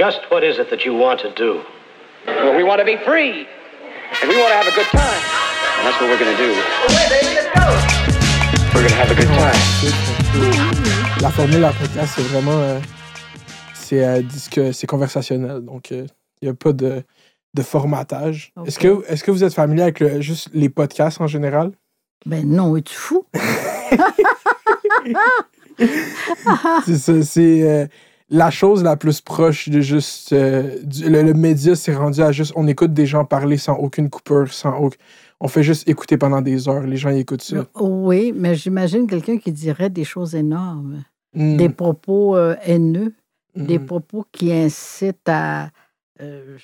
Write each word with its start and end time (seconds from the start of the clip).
Just 0.00 0.20
what 0.30 0.42
is 0.42 0.58
it 0.58 0.70
that 0.70 0.84
you 0.86 0.94
want 0.94 1.20
to 1.20 1.30
do? 1.34 1.60
Well, 2.26 2.56
we 2.56 2.62
want 2.64 2.78
to 2.80 2.84
be 2.86 2.96
free. 3.04 3.46
And 4.20 4.28
we 4.30 4.36
want 4.40 4.48
to 4.48 4.56
have 4.56 4.66
a 4.66 4.74
good 4.74 4.86
time. 4.86 5.22
And 5.76 5.84
that's 5.86 5.98
what 6.00 6.08
we're 6.10 6.18
going 6.18 6.34
to 6.36 6.42
do. 6.46 6.52
We're 8.72 8.84
going 8.86 8.94
to 8.96 9.00
have 9.02 9.10
a 9.10 9.14
good 9.14 9.28
time. 9.36 9.60
La 11.20 11.30
formule 11.30 11.64
à 11.64 11.72
podcast, 11.72 12.14
c'est 12.16 12.22
vraiment. 12.22 12.58
euh, 12.62 12.80
c'est 13.74 14.02
euh, 14.02 14.22
disque- 14.22 14.72
c'est 14.72 14.86
conversationnel. 14.86 15.60
Donc, 15.60 15.92
euh, 15.92 16.06
il 16.40 16.46
n'y 16.46 16.50
a 16.50 16.54
pas 16.54 16.72
de, 16.72 17.02
de 17.52 17.62
formatage. 17.62 18.52
Est-ce 18.66 18.78
Ok. 18.78 19.04
que, 19.04 19.12
est 19.12 19.22
que 19.22 19.30
vous 19.30 19.44
êtes 19.44 19.52
familier 19.54 19.82
avec 19.82 20.00
le- 20.00 20.22
juste 20.22 20.48
les 20.54 20.70
podcasts 20.70 21.20
en 21.20 21.26
général? 21.26 21.72
Ben 22.24 22.46
non, 22.48 22.74
es-tu 22.76 22.94
fou? 22.94 23.26
c'est 26.86 26.96
ça, 26.96 27.22
c'est 27.22 27.62
euh, 27.62 27.86
la 28.30 28.50
chose 28.50 28.82
la 28.82 28.96
plus 28.96 29.20
proche 29.20 29.68
de 29.68 29.80
juste. 29.80 30.32
euh, 30.32 30.76
du- 30.84 31.08
le, 31.08 31.22
le 31.22 31.34
média 31.34 31.74
s'est 31.74 31.94
rendu 31.94 32.20
à 32.22 32.32
juste. 32.32 32.52
On 32.56 32.66
écoute 32.66 32.92
des 32.92 33.06
gens 33.06 33.24
parler 33.24 33.56
sans 33.58 33.74
aucune 33.76 34.08
coupure, 34.10 34.52
sans 34.52 34.76
aucun. 34.78 34.96
On 35.40 35.48
fait 35.48 35.62
juste 35.62 35.88
écouter 35.88 36.16
pendant 36.18 36.42
des 36.42 36.68
heures. 36.68 36.82
Les 36.82 36.96
gens 36.96 37.10
écoutent 37.10 37.42
ça. 37.42 37.66
Oui, 37.76 38.32
mais 38.36 38.54
j'imagine 38.54 39.06
quelqu'un 39.06 39.38
qui 39.38 39.52
dirait 39.52 39.90
des 39.90 40.04
choses 40.04 40.34
énormes, 40.34 41.04
Mm, 41.34 41.56
des 41.56 41.68
propos 41.68 42.36
euh, 42.36 42.56
haineux, 42.64 43.14
mm, 43.54 43.64
des 43.66 43.78
propos 43.78 44.24
qui 44.32 44.52
incitent 44.52 45.28
à. 45.28 45.70
euh, 46.20 46.58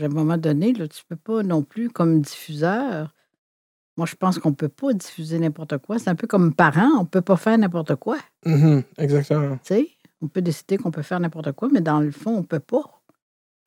à 0.00 0.04
un 0.04 0.08
moment 0.08 0.38
donné, 0.38 0.72
là, 0.72 0.88
tu 0.88 1.02
ne 1.10 1.14
peux 1.16 1.20
pas 1.34 1.42
non 1.42 1.62
plus, 1.62 1.90
comme 1.90 2.20
diffuseur. 2.22 3.12
Moi, 3.98 4.06
je 4.06 4.14
pense 4.14 4.38
qu'on 4.38 4.50
ne 4.50 4.54
peut 4.54 4.68
pas 4.68 4.92
diffuser 4.94 5.38
n'importe 5.38 5.76
quoi. 5.78 5.98
C'est 5.98 6.08
un 6.08 6.14
peu 6.14 6.26
comme 6.26 6.54
parent, 6.54 6.88
on 6.96 7.02
ne 7.02 7.06
peut 7.06 7.20
pas 7.20 7.36
faire 7.36 7.58
n'importe 7.58 7.96
quoi. 7.96 8.16
mhm, 8.46 8.82
exactement. 8.96 9.56
Tu 9.56 9.74
sais, 9.74 9.88
on 10.22 10.28
peut 10.28 10.42
décider 10.42 10.78
qu'on 10.78 10.90
peut 10.90 11.02
faire 11.02 11.20
n'importe 11.20 11.52
quoi, 11.52 11.68
mais 11.72 11.80
dans 11.80 12.00
le 12.00 12.10
fond, 12.12 12.30
on 12.34 12.38
ne 12.38 12.42
peut 12.46 12.60
pas. 12.60 13.02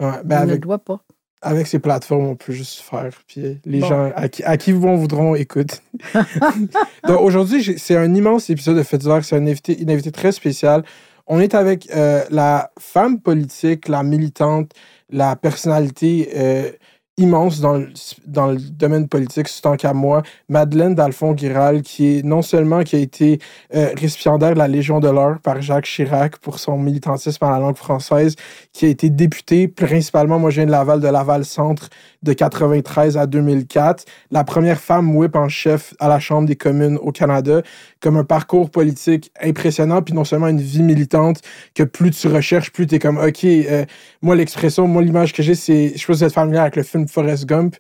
Ouais, 0.02 0.22
ben 0.23 0.40
on 0.40 0.41
avec, 0.44 0.55
ne 0.55 0.62
doit 0.62 0.80
pas. 0.80 1.00
avec 1.41 1.68
ces 1.68 1.80
plateformes, 1.80 2.26
on 2.26 2.36
peut 2.36 2.54
juste 2.54 2.80
faire. 2.81 3.09
Puis 3.28 3.59
les 3.66 3.80
Bon. 3.81 3.88
gens 3.88 4.12
à 4.16 4.28
qui, 4.30 4.44
à 4.44 4.58
qui 4.58 4.72
vont 4.72 4.95
voudront 4.95 5.36
écoutent. 5.36 5.81
Donc 7.08 7.22
aujourd'hui, 7.22 7.75
c'est 7.78 7.95
un 7.95 8.14
immense 8.14 8.50
épisode 8.50 8.78
de 8.78 8.84
Fête 8.84 9.02
d'hiver. 9.02 9.23
C'est 9.23 9.36
un 9.36 9.45
invité, 9.47 9.80
une 9.81 9.89
invitée 9.92 10.12
très 10.12 10.31
spéciale. 10.31 10.84
On 11.28 11.39
est 11.39 11.56
avec 11.56 11.89
euh, 11.95 12.23
la 12.30 12.72
femme 12.80 13.19
politique, 13.19 13.88
la 13.88 14.03
militante, 14.03 14.72
la 15.09 15.36
personnalité 15.36 16.30
euh, 16.36 16.72
immense 17.17 17.61
dans 17.61 17.77
le, 17.77 17.88
dans 18.27 18.47
le 18.47 18.58
domaine 18.58 19.08
politique, 19.08 19.47
c'est 19.47 19.61
tant 19.61 19.77
qu'à 19.77 19.94
moi, 19.94 20.21
Madeleine 20.49 20.95
Dalphon-Guiral, 20.95 21.81
qui 21.81 22.17
est 22.17 22.25
non 22.25 22.41
seulement 22.41 22.83
qui 22.83 22.97
a 22.97 22.99
été 22.99 23.39
euh, 23.73 23.89
récipiendaire 23.95 24.53
de 24.53 24.59
la 24.59 24.67
Légion 24.67 24.99
de 24.99 25.07
l'Or 25.07 25.39
par 25.41 25.61
Jacques 25.61 25.85
Chirac 25.85 26.38
pour 26.38 26.59
son 26.59 26.77
militantisme 26.77 27.45
en 27.45 27.52
la 27.52 27.59
langue 27.59 27.77
française, 27.77 28.35
qui 28.73 28.85
a 28.85 28.89
été 28.89 29.09
députée, 29.09 29.69
principalement, 29.69 30.39
moi 30.39 30.49
je 30.49 30.57
viens 30.57 30.66
de 30.66 30.72
Laval, 30.72 30.99
de 30.99 31.07
Laval-Centre, 31.07 31.89
de 32.22 32.33
93 32.33 33.17
à 33.17 33.27
2004, 33.27 34.03
la 34.31 34.44
première 34.44 34.81
femme 34.81 35.16
whip 35.16 35.38
en 35.38 35.47
chef 35.47 35.94
à 36.00 36.09
la 36.09 36.19
Chambre 36.19 36.47
des 36.47 36.57
communes 36.57 36.97
au 36.97 37.13
Canada, 37.13 37.61
comme 38.02 38.17
un 38.17 38.25
parcours 38.25 38.69
politique 38.69 39.31
impressionnant, 39.41 40.02
puis 40.02 40.13
non 40.13 40.25
seulement 40.25 40.47
une 40.47 40.59
vie 40.59 40.83
militante, 40.83 41.41
que 41.75 41.83
plus 41.83 42.11
tu 42.11 42.27
recherches, 42.27 42.72
plus 42.73 42.88
tu 42.88 42.95
es 42.95 43.00
comme, 43.00 43.17
OK, 43.17 43.45
euh, 43.45 43.85
moi 44.22 44.35
l'expression, 44.35 44.85
moi 44.88 45.02
l'image 45.02 45.31
que 45.31 45.41
j'ai, 45.44 45.55
c'est, 45.55 45.94
je 45.94 46.00
sais 46.00 46.05
pas 46.07 46.13
si 46.13 46.19
vous 46.19 46.23
êtes 46.25 46.33
familier 46.33 46.59
avec 46.59 46.75
le 46.75 46.83
film 46.83 47.05
Forrest 47.09 47.45
Gump. 47.45 47.75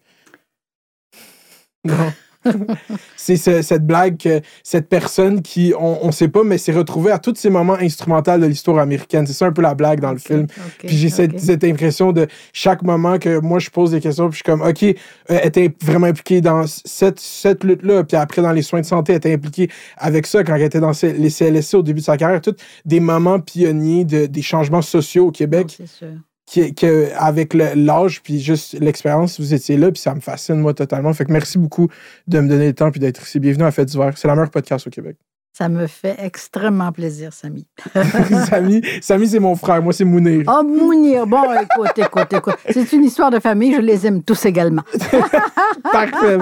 Non. 1.83 2.13
c'est 3.15 3.37
ce- 3.37 3.63
cette 3.63 3.85
blague 3.85 4.17
que 4.17 4.39
cette 4.63 4.87
personne 4.87 5.41
qui, 5.41 5.73
on, 5.79 6.05
on 6.05 6.11
sait 6.11 6.27
pas, 6.27 6.43
mais 6.43 6.59
s'est 6.59 6.73
retrouvée 6.73 7.11
à 7.11 7.17
tous 7.17 7.33
ces 7.35 7.49
moments 7.49 7.73
instrumentaux 7.73 8.37
de 8.37 8.45
l'histoire 8.45 8.77
américaine. 8.77 9.25
C'est 9.25 9.33
ça 9.33 9.47
un 9.47 9.51
peu 9.51 9.63
la 9.63 9.73
blague 9.73 9.99
dans 9.99 10.11
le 10.11 10.19
film. 10.19 10.45
Puis 10.77 10.95
j'ai 10.95 11.09
cette, 11.09 11.63
impression 11.63 12.11
de 12.11 12.27
chaque 12.53 12.83
moment 12.83 13.17
que 13.17 13.39
moi 13.39 13.57
je 13.59 13.69
pose 13.71 13.91
des 13.91 13.99
questions, 13.99 14.29
puis 14.29 14.33
je 14.33 14.43
suis 14.43 14.43
comme, 14.43 14.61
OK, 14.61 14.83
euh, 14.83 14.93
elle 15.27 15.47
était 15.47 15.73
vraiment 15.81 16.07
impliquée 16.07 16.41
dans 16.41 16.65
cette, 16.67 17.19
cette 17.19 17.63
lutte-là, 17.63 18.03
puis 18.03 18.15
après 18.17 18.41
dans 18.43 18.51
les 18.51 18.61
soins 18.61 18.81
de 18.81 18.85
santé, 18.85 19.13
elle 19.13 19.17
était 19.17 19.33
impliquée 19.33 19.69
avec 19.97 20.27
ça 20.27 20.43
quand 20.43 20.55
elle 20.55 20.61
était 20.61 20.79
dans 20.79 20.91
les 21.03 21.29
CLSC 21.31 21.73
au 21.75 21.81
début 21.83 22.01
de 22.01 22.05
sa 22.05 22.17
carrière, 22.17 22.41
tous 22.41 22.55
des 22.85 22.99
moments 22.99 23.39
pionniers 23.39 24.05
de, 24.05 24.27
des 24.27 24.41
changements 24.43 24.83
sociaux 24.83 25.27
au 25.27 25.31
Québec, 25.31 25.73
c'est 25.77 25.87
sûr. 25.87 26.09
Que, 26.51 27.13
avec 27.17 27.53
l'âge, 27.53 28.21
puis 28.21 28.39
juste 28.39 28.77
l'expérience, 28.79 29.39
vous 29.39 29.53
étiez 29.53 29.77
là, 29.77 29.91
puis 29.91 30.01
ça 30.01 30.13
me 30.13 30.19
fascine, 30.19 30.59
moi, 30.59 30.73
totalement. 30.73 31.13
Fait 31.13 31.25
que 31.25 31.31
merci 31.31 31.57
beaucoup 31.57 31.87
de 32.27 32.39
me 32.39 32.47
donner 32.47 32.67
le 32.67 32.73
temps, 32.73 32.91
puis 32.91 32.99
d'être 32.99 33.23
ici. 33.23 33.39
Bienvenue 33.39 33.65
à 33.65 33.71
Fête 33.71 33.87
d'hiver. 33.87 34.13
C'est 34.15 34.27
la 34.27 34.35
meilleure 34.35 34.51
podcast 34.51 34.87
au 34.87 34.89
Québec. 34.89 35.17
Ça 35.57 35.69
me 35.69 35.87
fait 35.87 36.17
extrêmement 36.19 36.91
plaisir, 36.91 37.31
Samy. 37.31 37.65
Samy, 38.49 38.81
Samy 39.01 39.25
c'est 39.25 39.39
mon 39.39 39.55
frère, 39.55 39.81
moi, 39.81 39.93
c'est 39.93 40.03
Mounir. 40.03 40.43
Oh, 40.47 40.63
Mounir. 40.63 41.25
Bon, 41.25 41.43
écoute, 41.53 41.97
écoute, 41.97 42.33
écoute. 42.33 42.57
C'est 42.69 42.91
une 42.91 43.05
histoire 43.05 43.31
de 43.31 43.39
famille. 43.39 43.73
Je 43.73 43.79
les 43.79 44.05
aime 44.05 44.21
tous 44.21 44.45
également. 44.45 44.81
Parfait, 45.93 46.37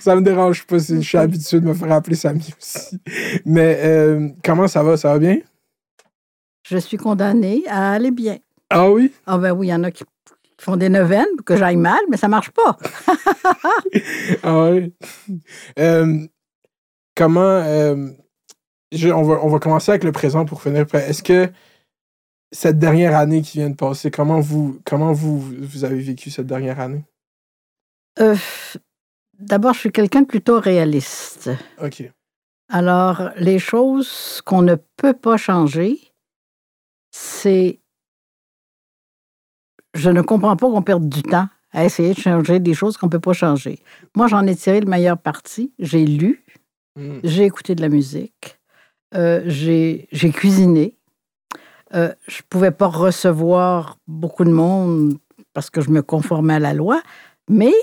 ça 0.00 0.16
me 0.16 0.20
dérange 0.20 0.66
pas. 0.66 0.78
Je 0.78 1.00
suis 1.00 1.16
habitué 1.16 1.60
de 1.60 1.66
me 1.66 1.74
faire 1.74 1.92
appeler 1.92 2.16
Samy 2.16 2.52
aussi. 2.60 2.98
Mais 3.44 3.78
euh, 3.84 4.30
comment 4.44 4.66
ça 4.66 4.82
va? 4.82 4.96
Ça 4.96 5.12
va 5.12 5.20
bien? 5.20 5.38
Je 6.68 6.78
suis 6.78 6.96
condamnée 6.96 7.62
à 7.68 7.92
aller 7.92 8.10
bien. 8.10 8.38
Ah 8.70 8.90
oui? 8.90 9.12
Ah 9.26 9.38
ben 9.38 9.52
oui, 9.52 9.68
il 9.68 9.70
y 9.70 9.74
en 9.74 9.84
a 9.84 9.90
qui 9.90 10.04
font 10.60 10.76
des 10.76 10.88
neuvaines 10.88 11.26
pour 11.36 11.44
que 11.44 11.56
j'aille 11.56 11.76
mal, 11.76 12.00
mais 12.10 12.16
ça 12.16 12.28
marche 12.28 12.50
pas. 12.50 12.76
Ah 14.42 14.70
oui. 14.70 14.92
Euh, 15.78 16.26
comment. 17.14 17.40
euh, 17.40 18.08
je- 18.92 19.08
on, 19.08 19.22
va, 19.22 19.34
on 19.42 19.48
va 19.48 19.58
commencer 19.58 19.90
avec 19.92 20.04
le 20.04 20.12
présent 20.12 20.44
pour 20.44 20.62
finir. 20.62 20.86
Est-ce 20.94 21.22
que 21.22 21.50
cette 22.52 22.78
dernière 22.78 23.16
année 23.16 23.42
qui 23.42 23.58
vient 23.58 23.70
de 23.70 23.74
passer, 23.76 24.10
comment 24.10 24.40
vous, 24.40 24.80
comment 24.84 25.12
vous, 25.12 25.38
vous 25.40 25.84
avez 25.84 26.00
vécu 26.00 26.30
cette 26.30 26.46
dernière 26.46 26.80
année? 26.80 27.04
Euh, 28.20 28.36
D'abord, 29.38 29.74
je 29.74 29.80
suis 29.80 29.92
quelqu'un 29.92 30.22
de 30.22 30.26
plutôt 30.26 30.58
réaliste. 30.60 31.50
OK. 31.82 32.10
Alors, 32.70 33.30
les 33.36 33.58
choses 33.58 34.40
qu'on 34.46 34.62
ne 34.62 34.76
peut 34.96 35.12
pas 35.14 35.36
changer, 35.36 36.00
c'est... 37.10 37.80
Je 39.96 40.10
ne 40.10 40.22
comprends 40.22 40.56
pas 40.56 40.68
qu'on 40.68 40.82
perde 40.82 41.08
du 41.08 41.22
temps 41.22 41.48
à 41.72 41.84
essayer 41.84 42.14
de 42.14 42.18
changer 42.20 42.58
des 42.60 42.74
choses 42.74 42.96
qu'on 42.96 43.06
ne 43.06 43.10
peut 43.10 43.20
pas 43.20 43.32
changer. 43.32 43.78
Moi, 44.14 44.28
j'en 44.28 44.46
ai 44.46 44.54
tiré 44.54 44.80
le 44.80 44.86
meilleur 44.88 45.18
parti. 45.18 45.72
J'ai 45.78 46.04
lu, 46.06 46.42
Mm. 46.96 47.18
j'ai 47.24 47.44
écouté 47.44 47.74
de 47.74 47.82
la 47.82 47.90
musique, 47.90 48.58
euh, 49.14 49.42
j'ai 49.46 50.08
j'ai 50.12 50.30
cuisiné. 50.30 50.94
Euh, 51.94 52.12
je 52.26 52.38
ne 52.38 52.46
pouvais 52.48 52.70
pas 52.70 52.86
recevoir 52.86 53.98
beaucoup 54.06 54.44
de 54.44 54.50
monde 54.50 55.18
parce 55.52 55.68
que 55.70 55.80
je 55.82 55.90
me 55.90 56.00
conformais 56.02 56.54
à 56.54 56.58
la 56.58 56.72
loi, 56.72 57.02
mais 57.50 57.74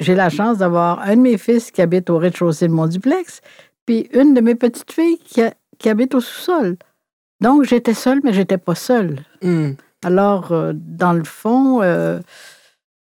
j'ai 0.00 0.14
la 0.14 0.30
chance 0.30 0.58
d'avoir 0.58 1.00
un 1.00 1.16
de 1.16 1.20
mes 1.22 1.38
fils 1.38 1.70
qui 1.72 1.82
habite 1.82 2.08
au 2.08 2.18
rez-de-chaussée 2.18 2.68
de 2.68 2.72
mon 2.72 2.86
duplex, 2.86 3.40
puis 3.84 4.08
une 4.14 4.32
de 4.34 4.40
mes 4.40 4.54
petites 4.54 4.92
filles 4.92 5.18
qui, 5.18 5.42
a- 5.42 5.54
qui 5.78 5.88
habite 5.88 6.14
au 6.14 6.20
sous-sol. 6.20 6.76
Donc, 7.40 7.64
j'étais 7.64 7.94
seule, 7.94 8.20
mais 8.22 8.32
j'étais 8.32 8.58
pas 8.58 8.74
seule. 8.76 9.20
Mm. 9.42 9.72
Alors, 10.04 10.52
euh, 10.52 10.72
dans 10.74 11.12
le 11.12 11.24
fond, 11.24 11.80
euh, 11.82 12.20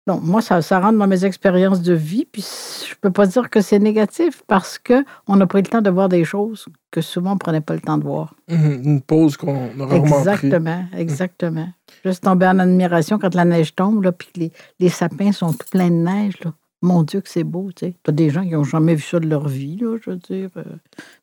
non, 0.09 0.19
moi, 0.21 0.43
ça, 0.43 0.63
ça 0.63 0.81
rentre 0.81 0.99
dans 0.99 1.07
mes 1.07 1.25
expériences 1.25 1.81
de 1.81 1.93
vie, 1.93 2.25
puis 2.25 2.45
je 2.89 2.95
peux 3.01 3.13
pas 3.13 3.27
dire 3.27 3.49
que 3.51 3.61
c'est 3.61 3.79
négatif 3.79 4.43
parce 4.49 4.77
que 4.79 5.05
on 5.29 5.41
a 5.41 5.47
pris 5.47 5.63
le 5.63 5.69
temps 5.69 5.81
de 5.81 5.91
voir 5.91 6.09
des 6.09 6.25
choses 6.25 6.67
que 6.91 7.01
souvent 7.01 7.35
on 7.35 7.39
prenait 7.39 7.61
pas 7.61 7.75
le 7.75 7.81
temps 7.81 7.99
de 7.99 8.03
voir. 8.05 8.35
Mhm. 8.51 8.83
Une 8.85 9.01
pause 9.01 9.37
qu'on 9.37 9.69
a 9.81 9.87
rarement 9.87 10.01
pris. 10.03 10.19
Exactement, 10.19 10.85
exactement. 10.97 11.69
Juste 12.05 12.25
tomber 12.25 12.47
en 12.47 12.59
admiration 12.59 13.19
quand 13.21 13.35
la 13.37 13.45
neige 13.45 13.77
tombe, 13.77 14.03
là, 14.03 14.11
puis 14.11 14.29
que 14.35 14.41
les, 14.41 14.53
les 14.81 14.89
sapins 14.89 15.31
sont 15.31 15.53
tout 15.53 15.69
pleins 15.71 15.89
de 15.91 15.95
neige, 15.95 16.35
là. 16.45 16.53
Mon 16.85 17.05
Dieu, 17.05 17.21
que 17.21 17.29
c'est 17.29 17.45
beau, 17.45 17.71
tu 17.71 17.87
sais. 17.87 17.95
T'as 18.03 18.11
des 18.11 18.29
gens 18.31 18.43
qui 18.43 18.51
n'ont 18.51 18.65
jamais 18.65 18.97
vu 18.97 19.03
ça 19.03 19.21
de 19.21 19.29
leur 19.29 19.47
vie, 19.47 19.77
là, 19.77 19.97
je 20.05 20.11
veux 20.11 20.17
dire. 20.17 20.49
euh, 20.57 20.65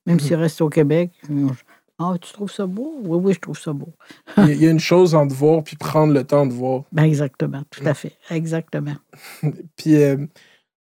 même 0.06 0.16
Mhm. 0.16 0.20
s'ils 0.22 0.36
restent 0.38 0.62
au 0.62 0.70
Québec. 0.70 1.12
ils 1.30 1.48
ont- 1.48 1.52
Ah, 2.00 2.14
tu 2.22 2.32
trouves 2.34 2.52
ça 2.52 2.66
beau? 2.66 2.96
Oui, 3.04 3.20
oui, 3.22 3.34
je 3.34 3.40
trouve 3.40 3.60
ça 3.60 3.74
beau. 3.74 3.90
Il 4.38 4.56
y 4.62 4.66
a- 4.68 4.72
une 4.72 4.80
chose 4.80 5.14
entre 5.16 5.36
voir 5.36 5.64
puis 5.64 5.76
prendre 5.76 6.14
le 6.14 6.24
temps 6.24 6.46
de 6.46 6.54
voir. 6.54 6.84
Ben, 6.92 7.04
exactement, 7.04 7.62
tout 7.70 7.84
à 7.86 7.94
fait. 7.94 8.14
Exactement. 8.30 8.96
Puis 9.76 10.02
euh, 10.02 10.26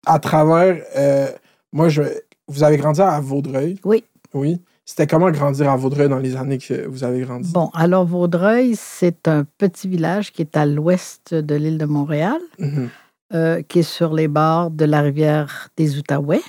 à 0.07 0.19
travers, 0.19 0.83
euh, 0.97 1.29
moi, 1.73 1.89
je, 1.91 2.03
vous 2.49 2.63
avez 2.63 2.77
grandi 2.79 3.01
à 3.03 3.21
Vaudreuil? 3.21 3.79
Oui. 3.85 4.05
Oui. 4.35 4.61
C'était 4.85 5.07
comment 5.07 5.31
grandir 5.31 5.71
à 5.71 5.77
Vaudreuil 5.77 6.09
dans 6.09 6.19
les 6.19 6.35
années 6.35 6.59
que 6.59 6.87
vous 6.89 7.05
avez 7.05 7.21
grandi? 7.21 7.53
Bon, 7.53 7.69
alors 7.75 8.05
Vaudreuil, 8.05 8.75
c'est 8.75 9.29
un 9.29 9.45
petit 9.59 9.89
village 9.89 10.33
qui 10.33 10.43
est 10.43 10.57
à 10.57 10.67
l'ouest 10.67 11.35
de 11.35 11.55
l'île 11.55 11.79
de 11.79 11.85
Montréal, 11.85 12.41
Mhm. 12.59 12.89
euh, 13.35 13.63
qui 13.63 13.79
est 13.81 13.83
sur 13.85 14.13
les 14.15 14.29
bords 14.29 14.71
de 14.71 14.85
la 14.87 15.03
rivière 15.03 15.69
des 15.77 15.99
Outaouais. 15.99 16.43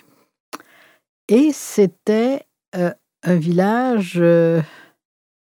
Et 1.28 1.52
c'était 1.54 2.42
euh, 2.76 2.92
un 3.24 3.36
village 3.36 4.14
euh, 4.18 4.62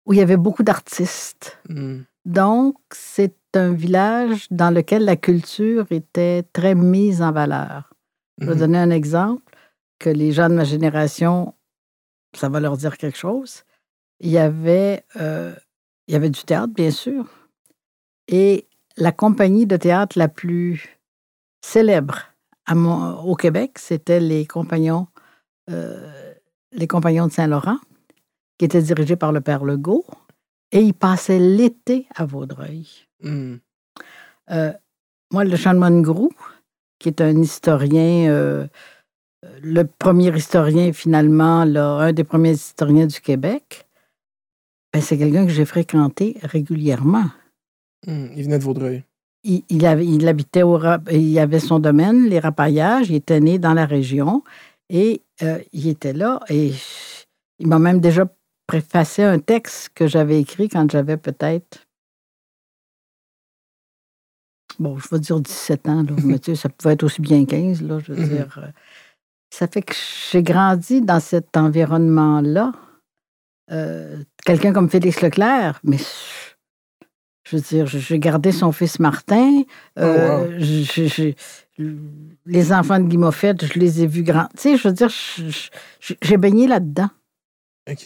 où 0.06 0.12
il 0.12 0.18
y 0.18 0.22
avait 0.22 0.36
beaucoup 0.36 0.62
d'artistes. 0.62 1.58
Mhm. 1.68 2.04
Donc, 2.24 2.76
c'est 2.92 3.36
un 3.54 3.72
village 3.72 4.46
dans 4.50 4.70
lequel 4.70 5.04
la 5.04 5.16
culture 5.16 5.86
était 5.90 6.42
très 6.52 6.74
mise 6.74 7.22
en 7.22 7.32
valeur. 7.32 7.92
Je 8.38 8.46
vais 8.46 8.52
Mhm. 8.54 8.58
donner 8.58 8.78
un 8.78 8.90
exemple 8.90 9.42
que 9.98 10.10
les 10.10 10.32
gens 10.32 10.48
de 10.48 10.54
ma 10.54 10.64
génération, 10.64 11.54
ça 12.34 12.48
va 12.48 12.60
leur 12.60 12.76
dire 12.76 12.98
quelque 12.98 13.16
chose. 13.16 13.62
Il 14.20 14.30
y 14.30 14.38
avait, 14.38 15.04
euh, 15.16 15.54
il 16.08 16.12
y 16.12 16.16
avait 16.16 16.30
du 16.30 16.42
théâtre, 16.42 16.72
bien 16.74 16.90
sûr. 16.90 17.26
Et 18.28 18.66
la 18.96 19.12
compagnie 19.12 19.66
de 19.66 19.76
théâtre 19.76 20.18
la 20.18 20.28
plus 20.28 20.98
célèbre 21.64 22.18
à 22.66 22.74
mon- 22.74 23.18
au 23.20 23.36
Québec, 23.36 23.78
c'était 23.78 24.20
les 24.20 24.46
compagnons, 24.46 25.06
euh, 25.70 26.25
les 26.76 26.86
compagnons 26.86 27.26
de 27.26 27.32
Saint-Laurent, 27.32 27.78
qui 28.58 28.64
étaient 28.64 28.82
dirigés 28.82 29.16
par 29.16 29.32
le 29.32 29.40
père 29.40 29.64
Legault, 29.64 30.04
et 30.72 30.80
ils 30.80 30.94
passaient 30.94 31.38
l'été 31.38 32.06
à 32.14 32.24
Vaudreuil. 32.24 32.86
Hmm. 33.22 33.56
Euh, 34.50 34.72
moi, 35.32 35.44
le 35.44 35.56
Chanman 35.56 36.02
Grou, 36.02 36.30
qui 36.98 37.08
est 37.08 37.20
un 37.20 37.40
historien, 37.40 38.28
euh, 38.28 38.66
le 39.62 39.84
premier 39.84 40.34
historien 40.36 40.92
finalement, 40.92 41.64
là, 41.64 41.96
un 41.96 42.12
des 42.12 42.24
premiers 42.24 42.52
historiens 42.52 43.06
du 43.06 43.20
Québec, 43.20 43.86
ben, 44.92 45.00
c'est 45.00 45.18
quelqu'un 45.18 45.46
que 45.46 45.52
j'ai 45.52 45.64
fréquenté 45.64 46.36
régulièrement. 46.42 47.30
Hmm. 48.06 48.28
Il 48.36 48.44
venait 48.44 48.58
de 48.58 48.64
Vaudreuil. 48.64 49.04
Il, 49.44 49.62
il 49.68 49.86
avait, 49.86 50.06
il 50.06 50.26
habitait 50.26 50.62
au 50.62 50.80
il 51.10 51.38
avait 51.38 51.60
son 51.60 51.78
domaine, 51.78 52.28
les 52.28 52.40
rapaillages, 52.40 53.10
il 53.10 53.16
était 53.16 53.40
né 53.40 53.58
dans 53.58 53.74
la 53.74 53.86
région 53.86 54.42
et 54.88 55.22
euh, 55.42 55.58
il 55.72 55.88
était 55.88 56.12
là 56.12 56.40
et 56.48 56.72
il 57.58 57.66
m'a 57.68 57.78
même 57.78 58.00
déjà 58.00 58.26
préfacé 58.66 59.22
un 59.22 59.38
texte 59.38 59.90
que 59.94 60.06
j'avais 60.06 60.40
écrit 60.40 60.68
quand 60.68 60.90
j'avais 60.90 61.16
peut-être 61.16 61.86
bon, 64.78 64.98
je 64.98 65.08
vais 65.10 65.18
dire 65.20 65.40
17 65.40 65.88
ans, 65.88 66.02
là, 66.02 66.14
mais 66.24 66.38
tu 66.38 66.54
sais, 66.54 66.62
ça 66.62 66.68
pouvait 66.68 66.94
être 66.94 67.04
aussi 67.04 67.22
bien 67.22 67.44
15, 67.44 67.82
là, 67.82 67.98
je 67.98 68.12
veux 68.12 68.22
Mhm. 68.22 68.28
dire. 68.28 68.58
euh, 68.62 68.68
Ça 69.50 69.68
fait 69.68 69.82
que 69.82 69.94
j'ai 70.30 70.42
grandi 70.42 71.00
dans 71.00 71.20
cet 71.20 71.56
environnement-là. 71.56 72.72
Euh, 73.70 74.22
Quelqu'un 74.44 74.72
comme 74.72 74.90
Félix 74.90 75.22
Leclerc, 75.22 75.80
mais 75.82 75.98
je 77.44 77.56
veux 77.56 77.62
dire, 77.62 77.86
j'ai 77.86 78.18
gardé 78.18 78.52
son 78.52 78.72
fils 78.72 78.98
Martin. 78.98 79.62
Euh, 79.98 80.04
Oh, 80.04 80.44
wow. 80.44 80.48
Les 81.78 82.72
enfants 82.72 82.98
de 82.98 83.04
Guy 83.04 83.18
Moffett, 83.18 83.64
je 83.64 83.78
les 83.78 84.02
ai 84.02 84.06
vus 84.06 84.22
grands. 84.22 84.48
Tu 84.56 84.62
sais, 84.62 84.76
je 84.76 84.88
veux 84.88 84.94
dire, 84.94 85.10
j'ai 86.22 86.36
baigné 86.36 86.66
là-dedans. 86.66 87.10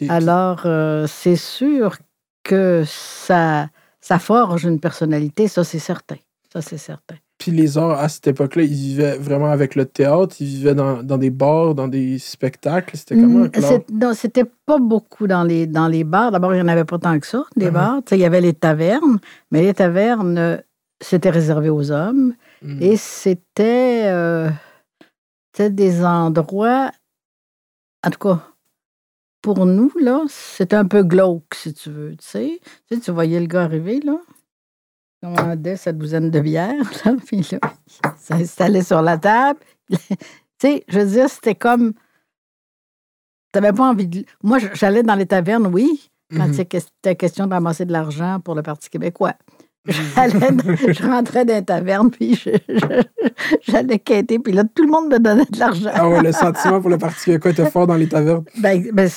Alors, 0.09 0.63
euh, 0.67 1.07
c'est 1.07 1.37
sûr 1.37 1.97
que 2.43 2.83
ça, 2.87 3.69
ça 4.01 4.19
forge 4.19 4.65
une 4.65 4.81
personnalité, 4.81 5.49
ça 5.49 5.65
c'est 5.65 5.79
certain. 5.79 6.17
Ça 6.53 6.61
c'est 6.61 6.79
certain. 6.79 7.15
Puis 7.39 7.53
les 7.53 7.79
arts, 7.79 7.99
à 7.99 8.11
cette 8.11 8.27
époque-là, 8.27 8.65
ils 8.65 8.75
vivaient 8.75 9.17
vraiment 9.17 9.51
avec 9.51 9.75
le 9.75 9.87
théâtre, 9.87 10.37
ils 10.41 10.47
vivaient 10.47 10.75
dans, 10.75 11.03
dans 11.03 11.17
des 11.17 11.31
bars, 11.31 11.75
dans 11.75 11.89
des 11.89 12.19
spectacles. 12.19 12.95
C'était 12.99 13.15
comment? 13.15 13.45
Mm, 13.47 13.51
Non, 13.99 14.13
c'était 14.13 14.45
pas 14.67 14.79
beaucoup 14.79 15.27
dans 15.27 15.43
les, 15.45 15.67
dans 15.67 15.89
les 15.89 16.05
bars. 16.05 16.33
D'abord, 16.33 16.53
il 16.53 16.57
n'y 16.59 16.63
en 16.63 16.69
avait 16.69 16.85
pas 16.85 16.99
tant 16.99 17.19
que 17.19 17.27
ça, 17.27 17.45
des 17.57 17.67
Mhm. 17.69 17.73
bars. 17.73 17.97
Tu 18.05 18.11
sais, 18.11 18.19
il 18.19 18.21
y 18.21 18.27
avait 18.27 18.43
les 18.43 18.53
tavernes, 18.53 19.19
mais 19.51 19.63
les 19.63 19.73
tavernes, 19.73 20.37
euh, 20.37 20.57
c'était 21.01 21.31
réservé 21.31 21.71
aux 21.71 21.91
hommes. 21.91 22.35
Hmm. 22.63 22.83
Et 22.83 22.97
c'était 22.97 24.05
euh, 24.07 24.51
c'était 25.53 25.71
des 25.71 26.05
endroits, 26.05 26.91
en 28.07 28.11
tout 28.11 28.19
cas, 28.19 28.47
pour 29.43 29.65
nous, 29.67 29.91
là, 29.99 30.23
c'était 30.29 30.77
un 30.77 30.87
peu 30.87 31.03
glauque, 31.03 31.55
si 31.55 31.73
tu 31.73 31.91
veux. 31.91 32.11
Tu 32.17 32.27
sais, 32.27 32.61
tu, 32.89 32.95
sais, 32.95 33.01
tu 33.01 33.11
voyais 33.11 33.41
le 33.41 33.47
gars 33.47 33.63
arriver, 33.65 34.01
là, 34.01 34.19
commandait 35.23 35.77
sa 35.77 35.93
douzaine 35.93 36.31
de 36.31 36.41
bières, 36.41 36.91
là, 37.05 37.15
puis 37.25 37.47
là, 37.53 37.59
il 38.05 38.11
s'installait 38.19 38.83
sur 38.85 39.03
la 39.03 39.17
table. 39.19 39.61
tu 39.91 39.97
sais, 40.61 40.85
je 40.89 41.01
veux 41.01 41.07
dire, 41.11 41.29
c'était 41.31 41.55
comme. 41.55 41.95
T'avais 43.53 43.73
pas 43.73 43.89
envie 43.89 44.07
de. 44.07 44.25
Moi, 44.43 44.59
j'allais 44.75 45.03
dans 45.03 45.17
les 45.17 45.27
tavernes, 45.27 45.67
oui, 45.67 46.11
quand 46.37 46.47
Mhm. 46.47 46.55
c'était 46.55 47.17
question 47.17 47.47
de 47.47 47.53
ramasser 47.53 47.85
de 47.85 47.93
l'argent 47.93 48.39
pour 48.39 48.55
le 48.55 48.63
Parti 48.63 48.89
québécois. 48.89 49.35
J'allais 50.15 50.53
dans- 50.53 50.77
je 50.77 51.03
rentrais 51.07 51.45
dans 51.47 51.55
les 51.55 51.65
tavernes, 51.65 52.11
puis 52.11 52.39
j'allais 53.67 53.99
quêter, 53.99 54.39
puis 54.39 54.53
là, 54.53 54.63
tout 54.75 54.85
le 54.85 54.91
monde 54.91 55.11
me 55.11 55.19
donnait 55.19 55.47
de 55.51 55.59
l'argent. 55.59 55.91
Ah 55.95 56.09
ouais, 56.09 56.23
le 56.23 56.33
sentiment 56.33 56.81
pour 56.81 56.91
le 56.91 56.99
Parti 56.99 57.25
québécois 57.25 57.51
était 57.53 57.71
fort 57.71 57.87
dans 57.87 57.95
les 57.95 58.09
tavernes? 58.09 58.45
Ben, 58.61 58.85
ben, 58.93 59.09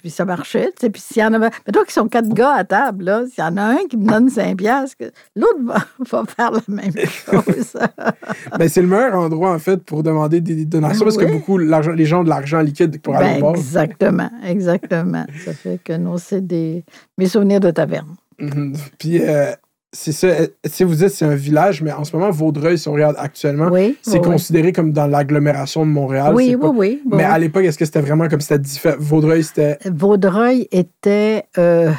puis 0.00 0.10
ça 0.10 0.24
marchait, 0.24 0.66
tu 0.66 0.72
sais. 0.80 0.90
Puis 0.90 1.00
s'il 1.00 1.18
y 1.22 1.24
en 1.24 1.32
avait. 1.32 1.50
Mais 1.66 1.72
toi 1.72 1.84
qui 1.84 1.92
sont 1.92 2.08
quatre 2.08 2.28
gars 2.28 2.52
à 2.54 2.64
table, 2.64 3.04
là, 3.04 3.22
s'il 3.32 3.44
y 3.44 3.46
en 3.46 3.56
a 3.56 3.62
un 3.62 3.86
qui 3.88 3.96
me 3.96 4.08
donne 4.08 4.28
5 4.28 4.56
piastres, 4.56 4.96
l'autre 5.36 5.60
va, 5.62 5.76
va 6.10 6.24
faire 6.26 6.50
la 6.50 6.60
même 6.68 6.92
chose. 7.06 7.76
Ben, 8.58 8.68
c'est 8.68 8.82
le 8.82 8.88
meilleur 8.88 9.14
endroit, 9.14 9.52
en 9.52 9.58
fait, 9.58 9.78
pour 9.84 10.02
demander 10.02 10.40
des 10.40 10.64
donations, 10.64 11.04
parce 11.04 11.16
que 11.16 11.24
beaucoup, 11.24 11.58
les 11.58 12.04
gens 12.04 12.20
ont 12.20 12.24
de 12.24 12.28
l'argent 12.28 12.60
liquide 12.60 13.00
pour 13.00 13.16
aller 13.16 13.34
Ben, 13.34 13.38
au 13.38 13.40
bar. 13.42 13.54
exactement, 13.54 14.30
exactement. 14.44 15.24
Ça 15.44 15.52
fait 15.52 15.78
que 15.82 15.92
non, 15.96 16.18
c'est 16.18 16.46
des 16.46 16.84
mes 17.18 17.26
souvenirs 17.26 17.60
de 17.60 17.70
taverne. 17.70 18.16
Mhm. 18.38 18.74
Puis, 18.98 19.22
euh, 19.22 19.52
c'est 19.92 20.12
ça. 20.12 20.26
euh, 20.28 20.46
Si 20.64 20.84
vous 20.84 20.94
dites 20.94 21.10
c'est 21.10 21.24
un 21.24 21.34
village, 21.34 21.82
mais 21.82 21.92
en 21.92 22.04
ce 22.04 22.16
moment, 22.16 22.30
Vaudreuil, 22.30 22.78
si 22.78 22.88
on 22.88 22.92
regarde 22.92 23.16
actuellement, 23.18 23.68
Oui. 23.70 23.96
c'est 24.02 24.18
oui, 24.18 24.24
considéré 24.24 24.72
comme 24.72 24.92
dans 24.92 25.06
l'agglomération 25.06 25.84
de 25.86 25.90
Montréal. 25.90 26.34
Oui, 26.34 26.54
oui, 26.54 26.56
pas- 26.60 26.68
oui, 26.68 27.02
oui, 27.04 27.16
Mais 27.16 27.24
à 27.24 27.38
l'époque, 27.38 27.64
est-ce 27.64 27.78
que 27.78 27.84
c'était 27.84 28.00
vraiment 28.00 28.28
comme 28.28 28.40
c'était 28.40 28.58
différent? 28.58 28.96
Vaudreuil, 28.98 29.44
c'était. 29.44 29.78
Vaudreuil 29.90 30.66
était 30.70 31.44
euh, 31.58 31.92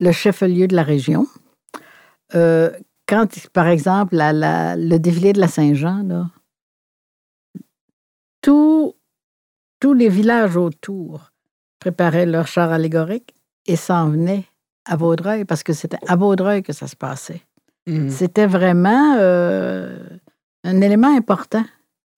le 0.00 0.12
chef-lieu 0.12 0.68
de 0.68 0.76
la 0.76 0.82
région. 0.82 1.26
Euh, 2.34 2.70
quand, 3.08 3.26
par 3.52 3.66
exemple, 3.68 4.14
la- 4.16 4.32
la- 4.32 4.76
le 4.76 4.98
défilé 4.98 5.32
de 5.32 5.40
la 5.40 5.48
Saint-Jean, 5.48 6.26
tous 8.42 8.94
les 9.94 10.08
villages 10.08 10.56
autour 10.56 11.32
préparaient 11.78 12.26
leur 12.26 12.46
char 12.46 12.70
allégorique 12.72 13.34
et 13.66 13.76
s'en 13.76 14.10
venaient 14.10 14.44
à 14.84 14.96
Vaudreuil 14.96 15.44
parce 15.44 15.62
que 15.62 15.72
c'était 15.72 15.98
à 16.08 16.16
Vaudreuil 16.16 16.62
que 16.62 16.72
ça 16.72 16.86
se 16.86 16.96
passait. 16.96 17.42
Mhm. 17.86 18.10
C'était 18.10 18.46
vraiment 18.46 19.16
euh, 19.18 19.98
un 20.64 20.80
élément 20.80 21.14
important. 21.16 21.64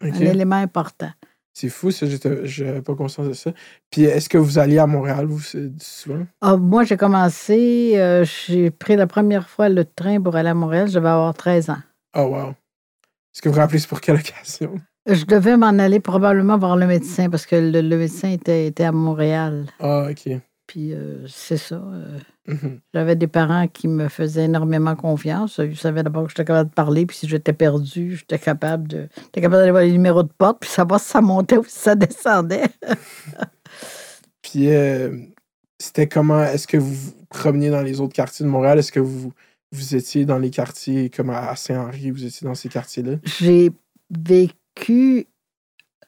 Un 0.00 0.12
élément 0.12 0.56
important. 0.56 1.10
C'est 1.56 1.68
fou, 1.68 1.90
ça. 1.92 2.06
j'étais- 2.06 2.44
J'avais 2.46 2.82
pas 2.82 2.94
conscience 2.94 3.28
de 3.28 3.32
ça. 3.32 3.52
Puis, 3.90 4.02
est-ce 4.02 4.28
que 4.28 4.36
vous 4.38 4.58
alliez 4.58 4.78
à 4.78 4.86
Montréal, 4.88 5.24
vous, 5.26 5.40
souvent? 5.78 6.26
Ah, 6.40 6.56
moi, 6.56 6.82
j'ai 6.84 6.96
commencé, 6.96 7.92
euh, 7.94 8.24
j'ai 8.24 8.70
pris 8.72 8.96
la 8.96 9.06
première 9.06 9.48
fois 9.48 9.68
le 9.68 9.84
train 9.84 10.20
pour 10.20 10.34
aller 10.36 10.48
à 10.48 10.54
Montréal, 10.54 10.88
je 10.88 10.94
devais 10.94 11.08
avoir 11.10 11.32
13 11.32 11.70
ans. 11.70 11.78
Oh, 12.16 12.22
wow. 12.22 12.48
Est-ce 12.50 13.40
que 13.40 13.48
vous 13.48 13.54
vous 13.54 13.60
rappelez 13.60 13.80
pour 13.88 14.00
quelle 14.00 14.16
occasion? 14.16 14.74
Je 15.06 15.24
devais 15.24 15.56
m'en 15.56 15.78
aller 15.78 16.00
probablement 16.00 16.58
voir 16.58 16.76
le 16.76 16.86
médecin 16.86 17.30
parce 17.30 17.46
que 17.46 17.56
le, 17.56 17.80
le 17.82 17.96
médecin 17.98 18.30
était, 18.30 18.66
était 18.66 18.84
à 18.84 18.92
Montréal. 18.92 19.66
Ah, 19.80 20.08
OK. 20.10 20.28
Puis 20.66 20.92
euh, 20.92 21.24
c'est 21.28 21.56
ça. 21.56 21.76
euh, 21.76 22.18
Mhm. 22.46 22.80
J'avais 22.92 23.16
des 23.16 23.26
parents 23.26 23.66
qui 23.68 23.88
me 23.88 24.08
faisaient 24.08 24.44
énormément 24.44 24.94
confiance. 24.96 25.58
Ils 25.62 25.76
savaient 25.76 26.02
d'abord 26.02 26.24
que 26.24 26.30
j'étais 26.30 26.44
capable 26.44 26.70
de 26.70 26.74
parler, 26.74 27.06
puis 27.06 27.16
si 27.16 27.28
j'étais 27.28 27.52
perdu, 27.52 28.16
j'étais 28.16 28.38
capable 28.38 28.88
de. 28.88 29.08
J'étais 29.16 29.40
capable 29.40 29.62
d'aller 29.62 29.70
voir 29.70 29.82
les 29.82 29.92
numéros 29.92 30.22
de 30.22 30.32
porte, 30.36 30.60
puis 30.60 30.70
savoir 30.70 31.00
si 31.00 31.08
ça 31.08 31.20
montait 31.20 31.56
ou 31.56 31.64
si 31.64 31.78
ça 31.78 31.94
descendait. 31.94 32.64
Puis, 34.42 34.68
euh, 34.68 35.16
c'était 35.78 36.06
comment? 36.06 36.44
Est-ce 36.44 36.66
que 36.66 36.76
vous 36.76 36.94
vous 36.94 37.12
promeniez 37.30 37.70
dans 37.70 37.82
les 37.82 38.00
autres 38.00 38.12
quartiers 38.12 38.44
de 38.44 38.50
Montréal? 38.50 38.78
Est-ce 38.78 38.92
que 38.92 39.00
vous, 39.00 39.32
vous 39.72 39.94
étiez 39.94 40.26
dans 40.26 40.38
les 40.38 40.50
quartiers 40.50 41.10
comme 41.10 41.30
à 41.30 41.56
Saint-Henri? 41.56 42.10
Vous 42.10 42.24
étiez 42.24 42.46
dans 42.46 42.54
ces 42.54 42.68
quartiers-là? 42.68 43.16
J'ai 43.24 43.72
vécu, 44.10 45.26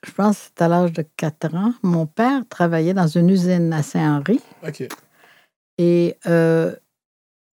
je 0.04 0.12
pense 0.12 0.38
que 0.38 0.44
c'était 0.44 0.64
à 0.64 0.68
l'âge 0.68 0.92
de 0.92 1.04
4 1.16 1.54
ans. 1.54 1.72
Mon 1.82 2.06
père 2.06 2.42
travaillait 2.48 2.94
dans 2.94 3.08
une 3.08 3.30
usine 3.30 3.72
à 3.72 3.82
Saint-Henri. 3.82 4.38
OK. 4.66 4.86
Et, 5.78 6.16
euh, 6.26 6.74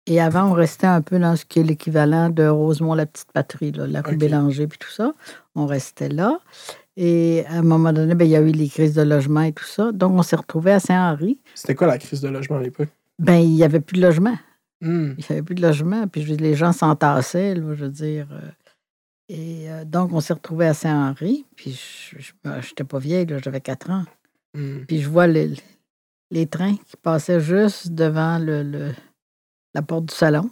et 0.08 0.20
avant, 0.20 0.52
on 0.52 0.54
restait 0.54 0.88
un 0.88 1.02
peu 1.02 1.20
dans 1.20 1.36
ce 1.36 1.46
qui 1.46 1.60
est 1.60 1.64
l'équivalent 1.64 2.30
de 2.30 2.46
Rosemont, 2.48 2.94
la 2.94 3.06
petite 3.06 3.32
patrie, 3.32 3.72
là, 3.72 3.88
la 3.88 4.02
rue. 4.02 4.18
Bélanger, 4.18 4.68
puis 4.68 4.80
tout 4.80 4.90
ça. 4.92 5.14
On 5.56 5.66
restait 5.66 6.10
là. 6.10 6.40
Et 6.98 7.46
à 7.48 7.54
un 7.60 7.62
moment 7.62 7.94
donné, 7.94 8.16
ben, 8.16 8.26
il 8.26 8.32
y 8.32 8.36
a 8.36 8.42
eu 8.42 8.52
les 8.52 8.68
crises 8.68 8.96
de 8.96 9.02
logement 9.02 9.42
et 9.42 9.54
tout 9.54 9.66
ça. 9.66 9.92
Donc, 9.92 10.14
on 10.14 10.24
s'est 10.24 10.36
retrouvés 10.36 10.72
à 10.74 10.80
Saint-Henri. 10.80 11.40
C'était 11.56 11.76
quoi 11.76 11.88
la 11.88 11.98
crise 11.98 12.22
de 12.22 12.30
logement 12.30 12.58
à 12.58 12.62
l'époque? 12.62 12.90
Ben, 13.20 13.38
il 13.38 13.52
n'y 13.56 13.64
avait 13.64 13.80
plus 13.80 13.98
de 13.98 14.02
logement. 14.06 14.38
Hmm. 14.82 15.14
Il 15.18 15.20
n'y 15.20 15.26
avait 15.30 15.42
plus 15.44 15.56
de 15.56 15.62
logement. 15.62 16.08
Puis 16.08 16.22
je 16.24 16.28
veux 16.30 16.36
dire, 16.38 16.46
les 16.46 16.56
gens 16.56 16.74
s'entassaient, 16.74 17.56
là, 17.56 17.74
je 17.76 17.86
veux 17.86 17.92
dire. 17.92 18.28
euh. 18.32 18.50
Et 19.30 19.72
euh, 19.72 19.86
donc, 19.86 20.12
on 20.12 20.20
s'est 20.20 20.34
retrouvés 20.34 20.66
à 20.68 20.74
Saint-Henri. 20.74 21.46
Puis 21.56 21.80
je 22.18 22.50
n'étais 22.50 22.84
pas 22.84 23.00
vieille, 23.00 23.28
j'avais 23.44 23.62
4 23.62 23.90
ans. 23.90 24.04
Hmm. 24.54 24.80
Puis 24.88 25.00
je 25.02 25.10
vois 25.10 25.28
les, 25.28 25.54
les 26.32 26.48
trains 26.48 26.76
qui 26.76 26.98
passaient 27.02 27.40
juste 27.42 27.92
devant 27.92 28.40
le, 28.40 28.64
le- 28.64 28.94
la 29.74 29.82
porte 29.82 30.06
du 30.06 30.16
salon. 30.16 30.50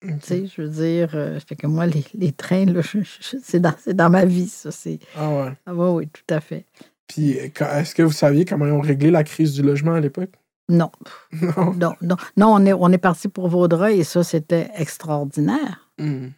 Tu 0.00 0.08
sais, 0.20 0.46
je 0.46 0.62
veux 0.62 0.68
dire, 0.68 1.10
euh, 1.14 1.38
fait 1.40 1.54
que 1.56 1.66
moi, 1.66 1.86
les, 1.86 2.04
les 2.14 2.32
trains, 2.32 2.66
c'est 3.42 3.60
dans, 3.60 3.74
dans 3.94 4.10
ma 4.10 4.24
vie, 4.24 4.48
ça. 4.48 4.70
Ah 5.16 5.30
ouais. 5.30 5.52
ah 5.66 5.74
oui, 5.74 5.88
oui, 5.90 6.08
tout 6.08 6.34
à 6.34 6.40
fait. 6.40 6.66
Puis, 7.06 7.38
euh, 7.38 7.48
est-ce 7.78 7.94
que 7.94 8.02
vous 8.02 8.10
saviez 8.12 8.44
comment 8.44 8.66
ils 8.66 8.72
ont 8.72 8.80
réglé 8.80 9.10
la 9.10 9.22
crise 9.24 9.52
du 9.54 9.62
logement 9.62 9.94
à 9.94 10.00
l'époque? 10.00 10.32
Non, 10.68 10.90
Non. 11.40 11.72
non, 11.74 11.94
non. 12.02 12.16
Non, 12.36 12.54
on 12.54 12.64
est, 12.66 12.72
on 12.72 12.88
est 12.90 12.98
parti 12.98 13.28
pour 13.28 13.48
Vaudreuil 13.48 14.00
et 14.00 14.04
ça, 14.04 14.24
c'était 14.24 14.70
extraordinaire. 14.76 15.88
Hmm. 15.98 16.28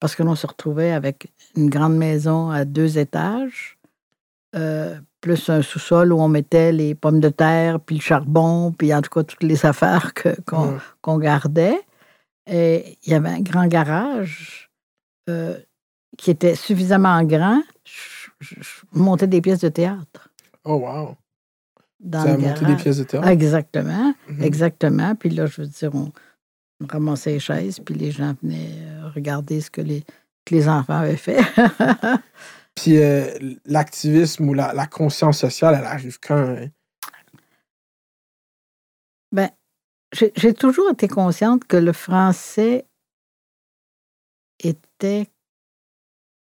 parce 0.00 0.14
que 0.16 0.22
l'on 0.22 0.34
se 0.34 0.46
retrouvait 0.46 0.90
avec 0.92 1.32
une 1.56 1.70
grande 1.70 1.96
maison 1.96 2.50
à 2.50 2.64
deux 2.66 2.98
étages, 2.98 3.78
euh, 4.54 4.98
plus 5.24 5.48
un 5.48 5.62
sous-sol 5.62 6.12
où 6.12 6.20
on 6.20 6.28
mettait 6.28 6.70
les 6.70 6.94
pommes 6.94 7.18
de 7.20 7.30
terre, 7.30 7.80
puis 7.80 7.96
le 7.96 8.02
charbon, 8.02 8.72
puis 8.72 8.92
en 8.94 9.00
tout 9.00 9.08
cas 9.08 9.22
toutes 9.22 9.42
les 9.42 9.64
affaires 9.64 10.12
qu'on 11.02 11.18
gardait. 11.18 11.80
Et 12.46 12.98
il 13.04 13.12
y 13.12 13.14
avait 13.14 13.30
un 13.30 13.40
grand 13.40 13.66
garage 13.66 14.70
euh, 15.30 15.56
qui 16.18 16.30
était 16.30 16.54
suffisamment 16.54 17.22
grand. 17.22 17.62
Je, 17.86 18.28
je- 18.40 18.54
je 18.60 18.70
montais 18.92 19.26
des 19.26 19.40
pièces 19.40 19.60
de 19.60 19.70
théâtre 19.70 20.28
Oh, 20.64 20.74
wow. 20.74 21.16
dans 22.00 22.22
Ça 22.22 22.34
a 22.34 22.36
monté 22.36 22.66
des 22.66 22.76
pièces 22.76 22.98
de 22.98 23.04
théâtre? 23.04 23.26
Exactement, 23.28 24.12
Mhm. 24.28 24.42
exactement. 24.42 25.14
Puis 25.14 25.30
là, 25.30 25.46
je 25.46 25.62
veux 25.62 25.66
dire, 25.68 25.94
on 25.94 26.12
ramassait 26.86 27.32
les 27.32 27.40
chaises, 27.40 27.80
puis 27.80 27.94
les 27.94 28.10
gens 28.10 28.34
venaient 28.42 28.72
euh, 28.82 29.08
regarder 29.14 29.62
ce 29.62 29.70
que 29.70 29.80
les, 29.80 30.02
que 30.44 30.54
les 30.54 30.68
enfants 30.68 30.98
avaient 30.98 31.16
fait. 31.16 31.40
Puis 32.74 32.98
euh, 32.98 33.30
l'activisme 33.64 34.48
ou 34.48 34.54
la, 34.54 34.72
la 34.72 34.86
conscience 34.86 35.38
sociale, 35.38 35.76
elle 35.78 35.86
arrive 35.86 36.18
quand? 36.20 36.36
hein? 36.36 36.68
J'ai 40.14 40.32
j'ai 40.36 40.54
toujours 40.54 40.90
été 40.92 41.08
consciente 41.08 41.64
que 41.64 41.76
le 41.76 41.92
français 41.92 42.86
était 44.60 45.28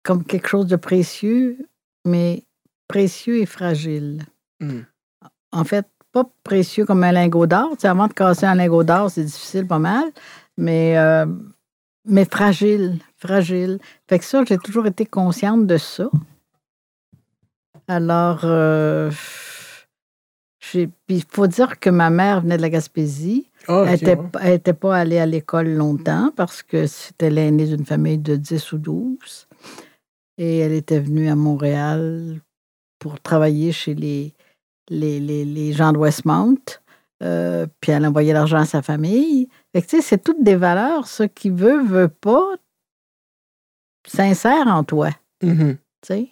comme 0.04 0.24
quelque 0.24 0.48
chose 0.48 0.68
de 0.68 0.76
précieux, 0.76 1.68
mais 2.04 2.44
précieux 2.86 3.38
et 3.40 3.46
fragile. 3.46 4.24
Hmm. 4.60 4.82
En 5.50 5.64
fait, 5.64 5.86
pas 6.12 6.30
précieux 6.44 6.86
comme 6.86 7.02
un 7.02 7.10
lingot 7.10 7.46
d'or. 7.46 7.70
Tu 7.72 7.80
sais, 7.80 7.88
avant 7.88 8.06
de 8.06 8.12
casser 8.12 8.46
un 8.46 8.54
lingot 8.54 8.84
d'or, 8.84 9.10
c'est 9.10 9.24
difficile 9.24 9.66
pas 9.66 9.80
mal, 9.80 10.12
mais, 10.56 10.96
euh, 10.96 11.26
mais 12.04 12.26
fragile, 12.26 13.00
fragile. 13.18 13.78
Fait 14.08 14.18
que 14.18 14.24
ça, 14.24 14.44
j'ai 14.44 14.58
toujours 14.58 14.86
été 14.86 15.04
consciente 15.04 15.66
de 15.66 15.76
ça. 15.76 16.10
Alors, 17.86 18.40
euh, 18.44 19.10
il 20.74 21.22
faut 21.28 21.46
dire 21.46 21.80
que 21.80 21.90
ma 21.90 22.10
mère 22.10 22.42
venait 22.42 22.56
de 22.56 22.62
la 22.62 22.70
Gaspésie. 22.70 23.50
Ah, 23.66 23.84
Elle 23.86 23.92
n'était 23.92 24.16
ouais. 24.16 24.54
était 24.56 24.74
pas 24.74 24.96
allée 24.96 25.18
à 25.18 25.26
l'école 25.26 25.68
longtemps 25.68 26.30
parce 26.36 26.62
que 26.62 26.86
c'était 26.86 27.30
l'aînée 27.30 27.66
d'une 27.66 27.86
famille 27.86 28.18
de 28.18 28.36
10 28.36 28.72
ou 28.72 28.78
12. 28.78 29.48
Et 30.38 30.58
elle 30.58 30.72
était 30.72 31.00
venue 31.00 31.28
à 31.28 31.34
Montréal 31.34 32.40
pour 32.98 33.20
travailler 33.20 33.72
chez 33.72 33.94
les, 33.94 34.34
les, 34.88 35.20
les, 35.20 35.44
les 35.44 35.72
gens 35.72 35.92
de 35.92 35.98
Westmount. 35.98 36.80
Euh, 37.22 37.66
puis 37.80 37.90
elle 37.90 38.06
envoyait 38.06 38.32
l'argent 38.32 38.58
à 38.58 38.64
sa 38.64 38.82
famille. 38.82 39.48
Fait 39.72 39.82
que, 39.82 39.88
tu 39.88 39.96
sais, 39.96 40.02
c'est 40.02 40.22
toutes 40.22 40.42
des 40.42 40.54
valeurs, 40.54 41.08
ça, 41.08 41.26
qui 41.26 41.50
veut, 41.50 41.82
veut 41.82 42.08
pas, 42.08 42.54
sincère 44.08 44.66
en 44.66 44.84
toi. 44.84 45.10
Mhm. 45.42 45.76
sais? 46.06 46.28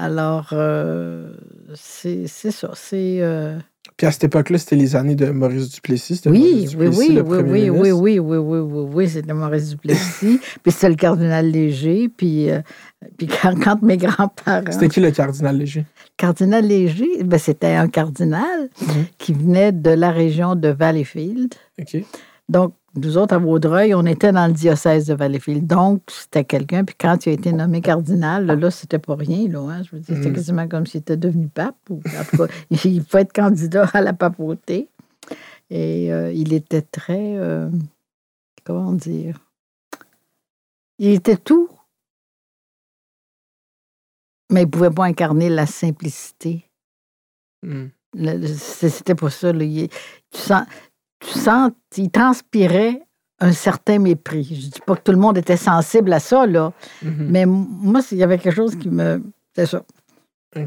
Alors, 0.00 0.50
euh, 0.52 1.32
c'est 1.74 2.28
ça. 2.28 2.70
C'est. 2.74 3.18
euh, 3.20 3.58
Puis 3.96 4.06
à 4.06 4.12
cette 4.12 4.24
époque-là, 4.24 4.56
c'était 4.58 4.76
les 4.76 4.94
années 4.94 5.16
de 5.16 5.26
Maurice 5.30 5.70
Duplessis. 5.70 6.20
Oui, 6.26 6.38
Maurice 6.38 6.74
oui, 6.76 7.08
Duplessis, 7.08 7.10
oui, 7.10 7.18
oui, 7.18 7.20
oui, 7.20 7.40
oui, 7.40 7.70
ministre. 7.70 8.00
oui, 8.00 8.18
oui, 8.20 8.36
oui, 8.38 8.58
oui, 8.58 8.88
oui, 8.94 9.08
c'était 9.08 9.32
Maurice 9.34 9.70
Duplessis, 9.70 10.38
puis 10.62 10.70
c'était 10.72 10.90
le 10.90 10.94
cardinal 10.94 11.50
Léger, 11.50 12.08
puis, 12.08 12.48
euh, 12.48 12.60
puis 13.16 13.26
quand, 13.26 13.58
quand 13.60 13.82
mes 13.82 13.96
grands-parents... 13.96 14.62
C'était 14.70 14.88
qui 14.88 15.00
le 15.00 15.10
cardinal 15.10 15.56
Léger? 15.58 15.84
Cardinal 16.16 16.64
Léger, 16.64 17.24
ben, 17.24 17.38
c'était 17.38 17.74
un 17.74 17.88
cardinal 17.88 18.68
Mhm. 18.80 19.04
qui 19.18 19.32
venait 19.32 19.72
de 19.72 19.90
la 19.90 20.12
région 20.12 20.54
de 20.54 20.68
Valleyfield. 20.68 21.54
OK. 21.80 22.04
Donc, 22.48 22.72
nous 22.94 23.16
autres, 23.18 23.34
à 23.34 23.38
Vaudreuil, 23.38 23.94
on 23.94 24.06
était 24.06 24.32
dans 24.32 24.46
le 24.46 24.52
diocèse 24.52 25.06
de 25.06 25.14
Valleyfield. 25.14 25.66
Donc, 25.66 26.02
c'était 26.08 26.44
quelqu'un. 26.44 26.84
Puis 26.84 26.96
quand 26.98 27.26
il 27.26 27.28
a 27.28 27.32
été 27.32 27.52
nommé 27.52 27.80
cardinal, 27.80 28.46
là, 28.46 28.56
là, 28.56 28.70
c'était 28.70 28.98
pas 28.98 29.14
rien. 29.14 29.46
Là, 29.48 29.60
hein. 29.60 29.82
Je 29.82 29.90
veux 29.94 30.00
dire, 30.00 30.16
c'était 30.16 30.30
Mhm. 30.30 30.34
quasiment 30.34 30.68
comme 30.68 30.86
s'il 30.86 31.00
était 31.00 31.16
devenu 31.16 31.48
pape. 31.48 31.76
Ou, 31.90 31.96
en 31.96 32.24
tout 32.24 32.36
cas, 32.46 32.52
il 32.70 33.04
faut 33.04 33.18
être 33.18 33.32
candidat 33.32 33.88
à 33.92 34.00
la 34.00 34.12
papauté. 34.14 34.88
Et 35.70 36.12
euh, 36.12 36.32
il 36.32 36.52
était 36.54 36.80
très. 36.82 37.36
euh, 37.36 37.68
comment 38.64 38.92
dire? 38.92 39.38
Il 40.98 41.10
était 41.10 41.36
tout. 41.36 41.68
Mais 44.50 44.62
il 44.62 44.66
ne 44.66 44.70
pouvait 44.70 44.90
pas 44.90 45.04
incarner 45.04 45.50
la 45.50 45.66
simplicité. 45.66 46.64
C'est- 47.62 48.88
C'était 48.88 49.14
pas 49.14 49.28
ça. 49.30 49.52
là. 49.52 49.62
Il- 49.62 49.88
tu, 50.30 50.38
sens, 50.40 50.64
tu 51.20 51.38
sens, 51.38 51.70
il 51.96 52.10
transpirait 52.10 53.02
un 53.40 53.52
certain 53.52 53.98
mépris. 53.98 54.44
Je 54.44 54.68
dis 54.68 54.80
pas 54.84 54.96
que 54.96 55.02
tout 55.02 55.12
le 55.12 55.18
monde 55.18 55.38
était 55.38 55.56
sensible 55.56 56.12
à 56.12 56.20
ça, 56.20 56.46
là, 56.46 56.72
Mhm. 57.02 57.28
mais 57.30 57.46
moi, 57.46 58.00
il 58.10 58.18
y 58.18 58.22
avait 58.22 58.38
quelque 58.38 58.54
chose 58.56 58.76
qui 58.76 58.88
me. 58.88 59.22
C'est 59.54 59.66
ça, 59.66 59.84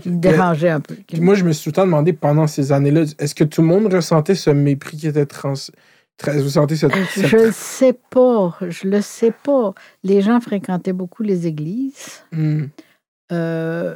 qui 0.02 0.10
me 0.10 0.18
dérangeait 0.18 0.70
un 0.70 0.80
peu. 0.80 0.96
qui 0.96 1.04
Puis 1.04 1.20
me- 1.20 1.26
moi, 1.26 1.36
je 1.36 1.44
me 1.44 1.52
suis 1.52 1.66
tout 1.66 1.70
le 1.70 1.76
temps 1.76 1.86
demandé 1.86 2.14
pendant 2.14 2.48
ces 2.48 2.72
années-là, 2.72 3.02
est-ce 3.20 3.36
que 3.36 3.44
tout 3.44 3.62
le 3.62 3.68
monde 3.68 3.94
ressentait 3.94 4.36
ce 4.36 4.50
mépris 4.50 4.98
qui 4.98 5.08
était 5.08 5.26
trans... 5.26 5.54
tra- 5.54 6.40
Vous 6.42 6.50
sentez 6.50 6.76
cette... 6.76 6.94
cette- 7.14 7.26
Je 7.28 7.38
le 7.38 7.52
sais 7.52 7.94
pas, 8.10 8.58
je 8.68 8.88
le 8.88 9.02
sais 9.02 9.32
pas. 9.32 9.74
Les 10.04 10.22
gens 10.22 10.40
fréquentaient 10.40 10.94
beaucoup 10.94 11.24
les 11.24 11.48
églises. 11.48 12.24
Hmm. 12.32 12.66
Euh, 13.32 13.96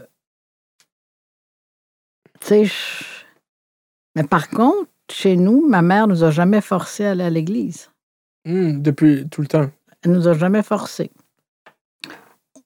tu 2.42 2.48
sais, 2.48 2.66
je- 2.66 3.04
mais 4.16 4.24
par 4.24 4.50
contre, 4.50 4.90
chez 5.12 5.36
nous, 5.38 5.68
ma 5.68 5.82
mère 5.82 6.08
nous 6.08 6.24
a 6.24 6.32
jamais 6.32 6.62
forcé 6.62 7.06
à 7.06 7.12
aller 7.12 7.24
à 7.24 7.30
l'église. 7.30 7.90
Hmm, 8.46 8.82
Depuis 8.82 9.28
tout 9.30 9.42
le 9.42 9.48
temps. 9.48 9.70
Elle 10.02 10.12
nous 10.12 10.28
a 10.28 10.34
jamais 10.34 10.64
forcés. 10.64 11.12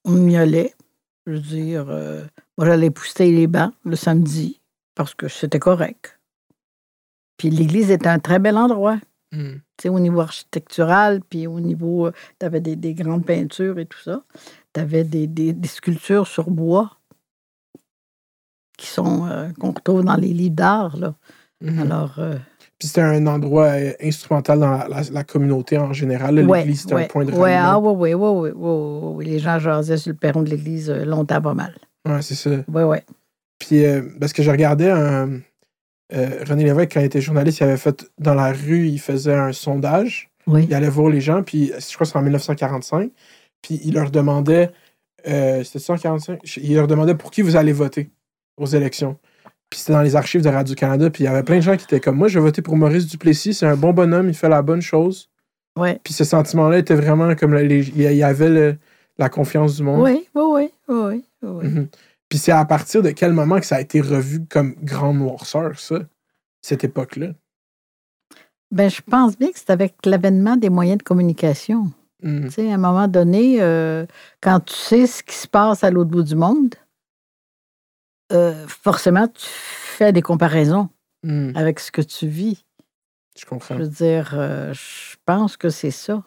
On 0.06 0.28
y 0.28 0.36
allait. 0.38 0.74
Je 1.26 1.34
veux 1.34 1.40
dire, 1.40 1.86
euh, 1.90 2.24
moi, 2.58 2.68
j'allais 2.68 2.90
pousser 2.90 3.32
les 3.32 3.48
bancs 3.48 3.74
le 3.86 3.96
samedi 3.96 4.60
parce 4.96 5.14
que 5.14 5.28
c'était 5.28 5.60
correct. 5.60 6.20
Puis 7.38 7.50
l'église 7.50 7.92
était 7.92 8.08
un 8.08 8.20
très 8.20 8.40
bel 8.40 8.58
endroit, 8.58 8.98
tu 9.32 9.62
sais, 9.80 9.90
au 9.90 10.00
niveau 10.00 10.22
architectural, 10.22 11.22
puis 11.30 11.46
au 11.48 11.60
niveau. 11.60 12.10
tu 12.40 12.46
avais 12.46 12.60
des, 12.60 12.76
des 12.76 12.94
grandes 12.94 13.26
peintures 13.26 13.78
et 13.80 13.86
tout 13.86 14.00
ça. 14.00 14.24
Tu 14.74 14.80
avais 14.82 15.04
des, 15.04 15.28
des- 15.28 15.54
des 15.54 15.68
sculptures 15.68 16.28
sur 16.28 16.50
bois 16.50 16.98
qui 18.78 18.88
sont 18.88 19.28
euh, 19.28 19.50
qu'on 19.60 19.72
retrouve 19.72 20.04
dans 20.04 20.16
les 20.16 20.34
livres 20.34 20.56
d'art. 20.56 20.98
Mhm. 21.62 21.80
Alors, 21.80 22.16
euh, 22.20 22.36
Puis 22.78 22.88
c'était 22.88 23.02
un 23.02 23.28
endroit 23.28 23.66
euh, 23.68 23.92
instrumental 24.02 24.60
dans 24.60 24.72
la, 24.72 24.88
la- 24.88 25.10
la 25.12 25.24
communauté 25.24 25.78
en 25.78 25.92
général. 25.94 26.36
L'église, 26.36 26.82
c'était 26.82 26.96
ouais, 26.96 27.04
un 27.04 27.08
point 27.08 27.26
de 27.26 27.32
ouais, 27.34 27.54
ah, 27.54 27.74
ralliement. 27.74 27.94
ouais, 27.94 28.14
ouais, 28.14 28.30
ouais, 28.32 28.52
ouais, 28.52 28.52
ouais, 28.52 28.70
ouais, 28.72 29.14
ouais. 29.16 29.26
Les 29.26 29.40
gens 29.40 29.60
jasaient 29.60 29.98
sur 29.98 30.12
le 30.12 30.18
perron 30.18 30.42
de 30.42 30.50
l'église 30.50 30.90
euh, 30.90 31.04
longtemps, 31.06 31.42
pas 31.42 31.54
mal. 31.54 31.74
Ouais, 32.08 32.22
c'est 32.22 32.36
ça. 32.36 32.52
Ouais, 32.72 32.84
ouais. 32.84 33.04
Puis, 33.60 33.84
euh, 33.86 34.04
parce 34.20 34.32
que 34.32 34.42
je 34.44 34.50
regardais 34.52 34.90
un. 34.90 35.40
euh, 36.14 36.44
René 36.48 36.64
Lévesque, 36.64 36.94
quand 36.94 37.02
il 37.02 37.06
était 37.08 37.20
journaliste, 37.22 37.60
il 37.60 37.64
avait 37.64 37.78
fait 37.78 38.10
dans 38.18 38.34
la 38.36 38.52
rue, 38.54 38.88
il 38.88 39.00
faisait 39.00 39.34
un 39.36 39.52
sondage. 39.52 40.30
Oui. 40.48 40.66
Il 40.68 40.74
allait 40.74 40.90
voir 40.90 41.10
les 41.10 41.22
gens, 41.22 41.44
puis 41.44 41.68
je 41.78 41.94
crois 41.96 42.06
que 42.06 42.12
c'est 42.12 42.18
en 42.18 42.22
1945. 42.24 43.12
Puis 43.62 43.80
il 43.84 43.94
leur 43.96 44.10
demandait. 44.10 44.72
Euh, 45.28 45.64
c'était 45.66 45.80
145 45.80 46.40
Il 46.58 46.76
leur 46.76 46.88
demandait 46.88 47.14
pour 47.14 47.30
qui 47.30 47.42
vous 47.42 47.58
allez 47.58 47.74
voter 47.74 48.10
aux 48.56 48.66
élections. 48.66 49.18
Puis 49.70 49.80
c'était 49.80 49.94
dans 49.94 50.02
les 50.02 50.16
archives 50.16 50.42
de 50.42 50.50
Radio-Canada, 50.50 51.10
puis 51.10 51.24
il 51.24 51.26
y 51.26 51.30
avait 51.30 51.44
plein 51.44 51.58
de 51.58 51.62
gens 51.62 51.78
qui 51.78 51.84
étaient 51.84 52.00
comme 52.00 52.18
moi, 52.18 52.28
je 52.28 52.40
vais 52.40 52.46
voter 52.46 52.62
pour 52.62 52.76
Maurice 52.76 53.06
Duplessis, 53.08 53.54
c'est 53.54 53.68
un 53.68 53.76
bon 53.76 53.94
bonhomme, 53.94 54.28
il 54.30 54.34
fait 54.34 54.50
la 54.50 54.62
bonne 54.64 54.82
chose. 54.82 55.30
Ouais. 55.78 56.00
Puis 56.04 56.14
ce 56.14 56.24
sentiment-là 56.24 56.80
était 56.80 56.96
vraiment 56.96 57.36
comme 57.36 57.56
il 57.56 58.02
y 58.02 58.24
avait 58.24 58.50
le- 58.50 58.76
la 59.20 59.30
confiance 59.30 59.76
du 59.76 59.84
monde. 59.84 60.02
Oui, 60.02 60.28
oui, 60.34 60.70
oui, 60.88 61.24
oui. 61.44 61.68
Mhm. 61.68 61.88
Puis 62.30 62.40
c'est 62.40 62.52
à 62.52 62.66
partir 62.66 63.02
de 63.04 63.12
quel 63.12 63.34
moment 63.34 63.60
que 63.60 63.66
ça 63.66 63.76
a 63.76 63.82
été 63.82 64.02
revu 64.02 64.42
comme 64.50 64.76
grande 64.82 65.18
noirceur, 65.18 65.80
ça, 65.80 66.00
cette 66.62 66.84
époque-là? 66.84 67.28
Ben, 68.72 68.90
je 68.90 69.02
pense 69.02 69.38
bien 69.38 69.50
que 69.52 69.58
c'est 69.58 69.72
avec 69.72 69.96
l'avènement 70.06 70.56
des 70.56 70.70
moyens 70.70 71.00
de 71.00 71.04
communication. 71.04 71.92
Mhm. 72.22 72.46
Tu 72.46 72.52
sais, 72.52 72.72
à 72.72 72.76
un 72.76 72.78
moment 72.78 73.08
donné, 73.08 73.58
euh, 73.62 74.06
quand 74.42 74.60
tu 74.62 74.74
sais 74.74 75.08
ce 75.08 75.24
qui 75.24 75.36
se 75.36 75.48
passe 75.48 75.84
à 75.84 75.90
l'autre 75.92 76.10
bout 76.12 76.24
du 76.24 76.36
monde, 76.36 76.76
euh, 78.32 78.68
forcément, 78.68 79.28
tu 79.28 79.46
fais 79.48 80.12
des 80.14 80.22
comparaisons 80.22 80.90
Mhm. 81.24 81.54
avec 81.56 81.80
ce 81.80 81.92
que 81.92 82.02
tu 82.02 82.28
vis. 82.28 82.64
Je 83.38 83.46
comprends. 83.46 83.76
Je 83.78 83.82
veux 83.84 83.88
dire, 83.90 84.32
euh, 84.36 84.74
je 84.74 85.16
pense 85.26 85.58
que 85.58 85.70
c'est 85.70 85.92
ça. 85.92 86.24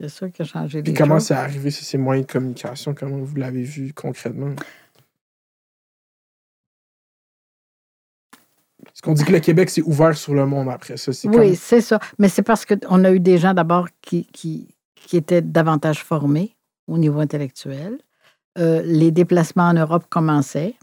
C'est 0.00 0.08
ça 0.10 0.28
qui 0.28 0.42
a 0.42 0.44
changé 0.44 0.82
Puis 0.82 0.92
les 0.92 0.98
comment 0.98 1.18
c'est 1.20 1.32
arrivé, 1.34 1.70
ces 1.70 1.84
ces 1.84 1.96
moyens 1.96 2.26
de 2.26 2.32
communication? 2.32 2.94
Comment 2.94 3.16
vous 3.18 3.36
l'avez 3.36 3.62
vu 3.62 3.92
concrètement? 3.94 4.54
Parce 8.84 9.00
qu'on 9.00 9.14
dit 9.14 9.24
que 9.24 9.32
le 9.32 9.40
Québec 9.40 9.70
s'est 9.70 9.82
ouvert 9.82 10.16
sur 10.16 10.34
le 10.34 10.46
monde 10.46 10.68
après 10.68 10.96
ça. 10.96 11.12
C'est 11.12 11.28
Oui, 11.28 11.34
comme- 11.48 11.54
c'est 11.54 11.80
ça. 11.80 11.98
Mais 12.18 12.28
c'est 12.28 12.42
parce 12.42 12.64
qu'on 12.66 13.04
a 13.04 13.10
eu 13.12 13.20
des 13.20 13.38
gens 13.38 13.54
d'abord 13.54 13.88
qui, 14.00 14.26
qui, 14.26 14.68
qui 14.94 15.16
étaient 15.16 15.42
davantage 15.42 16.02
formés 16.04 16.56
au 16.86 16.98
niveau 16.98 17.20
intellectuel. 17.20 17.98
Euh, 18.58 18.82
les 18.84 19.10
déplacements 19.10 19.68
en 19.68 19.74
Europe 19.74 20.04
commençaient. 20.08 20.74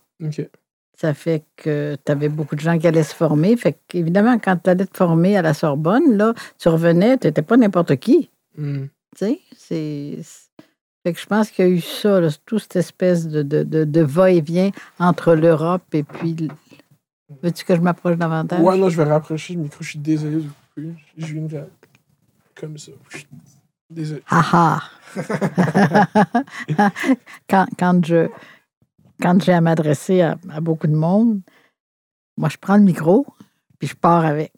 Ça 0.95 1.13
fait 1.13 1.43
que 1.55 1.97
tu 2.05 2.11
avais 2.11 2.29
beaucoup 2.29 2.55
de 2.55 2.61
gens 2.61 2.77
qui 2.77 2.87
allaient 2.87 3.03
se 3.03 3.15
former. 3.15 3.57
Fait 3.57 3.77
qu'évidemment, 3.87 4.37
quand 4.37 4.57
tu 4.63 4.69
allais 4.69 4.85
te 4.85 4.95
former 4.95 5.35
à 5.37 5.41
la 5.41 5.53
Sorbonne, 5.53 6.17
là, 6.17 6.33
tu 6.59 6.69
revenais, 6.69 7.17
tu 7.17 7.27
n'étais 7.27 7.41
pas 7.41 7.57
n'importe 7.57 7.95
qui. 7.97 8.29
Mhm. 8.57 8.89
Tu 9.15 9.25
sais, 9.25 9.39
c'est. 9.57 10.19
Fait 11.03 11.13
que 11.13 11.19
je 11.19 11.25
pense 11.25 11.49
qu'il 11.51 11.65
y 11.65 11.67
a 11.67 11.71
eu 11.71 11.81
ça, 11.81 12.21
là, 12.21 12.29
toute 12.45 12.61
cette 12.61 12.77
espèce 12.77 13.27
de, 13.27 13.41
de, 13.41 13.63
de, 13.63 13.83
de 13.83 14.01
va-et-vient 14.01 14.71
entre 14.99 15.33
l'Europe 15.33 15.83
et 15.93 16.03
puis. 16.03 16.47
Veux-tu 17.41 17.65
que 17.65 17.75
je 17.75 17.81
m'approche 17.81 18.17
davantage? 18.17 18.61
Ouais, 18.61 18.77
non, 18.77 18.89
je 18.89 18.97
vais 18.97 19.09
rapprocher 19.09 19.55
le 19.55 19.61
micro. 19.61 19.79
Je 19.81 19.89
suis 19.89 19.99
désolé 19.99 20.37
du 20.37 20.49
coup. 20.49 20.95
Je 21.17 21.33
viens 21.33 21.45
de... 21.45 21.63
Comme 22.55 22.77
ça. 22.77 22.91
Désolé. 23.89 24.21
Haha. 24.27 24.83
quand, 27.49 27.65
quand 27.77 28.05
je 28.05 28.29
quand 29.23 29.41
j'ai 29.41 29.53
à 29.53 29.61
m'adresser 29.61 30.21
à, 30.21 30.35
à 30.51 30.59
beaucoup 30.59 30.87
de 30.87 30.95
monde, 30.95 31.39
moi 32.37 32.49
je 32.49 32.57
prends 32.57 32.75
le 32.77 32.83
micro 32.83 33.25
puis 33.79 33.87
je 33.87 33.95
pars 33.95 34.23
avec. 34.25 34.53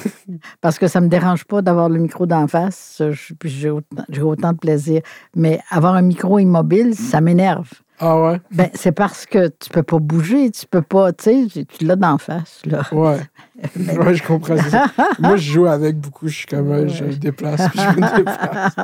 Parce 0.60 0.78
que 0.78 0.86
ça 0.88 1.00
me 1.00 1.08
dérange 1.08 1.44
pas 1.44 1.62
d'avoir 1.62 1.88
le 1.88 1.98
micro 1.98 2.26
d'en 2.26 2.46
face, 2.48 3.02
je- 3.10 3.34
puis 3.34 3.48
j'ai 3.48 3.70
autant, 3.70 4.04
j'ai 4.08 4.22
autant 4.22 4.52
de 4.52 4.58
plaisir. 4.58 5.02
Mais 5.34 5.60
avoir 5.70 5.94
un 5.94 6.02
micro 6.02 6.38
immobile, 6.38 6.94
ça 6.94 7.20
m'énerve. 7.20 7.70
Ah 8.04 8.20
ouais? 8.20 8.40
Ben, 8.50 8.68
c'est 8.74 8.90
parce 8.90 9.26
que 9.26 9.46
tu 9.46 9.70
peux 9.70 9.84
pas 9.84 9.98
bouger, 10.00 10.50
tu 10.50 10.66
peux 10.66 10.82
pas, 10.82 11.12
tu 11.12 11.48
sais, 11.48 11.64
tu 11.64 11.84
l'as 11.84 11.94
d'en 11.94 12.18
face, 12.18 12.60
là. 12.66 12.82
Ouais. 12.90 13.20
ouais, 13.96 14.14
je 14.16 14.22
comprends 14.26 14.56
ça. 14.56 14.86
Moi, 15.20 15.36
je 15.36 15.52
joue 15.52 15.66
avec 15.66 15.96
beaucoup. 15.98 16.26
Je 16.26 16.34
suis 16.38 16.46
comme, 16.46 16.72
euh, 16.72 16.88
je 16.88 17.04
me 17.04 17.12
déplace, 17.14 17.60
puis 17.70 17.78
je 17.78 18.00
me 18.00 18.16
déplace. 18.16 18.74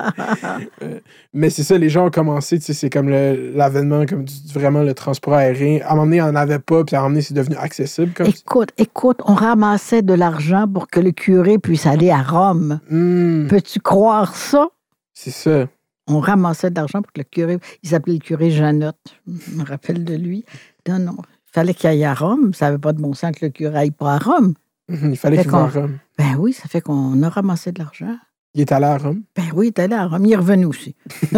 Mais 1.34 1.50
c'est 1.50 1.64
ça, 1.64 1.76
les 1.76 1.88
gens 1.88 2.06
ont 2.06 2.10
commencé, 2.10 2.60
tu 2.60 2.66
sais, 2.66 2.74
c'est 2.74 2.90
comme 2.90 3.08
l'avènement, 3.08 4.06
comme 4.06 4.24
du- 4.24 4.52
vraiment 4.52 4.82
le 4.82 4.94
transport 4.94 5.34
aérien. 5.34 5.80
À 5.84 5.88
un 5.92 5.94
moment 5.96 6.04
donné, 6.04 6.16
il 6.18 6.22
n'y 6.22 6.28
en 6.28 6.36
avait 6.36 6.60
pas, 6.60 6.84
puis 6.84 6.94
à 6.94 7.00
un 7.00 7.02
moment 7.02 7.10
donné, 7.14 7.22
c'est 7.22 7.34
devenu 7.34 7.56
accessible. 7.56 8.12
Comme 8.14 8.26
ça. 8.26 8.32
Écoute, 8.38 8.68
écoute, 8.78 9.20
on 9.24 9.34
ramassait 9.34 10.02
de 10.02 10.14
l'argent 10.14 10.66
pour 10.72 10.86
que 10.86 11.00
le 11.00 11.10
curé 11.10 11.58
puisse 11.58 11.86
aller 11.86 12.10
à 12.12 12.22
Rome. 12.22 12.78
Hmm, 12.88 13.48
Peux-tu 13.48 13.80
croire 13.80 14.36
ça? 14.36 14.68
c'est 15.12 15.32
ça. 15.32 15.66
On 16.08 16.20
ramassait 16.20 16.70
de 16.70 16.76
l'argent 16.76 17.02
pour 17.02 17.12
que 17.12 17.20
le 17.20 17.24
curé. 17.24 17.58
Il 17.82 17.88
s'appelait 17.88 18.14
le 18.14 18.18
curé 18.20 18.50
Janotte. 18.50 18.96
Je 19.26 19.54
me 19.56 19.64
rappelle 19.64 20.04
de 20.04 20.14
lui. 20.14 20.44
Non, 20.88 20.98
non. 20.98 21.16
Il 21.18 21.52
fallait 21.52 21.74
qu'il 21.74 21.88
aille 21.88 22.04
à 22.04 22.14
Rome. 22.14 22.52
Ça 22.54 22.66
n'avait 22.66 22.78
pas 22.78 22.92
de 22.92 23.00
bon 23.00 23.12
sens 23.14 23.32
que 23.36 23.46
le 23.46 23.50
curé 23.52 23.76
aille 23.78 23.90
pas 23.90 24.14
à 24.14 24.18
Rome. 24.18 24.54
Mhm, 24.88 25.10
Il 25.10 25.16
fallait 25.16 25.38
qu'il 25.42 25.50
va 25.50 25.58
à 25.64 25.66
Rome. 25.68 25.98
Ben 26.16 26.36
oui, 26.38 26.52
ça 26.52 26.68
fait 26.68 26.80
qu'on 26.80 27.22
a 27.22 27.28
ramassé 27.28 27.72
de 27.72 27.78
l'argent. 27.78 28.16
Il 28.54 28.62
est 28.62 28.72
allé 28.72 28.86
à 28.86 28.96
Rome. 28.98 29.22
Ben 29.36 29.44
oui, 29.54 29.66
il 29.66 29.68
est 29.68 29.78
allé 29.80 29.94
à 29.94 30.06
Rome. 30.06 30.24
Il 30.24 30.32
est 30.32 30.36
revenu 30.36 30.64
aussi. 30.66 30.96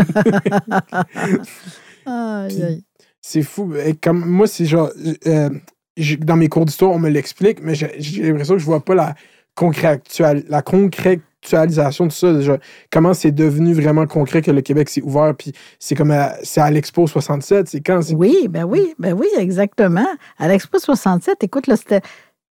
C'est 3.20 3.42
fou. 3.42 3.74
Et 3.74 3.94
comme, 3.94 4.24
moi, 4.24 4.46
c'est 4.46 4.64
genre. 4.66 4.90
euh, 5.26 5.50
dans 6.20 6.36
mes 6.36 6.48
cours 6.48 6.64
d'histoire, 6.64 6.92
on 6.92 6.98
me 6.98 7.10
l'explique, 7.10 7.62
mais 7.62 7.74
j'ai 7.74 8.22
l'impression 8.22 8.54
que 8.54 8.60
je 8.60 8.64
vois 8.64 8.82
pas 8.84 8.94
la, 8.94 9.14
la 10.48 10.62
concrétualisation 11.42 12.06
de 12.06 12.12
ça. 12.12 12.40
genre, 12.40 12.58
comment 12.90 13.14
c'est 13.14 13.30
devenu 13.32 13.72
vraiment 13.74 14.06
concret 14.06 14.42
que 14.42 14.50
le 14.50 14.60
Québec 14.60 14.88
s'est 14.88 15.02
ouvert. 15.02 15.34
Puis 15.36 15.52
c'est 15.78 15.94
comme 15.94 16.10
à, 16.10 16.34
c'est 16.42 16.60
à 16.60 16.70
l'Expo 16.70 17.06
67. 17.06 17.68
C'est 17.68 17.80
quand? 17.80 18.02
c'est- 18.02 18.14
Oui, 18.14 18.48
ben 18.48 18.64
oui, 18.64 18.94
ben 18.98 19.12
oui, 19.14 19.26
exactement. 19.38 20.06
À 20.38 20.48
l'Expo 20.48 20.78
67, 20.78 21.42
écoute, 21.44 21.66
là, 21.66 21.76
c'était. 21.76 22.00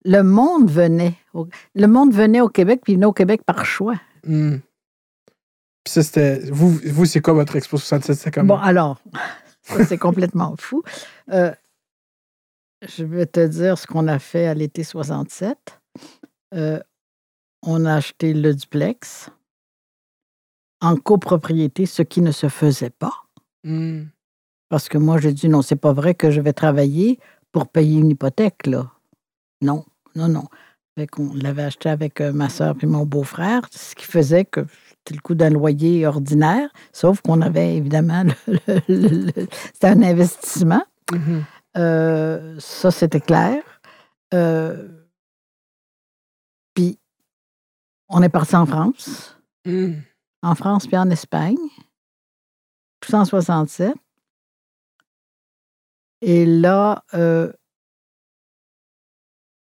Le 0.06 0.22
monde 0.22 0.70
venait. 0.70 1.14
au- 1.34 1.48
Le 1.76 1.88
monde 1.88 2.14
venait 2.14 2.40
au 2.42 2.50
Québec, 2.50 2.82
puis 2.84 2.94
il 2.94 2.96
venait 2.96 3.06
au 3.08 3.14
Québec 3.14 3.42
par 3.46 3.66
choix. 3.66 3.96
Hmm. 4.26 4.58
Puis 5.84 5.94
ça, 5.94 6.04
c'était. 6.04 6.40
Vous, 6.52 6.70
vous 6.86 7.06
c'est 7.06 7.20
quoi 7.20 7.34
votre 7.34 7.56
Expo 7.56 7.78
67? 7.78 8.16
C'était 8.16 8.32
comme. 8.32 8.48
Bon, 8.48 8.58
alors, 8.58 9.02
ça, 9.64 9.84
c'est 9.86 9.98
complètement 9.98 10.56
fou. 10.58 10.82
Euh, 11.34 11.52
je 12.88 13.04
vais 13.04 13.26
te 13.26 13.46
dire 13.46 13.78
ce 13.78 13.86
qu'on 13.88 14.08
a 14.08 14.20
fait 14.20 14.48
à 14.48 14.54
l'été 14.54 14.84
67. 14.84 15.58
Euh, 16.54 16.80
on 17.64 17.86
a 17.86 17.96
acheté 17.96 18.34
le 18.34 18.54
duplex 18.54 19.30
en 20.82 20.96
copropriété, 20.96 21.86
ce 21.86 22.02
qui 22.02 22.22
ne 22.22 22.32
se 22.32 22.50
faisait 22.50 22.92
pas. 22.92 23.14
Hmm. 23.64 24.06
Parce 24.70 24.90
que 24.90 24.98
moi, 24.98 25.18
j'ai 25.18 25.34
dit 25.34 25.50
non, 25.50 25.62
c'est 25.62 25.76
pas 25.76 25.94
vrai 25.94 26.14
que 26.14 26.30
je 26.30 26.42
vais 26.42 26.54
travailler 26.54 27.20
pour 27.52 27.68
payer 27.68 28.00
une 28.00 28.10
hypothèque, 28.10 28.68
là. 28.68 28.92
Non, 29.62 29.86
non, 30.16 30.28
non. 30.28 30.44
Fait 30.98 31.08
qu'on 31.08 31.34
l'avait 31.34 31.64
acheté 31.64 31.90
avec 31.90 32.22
euh, 32.22 32.32
ma 32.32 32.50
soeur 32.50 32.76
et 32.82 32.86
mon 32.86 33.06
beau-frère, 33.06 33.68
ce 33.72 33.96
qui 33.96 34.06
faisait 34.06 34.46
que 34.46 34.66
c'était 34.90 35.16
le 35.16 35.22
coût 35.22 35.36
d'un 35.36 35.50
loyer 35.50 36.06
ordinaire, 36.08 36.70
sauf 36.92 37.22
qu'on 37.22 37.42
avait 37.42 37.78
évidemment, 37.78 38.24
c'était 38.88 39.88
un 39.88 40.02
investissement. 40.02 40.84
Mhm. 41.12 41.44
Euh, 41.78 42.56
ça, 42.60 42.92
c'était 42.92 43.22
clair. 43.22 43.62
Euh, 44.34 44.88
on 48.10 48.22
est 48.22 48.30
parti 48.30 48.56
en 48.56 48.66
France 48.66 49.34
Hmm. 49.66 49.96
en 50.44 50.56
France 50.56 50.88
puis 50.88 50.96
en 50.96 51.10
Espagne, 51.10 51.58
tout 53.02 53.12
ça 53.12 53.20
en 53.20 53.26
67. 53.26 53.94
Et 56.22 56.46
là, 56.46 57.04
euh, 57.14 57.52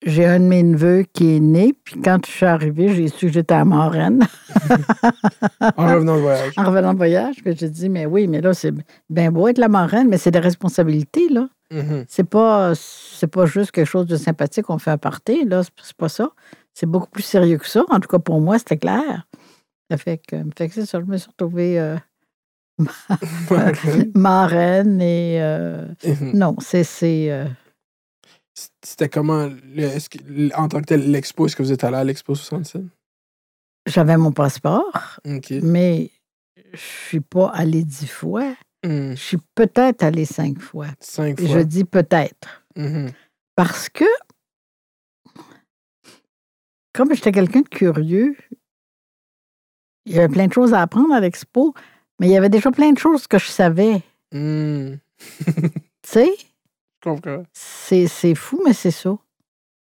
j'ai 0.05 0.25
un 0.25 0.39
de 0.39 0.45
mes 0.45 0.63
neveux 0.63 1.03
qui 1.13 1.35
est 1.35 1.39
né, 1.39 1.73
puis 1.83 2.01
quand 2.01 2.25
je 2.25 2.31
suis 2.31 2.45
arrivée, 2.45 2.93
j'ai 2.93 3.07
su 3.07 3.27
que 3.27 3.33
j'étais 3.33 3.53
à 3.53 3.63
Montréal 3.65 4.19
En 5.77 5.93
revenant 5.93 6.15
de 6.15 6.21
voyage. 6.21 6.53
en 6.57 6.63
revenant 6.65 6.93
de 6.93 6.97
voyage. 6.97 7.35
Puis 7.43 7.55
j'ai 7.55 7.69
dit, 7.69 7.87
mais 7.89 8.05
oui, 8.05 8.27
mais 8.27 8.41
là, 8.41 8.53
c'est 8.53 8.73
bien 9.09 9.31
beau 9.31 9.47
être 9.47 9.59
la 9.59 9.69
marraine, 9.69 10.09
mais 10.09 10.17
c'est 10.17 10.31
des 10.31 10.39
responsabilités, 10.39 11.29
là. 11.29 11.47
Mhm. 11.71 12.05
C'est 12.07 12.23
pas, 12.25 12.73
juste 13.45 13.71
quelque 13.71 13.85
chose 13.85 14.05
de 14.07 14.17
sympathique, 14.17 14.69
on 14.69 14.77
fait 14.77 14.91
un 14.91 14.97
party, 14.97 15.45
là, 15.45 15.61
c'est 15.63 15.95
pas 15.95 16.09
ça. 16.09 16.31
C'est 16.73 16.85
beaucoup 16.87 17.09
plus 17.09 17.23
sérieux 17.23 17.57
que 17.57 17.67
ça. 17.67 17.83
En 17.89 17.99
tout 17.99 18.07
cas, 18.07 18.19
pour 18.19 18.41
moi, 18.41 18.57
c'était 18.59 18.77
clair. 18.77 19.27
Ça 19.91 19.97
fait 19.97 20.17
que, 20.17 20.37
fait 20.57 20.67
que 20.69 20.73
c'est 20.73 20.85
ça, 20.85 20.99
je 20.99 21.05
me 21.05 21.17
suis 21.17 21.29
retrouvée 21.29 21.79
euh, 21.79 21.97
marraine 24.15 25.01
et... 25.01 25.41
euh, 25.41 25.87
Mhm. 26.05 26.31
non, 26.33 26.55
c'est... 26.59 26.83
c'est 26.83 27.31
euh, 27.31 27.45
C'était 28.83 29.09
comment, 29.09 29.47
le- 29.75 29.83
est-ce 29.83 30.09
que- 30.09 30.55
en 30.55 30.67
tant 30.67 30.79
que 30.81 30.85
tel, 30.85 31.09
l'expo, 31.11 31.45
est-ce 31.45 31.55
que 31.55 31.63
vous 31.63 31.71
êtes 31.71 31.83
allé 31.83 31.97
à 31.97 32.03
l'expo 32.03 32.35
67? 32.35 32.81
J'avais 33.87 34.15
mon 34.17 34.31
passeport, 34.31 35.19
mais 35.61 36.09
je 36.73 36.77
suis 36.79 37.19
pas 37.19 37.49
allée 37.49 37.83
dix 37.83 38.07
fois. 38.07 38.53
Hmm. 38.85 39.11
Je 39.11 39.15
suis 39.21 39.37
peut-être 39.55 40.03
allée 40.03 40.25
cinq 40.25 40.59
fois. 40.59 40.87
Cinq 40.99 41.39
Et 41.41 41.47
fois. 41.47 41.57
je 41.59 41.63
dis 41.63 41.83
peut-être. 41.83 42.63
Mhm. 42.77 43.11
Parce 43.55 43.89
que, 43.89 44.05
comme 46.93 47.13
j'étais 47.13 47.31
quelqu'un 47.31 47.61
de 47.61 47.69
curieux, 47.69 48.35
il 50.05 50.13
y 50.15 50.19
avait 50.19 50.27
plein 50.33 50.47
de 50.47 50.53
choses 50.53 50.73
à 50.73 50.81
apprendre 50.81 51.13
à 51.13 51.19
l'expo, 51.19 51.73
mais 52.19 52.27
il 52.27 52.31
y 52.31 52.37
avait 52.37 52.49
déjà 52.49 52.71
plein 52.71 52.91
de 52.91 52.97
choses 52.99 53.27
que 53.27 53.37
je 53.39 53.47
savais. 53.47 54.01
Hmm. 54.33 54.95
Tu 55.45 55.69
sais, 56.05 56.31
Je 56.37 57.09
comprends. 57.09 57.43
c'est 57.53 58.07
c'est 58.07 58.35
fou, 58.35 58.61
mais 58.65 58.73
c'est 58.73 58.91
ça. 58.91 59.11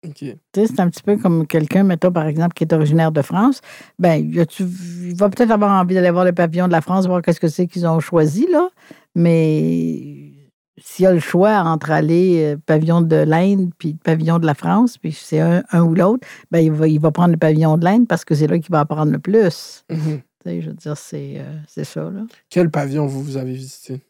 OK. 0.06 0.14
Tu 0.14 0.34
sais, 0.54 0.66
c'est 0.66 0.80
un 0.80 0.88
petit 0.90 1.02
peu 1.02 1.16
comme 1.16 1.46
quelqu'un, 1.46 1.82
mettons, 1.84 2.12
par 2.12 2.26
exemple, 2.26 2.54
qui 2.54 2.64
est 2.64 2.72
originaire 2.72 3.10
de 3.12 3.22
France. 3.22 3.60
Ben, 3.98 4.38
a-tu- 4.38 4.62
il 4.64 5.14
va 5.16 5.28
peut-être 5.28 5.50
avoir 5.50 5.72
envie 5.80 5.94
d'aller 5.94 6.10
voir 6.10 6.24
le 6.24 6.32
pavillon 6.32 6.66
de 6.68 6.72
la 6.72 6.80
France, 6.80 7.06
voir 7.06 7.20
qu'est-ce 7.22 7.40
que 7.40 7.48
c'est 7.48 7.66
qu'ils 7.66 7.86
ont 7.86 7.98
choisi, 8.00 8.46
là. 8.50 8.68
Mais 9.14 10.32
s'il 10.80 11.04
y 11.04 11.06
a 11.06 11.12
le 11.12 11.20
choix 11.20 11.58
entre 11.60 11.90
aller 11.90 12.54
euh, 12.54 12.56
pavillon 12.64 13.00
de 13.00 13.16
l'Inde 13.16 13.70
puis 13.78 13.94
pavillon 13.94 14.38
de 14.38 14.46
la 14.46 14.54
France, 14.54 14.98
puis 14.98 15.12
c'est 15.12 15.40
un, 15.40 15.62
un 15.70 15.82
ou 15.82 15.94
l'autre, 15.94 16.26
ben, 16.50 16.60
il 16.60 16.72
va, 16.72 16.88
il 16.88 17.00
va 17.00 17.10
prendre 17.10 17.32
le 17.32 17.36
pavillon 17.38 17.76
de 17.78 17.84
l'Inde 17.84 18.06
parce 18.08 18.24
que 18.24 18.34
c'est 18.34 18.46
là 18.46 18.58
qu'il 18.58 18.70
va 18.70 18.80
apprendre 18.80 19.12
le 19.12 19.18
plus. 19.18 19.84
Mhm. 19.90 20.20
Tu 20.44 20.50
sais, 20.50 20.60
je 20.62 20.68
veux 20.70 20.76
dire, 20.76 20.96
c'est 20.96 21.34
euh, 21.40 21.84
ça, 21.84 22.10
là. 22.10 22.24
Quel 22.48 22.70
pavillon 22.70 23.06
vous, 23.06 23.22
vous 23.22 23.36
avez 23.36 23.52
visité? 23.52 24.00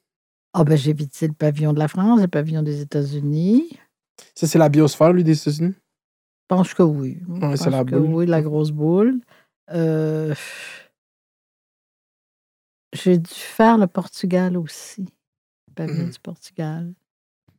Ah, 0.53 0.65
ben, 0.65 0.77
j'ai 0.77 0.93
visité 0.93 1.27
le 1.29 1.35
pavillon 1.35 1.73
de 1.73 1.79
la 1.79 1.89
France, 1.89 2.21
le 2.21 2.29
pavillon 2.29 2.63
des 2.63 2.81
États-Unis. 2.81 3.79
Ça, 4.35 4.47
c'est 4.47 4.59
la 4.59 4.69
biosphère, 4.69 5.13
lui, 5.13 5.25
des 5.25 5.41
États-Unis? 5.41 5.75
Je 5.75 6.57
pense 6.57 6.75
que 6.75 6.83
oui. 6.83 7.19
Je 7.27 7.33
Ouais, 7.33 7.41
pense 7.41 7.67
la 7.67 7.85
que 7.85 7.95
boule. 7.97 8.15
Oui, 8.15 8.27
la 8.27 8.43
grosse 8.43 8.71
boule. 8.71 9.21
Euh, 9.71 10.35
J'ai 12.95 13.19
dû 13.19 13.31
faire 13.35 13.77
le 13.79 13.87
Portugal 13.87 14.57
aussi. 14.57 15.07
Pavillon 15.87 16.05
Mhm. 16.05 16.11
du 16.11 16.19
Portugal. 16.19 16.93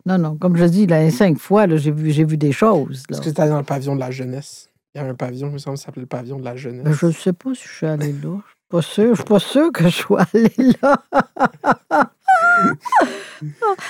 Non, 0.06 0.18
non, 0.18 0.38
comme 0.38 0.56
je 0.56 0.66
dis, 0.66 0.88
là, 0.88 1.10
cinq 1.12 1.38
fois, 1.38 1.68
j'ai 1.78 1.92
vu, 1.92 2.12
j'ai 2.12 2.24
vu 2.26 2.38
des 2.38 2.52
choses. 2.52 3.04
Est-ce 3.10 3.20
que 3.22 3.28
c'était 3.30 3.48
dans 3.50 3.58
le 3.58 3.64
pavillon 3.64 3.96
de 3.96 4.00
la 4.00 4.12
jeunesse? 4.12 4.70
Il 4.96 5.02
y 5.02 5.04
a 5.04 5.08
un 5.08 5.14
pavillon, 5.14 5.48
il 5.50 5.54
me 5.54 5.58
semble, 5.58 5.78
qui 5.78 5.84
s'appelait 5.84 6.02
le 6.02 6.08
pavillon 6.08 6.40
de 6.40 6.46
la 6.46 6.56
jeunesse. 6.56 6.84
Ben, 6.84 6.94
je 6.94 7.06
ne 7.08 7.12
sais 7.12 7.34
pas 7.34 7.54
si 7.54 7.64
je 7.68 7.74
suis 7.76 7.86
allée 7.86 8.14
là. 8.14 8.38
Je 8.40 8.48
suis 8.48 8.70
pas 8.70 8.82
sûre. 8.82 9.10
Je 9.12 9.16
suis 9.22 9.24
pas 9.26 9.40
sûre 9.40 9.72
que 9.72 9.84
je 9.84 9.90
sois 9.90 10.26
allée 10.34 10.74
là. 10.82 11.04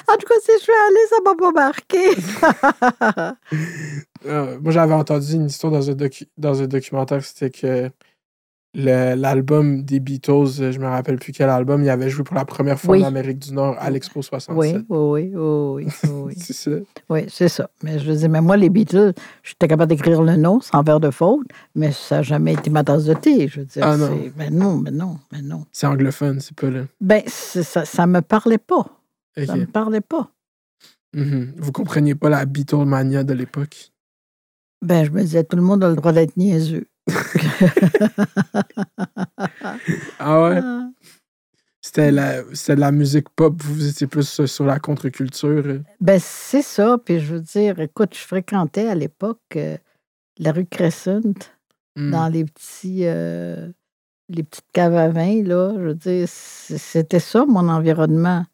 en 0.08 0.18
tout 0.18 0.28
cas, 0.28 0.36
si 0.44 0.52
je 0.58 0.64
suis 0.64 0.74
allée, 0.88 1.08
ça 1.10 1.18
m'a 1.26 1.36
pas 1.36 1.52
marqué. 1.52 3.36
Euh, 4.26 4.60
moi, 4.60 4.74
j'avais 4.74 4.94
entendu 4.94 5.36
une 5.36 5.46
histoire 5.46 5.72
dans 5.72 5.90
un, 5.90 5.94
docu- 5.94 6.28
dans 6.38 6.62
un 6.62 6.68
documentaire, 6.68 7.24
c'était 7.24 7.50
que 7.50 7.90
l'album 8.76 9.84
des 9.84 10.00
Beatles, 10.00 10.62
euh, 10.62 10.72
je 10.72 10.80
me 10.80 10.86
rappelle 10.86 11.18
plus 11.18 11.32
quel 11.34 11.50
album, 11.50 11.84
il 11.84 11.90
avait 11.90 12.10
joué 12.10 12.24
pour 12.24 12.36
la 12.36 12.46
première 12.46 12.80
fois 12.80 12.96
Oui. 12.96 13.04
en 13.04 13.08
Amérique 13.08 13.40
du 13.40 13.54
Nord 13.54 13.76
à 13.80 13.90
l'Expo 13.90 14.22
67. 14.22 14.56
oui, 14.56 14.86
oui, 14.90 15.32
oui, 15.36 15.86
oui, 16.04 16.10
oui. 16.10 16.34
C'est 16.38 16.54
ça. 16.54 16.72
Oui, 17.10 17.22
c'est 17.30 17.50
ça. 17.50 17.70
Mais 17.84 17.98
je 18.00 18.12
dis, 18.12 18.30
mais 18.30 18.42
moi, 18.42 18.58
les 18.58 18.70
Beatles, 18.70 19.14
j'étais 19.44 19.68
capable 19.68 19.90
d'écrire 19.90 20.22
le 20.22 20.36
nom 20.36 20.62
sans 20.62 20.84
faire 20.84 21.00
de 21.00 21.10
faute, 21.10 21.48
mais 21.76 21.92
ça 21.92 22.18
n'a 22.18 22.22
jamais 22.22 22.54
été 22.54 22.70
ma 22.70 22.84
tasse 22.84 23.06
de 23.06 23.14
thé. 23.16 23.48
Je 23.48 23.62
veux 23.62 23.66
dire, 23.66 23.84
Ah, 23.84 23.98
non. 23.98 24.18
mais 24.38 24.50
non, 24.52 24.78
mais 24.78 24.92
non, 24.92 25.18
mais 25.32 25.42
non. 25.42 25.66
C'est 25.72 25.88
anglophone, 25.88 26.40
c'est 26.40 26.56
pas 26.56 26.70
là. 26.70 26.82
Ben, 27.02 27.24
ça 27.28 28.06
ne 28.06 28.12
me 28.12 28.22
parlait 28.22 28.58
pas. 28.60 28.86
Ok. 29.38 29.46
Ça 29.46 29.56
me 29.56 29.66
parlait 29.66 30.02
pas. 30.02 30.30
Mhm. 31.16 31.54
Vous 31.58 31.72
compreniez 31.72 32.14
pas 32.14 32.30
la 32.30 32.46
Beatlemania 32.46 33.24
de 33.24 33.34
l'époque? 33.34 33.92
Ben, 34.86 35.04
je 35.06 35.10
me 35.12 35.22
disais, 35.22 35.44
tout 35.44 35.56
le 35.56 35.64
monde 35.64 35.84
a 35.84 35.90
le 35.90 35.96
droit 35.96 36.12
d'être 36.14 36.38
niaiseux. 36.38 36.86
Ah 40.20 40.42
ouais? 40.44 40.60
Ah. 40.64 40.90
C'était 41.82 42.12
la, 42.12 42.44
c'était 42.54 42.76
de 42.76 42.82
la 42.82 42.92
musique 42.92 43.30
pop, 43.36 43.54
vous 43.64 43.88
étiez 43.88 44.06
plus 44.06 44.46
sur 44.46 44.66
la 44.66 44.80
contre-culture. 44.80 45.80
Ben, 46.02 46.20
c'est 46.22 46.62
ça. 46.62 46.98
Puis 47.04 47.20
je 47.20 47.36
veux 47.36 47.42
dire, 47.42 47.80
écoute, 47.80 48.14
je 48.14 48.20
fréquentais 48.20 48.88
à 48.88 48.96
l'époque 48.96 49.40
euh, 49.56 49.78
la 50.38 50.52
rue 50.52 50.66
Crescent, 50.66 51.22
Hmm. 51.96 52.12
dans 52.12 52.28
les 52.28 52.46
petits. 52.46 53.02
euh, 53.06 53.68
les 54.32 54.44
petites 54.44 54.72
caves 54.74 54.96
à 54.96 55.10
vin, 55.10 55.42
là. 55.44 55.74
Je 55.76 55.82
veux 55.82 55.96
dire, 55.96 56.28
c'était 56.30 57.20
ça, 57.20 57.46
mon 57.48 57.68
environnement. 57.68 58.46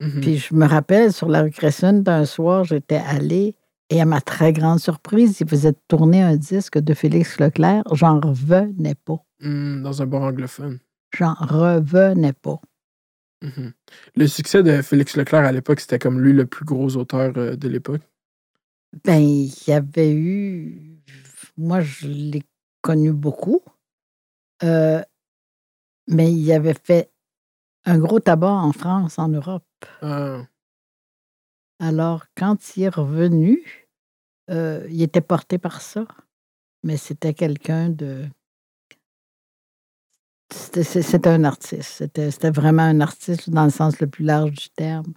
Mhm. 0.00 0.20
Puis 0.20 0.36
je 0.36 0.54
me 0.54 0.66
rappelle, 0.66 1.10
sur 1.10 1.28
la 1.30 1.40
rue 1.42 1.50
Crescent, 1.50 1.94
d'un 1.94 2.26
soir, 2.26 2.64
j'étais 2.64 3.00
allée 3.06 3.54
et 3.92 4.00
à 4.00 4.06
ma 4.06 4.22
très 4.22 4.54
grande 4.54 4.78
surprise, 4.80 5.38
ils 5.40 5.48
faisaient 5.48 5.74
tourner 5.86 6.22
un 6.22 6.36
disque 6.36 6.78
de 6.78 6.94
Félix 6.94 7.38
Leclerc. 7.38 7.82
J'en 7.92 8.20
revenais 8.20 8.94
pas. 8.94 9.22
Hmm, 9.40 9.82
dans 9.82 10.00
un 10.00 10.06
bar 10.06 10.22
anglophone. 10.22 10.78
J'en 11.14 11.34
revenais 11.34 12.32
pas. 12.32 12.58
Mhm. 13.42 13.74
Le 14.16 14.26
succès 14.26 14.62
de 14.62 14.80
Félix 14.80 15.14
Leclerc 15.14 15.44
à 15.44 15.52
l'époque, 15.52 15.80
c'était 15.80 15.98
comme 15.98 16.20
lui 16.22 16.32
le 16.32 16.46
plus 16.46 16.64
gros 16.64 16.96
auteur 16.96 17.34
euh, 17.36 17.54
de 17.54 17.68
l'époque? 17.68 18.00
Ben, 19.04 19.18
il 19.18 19.52
y 19.66 19.72
avait 19.72 20.14
eu. 20.14 21.02
Moi, 21.58 21.82
je 21.82 22.06
l'ai 22.08 22.44
connu 22.80 23.12
beaucoup. 23.12 23.60
Euh, 24.62 25.02
mais 26.08 26.32
il 26.32 26.50
avait 26.50 26.76
fait 26.82 27.10
un 27.84 27.98
gros 27.98 28.20
tabac 28.20 28.52
en 28.52 28.72
France, 28.72 29.18
en 29.18 29.28
Europe. 29.28 29.66
Ah, 30.00 30.46
Alors, 31.78 32.24
quand 32.38 32.76
il 32.76 32.84
est 32.84 32.88
revenu, 32.88 33.81
euh, 34.50 34.86
il 34.90 35.02
était 35.02 35.20
porté 35.20 35.58
par 35.58 35.80
ça. 35.80 36.06
Mais 36.82 36.96
c'était 36.96 37.34
quelqu'un 37.34 37.90
de. 37.90 38.26
C'était 40.50 41.28
un 41.28 41.44
artiste. 41.44 42.04
C'était 42.14 42.50
vraiment 42.50 42.82
un 42.82 43.00
artiste 43.00 43.48
dans 43.48 43.64
le 43.64 43.70
sens 43.70 44.00
le 44.00 44.06
plus 44.06 44.24
large 44.24 44.50
du 44.52 44.70
terme. 44.70 45.14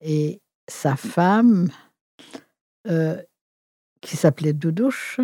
Et 0.00 0.40
sa 0.68 0.96
femme, 0.96 1.70
euh, 2.88 3.22
qui 4.00 4.16
s'appelait 4.16 4.52
Doudouche, 4.52 5.20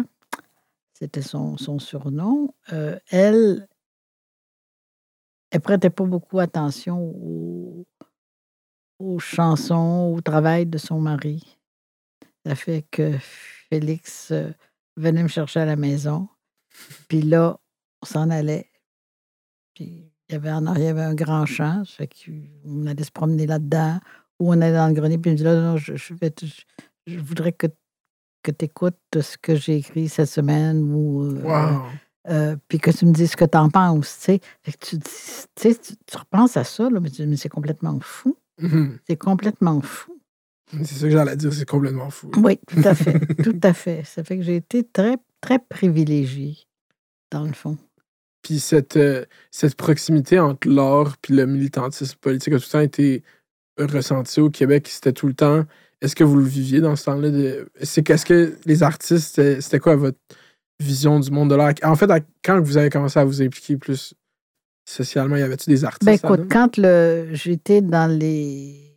c'était 0.94 1.22
son, 1.22 1.56
son 1.56 1.78
surnom, 1.78 2.54
euh, 2.72 2.98
elle, 3.10 3.68
elle 5.50 5.60
prêtait 5.60 5.90
pas 5.90 6.04
beaucoup 6.04 6.38
attention 6.38 6.98
aux, 6.98 7.86
aux 8.98 9.18
chansons, 9.18 10.14
au 10.16 10.20
travail 10.20 10.66
de 10.66 10.78
son 10.78 11.00
mari. 11.00 11.59
Ça 12.46 12.54
fait 12.54 12.84
que 12.90 13.12
Félix 13.68 14.30
euh, 14.30 14.50
venait 14.96 15.22
me 15.22 15.28
chercher 15.28 15.60
à 15.60 15.64
la 15.66 15.76
maison. 15.76 16.28
Puis 17.08 17.22
là, 17.22 17.58
on 18.02 18.06
s'en 18.06 18.30
allait. 18.30 18.70
Puis 19.74 20.10
il 20.28 20.32
y 20.32 20.36
avait 20.36 20.50
en 20.52 20.66
arrière 20.66 20.84
il 20.84 20.86
y 20.86 20.90
avait 20.90 21.02
un 21.02 21.14
grand 21.14 21.44
champ. 21.46 21.84
Ça 21.84 21.92
fait 21.96 22.08
qu'on 22.08 22.86
allait 22.86 23.04
se 23.04 23.10
promener 23.10 23.46
là-dedans. 23.46 23.98
Ou 24.38 24.50
on 24.50 24.60
allait 24.60 24.72
dans 24.72 24.88
le 24.88 24.94
grenier. 24.94 25.18
Puis 25.18 25.30
il 25.30 25.34
me 25.34 25.38
dit 25.38 25.44
là, 25.44 25.54
non, 25.60 25.76
je, 25.76 25.96
je 25.96 26.14
vais 26.14 26.30
te- 26.30 26.46
je, 26.46 26.62
je 27.06 27.18
voudrais 27.18 27.52
que, 27.52 27.66
que 28.42 28.50
tu 28.50 28.64
écoutes 28.64 28.96
ce 29.20 29.36
que 29.36 29.54
j'ai 29.54 29.76
écrit 29.76 30.08
cette 30.08 30.28
semaine. 30.30 30.82
Ou, 30.94 31.24
euh, 31.24 31.42
wow. 31.42 31.82
euh, 32.28 32.56
puis 32.68 32.78
que 32.78 32.90
tu 32.90 33.04
me 33.04 33.12
dises 33.12 33.32
ce 33.32 33.36
que 33.36 33.44
tu 33.44 33.58
en 33.58 33.68
penses. 33.68 34.16
tu 34.18 34.24
sais. 34.24 34.40
Fait 34.62 34.72
que 34.72 34.86
tu, 34.86 34.96
dis- 34.96 35.44
tu, 35.56 35.62
sais, 35.72 35.74
tu, 35.74 35.92
tu 36.06 36.16
repenses 36.16 36.56
à 36.56 36.64
ça, 36.64 36.88
là, 36.88 37.00
mais, 37.00 37.10
tu 37.10 37.16
dis, 37.22 37.26
mais 37.26 37.36
c'est 37.36 37.48
complètement 37.50 37.98
fou. 38.00 38.36
Mhm. 38.58 38.98
C'est 39.06 39.16
complètement 39.16 39.80
fou. 39.82 40.09
C'est 40.72 40.94
ça 40.94 41.06
que 41.06 41.10
j'allais 41.10 41.36
dire, 41.36 41.52
c'est 41.52 41.68
complètement 41.68 42.10
fou. 42.10 42.30
Oui, 42.36 42.58
tout 42.66 42.82
à 42.84 42.94
fait. 42.94 43.18
tout 43.42 43.58
à 43.62 43.72
fait. 43.72 44.04
Ça 44.04 44.22
fait 44.24 44.36
que 44.36 44.42
j'ai 44.42 44.56
été 44.56 44.84
très, 44.84 45.16
très 45.40 45.58
privilégiée, 45.58 46.56
dans 47.30 47.44
le 47.44 47.52
fond. 47.52 47.76
Puis 48.42 48.58
cette, 48.58 48.96
euh, 48.96 49.24
cette 49.50 49.74
proximité 49.74 50.38
entre 50.38 50.68
l'art 50.68 51.16
puis 51.18 51.34
le 51.34 51.46
militantisme 51.46 52.16
politique 52.20 52.54
a 52.54 52.58
tout 52.58 52.64
le 52.66 52.72
temps 52.72 52.80
été 52.80 53.22
ressentie 53.78 54.40
au 54.40 54.50
Québec. 54.50 54.88
C'était 54.88 55.12
tout 55.12 55.26
le 55.26 55.34
temps. 55.34 55.64
Est-ce 56.00 56.16
que 56.16 56.24
vous 56.24 56.36
le 56.36 56.44
viviez 56.44 56.80
dans 56.80 56.96
ce 56.96 57.04
temps-là? 57.04 57.30
De... 57.30 57.68
C'est 57.82 58.02
qu'est-ce 58.02 58.24
que 58.24 58.56
les 58.64 58.82
artistes, 58.82 59.60
c'était 59.60 59.78
quoi 59.78 59.96
votre 59.96 60.18
vision 60.80 61.20
du 61.20 61.30
monde 61.30 61.50
de 61.50 61.54
l'art? 61.54 61.74
En 61.82 61.96
fait, 61.96 62.10
quand 62.42 62.60
vous 62.60 62.78
avez 62.78 62.88
commencé 62.88 63.18
à 63.18 63.24
vous 63.24 63.42
impliquer 63.42 63.76
plus 63.76 64.14
socialement, 64.86 65.36
y 65.36 65.42
avait-tu 65.42 65.68
des 65.68 65.84
artistes? 65.84 66.04
Ben 66.04 66.12
écoute, 66.12 66.50
quand 66.50 66.80
j'étais 67.32 67.80
dans 67.80 68.10
les. 68.10 68.89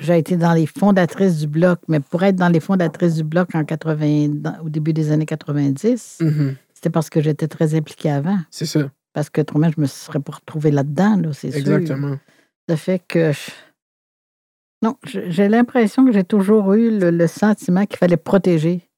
J'ai 0.00 0.18
été 0.18 0.36
dans 0.36 0.52
les 0.54 0.66
fondatrices 0.66 1.38
du 1.38 1.46
Bloc, 1.46 1.78
mais 1.86 2.00
pour 2.00 2.22
être 2.22 2.36
dans 2.36 2.48
les 2.48 2.58
fondatrices 2.60 3.14
du 3.16 3.22
Bloc 3.24 3.54
en 3.54 3.64
80, 3.64 4.28
dans- 4.40 4.58
au 4.64 4.68
début 4.70 4.92
des 4.92 5.12
années 5.12 5.26
90, 5.26 6.18
Mhm. 6.20 6.56
c'était 6.74 6.90
parce 6.90 7.10
que 7.10 7.20
j'étais 7.20 7.48
très 7.48 7.74
impliquée 7.74 8.10
avant. 8.10 8.38
C'est 8.50 8.66
ça, 8.66 8.90
Parce 9.12 9.28
que 9.28 9.40
autrement, 9.40 9.68
je 9.74 9.80
me 9.80 9.86
serais 9.86 10.20
pas 10.20 10.32
retrouvée 10.36 10.70
là-dedans, 10.70 11.16
là, 11.16 11.32
c'est 11.32 11.50
sûr. 11.50 11.58
exactement. 11.60 12.16
Ça 12.68 12.76
fait 12.76 13.00
que. 13.06 13.32
je- 13.32 13.50
Non, 14.82 14.96
j'ai 15.04 15.48
l'impression 15.48 16.06
que 16.06 16.12
j'ai 16.12 16.24
toujours 16.24 16.72
eu 16.72 16.98
le, 16.98 17.10
le 17.10 17.26
sentiment 17.26 17.84
qu'il 17.84 17.98
fallait 17.98 18.16
protéger 18.16 18.88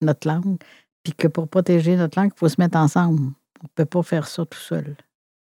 notre 0.00 0.28
langue, 0.28 0.58
puis 1.02 1.12
que 1.14 1.26
pour 1.26 1.48
protéger 1.48 1.96
notre 1.96 2.20
langue, 2.20 2.30
il 2.34 2.38
faut 2.38 2.48
se 2.48 2.60
mettre 2.60 2.78
ensemble. 2.78 3.20
On 3.60 3.64
ne 3.64 3.68
peut 3.74 3.84
pas 3.86 4.02
faire 4.04 4.28
ça 4.28 4.44
tout 4.46 4.58
seul. 4.58 4.94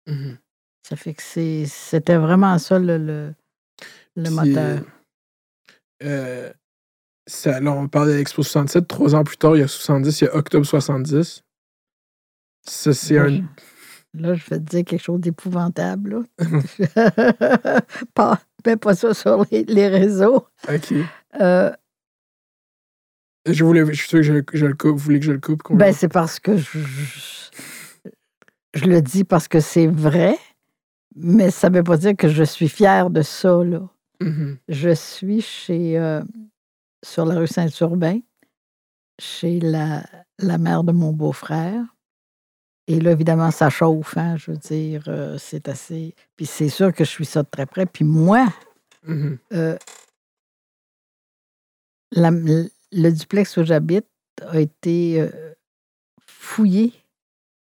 Mhm. 0.07 0.37
Ça 0.83 0.97
fait 0.97 1.15
que 1.15 1.23
c'était 1.23 2.17
vraiment 2.17 2.59
ça 2.59 2.79
le, 2.79 2.99
le, 2.99 3.35
le 4.17 4.31
moteur. 4.31 4.81
euh, 6.03 6.53
ça, 7.27 7.61
là, 7.61 7.71
on 7.73 7.89
parle 7.89 8.09
de 8.09 8.13
l'Expo 8.15 8.43
67. 8.43 8.87
Trois 8.89 9.15
ans 9.15 9.25
plus 9.25 9.37
tard, 9.37 9.57
il 9.57 9.61
y 9.61 9.63
a 9.63 9.69
70, 9.69 10.21
il 10.21 10.25
y 10.25 10.29
a 10.29 10.35
Octobre 10.37 10.67
70. 10.67 11.43
Ça, 12.69 12.93
c'est 12.93 13.15
Là, 13.15 13.23
un. 13.25 13.29
je- 13.29 13.41
Là, 14.15 14.35
je 14.35 14.45
vais 14.51 14.59
te 14.59 14.65
dire 14.65 14.85
quelque 14.85 15.01
chose 15.03 15.21
d'épouvantable. 15.21 16.25
pas, 18.15 18.41
mets 18.67 18.77
pas 18.77 18.95
ça 18.95 19.15
sur 19.15 19.45
les, 19.51 19.65
les 19.65 19.89
réseaux. 19.89 20.47
OK. 20.69 20.95
Euh, 21.41 21.73
Je, 23.49 23.65
voulais, 23.65 23.87
je 23.87 23.93
suis 23.93 24.09
sûr 24.09 24.19
que 24.19 24.23
je, 24.25 24.59
je 24.59 24.67
le 24.67 24.75
coupe. 24.75 24.91
Vous 24.93 24.99
voulez 24.99 25.19
que 25.19 25.25
je 25.27 25.33
le 25.33 25.41
coupe? 25.41 25.63
Ben, 25.73 25.95
c'est 25.95 26.09
parce 26.09 26.39
que 26.41 26.57
je, 26.59 26.79
je, 26.79 28.11
je 28.75 28.85
le 28.85 29.01
dis 29.01 29.25
parce 29.25 29.49
que 29.49 29.61
c'est 29.61 29.87
vrai, 29.87 30.37
mais 31.17 31.51
ça 31.51 31.71
ne 31.71 31.77
veut 31.77 31.83
pas 31.85 31.97
dire 31.97 32.15
que 32.15 32.29
je 32.29 32.45
suis 32.45 32.69
fière 32.69 33.09
de 33.09 33.23
ça. 33.23 33.65
Là. 33.65 33.81
Mhm. 34.23 34.59
Je 34.69 34.91
suis 34.95 35.41
chez 35.41 35.99
euh, 35.99 36.23
sur 37.05 37.25
la 37.27 37.37
rue 37.39 37.47
Saint-Urbain, 37.47 38.21
chez 39.19 39.61
la, 39.61 40.05
la 40.39 40.59
mère 40.59 40.85
de 40.85 40.93
mon 40.93 41.13
beau-frère. 41.13 41.83
Et 42.89 43.01
là, 43.01 43.13
évidemment, 43.13 43.51
ça 43.51 43.71
chauffe, 43.71 44.17
hein, 44.17 44.37
je 44.37 44.51
veux 44.51 44.57
dire, 44.59 45.05
euh, 45.09 45.39
c'est 45.39 45.69
assez. 45.69 46.15
Puis 46.37 46.47
c'est 46.47 46.69
sûr 46.69 46.93
que 46.93 47.05
je 47.05 47.11
suis 47.11 47.25
ça 47.25 47.43
de 47.43 47.49
très 47.51 47.67
près. 47.67 47.87
Puis 47.87 48.05
moi, 48.05 48.47
Mhm. 49.05 49.39
euh, 49.53 49.77
la- 52.13 52.31
le 52.31 53.11
duplex 53.11 53.57
où 53.57 53.65
j'habite 53.65 54.07
a 54.43 54.61
été 54.61 55.29
fouillé 56.27 56.93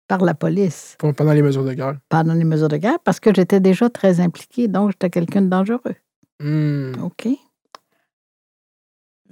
par 0.08 0.20
la 0.22 0.34
police 0.34 0.96
Pendant 0.98 1.32
les 1.32 1.42
mesures 1.42 1.64
de 1.64 1.72
guerre. 1.72 1.98
pendant 2.08 2.34
les 2.34 2.44
mesures 2.44 2.68
de 2.68 2.76
guerre 2.76 2.98
parce 3.04 3.20
que 3.20 3.32
j'étais 3.34 3.60
déjà 3.60 3.88
très 3.88 4.20
impliquée, 4.20 4.68
donc 4.68 4.90
j'étais 4.92 5.10
quelqu'un 5.10 5.42
de 5.42 5.48
dangereux. 5.48 5.94
Hmm. 6.44 6.92
OK? 7.02 7.26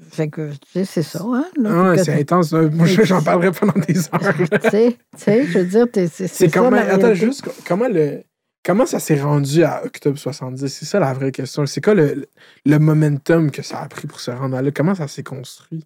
Fait 0.00 0.30
que, 0.30 0.52
tu 0.52 0.58
sais, 0.72 0.84
c'est 0.86 1.02
ça, 1.02 1.22
hein? 1.22 1.44
Ah, 1.66 1.94
c'est 2.02 2.14
intense. 2.18 2.52
Moi, 2.52 2.86
je- 2.86 3.02
j'en 3.04 3.22
parlerai 3.22 3.52
pendant 3.52 3.78
des 3.86 3.98
heures. 4.14 4.34
Tu 4.62 4.70
sais, 4.70 4.98
tu 5.16 5.18
sais, 5.18 5.46
je 5.46 5.58
veux 5.58 5.64
dire, 5.66 5.86
c'est 5.92 6.26
ça, 6.26 6.48
comment. 6.48 6.70
la 6.70 6.94
Attends, 6.94 7.12
juste, 7.14 7.46
comment 7.66 7.88
le. 7.88 8.24
Comment 8.64 8.86
ça 8.86 8.98
s'est 8.98 9.20
rendu 9.20 9.62
à 9.62 9.84
octobre 9.84 10.16
70? 10.18 10.68
C'est 10.68 10.84
ça 10.86 10.98
la 11.00 11.12
vraie 11.12 11.32
question. 11.32 11.66
C'est 11.66 11.82
quoi 11.82 11.94
le, 11.94 12.26
le 12.64 12.78
momentum 12.78 13.50
que 13.50 13.60
ça 13.60 13.80
a 13.82 13.88
pris 13.88 14.06
pour 14.06 14.20
se 14.20 14.30
rendre 14.30 14.58
là? 14.58 14.70
Comment 14.70 14.94
ça 14.94 15.06
s'est 15.08 15.24
construit? 15.24 15.84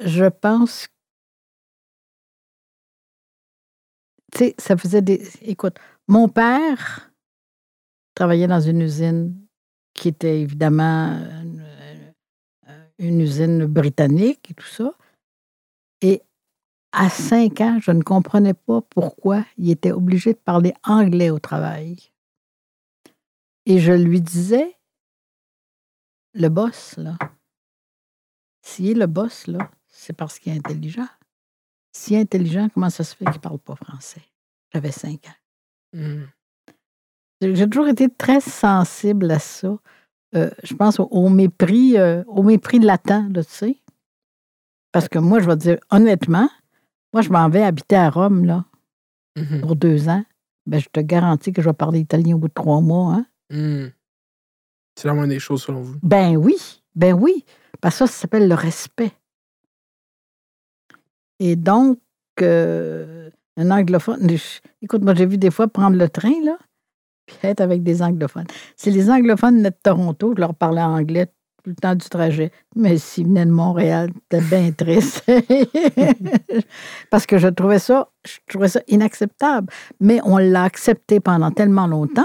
Je 0.00 0.24
pense. 0.24 0.88
Tu 4.32 4.38
sais, 4.38 4.54
ça 4.58 4.76
faisait 4.76 5.02
des. 5.02 5.22
Écoute, 5.42 5.76
mon 6.08 6.28
père 6.28 7.12
travaillait 8.16 8.48
dans 8.48 8.60
une 8.60 8.80
usine 8.80 9.46
qui 9.94 10.08
était 10.08 10.40
évidemment 10.40 11.12
une, 11.42 11.64
une 12.98 13.20
usine 13.20 13.66
britannique 13.66 14.50
et 14.50 14.54
tout 14.54 14.66
ça. 14.66 14.92
Et 16.00 16.22
à 16.92 17.08
cinq 17.08 17.60
ans, 17.60 17.78
je 17.80 17.90
ne 17.92 18.02
comprenais 18.02 18.54
pas 18.54 18.80
pourquoi 18.80 19.44
il 19.58 19.70
était 19.70 19.92
obligé 19.92 20.32
de 20.32 20.38
parler 20.38 20.74
anglais 20.82 21.30
au 21.30 21.38
travail. 21.38 21.96
Et 23.66 23.78
je 23.78 23.92
lui 23.92 24.20
disais, 24.20 24.76
le 26.32 26.48
boss, 26.48 26.96
là, 26.96 27.18
s'il 28.62 28.88
est 28.88 28.94
le 28.94 29.06
boss, 29.06 29.46
là, 29.46 29.70
c'est 29.88 30.14
parce 30.14 30.38
qu'il 30.38 30.52
est 30.52 30.56
intelligent. 30.56 31.08
S'il 31.92 32.16
est 32.16 32.20
intelligent, 32.20 32.68
comment 32.72 32.90
ça 32.90 33.04
se 33.04 33.14
fait 33.14 33.24
qu'il 33.26 33.34
ne 33.34 33.40
parle 33.40 33.58
pas 33.58 33.76
français? 33.76 34.22
J'avais 34.72 34.92
cinq 34.92 35.26
ans. 35.26 35.98
Hmm. 35.98 36.24
J'ai 37.42 37.68
toujours 37.68 37.88
été 37.88 38.08
très 38.08 38.40
sensible 38.40 39.30
à 39.30 39.38
ça. 39.38 39.76
Euh, 40.34 40.50
je 40.62 40.74
pense 40.74 40.98
au, 41.00 41.04
au 41.04 41.28
mépris, 41.28 41.98
euh, 41.98 42.22
au 42.26 42.42
mépris 42.42 42.78
latent, 42.78 43.28
là, 43.32 43.44
tu 43.44 43.50
sais. 43.50 43.76
Parce 44.92 45.08
que 45.08 45.18
moi, 45.18 45.40
je 45.40 45.46
vais 45.46 45.56
te 45.56 45.60
dire, 45.60 45.78
honnêtement, 45.90 46.48
moi, 47.12 47.22
je 47.22 47.30
m'en 47.30 47.48
vais 47.48 47.62
habiter 47.62 47.96
à 47.96 48.10
Rome, 48.10 48.44
là, 48.44 48.64
Mhm. 49.36 49.60
pour 49.60 49.76
deux 49.76 50.08
ans. 50.08 50.24
Ben, 50.66 50.80
je 50.80 50.88
te 50.88 51.00
garantis 51.00 51.52
que 51.52 51.60
je 51.62 51.68
vais 51.68 51.74
parler 51.74 52.00
italien 52.00 52.34
au 52.36 52.38
bout 52.38 52.48
de 52.48 52.54
trois 52.54 52.80
mois. 52.80 53.12
Hein? 53.14 53.26
Hmm. 53.50 53.88
C'est 54.98 55.06
la 55.08 55.14
moindre 55.14 55.28
des 55.28 55.38
choses 55.38 55.62
selon 55.62 55.82
vous. 55.82 55.96
Ben 56.02 56.36
oui, 56.36 56.56
ben 56.94 57.12
oui. 57.12 57.44
Parce 57.82 57.96
que 57.96 57.98
ça, 57.98 58.06
ça 58.06 58.20
s'appelle 58.22 58.48
le 58.48 58.54
respect. 58.54 59.12
Et 61.38 61.54
donc, 61.54 61.98
euh, 62.40 63.30
un 63.58 63.70
anglophone, 63.70 64.28
je- 64.30 64.60
écoute, 64.82 65.02
moi, 65.02 65.14
j'ai 65.14 65.26
vu 65.26 65.36
des 65.38 65.50
fois 65.50 65.68
prendre 65.68 65.96
le 65.96 66.08
train, 66.08 66.32
là, 66.44 66.56
puis 67.26 67.36
être 67.42 67.60
avec 67.60 67.82
des 67.82 68.02
anglophones. 68.02 68.46
Si 68.76 68.90
les 68.90 69.10
anglophones 69.10 69.56
venaient 69.56 69.70
de 69.70 69.76
Toronto, 69.82 70.32
je 70.36 70.40
leur 70.40 70.54
parlais 70.54 70.80
anglais 70.82 71.26
tout 71.26 71.70
le 71.70 71.74
temps 71.76 71.94
du 71.94 72.08
trajet. 72.08 72.52
Mais 72.76 72.96
s'ils 72.98 73.26
venaient 73.26 73.46
de 73.46 73.50
Montréal, 73.50 74.10
c'était 74.30 74.44
bien 74.44 74.72
triste. 74.76 75.24
Parce 77.10 77.26
que 77.26 77.38
je 77.38 77.48
trouvais 77.48 77.78
ça, 77.78 78.08
je 78.24 78.38
trouvais 78.48 78.68
ça 78.68 78.80
inacceptable. 78.88 79.72
Mais 80.00 80.20
on 80.24 80.38
l'a 80.38 80.62
accepté 80.64 81.20
pendant 81.20 81.50
tellement 81.50 81.86
longtemps 81.86 82.22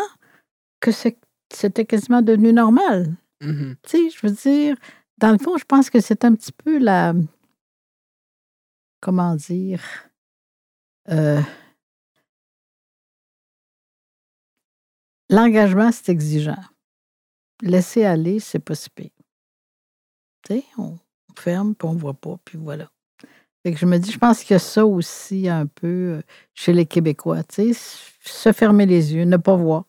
que 0.79 0.91
c'était 0.91 1.85
quasiment 1.85 2.21
devenu 2.21 2.53
normal. 2.53 3.15
Mhm. 3.41 3.75
Tu 3.83 3.89
sais, 3.89 4.09
je 4.15 4.27
veux 4.27 4.33
dire, 4.33 4.75
dans 5.17 5.31
le 5.31 5.37
fond, 5.37 5.57
je 5.57 5.65
pense 5.65 5.89
que 5.89 5.99
c'est 5.99 6.23
un 6.25 6.35
petit 6.35 6.51
peu 6.51 6.77
la. 6.77 7.13
Comment 9.01 9.35
dire? 9.35 9.81
euh, 11.09 11.41
L'engagement, 15.31 15.91
c'est 15.91 16.09
exigeant. 16.09 16.61
Laisser 17.63 18.03
aller, 18.05 18.39
c'est 18.39 18.59
pas 18.59 18.75
si 18.75 18.89
pire. 18.89 19.09
Tu 20.43 20.55
sais, 20.55 20.65
on 20.77 20.97
ferme, 21.37 21.73
puis 21.75 21.87
on 21.87 21.93
voit 21.95 22.13
pas, 22.13 22.37
puis 22.45 22.57
voilà. 22.57 22.89
Fait 23.63 23.71
que 23.73 23.77
je 23.79 23.85
me 23.85 23.97
dis, 23.97 24.11
je 24.11 24.17
pense 24.17 24.43
qu'il 24.43 24.53
y 24.53 24.55
a 24.55 24.59
ça 24.59 24.85
aussi 24.85 25.47
un 25.47 25.67
peu 25.67 25.87
euh, 26.17 26.21
chez 26.55 26.73
les 26.73 26.85
Québécois, 26.87 27.43
tu 27.43 27.73
sais, 27.73 28.07
se 28.23 28.51
fermer 28.51 28.85
les 28.87 29.13
yeux, 29.13 29.23
ne 29.23 29.37
pas 29.37 29.55
voir. 29.55 29.85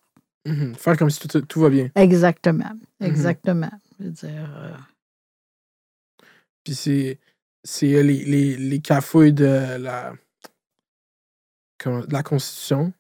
Mhm. 0.47 0.75
Faire 0.75 0.97
comme 0.97 1.09
si 1.11 1.27
tout, 1.27 1.41
tout 1.41 1.61
va 1.61 1.71
bien. 1.71 1.91
Exactement, 1.95 2.71
Mhm. 3.01 3.07
exactement. 3.09 3.71
Je 3.99 4.05
veux 4.05 4.11
dire, 4.11 4.51
euh, 4.59 4.77
Puis 6.65 6.75
c'est, 6.75 7.19
euh, 7.85 8.03
les, 8.03 8.25
les, 8.25 8.57
les 8.57 8.81
cafouilles 8.81 9.33
de 9.33 9.77
la, 9.79 10.13
de 11.85 12.13
la 12.13 12.23
Constitution. 12.23 12.93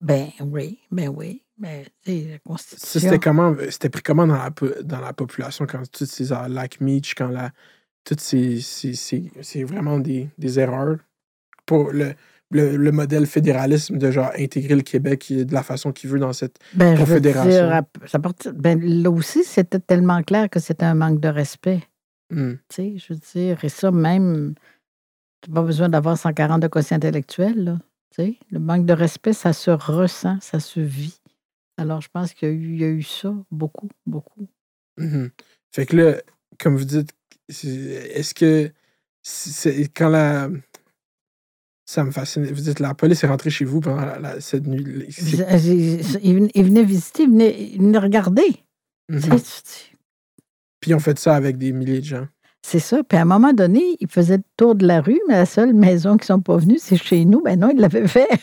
Ben 0.00 0.30
oui, 0.40 0.80
ben 0.90 1.08
oui. 1.08 1.42
Sais, 1.62 2.26
la 2.30 2.38
Constitution. 2.38 3.00
c'était 3.00 3.18
comment 3.18 3.54
c'était 3.70 3.88
pris 3.88 4.02
comment 4.02 4.26
dans 4.26 4.36
la, 4.36 4.50
dans 4.82 5.00
la 5.00 5.12
population 5.12 5.66
quand 5.66 5.82
toutes 5.90 6.08
ces 6.08 6.32
euh, 6.32 6.48
lac 6.48 6.80
Meach, 6.80 7.14
quand 7.14 7.28
la 7.28 7.50
toutes 8.04 8.20
ces, 8.20 8.60
ces- 8.60 8.94
ces- 8.94 9.30
c'est 9.42 9.64
vraiment 9.64 9.98
des, 9.98 10.28
des 10.38 10.58
erreurs? 10.58 10.96
Pour 11.66 11.90
le, 11.92 12.14
le, 12.50 12.76
le 12.78 12.92
modèle 12.92 13.26
fédéralisme 13.26 13.98
de 13.98 14.10
genre 14.10 14.30
intégrer 14.38 14.74
le 14.74 14.80
Québec 14.82 15.26
de 15.30 15.52
la 15.52 15.62
façon 15.62 15.92
qu'il 15.92 16.08
veut 16.08 16.18
dans 16.18 16.32
cette 16.32 16.58
ben, 16.72 16.94
je 16.96 17.00
veux 17.02 17.06
Confédération. 17.06 17.50
dire, 17.50 17.72
à- 17.74 18.06
ça 18.06 18.18
partit- 18.18 18.50
ben, 18.54 18.80
là 18.80 19.10
aussi, 19.10 19.44
c'était 19.44 19.78
tellement 19.80 20.22
clair 20.22 20.48
que 20.48 20.58
c'était 20.60 20.86
un 20.86 20.94
manque 20.94 21.20
de 21.20 21.28
respect. 21.28 21.82
Hmm. 22.30 22.54
Tu 22.68 22.74
sais, 22.74 22.94
je 22.98 23.12
veux 23.12 23.18
dire, 23.34 23.62
et 23.64 23.68
ça, 23.68 23.90
même, 23.90 24.54
tu 25.42 25.50
pas 25.50 25.60
besoin 25.62 25.90
d'avoir 25.90 26.16
140 26.16 26.62
de 26.62 26.68
quotient 26.68 26.96
intellectuel, 26.96 27.64
là. 27.64 27.78
Tu 28.16 28.22
sais, 28.24 28.38
le 28.50 28.58
manque 28.58 28.86
de 28.86 28.94
respect, 28.94 29.34
ça 29.34 29.52
se 29.52 29.70
ressent, 29.70 30.38
ça 30.40 30.60
se 30.60 30.80
vit. 30.80 31.20
Alors, 31.78 32.00
je 32.00 32.08
pense 32.12 32.34
qu'il 32.34 32.48
y 32.48 32.50
a 32.50 32.54
eu, 32.54 32.74
il 32.74 32.80
y 32.80 32.84
a 32.84 32.88
eu 32.88 33.02
ça, 33.02 33.34
beaucoup, 33.50 33.88
beaucoup. 34.04 34.46
Mhm. 34.98 35.30
Fait 35.72 35.86
que 35.86 35.96
là, 35.96 36.16
comme 36.58 36.76
vous 36.76 36.84
dites, 36.84 37.12
est-ce 37.48 38.34
que 38.34 38.70
quand 39.94 40.08
la 40.08 40.50
ça 41.86 42.04
me 42.04 42.10
fascine. 42.10 42.44
Vous 42.44 42.60
dites 42.60 42.80
la 42.80 42.92
police 42.94 43.24
est 43.24 43.28
rentrée 43.28 43.48
chez 43.48 43.64
vous 43.64 43.80
pendant 43.80 44.04
la- 44.04 44.18
la- 44.18 44.40
cette 44.42 44.66
nuit. 44.66 45.06
c'est- 45.10 45.58
J'ai- 45.58 46.02
j'ai- 46.02 46.20
Il 46.22 46.34
venait- 46.34 46.50
il 46.54 46.64
venait 46.64 46.84
visiter, 46.84 47.22
il 47.22 47.30
venait, 47.30 47.62
il 47.72 47.78
venait 47.78 47.98
regarder. 47.98 48.44
Dis, 49.08 49.28
Puis 50.80 50.92
on 50.92 50.98
fait 51.00 51.18
ça 51.18 51.34
avec 51.34 51.56
des 51.56 51.72
milliers 51.72 52.00
de 52.00 52.04
gens. 52.04 52.28
C'est 52.62 52.80
ça. 52.80 53.02
Puis 53.02 53.16
à 53.16 53.22
un 53.22 53.24
moment 53.24 53.52
donné, 53.52 53.96
ils 54.00 54.08
faisaient 54.08 54.38
le 54.38 54.42
tour 54.56 54.74
de 54.74 54.86
la 54.86 55.00
rue, 55.00 55.20
mais 55.28 55.34
la 55.34 55.46
seule 55.46 55.72
maison 55.72 56.16
qui 56.16 56.24
ne 56.24 56.36
sont 56.36 56.40
pas 56.40 56.56
venus, 56.56 56.82
c'est 56.82 56.96
chez 56.96 57.24
nous. 57.24 57.40
Ben 57.40 57.58
non, 57.58 57.70
ils 57.70 57.80
l'avaient 57.80 58.06
fait. 58.06 58.28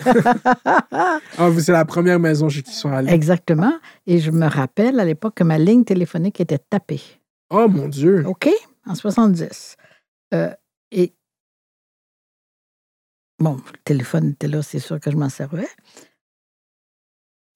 Ah, 1.38 1.50
vous 1.50 1.60
c'est 1.60 1.74
la 1.74 1.84
première 1.84 2.20
maison 2.20 2.48
chez 2.48 2.62
qui 2.62 2.72
ils 2.72 2.76
sont 2.76 2.92
allés. 2.92 3.12
Exactement. 3.12 3.74
Et 4.08 4.20
je 4.20 4.32
me 4.32 4.48
rappelle 4.48 5.00
à 5.00 5.06
l'époque 5.06 5.36
que 5.36 5.44
ma 5.44 5.58
ligne 5.58 5.84
téléphonique 5.84 6.40
était 6.40 6.58
tapée. 6.58 7.02
Oh 7.50 7.68
mon 7.68 7.90
Dieu. 7.90 8.24
OK? 8.26 8.50
En 8.88 8.96
70. 8.96 9.76
Euh, 10.34 10.50
et 10.92 11.14
bon, 13.40 13.56
le 13.56 13.78
téléphone 13.84 14.30
était 14.30 14.48
là, 14.48 14.62
c'est 14.62 14.80
sûr 14.80 15.00
que 15.00 15.12
je 15.12 15.18
m'en 15.18 15.30
servais. 15.30 15.68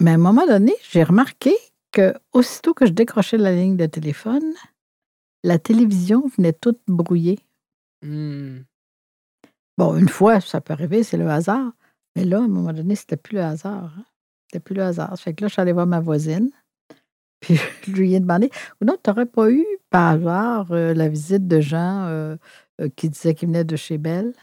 Mais 0.01 0.11
à 0.11 0.15
un 0.15 0.17
moment 0.17 0.45
donné, 0.45 0.73
j'ai 0.89 1.03
remarqué 1.03 1.55
que 1.91 2.13
aussitôt 2.33 2.73
que 2.73 2.85
je 2.85 2.91
décrochais 2.91 3.37
la 3.37 3.53
ligne 3.53 3.77
de 3.77 3.85
téléphone, 3.85 4.53
la 5.43 5.59
télévision 5.59 6.27
venait 6.37 6.53
toute 6.53 6.79
brouillée. 6.87 7.39
Hmm. 8.03 8.59
Bon, 9.77 9.95
une 9.95 10.09
fois, 10.09 10.41
ça 10.41 10.61
peut 10.61 10.73
arriver, 10.73 11.03
c'est 11.03 11.17
le 11.17 11.29
hasard. 11.29 11.71
Mais 12.15 12.25
là, 12.25 12.39
à 12.39 12.43
un 12.43 12.47
moment 12.47 12.73
donné, 12.73 12.95
c'était 12.95 13.17
plus 13.17 13.35
le 13.35 13.43
hasard. 13.43 13.93
hein. 13.97 14.03
C'était 14.47 14.59
plus 14.59 14.75
le 14.75 14.83
hasard. 14.83 15.17
Fait 15.17 15.33
que 15.33 15.43
là, 15.43 15.47
je 15.47 15.53
suis 15.53 15.61
allée 15.61 15.71
voir 15.73 15.87
ma 15.87 15.99
voisine. 15.99 16.49
Puis 17.39 17.57
je 17.87 17.91
lui 17.91 18.13
ai 18.13 18.19
demandé 18.19 18.49
Non, 18.81 18.97
tu 19.01 19.09
n'aurais 19.09 19.25
pas 19.25 19.49
eu 19.49 19.65
par 19.89 20.13
hasard 20.13 20.71
euh, 20.71 20.93
la 20.93 21.07
visite 21.07 21.47
de 21.47 21.61
gens 21.61 22.05
euh, 22.07 22.35
euh, 22.81 22.89
qui 22.95 23.09
disaient 23.09 23.33
qu'ils 23.33 23.47
venaient 23.47 23.63
de 23.63 23.77
chez 23.77 23.97
Belle 23.97 24.33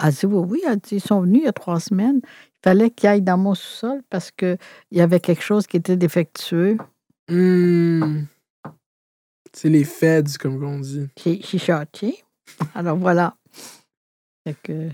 Elle 0.00 0.08
a 0.08 0.10
dit 0.12 0.26
Oui, 0.26 0.46
oui. 0.48 0.62
Elle 0.68 0.76
dit, 0.78 0.96
Ils 0.96 1.00
sont 1.00 1.22
venus 1.22 1.40
il 1.42 1.46
y 1.46 1.48
a 1.48 1.52
trois 1.52 1.80
semaines. 1.80 2.20
Il 2.24 2.60
fallait 2.62 2.90
qu'ils 2.90 3.08
aillent 3.08 3.22
dans 3.22 3.38
mon 3.38 3.54
sous-sol 3.54 4.02
parce 4.10 4.30
qu'il 4.30 4.58
y 4.92 5.00
avait 5.00 5.20
quelque 5.20 5.42
chose 5.42 5.66
qui 5.66 5.78
était 5.78 5.96
défectueux. 5.96 6.76
Hmm. 7.28 8.22
C'est 9.52 9.68
les 9.68 9.84
feds, 9.84 10.38
comme 10.38 10.62
on 10.62 10.78
dit. 10.78 11.08
Chichoté. 11.16 12.22
Alors 12.74 12.96
voilà. 12.96 13.36
Que. 14.62 14.88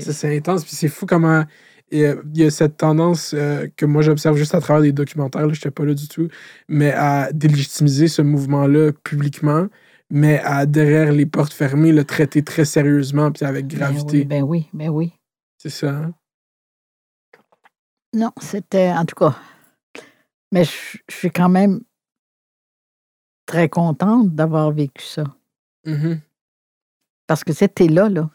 Ça, 0.00 0.12
c'est 0.12 0.36
intense. 0.36 0.64
Puis 0.64 0.74
c'est 0.74 0.88
fou 0.88 1.06
comment 1.06 1.44
euh, 1.92 2.22
il 2.34 2.40
y 2.40 2.44
a 2.44 2.50
cette 2.50 2.78
tendance 2.78 3.34
euh, 3.34 3.68
que 3.76 3.84
moi 3.84 4.02
j'observe 4.02 4.36
juste 4.36 4.54
à 4.54 4.60
travers 4.60 4.82
des 4.82 4.92
documentaires, 4.92 5.42
je 5.48 5.54
n'étais 5.54 5.70
pas 5.70 5.84
là 5.84 5.94
du 5.94 6.08
tout, 6.08 6.28
mais 6.68 6.92
à 6.92 7.30
délégitimiser 7.32 8.08
ce 8.08 8.22
mouvement-là 8.22 8.92
publiquement, 9.04 9.66
mais 10.10 10.40
à 10.40 10.64
derrière 10.64 11.12
les 11.12 11.26
portes 11.26 11.52
fermées, 11.52 11.92
le 11.92 12.04
traiter 12.04 12.42
très 12.42 12.64
sérieusement 12.64 13.30
puis 13.30 13.44
avec 13.44 13.66
gravité. 13.66 14.24
Ben 14.24 14.42
oui, 14.42 14.68
ben 14.72 14.88
oui, 14.88 14.88
ben 14.88 14.88
oui. 14.88 15.12
C'est 15.58 15.70
ça. 15.70 15.90
hein? 15.90 16.14
Non, 18.14 18.30
c'était, 18.40 18.90
en 18.90 19.04
tout 19.04 19.14
cas, 19.14 19.36
mais 20.52 20.64
je 20.64 20.98
suis 21.10 21.30
quand 21.30 21.48
même 21.48 21.80
très 23.46 23.68
contente 23.68 24.34
d'avoir 24.34 24.70
vécu 24.72 25.02
ça. 25.04 25.24
Mhm. 25.86 26.20
Parce 27.26 27.44
que 27.44 27.52
c'était 27.52 27.88
là, 27.88 28.08
là. 28.08 28.30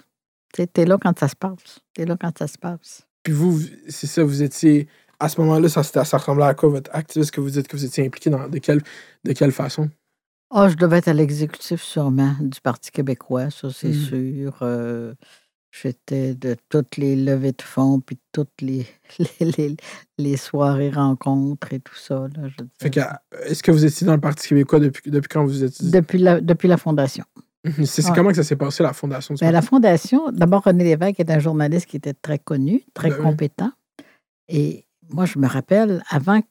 C'était 0.56 0.86
là 0.86 0.98
quand 1.02 1.18
ça 1.20 1.28
se 1.28 1.36
passe. 1.36 1.80
T'es 1.94 2.06
là 2.06 2.18
quand 2.20 2.36
ça 2.38 2.48
se 2.48 2.58
passe. 2.58 3.06
Puis 3.24 3.34
vous, 3.34 3.60
c'est 3.90 4.08
ça, 4.08 4.24
vous 4.24 4.42
étiez. 4.44 4.88
À 5.20 5.30
ce 5.30 5.42
moment-là, 5.42 5.68
ça, 5.68 5.84
ça 5.84 6.18
ressemblait 6.18 6.46
à 6.46 6.54
quoi 6.54 6.70
votre 6.70 6.92
activisme 6.94 7.32
que 7.32 7.42
vous 7.42 7.50
dites 7.50 7.68
que 7.68 7.76
vous 7.76 7.86
étiez 7.86 8.06
impliqué 8.06 8.30
dans 8.30 8.48
de 8.48 8.58
quelle, 8.60 8.82
de 9.24 9.34
quelle 9.34 9.52
façon? 9.52 9.90
Ah, 10.52 10.70
je 10.70 10.76
devais 10.76 11.00
être 11.00 11.08
à 11.10 11.14
l'exécutif 11.14 11.82
sûrement 11.82 12.36
du 12.40 12.62
Parti 12.62 12.92
québécois, 12.92 13.50
ça 13.50 13.70
c'est 13.72 13.90
Mm. 13.90 13.94
sûr. 13.94 14.58
Euh, 14.62 15.14
J'étais 15.72 16.34
de 16.34 16.56
toutes 16.70 16.98
les 16.98 17.16
levées 17.16 17.52
de 17.52 17.62
fonds, 17.62 18.00
puis 18.00 18.18
toutes 18.32 18.62
les, 18.62 18.86
les, 19.20 19.52
les, 19.58 19.76
les 20.18 20.38
soirées 20.38 20.90
rencontres 20.90 21.74
et 21.74 21.80
tout 21.80 21.96
ça. 21.96 22.28
Que, 22.80 23.00
est-ce 23.46 23.62
que 23.62 23.72
vous 23.72 23.86
étiez 23.86 24.08
dans 24.08 24.16
le 24.16 24.22
Parti 24.22 24.48
québécois 24.48 24.80
depuis, 24.80 25.12
depuis 25.12 25.28
quand 25.28 25.44
vous 25.46 25.64
étiez? 25.64 25.90
depuis, 25.92 26.18
la, 26.20 26.40
depuis 26.42 26.68
la 26.68 26.78
fondation. 26.78 27.26
Mhm. 27.66 27.86
C'est 27.86 28.06
Ouais. 28.08 28.12
comment 28.16 28.30
que 28.30 28.36
ça 28.38 28.44
s'est 28.44 28.56
passé, 28.56 28.82
la 28.82 28.94
fondation 28.94 29.34
du 29.34 29.42
Ben, 29.42 29.52
la 29.52 29.62
fondation, 29.62 30.32
d'abord, 30.32 30.64
René 30.64 30.84
Lévesque 30.86 31.20
est 31.20 31.30
un 31.30 31.40
journaliste 31.40 31.86
qui 31.88 31.98
était 31.98 32.14
très 32.14 32.40
connu, 32.40 32.84
très 32.94 33.10
Ben 33.10 33.18
oui. 33.20 33.24
compétent. 33.24 33.72
Et 34.48 34.86
moi, 35.10 35.26
je 35.26 35.38
me 35.38 35.48
rappelle, 35.48 36.02
avant 36.10 36.42
qu'il 36.42 36.50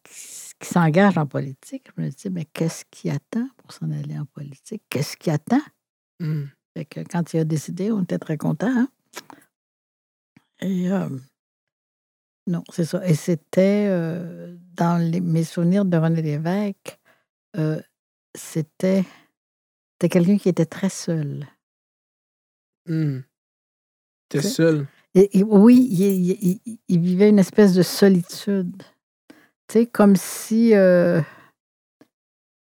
qu'il 0.59 0.69
s'engage 0.69 1.19
en 1.19 1.27
politique, 1.27 1.87
je 1.95 2.03
me 2.03 2.09
disais, 2.09 2.31
mais 2.31 2.47
qu'est-ce 2.47 2.85
qui 2.91 3.11
attend 3.11 3.47
pour 3.59 3.73
s'en 3.73 3.91
aller 3.91 4.19
en 4.19 4.25
politique? 4.25 4.83
Qu'est-ce 4.89 5.15
qui 5.19 5.29
attend? 5.31 5.61
Mhm. 6.19 6.49
Fait 6.75 6.85
que 6.87 7.01
quand 7.01 7.35
il 7.35 7.41
a 7.41 7.45
décidé, 7.45 7.93
on 7.93 8.03
était 8.03 8.19
très 8.19 8.39
contents. 8.39 8.67
hein. 8.75 8.89
Et 10.61 10.91
euh, 10.91 11.09
non, 12.47 12.63
c'est 12.73 12.85
ça. 12.85 13.07
Et 13.07 13.15
c'était 13.15 13.87
euh, 13.89 14.57
dans 14.75 14.99
les- 15.03 15.21
mes 15.21 15.45
souvenirs 15.45 15.85
de 15.85 15.97
René 15.97 16.23
Lévesque, 16.23 16.99
euh, 17.57 17.81
c'était 18.35 19.05
c'était 19.95 20.09
quelqu'un 20.11 20.39
qui 20.39 20.49
était 20.49 20.67
très 20.67 20.89
seul. 20.91 21.47
Mhm. 22.87 23.25
T'es 24.29 24.43
seul? 24.43 24.87
Et, 25.15 25.39
et 25.39 25.43
oui, 25.43 25.89
il, 25.91 26.01
il- 26.03 26.61
il- 26.67 26.79
il 26.89 27.01
vivait 27.01 27.31
une 27.31 27.39
espèce 27.39 27.73
de 27.75 27.83
solitude. 27.83 28.83
Tu 29.69 29.73
sais, 29.81 29.87
comme 29.87 30.15
si 30.17 30.73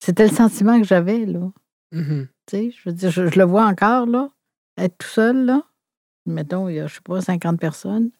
c'était 0.00 0.26
le 0.28 0.34
sentiment 0.34 0.80
que 0.80 0.86
j'avais, 0.86 1.26
là. 1.26 1.50
Mhm. 1.92 2.28
Tu 2.46 2.56
sais, 2.56 2.70
je 2.70 2.88
veux 2.88 2.94
dire, 2.94 3.10
je, 3.10 3.26
je 3.28 3.38
le 3.38 3.44
vois 3.44 3.66
encore, 3.66 4.06
là. 4.06 4.30
être 4.78 4.96
tout 4.98 5.06
seul, 5.08 5.44
là. 5.46 5.62
Mettons, 6.26 6.68
il 6.68 6.76
y 6.76 6.80
a, 6.80 6.86
je 6.86 6.94
sais 6.96 7.00
pas, 7.02 7.20
50 7.20 7.58
personnes. 7.60 8.10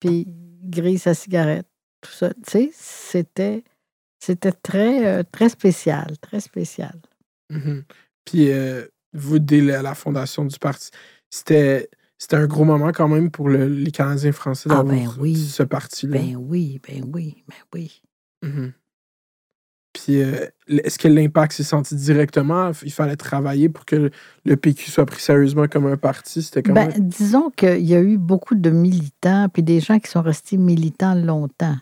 Puis 0.00 0.26
il 0.62 0.70
grille 0.70 0.98
sa 0.98 1.14
cigarette, 1.14 1.66
tout 2.00 2.10
ça. 2.12 2.32
Tu 2.34 2.40
sais, 2.46 2.70
c'était, 2.72 3.64
c'était 4.18 4.52
très, 4.52 5.06
euh, 5.06 5.22
très 5.30 5.48
spécial, 5.48 6.16
très 6.18 6.40
spécial. 6.40 7.00
Mhm. 7.50 7.84
Puis 8.24 8.50
euh, 8.52 8.86
vous, 9.12 9.38
dès 9.38 9.60
la, 9.60 9.82
la 9.82 9.94
fondation 9.94 10.44
du 10.44 10.58
parti, 10.58 10.90
c'était, 11.28 11.90
c'était 12.16 12.36
un 12.36 12.46
gros 12.46 12.64
moment 12.64 12.92
quand 12.92 13.08
même 13.08 13.30
pour 13.30 13.48
le- 13.48 13.68
les 13.68 13.90
Canadiens 13.90 14.32
français 14.32 14.68
Ah, 14.72 14.82
d'avoir 14.82 14.86
ben 14.96 15.08
oui. 15.20 15.36
ce 15.36 15.62
parti-là. 15.62 16.18
Ben 16.18 16.36
oui, 16.36 16.80
ben 16.86 17.04
oui, 17.12 17.44
ben 17.48 17.56
oui. 17.74 18.02
Mhm. 18.42 18.72
Puis 19.92 20.22
euh, 20.22 20.46
est-ce 20.68 20.98
que 20.98 21.08
l'impact 21.08 21.52
s'est 21.52 21.64
senti 21.64 21.96
directement? 21.96 22.70
Il 22.84 22.92
fallait 22.92 23.16
travailler 23.16 23.68
pour 23.68 23.84
que 23.84 24.10
le, 24.44 24.56
PQ 24.56 24.90
soit 24.90 25.06
pris 25.06 25.20
sérieusement 25.20 25.66
comme 25.66 25.86
un 25.86 25.96
parti? 25.96 26.42
C'était 26.42 26.62
comment? 26.62 26.86
Ben, 26.86 26.92
disons 26.96 27.50
qu'il 27.50 27.84
y 27.84 27.94
a 27.94 28.00
eu 28.00 28.16
beaucoup 28.16 28.54
de 28.54 28.70
militants, 28.70 29.48
puis 29.52 29.62
des 29.62 29.80
gens 29.80 29.98
qui 29.98 30.10
sont 30.10 30.22
restés 30.22 30.56
militants 30.56 31.14
longtemps. 31.14 31.76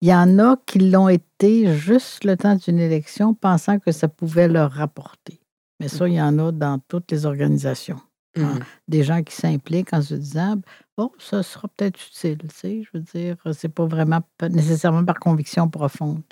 Il 0.00 0.08
y 0.08 0.14
en 0.14 0.38
a 0.38 0.56
qui 0.64 0.78
l'ont 0.78 1.10
été 1.10 1.76
juste 1.76 2.24
le 2.24 2.36
temps 2.36 2.54
d'une 2.54 2.78
élection, 2.78 3.34
pensant 3.34 3.78
que 3.78 3.92
ça 3.92 4.08
pouvait 4.08 4.48
leur 4.48 4.70
rapporter. 4.70 5.40
Mais 5.78 5.88
ça, 5.88 6.08
il 6.08 6.14
y 6.14 6.22
en 6.22 6.38
a 6.38 6.52
dans 6.52 6.78
toutes 6.88 7.10
les 7.10 7.26
organisations. 7.26 8.00
Mhm. 8.36 8.60
Des 8.88 9.02
gens 9.02 9.22
qui 9.22 9.34
s'impliquent 9.34 9.92
en 9.92 10.02
se 10.02 10.14
disant 10.14 10.56
Bon, 10.96 11.10
ça 11.18 11.42
sera 11.42 11.68
peut-être 11.68 11.98
utile. 12.06 12.38
Tu 12.48 12.56
sais, 12.56 12.82
je 12.82 12.90
veux 12.94 13.04
dire, 13.14 13.36
c'est 13.52 13.68
pas 13.68 13.86
vraiment 13.86 14.20
pas 14.38 14.48
nécessairement 14.48 15.04
par 15.04 15.18
conviction 15.18 15.68
profonde. 15.68 16.22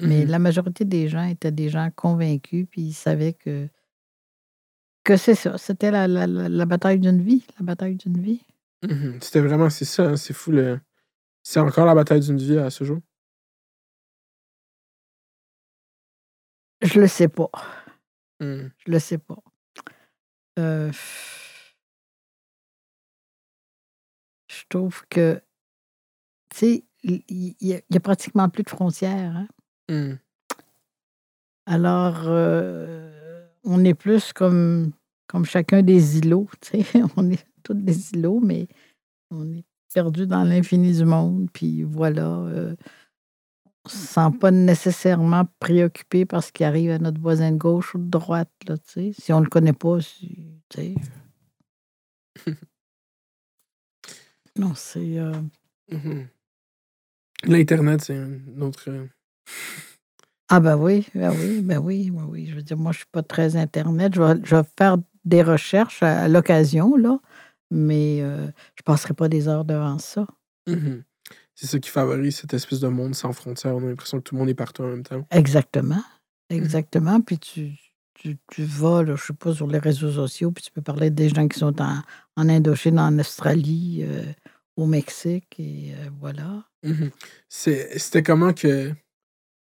Mais 0.00 0.24
Mhm. 0.24 0.30
la 0.30 0.38
majorité 0.38 0.84
des 0.84 1.08
gens 1.08 1.24
étaient 1.24 1.52
des 1.52 1.68
gens 1.70 1.90
convaincus, 1.94 2.66
puis 2.70 2.82
ils 2.82 2.92
savaient 2.92 3.32
que, 3.32 3.68
que 5.04 5.16
c'est 5.16 5.34
ça. 5.34 5.56
C'était 5.56 5.90
la, 5.90 6.06
la- 6.06 6.26
la- 6.26 6.66
bataille 6.66 6.98
d'une 7.00 7.22
vie. 7.22 7.46
La 7.58 7.64
bataille 7.64 7.96
d'une 7.96 8.20
vie. 8.20 8.42
Mhm. 8.82 9.18
C'était 9.22 9.40
vraiment, 9.40 9.70
c'est 9.70 9.84
ça, 9.86 10.02
hein, 10.10 10.16
c'est 10.16 10.34
fou. 10.34 10.50
Le... 10.52 10.80
C'est 11.42 11.60
encore 11.60 11.86
la 11.86 11.94
bataille 11.94 12.20
d'une 12.20 12.36
vie 12.38 12.58
à 12.58 12.70
ce 12.70 12.84
jour? 12.84 12.98
Je 16.82 17.00
le 17.00 17.06
sais 17.06 17.28
pas. 17.28 17.50
Mhm. 18.40 18.70
Je 18.84 18.90
le 18.92 18.98
sais 18.98 19.18
pas. 19.18 19.38
Euh, 20.58 20.90
je 24.48 24.62
trouve 24.68 25.02
que, 25.08 25.42
tu 26.50 26.56
sais, 26.58 26.84
il 27.02 27.22
il- 27.28 27.56
il 27.60 27.68
y, 27.68 27.74
a- 27.74 27.80
a 27.94 28.00
pratiquement 28.00 28.48
plus 28.48 28.62
de 28.62 28.70
frontières. 28.70 29.36
hein. 29.36 29.48
Mhm. 29.88 30.18
Alors, 31.66 32.22
euh, 32.26 33.46
on 33.64 33.84
est 33.84 33.94
plus 33.94 34.32
comme, 34.32 34.92
comme 35.26 35.44
chacun 35.44 35.82
des 35.82 36.18
îlots. 36.18 36.48
tu 36.60 36.82
sais. 36.82 37.02
On 37.16 37.30
est 37.30 37.44
tous 37.62 37.74
des 37.74 38.12
îlots, 38.12 38.40
mais 38.40 38.68
on 39.32 39.52
est 39.52 39.64
perdu 39.92 40.26
dans 40.26 40.44
l'infini 40.44 40.92
du 40.96 41.04
monde. 41.04 41.48
Puis 41.52 41.82
voilà, 41.82 42.28
euh, 42.28 42.76
on 43.84 43.88
ne 43.88 43.90
se 43.90 43.96
sent 43.96 44.30
pas 44.40 44.52
nécessairement 44.52 45.44
préoccupé 45.58 46.24
par 46.26 46.44
ce 46.44 46.52
qui 46.52 46.62
arrive 46.62 46.92
à 46.92 46.98
notre 47.00 47.20
voisin 47.20 47.50
de 47.50 47.56
gauche 47.56 47.94
ou 47.96 47.98
de 47.98 48.08
droite. 48.08 48.50
Là, 48.68 48.78
tu 48.78 48.84
sais. 48.92 49.12
si 49.18 49.32
on 49.32 49.40
ne 49.40 49.44
le 49.44 49.50
connaît 49.50 49.72
pas, 49.72 50.00
si- 50.00 50.46
tu 50.68 50.76
sais. 50.80 50.94
non, 54.56 54.74
c'est. 54.76 55.18
euh, 55.18 55.32
Mhm. 55.90 56.28
L'Internet, 57.44 58.00
c'est 58.02 58.16
un 58.16 58.60
autre. 58.60 58.88
Ah 60.48 60.60
ben 60.60 60.76
oui, 60.76 61.06
ben 61.14 61.30
oui, 61.32 61.60
ben 61.60 61.78
oui, 61.78 62.10
oui, 62.12 62.22
oui. 62.28 62.46
Je 62.46 62.54
veux 62.54 62.62
dire, 62.62 62.76
moi, 62.76 62.92
je 62.92 62.98
suis 62.98 63.06
pas 63.10 63.22
très 63.22 63.56
Internet. 63.56 64.14
Je 64.14 64.22
vais, 64.22 64.34
je 64.44 64.54
vais 64.56 64.62
faire 64.78 64.96
des 65.24 65.42
recherches 65.42 66.02
à, 66.04 66.22
à 66.22 66.28
l'occasion, 66.28 66.96
là, 66.96 67.18
mais 67.70 68.20
euh, 68.22 68.46
je 68.76 68.82
passerai 68.84 69.12
pas 69.14 69.28
des 69.28 69.48
heures 69.48 69.64
devant 69.64 69.98
ça. 69.98 70.26
mhm. 70.68 71.02
C'est 71.56 71.66
ça 71.66 71.78
qui 71.80 71.88
favorise 71.90 72.36
cette 72.36 72.52
espèce 72.54 72.80
de 72.80 72.88
monde 72.88 73.14
sans 73.14 73.32
frontières. 73.32 73.74
On 73.74 73.82
a 73.82 73.88
l'impression 73.88 74.18
que 74.18 74.22
tout 74.24 74.34
le 74.34 74.40
monde 74.40 74.50
est 74.50 74.54
partout 74.54 74.82
en 74.82 74.88
même 74.88 75.02
temps. 75.02 75.26
Exactement. 75.30 76.02
Exactement. 76.50 77.20
Puis 77.22 77.38
tu, 77.38 77.72
tu, 78.14 78.36
tu 78.52 78.62
vas, 78.62 79.02
là, 79.02 79.16
je 79.16 79.24
sais 79.24 79.32
pas, 79.32 79.52
sur 79.54 79.66
les 79.66 79.78
réseaux 79.78 80.12
sociaux, 80.12 80.52
puis 80.52 80.62
tu 80.62 80.70
peux 80.70 80.82
parler 80.82 81.10
des 81.10 81.28
gens 81.30 81.48
qui 81.48 81.58
sont 81.58 81.80
en, 81.80 82.02
en 82.36 82.48
Indochine, 82.48 83.00
en 83.00 83.18
Australie, 83.18 84.04
euh, 84.04 84.22
au 84.76 84.84
Mexique, 84.86 85.56
et 85.58 85.94
euh, 85.94 86.10
voilà. 86.20 86.64
C'est- 87.48 87.98
C'était 87.98 88.22
comment 88.22 88.52
que. 88.52 88.92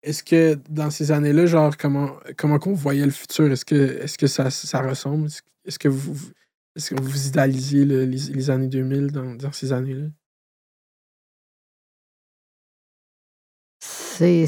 Est-ce 0.07 0.23
que 0.23 0.55
dans 0.71 0.91
ces 0.91 1.11
années-là, 1.11 1.47
genre, 1.47 1.77
comment, 1.77 2.17
comment 2.37 2.61
qu'on 2.61 2.75
voyait 2.75 3.05
le 3.05 3.11
futur? 3.11 3.51
Est-ce 3.51 3.65
que, 3.65 3.75
est 3.75 4.17
que 4.17 4.29
ça, 4.29 4.51
ça 4.51 4.81
ressemble? 4.81 5.27
Est-ce- 5.65 5.81
que 5.81 5.89
vous, 5.89 6.31
est-ce 6.77 6.95
que 6.95 7.03
vous 7.03 7.27
idéalisiez 7.27 7.85
le- 7.85 8.05
les, 8.05 8.17
les 8.17 8.51
années 8.51 8.69
2000 8.69 9.11
dans, 9.11 9.35
dans 9.35 9.51
ces 9.51 9.73
années-là? 9.73 10.07
C'est 13.81 14.47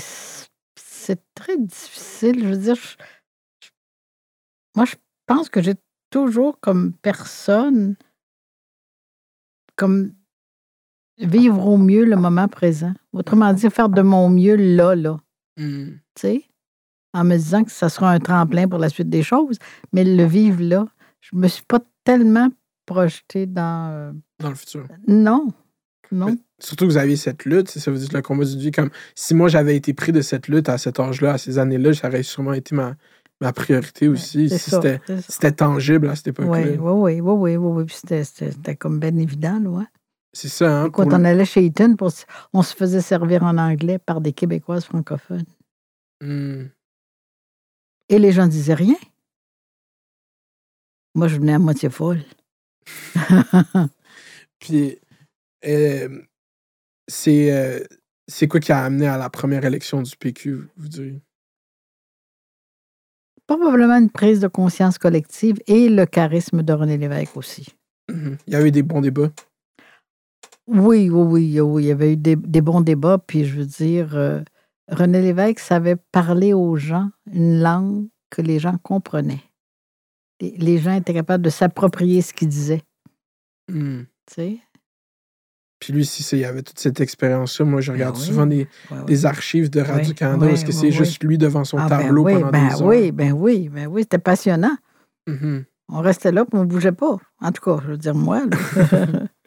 c'est 0.77 1.21
très 1.35 1.59
difficile. 1.59 2.44
Je 2.44 2.49
veux 2.51 2.57
dire, 2.57 2.77
moi, 4.77 4.85
je 4.85 4.94
pense 5.27 5.49
que 5.49 5.61
j'ai 5.61 5.75
toujours 6.11 6.61
comme 6.61 6.92
personne, 6.92 7.97
comme 9.75 10.12
vivre 11.18 11.66
au 11.66 11.79
mieux 11.79 12.05
le 12.05 12.16
moment 12.16 12.47
présent. 12.47 12.94
Autrement 13.12 13.53
dit, 13.53 13.68
faire 13.71 13.88
de 13.88 14.03
mon 14.03 14.31
mieux 14.31 14.55
là, 14.55 14.94
là, 14.94 15.18
Tu 15.59 16.01
sais, 16.18 16.42
en 17.12 17.25
me 17.25 17.37
disant 17.37 17.64
que 17.64 17.71
ça 17.73 17.88
sera 17.88 18.11
un 18.12 18.21
tremplin 18.21 18.68
pour 18.68 18.79
la 18.79 18.88
suite 18.88 19.09
des 19.11 19.23
choses, 19.23 19.59
mais 19.92 20.05
le 20.05 20.25
vivre 20.25 20.62
là. 20.62 20.87
Je 21.21 21.35
me 21.37 21.49
suis 21.49 21.64
pas 21.66 21.81
tellement 22.05 22.49
projetée 22.87 23.47
dans... 23.47 23.90
euh, 23.92 24.12
Dans 24.38 24.51
le 24.51 24.55
futur. 24.55 24.87
non, 25.09 25.49
non. 26.12 26.37
Surtout 26.61 26.87
que 26.87 26.90
vous 26.92 26.97
aviez 26.97 27.16
cette 27.16 27.44
lutte, 27.44 27.68
ça 27.68 27.90
vous 27.90 27.99
dites 27.99 28.12
le 28.12 28.23
combat 28.23 28.44
d'une 28.44 28.59
vie. 28.59 28.71
Comme 28.71 28.90
si 29.14 29.35
moi 29.35 29.49
j'avais 29.49 29.77
été 29.77 29.92
pris 29.94 30.11
de 30.12 30.21
cette 30.23 30.49
lutte 30.49 30.68
à 30.68 30.79
cet 30.79 30.99
âge-là, 30.99 31.35
à 31.35 31.38
ces 31.38 31.59
années-là, 31.59 31.92
ça 31.92 32.09
aurait 32.09 32.23
sûrement 32.23 32.53
été 32.53 32.75
ma, 32.75 32.94
ma 33.40 33.53
priorité 33.53 34.09
aussi. 34.09 34.49
Si 34.49 34.71
c'était 35.29 35.53
tangible 35.53 36.09
à 36.09 36.16
cette 36.16 36.29
époque-là. 36.29 36.53
Oui, 36.53 36.79
oui, 36.79 37.21
oui, 37.21 37.21
oui, 37.21 37.57
oui, 37.57 37.57
oui, 37.57 37.85
puis 37.85 37.97
c'était 37.97 38.77
comme 38.77 38.99
bien 38.99 39.16
évident, 39.16 39.61
là. 39.61 39.87
C'est 40.32 40.48
ça, 40.48 40.82
hein? 40.82 40.90
Quand 40.90 41.12
on 41.12 41.18
le- 41.18 41.24
allait 41.24 41.44
chez 41.44 41.64
Eaton, 41.64 41.96
pour, 41.96 42.10
on 42.52 42.62
se 42.62 42.74
faisait 42.74 43.00
servir 43.00 43.42
en 43.44 43.56
anglais 43.58 43.98
par 43.98 44.20
des 44.20 44.32
Québécoises 44.32 44.84
francophones. 44.84 45.46
Hmm. 46.20 46.66
Et 48.08 48.18
les 48.18 48.32
gens 48.32 48.46
disaient 48.46 48.74
rien. 48.74 48.96
Moi, 51.14 51.28
je 51.28 51.36
venais 51.36 51.54
à 51.54 51.58
moitié 51.58 51.90
folle. 51.90 52.22
Puis, 54.58 54.98
euh, 55.66 56.22
c'est 57.06 57.52
euh, 57.52 57.84
c'est 58.28 58.46
quoi 58.48 58.60
qui 58.60 58.72
a 58.72 58.84
amené 58.84 59.06
à 59.06 59.16
la 59.16 59.30
première 59.30 59.64
élection 59.64 60.02
du 60.02 60.16
PQ, 60.16 60.68
vous 60.76 60.88
diriez? 60.88 61.20
Probablement 63.46 63.96
une 63.96 64.10
prise 64.10 64.40
de 64.40 64.48
conscience 64.48 64.98
collective 64.98 65.56
et 65.66 65.88
le 65.88 66.04
charisme 66.04 66.62
de 66.62 66.72
René 66.72 66.98
Lévesque 66.98 67.36
aussi. 67.36 67.66
Mhm. 68.10 68.36
Il 68.46 68.52
y 68.52 68.56
avait 68.56 68.70
des 68.70 68.82
bons 68.82 69.00
débats. 69.00 69.30
Oui, 70.68 71.09
oui, 71.09 71.11
oui, 71.11 71.61
oui. 71.61 71.83
Il 71.85 71.87
y 71.87 71.90
avait 71.90 72.12
eu 72.12 72.16
des, 72.16 72.37
des 72.37 72.61
bons 72.61 72.81
débats, 72.83 73.18
puis 73.18 73.44
je 73.44 73.57
veux 73.59 73.64
dire, 73.66 74.14
euh, 74.16 74.40
René 74.88 75.20
Lévesque 75.22 75.61
savait 75.61 75.96
parler 76.12 76.52
aux 76.52 76.76
gens 76.76 77.11
une 77.33 77.61
langue 77.61 78.07
que 78.31 78.42
les 78.42 78.59
gens 78.59 78.76
comprenaient. 78.83 79.42
Les, 80.40 80.54
les 80.59 80.78
gens 80.78 80.92
étaient 80.94 81.14
capables 81.14 81.42
de 81.42 81.50
s'approprier 81.50 82.20
ce 82.22 82.33
qu'il 82.35 82.48
disait. 82.48 82.83
Hmm. 83.72 84.02
Tu 84.26 84.35
sais? 84.35 84.59
Puis 85.81 85.92
lui, 85.92 86.04
si 86.04 86.22
il 86.37 86.40
y 86.40 86.44
avait 86.44 86.62
toute 86.62 86.78
cette 86.78 87.00
expérience-là, 87.00 87.64
moi 87.64 87.81
je 87.81 87.92
Ben 87.92 87.96
regarde 87.98 88.16
oui. 88.16 88.22
souvent 88.22 88.46
des, 88.46 88.66
Ouais, 88.90 88.98
ouais. 88.98 89.04
des 89.07 89.26
archives 89.26 89.70
de 89.70 89.81
Radio-Canada 89.81 90.46
ouais, 90.46 90.52
est-ce 90.54 90.64
que 90.64 90.72
c'est 90.72 90.90
juste 90.90 91.22
lui 91.22 91.38
devant 91.38 91.64
son 91.64 91.78
Ah, 91.78 91.88
ben 91.88 91.98
tableau 92.02 92.24
oui, 92.24 92.35
pendant 92.35 92.50
ben 92.50 92.68
des 92.68 92.74
heures. 92.74 92.83
oui, 92.85 93.12
ben 93.12 93.33
oui, 93.33 93.68
ben 93.68 93.87
oui, 93.87 94.02
c'était 94.02 94.18
passionnant. 94.18 94.76
Mhm. 95.28 95.64
On 95.90 96.00
restait 96.00 96.33
là, 96.33 96.44
puis 96.44 96.58
on 96.58 96.64
bougeait 96.64 96.92
pas. 96.92 97.16
En 97.40 97.52
tout 97.52 97.62
cas, 97.62 97.81
je 97.85 97.90
veux 97.92 97.96
dire, 97.96 98.14
moi, 98.14 98.42
là. 98.44 98.56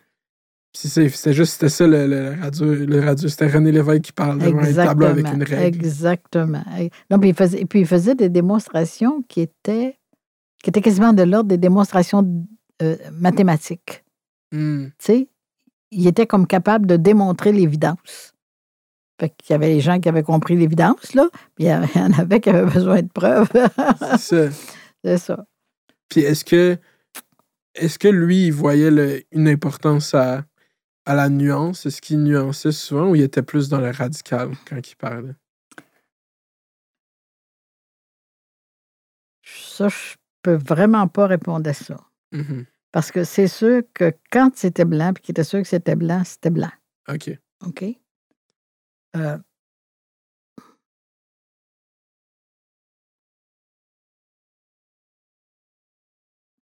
C'était 0.73 1.33
juste, 1.33 1.53
c'était 1.53 1.69
ça 1.69 1.85
le, 1.85 2.07
le 2.07 2.41
radio, 2.41 2.73
le 2.73 2.99
radio 3.01 3.27
c'était 3.27 3.47
René 3.47 3.71
Lévesque 3.73 4.03
qui 4.03 4.11
parle 4.13 4.39
devant 4.39 4.59
un 4.59 4.73
tableau 4.73 5.07
avec 5.07 5.27
une 5.27 5.43
règle. 5.43 5.77
Exactement. 5.85 6.63
Non, 7.09 7.19
puis 7.19 7.29
il 7.29 7.35
faisait, 7.35 7.59
et 7.61 7.65
puis 7.65 7.81
il 7.81 7.85
faisait 7.87 8.15
des 8.15 8.29
démonstrations 8.29 9.21
qui 9.23 9.41
étaient, 9.41 9.97
qui 10.63 10.69
étaient 10.69 10.81
quasiment 10.81 11.11
de 11.11 11.23
l'ordre 11.23 11.49
des 11.49 11.57
démonstrations 11.57 12.45
euh, 12.81 12.95
mathématiques. 13.11 14.05
Hmm. 14.53 14.85
Tu 14.85 14.91
sais, 14.99 15.27
il 15.91 16.07
était 16.07 16.25
comme 16.25 16.47
capable 16.47 16.87
de 16.87 16.95
démontrer 16.95 17.51
l'évidence. 17.51 18.33
Fait 19.19 19.29
qu'il 19.37 19.53
y 19.53 19.55
avait 19.55 19.67
les 19.73 19.81
gens 19.81 19.99
qui 19.99 20.07
avaient 20.07 20.23
compris 20.23 20.55
l'évidence, 20.55 21.13
là, 21.13 21.27
puis 21.55 21.65
il 21.65 21.67
y 21.67 21.69
avait- 21.69 21.87
il 21.95 22.01
y 22.01 22.03
en 22.03 22.13
avait 22.13 22.39
qui 22.39 22.49
avaient 22.49 22.71
besoin 22.71 23.01
de 23.01 23.09
preuves. 23.13 23.49
C'est 24.17 24.17
ça. 24.17 24.49
C'est 25.03 25.17
ça. 25.17 25.45
Puis 26.09 26.21
est-ce 26.21 26.45
que 26.45 26.77
est-ce 27.75 27.97
que 27.99 28.07
lui, 28.07 28.47
il 28.47 28.53
voyait 28.53 28.91
le- 28.91 29.21
une 29.31 29.47
importance 29.47 30.13
à, 30.13 30.43
à 31.05 31.15
la 31.15 31.29
nuance? 31.29 31.85
Est-ce 31.85 32.01
qu'il 32.01 32.23
nuançait 32.23 32.71
souvent 32.71 33.09
ou 33.09 33.15
il 33.15 33.21
était 33.21 33.41
plus 33.41 33.69
dans 33.69 33.79
le 33.79 33.91
radical 33.91 34.51
quand 34.67 34.77
il 34.77 34.95
parlait? 34.95 35.35
Ça, 39.43 39.89
je 39.89 40.15
peux 40.43 40.55
vraiment 40.55 41.07
pas 41.07 41.27
répondre 41.27 41.69
à 41.69 41.73
ça. 41.73 41.97
Mhm. 42.31 42.65
Parce 42.91 43.11
que 43.11 43.23
c'est 43.23 43.47
sûr 43.47 43.83
que 43.93 44.13
quand 44.31 44.51
c'était 44.55 44.85
blanc, 44.85 45.13
puis 45.13 45.23
qu'il 45.23 45.33
était 45.33 45.43
sûr 45.43 45.61
que 45.61 45.67
c'était 45.67 45.95
blanc, 45.95 46.23
c'était 46.25 46.49
blanc. 46.49 46.71
OK. 47.07 47.37
OK? 47.65 47.85
Euh, 49.15 49.37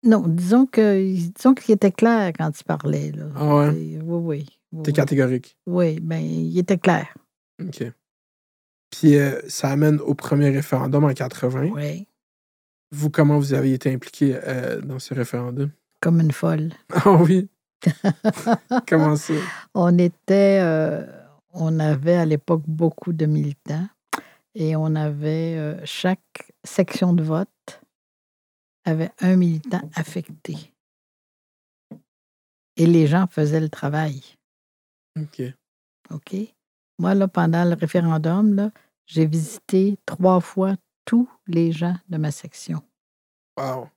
non, 0.04 0.24
disons 0.28 0.66
que 0.66 1.16
disons 1.36 1.54
qu'il 1.54 1.76
était 1.76 1.92
clair 1.92 2.32
quand 2.38 2.52
il 2.60 2.64
parlait. 2.64 3.12
Là. 3.12 3.26
Ah 3.36 3.56
ouais? 3.56 3.70
Oui, 3.70 4.00
oui. 4.04 4.46
oui, 4.72 4.84
T'es 4.84 4.94
catégorique? 4.94 5.58
Oui, 5.68 6.00
ben, 6.00 6.20
il 6.20 6.58
était 6.58 6.78
clair. 6.78 7.14
OK. 7.62 7.84
Puis 8.90 9.18
euh, 9.18 9.40
ça 9.48 9.70
amène 9.70 10.00
au 10.02 10.16
premier 10.16 10.50
référendum 10.50 11.04
en 11.04 11.14
80. 11.14 11.70
Oui. 11.74 12.08
Vous, 12.92 13.10
comment 13.10 13.38
vous 13.38 13.54
avez 13.54 13.74
été 13.74 13.94
impliqué 13.94 14.38
euh, 14.44 14.82
dans 14.82 15.00
ce 15.00 15.14
référendum? 15.14 15.70
Comme 16.02 16.20
une 16.20 16.32
folle. 16.32 16.72
Ah 16.94 17.14
oui? 17.14 17.48
comment 18.88 19.16
ça? 19.16 19.34
On 19.74 19.98
était, 19.98 20.60
euh, 20.62 21.06
on 21.54 21.80
avait 21.80 22.16
à 22.16 22.26
l'époque 22.26 22.64
beaucoup 22.68 23.14
de 23.14 23.26
militants 23.26 23.88
et 24.56 24.76
on 24.76 24.96
avait 24.96 25.78
chaque 25.86 26.52
section 26.64 27.14
de 27.14 27.24
vote 27.24 27.81
avait 28.86 29.12
un 29.20 29.36
militant 29.36 29.82
affecté. 29.96 30.56
Et 32.78 32.86
les 32.86 33.08
gens 33.08 33.28
faisaient 33.28 33.60
le 33.60 33.70
travail. 33.70 34.22
OK. 35.20 35.42
OK? 36.10 36.36
Moi, 37.00 37.14
là, 37.16 37.28
pendant 37.28 37.64
le 37.66 37.74
référendum, 37.76 38.54
là, 38.56 38.72
j'ai 39.06 39.26
visité 39.26 39.98
trois 40.06 40.40
fois 40.40 40.76
tous 41.06 41.30
les 41.48 41.72
gens 41.72 41.96
de 42.10 42.18
ma 42.18 42.32
section. 42.32 42.82
Wow. 43.58 43.90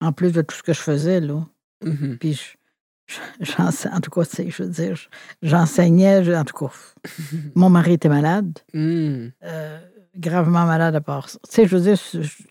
En 0.00 0.12
plus 0.12 0.32
de 0.32 0.42
tout 0.42 0.54
ce 0.54 0.62
que 0.62 0.72
je 0.72 0.80
faisais, 0.80 1.20
là. 1.20 1.46
Mhm. 1.82 2.18
Puis, 2.18 2.34
je- 2.34 3.86
en 3.88 4.00
tout 4.00 4.10
cas, 4.10 4.22
je 4.24 4.62
veux 4.62 4.68
dire, 4.68 4.94
je- 4.96 5.08
j'enseignais, 5.42 6.22
je- 6.24 6.32
en 6.32 6.44
tout 6.44 6.56
cas. 6.56 6.72
Mon 7.54 7.70
mari 7.70 7.94
était 7.94 8.08
malade, 8.08 8.58
Hmm. 8.74 9.28
euh, 9.42 9.88
gravement 10.16 10.66
malade 10.66 10.94
à 10.94 11.00
part 11.00 11.28
ça. 11.28 11.38
Tu 11.48 11.50
sais, 11.54 11.66
je 11.66 11.76
veux 11.76 11.82
dire, 11.82 11.98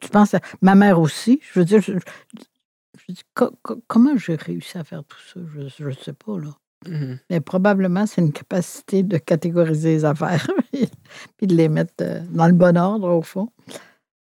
tu 0.01 0.09
penses 0.09 0.33
à 0.33 0.39
ma 0.61 0.75
mère 0.75 0.99
aussi? 0.99 1.39
Je 1.53 1.59
veux 1.59 1.65
dire, 1.65 1.81
je, 1.81 1.93
je 1.93 3.13
dis, 3.13 3.21
co- 3.33 3.57
co- 3.61 3.81
comment 3.87 4.15
j'ai 4.17 4.35
réussi 4.35 4.77
à 4.77 4.83
faire 4.83 5.03
tout 5.03 5.17
ça? 5.33 5.39
Je 5.77 5.83
ne 5.85 5.91
sais 5.93 6.13
pas, 6.13 6.39
là. 6.39 6.51
Mhm. 6.87 7.19
Mais 7.29 7.41
probablement, 7.41 8.05
c'est 8.05 8.21
une 8.21 8.31
capacité 8.33 9.01
de 9.03 9.17
catégoriser 9.17 9.89
les 9.93 10.05
affaires 10.05 10.47
puis 11.37 11.47
de 11.47 11.55
les 11.55 11.69
mettre 11.69 11.93
euh, 12.01 12.21
dans 12.29 12.47
le 12.47 12.53
bon 12.53 12.77
ordre, 12.77 13.09
au 13.09 13.21
fond. 13.21 13.49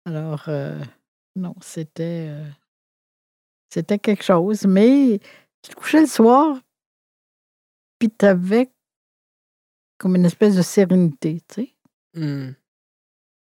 Alors, 0.05 0.45
euh, 0.47 0.79
non, 1.35 1.53
c'était, 1.61 2.27
euh, 2.29 2.43
c'était 3.69 3.99
quelque 3.99 4.23
chose. 4.23 4.65
Mais 4.65 5.19
tu 5.61 5.71
te 5.71 5.75
couchais 5.75 6.01
le 6.01 6.07
soir, 6.07 6.57
puis 7.99 8.09
tu 8.09 8.25
avais 8.25 8.71
comme 9.97 10.15
une 10.15 10.25
espèce 10.25 10.55
de 10.55 10.61
sérénité, 10.61 11.41
tu 11.47 11.55
sais? 11.63 11.75
Hmm. 12.15 12.51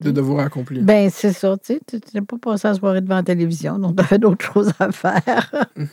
De 0.03 0.11
devoir 0.11 0.47
accompli. 0.47 0.81
Ben, 0.81 1.11
c'est 1.11 1.33
ça, 1.33 1.57
tu 1.59 1.79
n'es 2.15 2.23
pas 2.23 2.39
passé 2.39 2.69
la 2.69 2.75
soirée 2.75 3.01
devant 3.01 3.17
la 3.17 3.23
télévision, 3.23 3.79
donc 3.79 3.97
tu 3.97 4.03
avais 4.03 4.19
d'autres 4.19 4.45
choses 4.53 4.73
à 4.79 4.91
faire. 4.93 5.67
Mhm. 5.77 5.89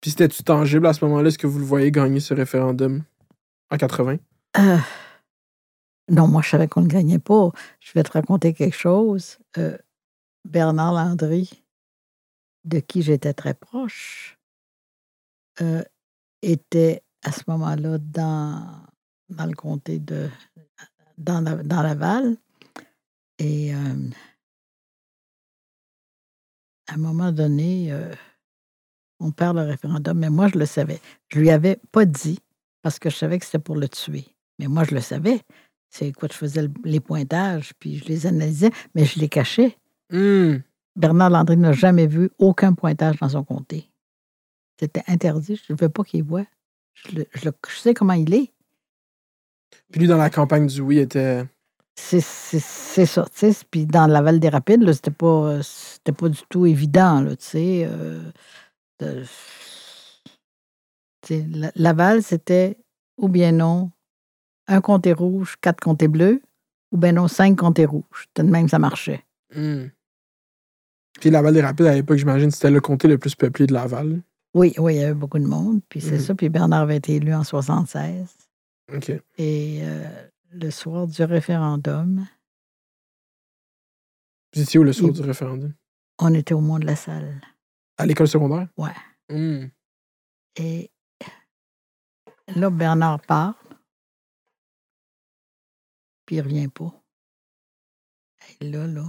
Puis 0.00 0.10
c'était-tu 0.10 0.42
tangible 0.44 0.86
à 0.86 0.92
ce 0.92 1.04
moment-là? 1.04 1.28
Est-ce 1.28 1.38
que 1.38 1.46
vous 1.46 1.58
le 1.58 1.64
voyez 1.64 1.90
gagner 1.90 2.20
ce 2.20 2.34
référendum 2.34 3.02
en 3.70 3.76
80? 3.76 4.16
Euh, 4.58 4.76
non, 6.08 6.28
moi, 6.28 6.42
je 6.42 6.50
savais 6.50 6.68
qu'on 6.68 6.82
ne 6.82 6.86
gagnait 6.88 7.18
pas. 7.18 7.50
Je 7.80 7.92
vais 7.94 8.02
te 8.02 8.12
raconter 8.12 8.52
quelque 8.54 8.76
chose. 8.76 9.38
Euh, 9.58 9.76
Bernard 10.44 10.92
Landry, 10.92 11.64
de 12.64 12.78
qui 12.78 13.02
j'étais 13.02 13.32
très 13.34 13.54
proche, 13.54 14.38
euh, 15.60 15.82
était 16.42 17.02
à 17.24 17.32
ce 17.32 17.40
moment-là 17.48 17.98
dans, 17.98 18.62
dans 19.30 19.46
le 19.46 19.54
comté 19.54 19.98
de. 19.98 20.28
dans, 21.18 21.40
la- 21.40 21.62
dans 21.62 21.82
Laval. 21.82 22.36
Et 23.38 23.74
euh, 23.74 24.10
à 26.88 26.94
un 26.94 26.98
moment 26.98 27.32
donné, 27.32 27.92
euh, 27.92 28.12
on 29.20 29.30
perd 29.32 29.56
le 29.56 29.62
référendum, 29.62 30.18
mais 30.18 30.30
moi, 30.30 30.48
je 30.48 30.58
le 30.58 30.66
savais. 30.66 31.00
Je 31.28 31.38
lui 31.40 31.50
avais 31.50 31.78
pas 31.92 32.04
dit 32.04 32.38
parce 32.82 32.98
que 32.98 33.10
je 33.10 33.16
savais 33.16 33.38
que 33.38 33.44
c'était 33.44 33.58
pour 33.58 33.76
le 33.76 33.88
tuer. 33.88 34.24
Mais 34.58 34.68
moi, 34.68 34.84
je 34.84 34.94
le 34.94 35.00
savais. 35.00 35.40
C'est 35.90 36.12
quoi, 36.12 36.28
je 36.30 36.36
faisais 36.36 36.62
le- 36.62 36.72
les 36.84 37.00
pointages, 37.00 37.72
puis 37.78 37.98
je 37.98 38.04
les 38.06 38.26
analysais, 38.26 38.70
mais 38.94 39.04
je 39.04 39.18
les 39.20 39.28
cachais. 39.28 39.76
Hmm. 40.10 40.56
Bernard 40.94 41.30
Landry 41.30 41.56
n'a 41.56 41.72
jamais 41.72 42.06
vu 42.06 42.30
aucun 42.38 42.72
pointage 42.72 43.16
dans 43.18 43.28
son 43.28 43.44
comté. 43.44 43.90
C'était 44.80 45.02
interdit. 45.08 45.60
Je 45.66 45.72
ne 45.72 45.78
veux 45.78 45.88
pas 45.88 46.04
qu'il 46.04 46.22
voit. 46.22 46.46
Je, 46.94 47.16
le- 47.16 47.26
je 47.34 47.44
le- 47.46 47.52
je 47.68 47.76
sais 47.76 47.94
comment 47.94 48.12
il 48.14 48.32
est. 48.34 48.52
Puis 49.90 50.00
lui, 50.00 50.06
dans 50.08 50.16
la 50.16 50.30
campagne 50.30 50.66
du 50.66 50.80
oui, 50.80 50.98
était. 50.98 51.44
C'est 51.98 52.20
ça, 52.20 53.24
tu 53.24 53.52
sais. 53.52 53.64
Puis 53.70 53.86
dans 53.86 54.06
la 54.06 54.20
Val 54.22 54.38
des 54.38 54.48
Rapides, 54.50 54.82
là, 54.82 54.92
c'était 54.92 55.10
pas, 55.10 55.60
c'était 55.62 56.12
pas 56.12 56.28
du 56.28 56.38
tout 56.48 56.66
évident, 56.66 57.20
là, 57.22 57.34
tu 57.36 57.44
sais. 57.44 57.88
euh, 57.90 58.30
la- 61.30 61.72
Laval, 61.74 62.22
c'était 62.22 62.78
ou 63.18 63.28
bien 63.28 63.52
non 63.52 63.90
un 64.68 64.80
comté 64.80 65.12
rouge, 65.12 65.56
quatre 65.60 65.80
comtés 65.80 66.08
bleus, 66.08 66.40
ou 66.92 66.98
bien 66.98 67.12
non 67.12 67.28
cinq 67.28 67.56
comtés 67.56 67.86
rouges. 67.86 68.28
Tout 68.34 68.42
de 68.42 68.50
même, 68.50 68.68
ça 68.68 68.78
marchait. 68.78 69.24
Hmm. 69.54 69.86
Puis 71.20 71.30
Laval 71.30 71.54
des 71.54 71.62
Rapides, 71.62 71.86
à 71.86 71.94
l'époque, 71.94 72.18
j'imagine, 72.18 72.50
c'était 72.50 72.70
le 72.70 72.80
comté 72.80 73.08
le 73.08 73.16
plus 73.18 73.34
peuplé 73.34 73.66
de 73.66 73.72
Laval. 73.72 74.20
Oui, 74.54 74.74
oui, 74.78 74.94
il 74.96 75.00
y 75.00 75.04
avait 75.04 75.14
beaucoup 75.14 75.38
de 75.38 75.46
monde. 75.46 75.80
Puis 75.88 76.00
c'est 76.00 76.12
Mhm. 76.12 76.20
ça. 76.20 76.34
Puis 76.34 76.48
Bernard 76.48 76.82
avait 76.82 76.96
été 76.96 77.16
élu 77.16 77.34
en 77.34 77.42
76. 77.44 78.34
OK. 78.94 79.10
Et 79.38 79.80
euh, 79.82 80.04
le 80.60 80.70
soir 80.70 81.06
du 81.06 81.22
référendum, 81.22 82.26
Vous 84.54 84.62
étiez 84.62 84.80
où 84.80 84.84
le 84.84 84.92
soir 84.92 85.12
du 85.12 85.20
référendum? 85.20 85.74
on 86.18 86.32
était 86.32 86.54
au 86.54 86.60
monde 86.60 86.80
de 86.82 86.86
la 86.86 86.96
salle. 86.96 87.40
À 87.98 88.06
l'école 88.06 88.28
secondaire? 88.28 88.68
Ouais. 88.76 88.94
Hmm. 89.28 89.66
Et 90.56 90.90
là, 92.54 92.70
Bernard 92.70 93.20
parle, 93.22 93.54
puis 96.24 96.36
il 96.36 96.40
revient 96.40 96.68
pas. 96.68 96.92
Et 98.60 98.70
là, 98.70 98.86
là, 98.86 99.04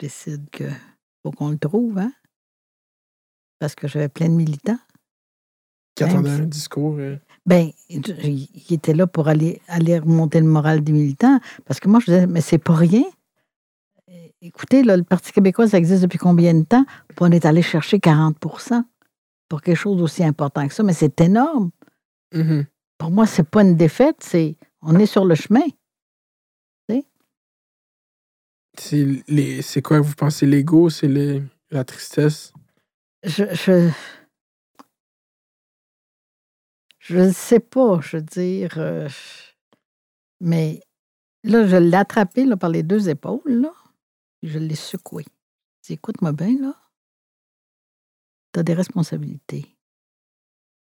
je 0.00 0.06
décide 0.06 0.48
que 0.50 0.64
faut 1.22 1.30
qu'on 1.32 1.50
le 1.50 1.58
trouve, 1.58 1.98
hein? 1.98 2.12
Parce 3.58 3.74
que 3.74 3.86
j'avais 3.88 4.08
plein 4.08 4.28
de 4.28 4.34
militants. 4.34 4.78
Qui 5.94 6.04
attendait 6.04 6.34
si- 6.34 6.42
un 6.42 6.46
discours. 6.46 6.96
euh, 6.98 7.16
Ben, 7.46 7.70
il 7.88 8.48
était 8.70 8.94
là 8.94 9.06
pour 9.06 9.28
aller, 9.28 9.60
aller 9.68 9.98
remonter 9.98 10.40
le 10.40 10.46
moral 10.46 10.82
des 10.82 10.92
militants. 10.92 11.40
Parce 11.66 11.78
que 11.78 11.88
moi, 11.88 12.00
je 12.00 12.06
disais, 12.06 12.26
mais 12.26 12.40
c'est 12.40 12.58
pas 12.58 12.74
rien. 12.74 13.04
Écoutez, 14.40 14.82
là, 14.82 14.96
le 14.96 15.04
Parti 15.04 15.32
québécois, 15.32 15.68
ça 15.68 15.78
existe 15.78 16.02
depuis 16.02 16.18
combien 16.18 16.54
de 16.54 16.64
temps? 16.64 16.84
Puis 17.08 17.18
on 17.20 17.30
est 17.30 17.44
allé 17.46 17.62
chercher 17.62 18.00
40 18.00 18.38
pour 18.38 19.62
quelque 19.62 19.76
chose 19.76 19.98
d'aussi 19.98 20.24
important 20.24 20.66
que 20.66 20.74
ça. 20.74 20.82
Mais 20.82 20.92
c'est 20.92 21.20
énorme. 21.20 21.70
mhm. 22.32 22.66
Pour 22.96 23.10
moi, 23.10 23.26
c'est 23.26 23.48
pas 23.48 23.62
une 23.62 23.76
défaite, 23.76 24.16
c'est 24.20 24.56
on 24.80 24.96
est 24.98 25.06
sur 25.06 25.24
le 25.24 25.34
chemin. 25.34 25.66
C'est 28.78 29.82
quoi 29.82 29.98
que 29.98 30.04
vous 30.04 30.14
pensez 30.14 30.46
l'ego? 30.46 30.90
C'est 30.90 31.08
la 31.70 31.84
tristesse? 31.84 32.52
Je, 33.22 33.44
je, 33.54 33.90
je 37.06 37.18
ne 37.18 37.32
sais 37.32 37.60
pas, 37.60 38.00
je 38.00 38.16
veux 38.16 38.22
dire. 38.22 38.74
euh, 38.78 39.08
mais 40.40 40.80
là, 41.42 41.66
je 41.66 41.76
l'ai 41.76 41.96
attrapé 41.96 42.44
là, 42.44 42.56
par 42.56 42.70
les 42.70 42.82
deux 42.82 43.08
épaules, 43.08 43.40
là. 43.46 43.72
puis 44.40 44.50
Je 44.50 44.58
l'ai 44.58 44.74
secoué. 44.74 45.24
Je 45.82 45.88
dis, 45.88 45.92
écoute-moi 45.94 46.32
bien, 46.32 46.56
là. 46.60 46.74
Tu 48.52 48.60
as 48.60 48.62
des 48.62 48.74
responsabilités. 48.74 49.76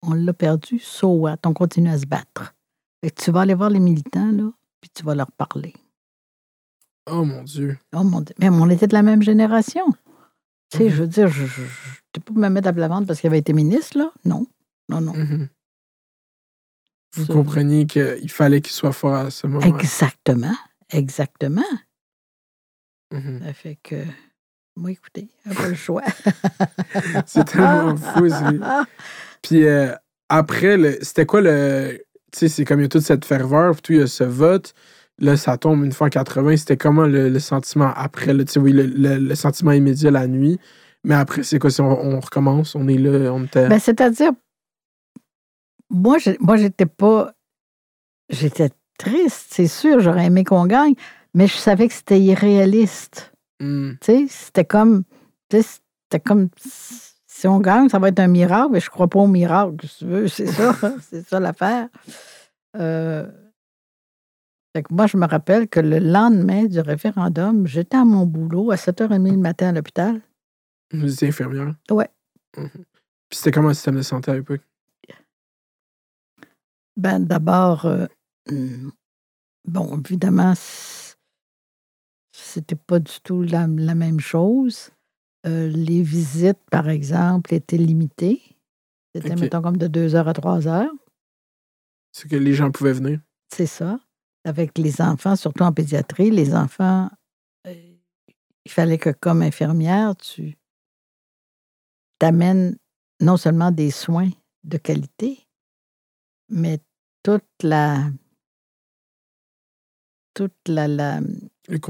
On 0.03 0.13
l'a 0.13 0.33
perdu, 0.33 0.77
so 0.79 1.07
what? 1.09 1.37
On 1.45 1.53
continue 1.53 1.89
à 1.89 1.97
se 1.97 2.05
battre. 2.05 2.53
Fait 3.03 3.09
que 3.11 3.21
tu 3.23 3.31
vas 3.31 3.41
aller 3.41 3.53
voir 3.55 3.69
les 3.69 3.79
militants, 3.79 4.31
là, 4.31 4.51
puis 4.81 4.89
tu 4.93 5.03
vas 5.03 5.15
leur 5.15 5.31
parler. 5.31 5.73
Oh 7.07 7.23
mon 7.23 7.43
Dieu. 7.43 7.77
Oh 7.95 8.03
mon 8.03 8.21
Dieu. 8.21 8.35
Même 8.39 8.59
on 8.61 8.69
était 8.69 8.87
de 8.87 8.93
la 8.93 9.03
même 9.03 9.21
génération. 9.21 9.85
Tu 10.71 10.77
sais, 10.79 10.83
Mhm. 10.85 10.89
je 10.89 11.01
veux 11.03 11.07
dire, 11.07 11.27
je 11.27 11.43
ne 11.43 11.67
peux 12.13 12.33
pas 12.33 12.39
me 12.39 12.49
mettre 12.49 12.67
à 12.67 12.71
la 12.71 12.87
vente 12.87 13.05
parce 13.07 13.19
qu'il 13.21 13.27
avait 13.27 13.39
été 13.39 13.53
ministre, 13.53 13.97
là? 13.97 14.11
Non. 14.25 14.45
Non, 14.89 15.01
non. 15.01 15.13
Mhm. 15.13 15.47
Vous 17.15 17.25
compreniez 17.33 17.85
qu'il 17.85 18.29
fallait 18.29 18.61
qu'il 18.61 18.73
soit 18.73 18.91
fort 18.91 19.13
à 19.15 19.29
ce 19.31 19.47
moment. 19.47 19.65
Exactement. 19.65 20.55
Exactement. 20.91 21.61
Mhm. 23.11 23.41
Ça 23.45 23.53
fait 23.53 23.77
que, 23.83 23.95
moi, 24.75 24.91
écoutez, 24.91 25.29
un 25.49 25.53
peu 25.53 25.69
le 25.69 25.75
choix. 25.75 26.03
C'est 27.25 27.45
tellement 27.45 27.95
fou. 27.95 28.27
Puis 29.41 29.65
euh, 29.65 29.91
après, 30.29 30.77
le- 30.77 30.97
c'était 31.01 31.25
quoi 31.25 31.41
le. 31.41 32.01
Tu 32.31 32.39
sais, 32.39 32.47
c'est 32.49 32.65
comme 32.65 32.79
il 32.79 32.83
y 32.83 32.85
a 32.85 32.89
toute 32.89 33.03
cette 33.03 33.23
ferveur, 33.23 33.71
puis 33.73 33.81
tout, 33.81 33.93
il 33.93 33.99
y 33.99 34.01
a 34.01 34.07
ce 34.07 34.25
vote. 34.25 34.73
là, 35.19 35.37
ça 35.37 35.57
tombe 35.57 35.85
une 35.85 35.93
fois 35.93 36.07
en 36.07 36.09
80. 36.09 36.57
C'était 36.57 36.75
comment 36.75 37.05
le, 37.05 37.29
le 37.29 37.39
sentiment 37.39 37.93
après? 37.95 38.35
Tu 38.35 38.45
sais, 38.53 38.59
oui, 38.59 38.73
le, 38.73 38.83
le- 38.87 39.19
le 39.19 39.35
sentiment 39.35 39.71
immédiat 39.71 40.11
la 40.11 40.27
nuit. 40.27 40.59
Mais 41.05 41.15
après, 41.15 41.43
c'est 41.43 41.59
quoi 41.59 41.69
si 41.69 41.79
on, 41.79 41.87
on 41.97 42.19
recommence? 42.19 42.75
On 42.75 42.87
est 42.89 42.97
là, 42.97 43.31
on 43.31 43.45
était. 43.45 43.69
Ben, 43.69 43.79
c'est-à-dire, 43.79 44.31
moi, 45.89 46.17
moi, 46.39 46.57
j'étais 46.57 46.85
pas. 46.85 47.33
J'étais 48.29 48.69
triste, 48.97 49.47
c'est 49.51 49.67
sûr, 49.67 49.99
j'aurais 49.99 50.25
aimé 50.25 50.43
qu'on 50.43 50.65
gagne, 50.65 50.95
mais 51.33 51.47
je 51.47 51.55
savais 51.55 51.87
que 51.87 51.93
c'était 51.93 52.19
irréaliste. 52.19 53.33
Hmm. 53.59 53.93
Tu 54.01 54.05
sais, 54.05 54.25
c'était 54.29 54.65
comme. 54.65 55.03
tu 55.49 55.61
sais, 55.61 55.79
C'était 56.03 56.23
comme. 56.23 56.49
Si 56.57 57.47
on 57.47 57.59
gagne, 57.59 57.89
ça 57.89 57.99
va 57.99 58.07
être 58.07 58.19
un 58.19 58.27
miracle, 58.27 58.69
mais 58.71 58.79
je 58.79 58.89
crois 58.89 59.09
pas 59.09 59.19
au 59.19 59.27
miracle, 59.27 59.85
si 59.87 59.99
tu 59.99 60.05
veux, 60.05 60.27
c'est 60.29 60.47
ça. 60.47 60.73
c'est 61.01 61.27
ça 61.27 61.39
l'affaire. 61.39 61.89
Euh, 62.77 63.29
fait 64.75 64.83
que 64.83 64.93
moi, 64.93 65.07
je 65.07 65.15
me 65.15 65.25
rappelle 65.25 65.69
que 65.69 65.79
le 65.79 65.99
lendemain 65.99 66.65
du 66.65 66.79
référendum, 66.79 67.65
j'étais 67.65 67.97
à 67.97 68.03
mon 68.03 68.25
boulot 68.25 68.71
à 68.71 68.75
7h30 68.75 69.31
le 69.31 69.37
matin 69.37 69.69
à 69.69 69.71
l'hôpital. 69.71 70.21
Vous 70.91 71.13
étiez 71.13 71.29
infirmière? 71.29 71.75
Ouais. 71.89 72.09
Mhm. 72.57 72.69
Puis 73.29 73.37
c'était 73.37 73.51
comment 73.51 73.69
le 73.69 73.73
système 73.73 73.95
de 73.95 74.01
santé 74.01 74.31
à 74.31 74.35
l'époque? 74.35 74.61
Ben, 76.97 77.19
d'abord, 77.19 77.85
euh, 77.85 78.07
hum, 78.49 78.91
bon, 79.65 79.99
évidemment, 79.99 80.53
c'était 82.31 82.75
pas 82.75 82.99
du 82.99 83.13
tout 83.23 83.43
la, 83.43 83.67
la 83.67 83.95
même 83.95 84.19
chose. 84.19 84.91
Euh, 85.45 85.69
les 85.69 86.01
visites, 86.01 86.59
par 86.71 86.89
exemple, 86.89 87.53
étaient 87.53 87.77
limitées. 87.77 88.41
C'était, 89.13 89.35
mettons, 89.35 89.61
comme 89.61 89.77
de 89.77 89.87
2 89.87 90.15
heures 90.15 90.27
à 90.27 90.33
3 90.33 90.67
heures. 90.67 90.91
C'est 92.11 92.29
que 92.29 92.35
les 92.35 92.53
gens 92.53 92.71
pouvaient 92.71 92.93
venir. 92.93 93.19
C'est 93.53 93.67
ça. 93.67 93.99
Avec 94.43 94.77
les 94.77 95.01
enfants, 95.01 95.35
surtout 95.35 95.63
en 95.63 95.71
pédiatrie, 95.73 96.31
les 96.31 96.53
enfants, 96.53 97.09
euh, 97.67 97.73
il 98.65 98.71
fallait 98.71 98.97
que, 98.97 99.09
comme 99.09 99.41
infirmière, 99.41 100.15
tu 100.15 100.57
t'amènes 102.19 102.77
non 103.21 103.37
seulement 103.37 103.71
des 103.71 103.91
soins 103.91 104.29
de 104.63 104.77
qualité, 104.77 105.44
mais 106.49 106.79
toute 107.23 107.43
la. 107.63 108.09
toute 110.33 110.53
la, 110.67 110.87
la, 110.89 111.21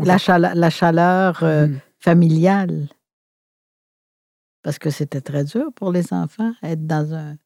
la 0.04 0.18
chaleur, 0.20 0.54
la 0.56 0.70
chaleur 0.70 1.44
euh, 1.44 1.68
Mhm. 1.68 1.80
familiale. 2.00 2.90
Parce 4.62 4.78
que 4.80 4.90
c'était 4.92 5.22
très 5.22 5.44
dur 5.44 5.72
pour 5.74 5.92
les 5.92 6.14
enfants, 6.14 6.54
être 6.62 6.86
dans 6.86 7.14
un, 7.16 7.38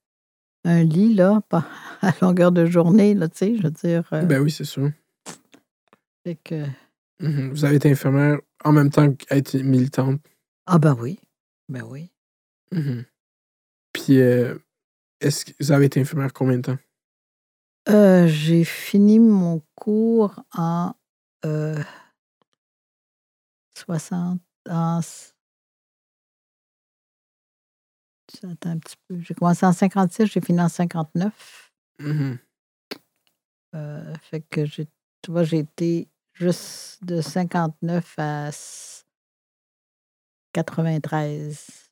un 0.66 0.84
lit, 0.84 1.14
là, 1.16 1.42
pas 1.50 1.66
à 2.02 2.12
longueur 2.22 2.52
de 2.52 2.66
journée, 2.66 3.14
là, 3.14 3.30
tu 3.30 3.38
sais, 3.38 3.56
je 3.56 3.64
veux 3.64 3.72
dire. 3.72 4.08
euh, 4.14 4.24
Ben 4.26 4.42
oui, 4.42 4.52
c'est 4.52 4.66
sûr. 4.66 4.92
fait 6.26 6.36
que- 6.44 6.66
Mhm. 7.22 7.50
Vous 7.52 7.66
avez 7.66 7.76
été 7.78 7.92
infirmière 7.92 8.40
en 8.64 8.72
même 8.72 8.90
temps 8.90 9.12
qu'être 9.14 9.54
militante. 9.56 10.22
Ah 10.66 10.80
ben 10.80 10.96
oui, 11.00 11.20
ben 11.70 11.84
oui. 11.84 12.12
Mhm. 12.74 13.04
Puis, 13.94 14.20
euh, 14.22 14.58
est-ce 15.22 15.44
que 15.46 15.52
vous 15.60 15.72
avez 15.74 15.86
été 15.86 16.00
infirmière 16.02 16.32
combien 16.34 16.58
de 16.58 16.62
temps? 16.62 16.78
Euh, 17.88 18.28
j'ai 18.28 18.64
fini 18.64 19.20
mon 19.20 19.62
cours 19.76 20.44
en 20.54 20.94
euh, 21.46 21.82
60. 23.76 24.40
En, 24.70 25.00
s- 25.00 25.34
attends 28.44 28.70
un 28.72 28.78
petit 28.80 28.98
peu. 29.08 29.20
J'ai 29.22 29.34
commencé 29.34 29.66
en 29.66 29.72
56, 29.74 30.26
j'ai 30.28 30.42
fini 30.42 30.62
en 30.62 30.70
59. 30.70 31.72
Mhm. 32.00 32.38
Euh, 33.76 34.16
fait 34.22 34.42
que 34.42 34.66
j'ai, 34.66 34.88
tu 35.22 35.32
vois, 35.32 35.44
j'ai 35.44 35.60
été 35.60 36.10
juste 36.34 37.04
de 37.04 37.22
59 37.22 38.14
à 38.18 38.50
s- 38.50 39.06
93. 40.54 41.89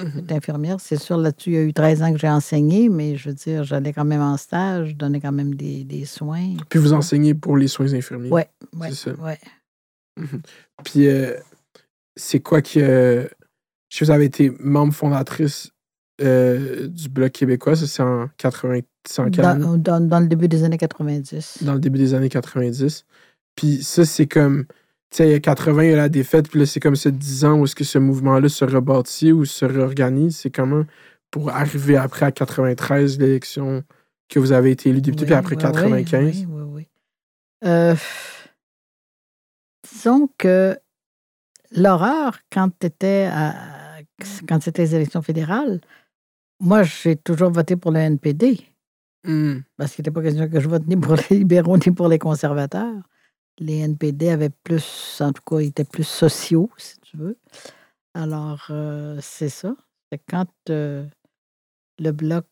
Mhm. 0.00 0.10
J'étais 0.16 0.34
infirmière. 0.34 0.76
C'est 0.80 0.96
sûr, 1.00 1.16
là-dessus, 1.16 1.50
il 1.50 1.54
y 1.54 1.58
a 1.58 1.62
eu 1.62 1.72
13 1.72 2.02
ans 2.02 2.12
que 2.12 2.18
j'ai 2.18 2.28
enseigné, 2.28 2.88
mais 2.88 3.16
je 3.16 3.28
veux 3.28 3.34
dire, 3.34 3.62
j'allais 3.64 3.92
quand 3.92 4.04
même 4.04 4.20
en 4.22 4.36
stage, 4.36 4.88
je 4.90 4.94
donnais 4.96 5.20
quand 5.20 5.30
même 5.32 5.54
des, 5.54 5.84
des 5.84 6.04
soins. 6.04 6.54
Puis 6.68 6.78
vous 6.80 6.92
enseignez 6.92 7.34
pour 7.34 7.56
les 7.56 7.68
soins 7.68 7.92
infirmiers. 7.94 8.30
Ouais, 8.30 8.48
C'est 8.88 8.94
ça. 8.94 9.12
ouais. 9.14 9.38
Mhm. 10.16 10.42
Puis, 10.84 11.06
euh, 11.08 11.34
c'est 12.16 12.40
quoi 12.40 12.60
que. 12.62 13.28
Je 13.90 13.98
que 14.00 14.04
vous 14.04 14.10
avez 14.10 14.24
été 14.24 14.50
membre 14.58 14.92
fondatrice 14.92 15.70
euh, 16.20 16.88
du 16.88 17.08
Bloc 17.08 17.30
québécois, 17.32 17.76
ça 17.76 17.86
c'est 17.86 18.02
en 18.02 18.28
80. 18.38 18.80
c'est 19.08 19.22
en 19.22 19.30
quelle 19.30 19.44
année? 19.44 19.64
Dans, 19.64 19.76
dans- 19.78 20.00
dans 20.00 20.20
le 20.20 20.26
début 20.26 20.48
des 20.48 20.64
années 20.64 20.78
90. 20.78 21.58
Dans 21.62 21.74
le 21.74 21.78
début 21.80 21.98
des 21.98 22.14
années 22.14 22.28
90. 22.28 23.04
Puis 23.54 23.82
ça, 23.84 24.04
c'est 24.04 24.26
comme. 24.26 24.64
Tu 25.14 25.22
sais, 25.22 25.40
80, 25.40 25.84
il 25.84 25.90
y 25.90 25.92
a 25.92 25.96
la 25.96 26.08
défaite, 26.08 26.48
puis 26.48 26.58
là, 26.58 26.66
c'est 26.66 26.80
comme 26.80 26.96
ce 26.96 27.08
10 27.08 27.44
ans 27.44 27.60
où 27.60 27.64
est-ce 27.66 27.76
que 27.76 27.84
ce 27.84 27.98
mouvement-là 27.98 28.48
se 28.48 28.64
rebâtit 28.64 29.30
ou 29.30 29.44
se 29.44 29.64
réorganise. 29.64 30.38
C'est 30.38 30.50
comment 30.50 30.82
pour 31.30 31.50
arriver 31.50 31.96
après 31.96 32.26
à 32.26 32.32
93, 32.32 33.20
l'élection 33.20 33.84
que 34.28 34.40
vous 34.40 34.50
avez 34.50 34.72
été 34.72 34.90
élu 34.90 35.00
député, 35.00 35.22
Oui, 35.22 35.26
puis 35.26 35.34
après 35.36 35.54
oui, 35.54 35.62
95. 35.62 36.24
Oui, 36.24 36.46
oui, 36.48 36.62
oui. 36.68 36.88
Euh, 37.64 37.94
disons 39.88 40.28
que 40.36 40.76
l'horreur, 41.70 42.40
quand 42.50 42.72
à, 43.04 43.54
quand 44.48 44.62
c'était 44.64 44.82
les 44.82 44.96
élections 44.96 45.22
fédérales, 45.22 45.80
moi, 46.58 46.82
j'ai 46.82 47.14
toujours 47.14 47.52
voté 47.52 47.76
pour 47.76 47.92
le 47.92 48.00
NPD. 48.00 48.66
Hmm. 49.22 49.58
Parce 49.76 49.94
qu'il 49.94 50.02
n'était 50.02 50.10
pas 50.10 50.22
question 50.22 50.48
que 50.48 50.58
je 50.58 50.68
vote 50.68 50.88
ni 50.88 50.96
pour 50.96 51.14
les 51.14 51.22
libéraux 51.38 51.76
ni 51.76 51.92
pour 51.92 52.08
les 52.08 52.18
conservateurs. 52.18 53.00
Les 53.58 53.78
NPD 53.78 54.30
avaient 54.30 54.50
plus, 54.50 55.20
en 55.20 55.32
tout 55.32 55.42
cas, 55.46 55.60
ils 55.60 55.68
étaient 55.68 55.84
plus 55.84 56.04
sociaux, 56.04 56.70
si 56.76 56.98
tu 57.00 57.16
veux. 57.16 57.36
Alors, 58.14 58.66
euh, 58.70 59.18
c'est 59.20 59.48
ça. 59.48 59.74
C'est 60.10 60.20
quand 60.28 60.46
euh, 60.70 61.04
le 61.98 62.12
Bloc 62.12 62.44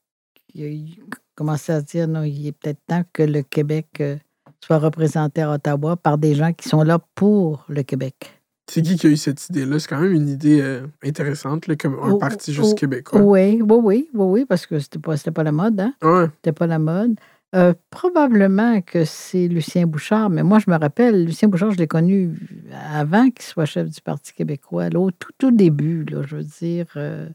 il 0.54 0.98
a 1.00 1.16
commençait 1.34 1.72
à 1.72 1.80
dire, 1.80 2.06
non, 2.08 2.24
il 2.24 2.46
est 2.46 2.52
peut-être 2.52 2.80
temps 2.86 3.04
que 3.12 3.22
le 3.22 3.42
Québec 3.42 3.86
euh, 4.00 4.16
soit 4.60 4.78
représenté 4.78 5.40
à 5.40 5.52
Ottawa 5.52 5.96
par 5.96 6.18
des 6.18 6.34
gens 6.34 6.52
qui 6.52 6.68
sont 6.68 6.82
là 6.82 6.98
pour 7.14 7.64
le 7.68 7.82
Québec. 7.82 8.42
C'est 8.70 8.82
qui 8.82 8.96
qui 8.96 9.06
a 9.06 9.10
eu 9.10 9.16
cette 9.16 9.48
idée-là? 9.48 9.78
C'est 9.78 9.88
quand 9.88 10.00
même 10.00 10.12
une 10.12 10.28
idée 10.28 10.80
intéressante, 11.02 11.66
là, 11.66 11.76
comme 11.76 11.94
un 11.94 12.12
Oh, 12.12 12.18
parti 12.18 12.52
juste 12.52 12.72
oh, 12.72 12.74
québécois. 12.74 13.20
Oui, 13.20 13.60
oui, 13.62 13.78
oui, 13.82 14.08
oui, 14.14 14.26
oui, 14.26 14.44
parce 14.44 14.66
que 14.66 14.78
c'était 14.78 14.98
pas, 14.98 15.16
pas 15.16 15.42
la 15.42 15.52
mode, 15.52 15.80
hein? 15.80 15.94
Ouais. 16.02 16.26
C'était 16.36 16.52
pas 16.52 16.66
la 16.66 16.78
mode. 16.78 17.16
Euh, 17.54 17.74
probablement 17.90 18.80
que 18.80 19.04
c'est 19.04 19.46
Lucien 19.46 19.86
Bouchard, 19.86 20.30
mais 20.30 20.42
moi, 20.42 20.58
je 20.58 20.70
me 20.70 20.76
rappelle, 20.76 21.26
Lucien 21.26 21.48
Bouchard, 21.48 21.70
je 21.72 21.76
l'ai 21.78 21.86
connu 21.86 22.34
avant 22.72 23.28
qu'il 23.30 23.42
soit 23.44 23.66
chef 23.66 23.90
du 23.90 24.00
Parti 24.00 24.32
québécois, 24.32 24.88
là, 24.88 24.98
au 24.98 25.10
tout, 25.10 25.32
tout 25.36 25.50
début, 25.50 26.04
là, 26.06 26.22
je 26.26 26.36
veux 26.36 26.44
dire. 26.44 26.86
euh, 26.96 27.28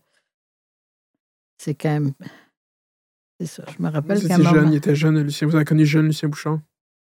c'est 1.60 1.76
quand 1.76 1.90
même. 1.90 2.14
C'est 3.40 3.46
ça. 3.48 3.64
Je 3.78 3.84
me 3.84 3.90
rappelle 3.90 4.20
qu'à 4.28 4.36
un 4.36 4.42
jeune, 4.42 4.72
il 4.72 4.76
était 4.78 4.96
jeune, 4.96 5.22
Lucien. 5.22 5.48
Vous 5.48 5.56
avez 5.56 5.66
connu 5.66 5.86
jeune 5.86 6.08
Lucien 6.08 6.30
Bouchard? 6.30 6.60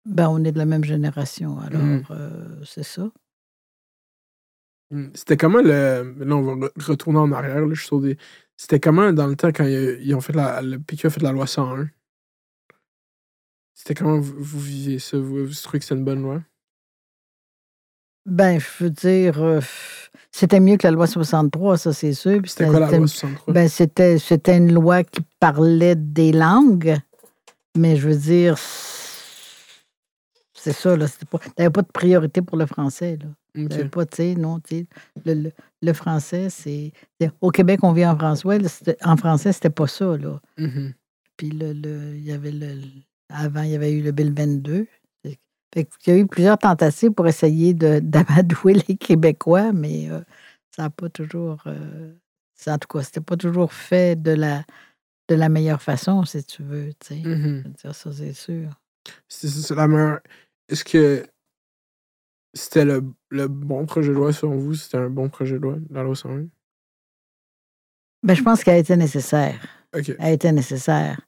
Ben, 0.06 0.30
on 0.30 0.44
est 0.46 0.52
de 0.54 0.58
la 0.58 0.66
même 0.66 0.84
génération, 0.86 1.60
alors 1.60 1.82
Mm. 1.82 2.04
euh, 2.12 2.62
c'est 2.66 2.84
ça. 2.84 3.10
Hmm. 4.92 5.08
C'était 5.14 5.38
comment 5.38 5.62
le. 5.62 6.16
Là, 6.20 6.36
on 6.36 6.42
va 6.42 6.68
re- 6.68 6.84
retourner 6.86 7.20
en 7.20 7.32
arrière, 7.32 7.62
là, 7.62 7.74
je 7.74 7.80
suis 7.80 7.88
sur 7.88 8.00
des. 8.00 8.18
C'était 8.58 8.80
comment 8.80 9.12
dans 9.12 9.28
le 9.28 9.36
temps 9.36 9.50
quand 9.50 9.66
ils, 9.66 9.98
ils 10.02 10.14
ont 10.16 10.22
fait 10.22 10.34
la. 10.34 10.62
Le 10.62 10.78
PQ 10.80 11.08
a 11.08 11.10
fait 11.10 11.22
la 11.22 11.32
loi 11.32 11.48
101? 11.48 11.88
C'était 13.74 13.96
comment 13.96 14.20
vous, 14.20 14.36
vous 14.38 14.60
viviez 14.60 15.00
ça? 15.00 15.18
Vous, 15.18 15.46
vous 15.46 15.54
trouvez 15.54 15.80
que 15.80 15.86
c'était 15.86 15.96
une 15.96 16.06
bonne 16.06 16.22
loi? 16.22 16.42
Ben, 18.26 18.60
je 18.60 18.84
veux 18.84 18.90
dire, 18.90 19.42
euh, 19.44 19.60
c'était 20.32 20.60
mieux 20.62 20.78
que 20.78 20.88
la 20.88 20.92
loi 20.92 21.08
63, 21.08 21.78
ça, 21.78 21.92
c'est 21.94 22.14
sûr. 22.14 22.42
Puis 22.42 22.52
C'était 22.52 22.68
quoi 22.68 22.80
la 22.80 22.88
loi 22.98 23.08
63? 23.08 23.54
Ben, 23.54 23.68
c'était, 23.68 24.18
c'était 24.18 24.58
une 24.58 24.74
loi 24.74 25.04
qui 25.04 25.22
parlait 25.40 25.96
des 25.96 26.32
langues, 26.32 26.96
mais 27.76 27.98
je 27.98 28.08
veux 28.08 28.16
dire, 28.16 28.58
c'est 30.54 30.72
ça, 30.72 30.96
là. 30.96 31.08
Pas, 31.30 31.40
t'avais 31.56 31.70
pas 31.70 31.82
de 31.82 31.92
priorité 31.92 32.42
pour 32.42 32.58
le 32.58 32.66
français, 32.66 33.18
là. 33.22 33.30
Ok. 33.62 33.70
T'avais 33.70 33.90
pas, 33.90 34.06
tu 34.06 34.16
sais, 34.16 34.36
non, 34.36 34.60
tu 34.62 34.78
sais, 34.78 34.88
le, 35.26 35.34
le, 35.34 35.52
le 35.82 35.94
français, 35.94 36.50
c'est, 36.50 36.92
c'est- 37.20 37.32
Au 37.42 37.52
Québec, 37.52 37.82
on 37.84 37.92
vit 37.92 38.06
en 38.06 38.16
français, 38.18 38.58
là, 38.60 38.70
en 39.04 39.18
français, 39.18 39.52
c'était 39.52 39.70
pas 39.70 39.88
ça, 39.88 40.16
là. 40.18 40.40
Mhm. 40.58 40.94
Puis 41.36 41.50
le, 41.50 41.74
le- 41.74 42.16
il 42.16 42.24
y 42.24 42.32
avait 42.32 42.52
le, 42.52 42.76
avant, 43.30 43.62
il 43.64 43.72
y 43.72 43.76
avait 43.76 43.92
eu 43.92 44.02
le 44.02 44.12
Bill 44.12 44.34
22. 44.34 44.88
Fait- 45.74 45.90
qu'il 46.00 46.14
y 46.14 46.18
a 46.18 46.20
eu 46.20 46.28
plusieurs 46.28 46.58
tentatives 46.60 47.12
pour 47.12 47.28
essayer 47.28 47.74
d'amadouer 48.02 48.76
les 48.88 48.96
Québécois, 48.96 49.72
mais 49.74 50.10
euh, 50.12 50.22
ça 50.76 50.84
n'a 50.84 50.90
pas 50.92 51.10
toujours. 51.10 51.64
euh, 51.66 52.14
ça, 52.54 52.76
en 52.76 52.78
tout 52.78 52.88
cas, 52.88 53.04
c'était 53.04 53.22
pas 53.22 53.36
toujours 53.38 53.74
fait 53.74 54.22
de 54.22 54.32
la, 54.32 54.64
de 55.30 55.36
la 55.36 55.50
meilleure 55.50 55.82
façon, 55.82 56.24
si 56.26 56.44
tu 56.44 56.62
veux. 56.64 56.92
tu 57.00 57.16
sais. 57.16 57.28
Mhm. 57.28 57.74
Dire, 57.82 57.96
ça, 57.96 58.12
c'est 58.14 58.34
sûr. 58.34 58.70
C'est 59.28 59.72
la 59.76 59.88
meilleure. 59.88 60.20
Est-ce 60.70 60.84
que 60.86 61.26
c'était 62.54 62.86
le, 62.86 63.04
le 63.32 63.48
bon 63.48 63.86
projet 63.88 64.10
de 64.10 64.14
loi 64.14 64.32
selon 64.32 64.58
vous? 64.58 64.76
C'était 64.76 64.98
un 64.98 65.10
bon 65.10 65.28
projet 65.30 65.56
de 65.56 65.62
loi, 65.64 65.78
la 65.90 66.04
loi 66.04 66.16
101? 66.16 66.46
Ben, 68.22 68.36
je 68.36 68.44
pense 68.44 68.64
qu'elle 68.64 68.76
a 68.76 68.80
été 68.80 68.96
nécessaire. 68.96 69.60
Elle 69.92 70.16
a 70.20 70.32
été 70.32 70.52
nécessaire. 70.52 71.20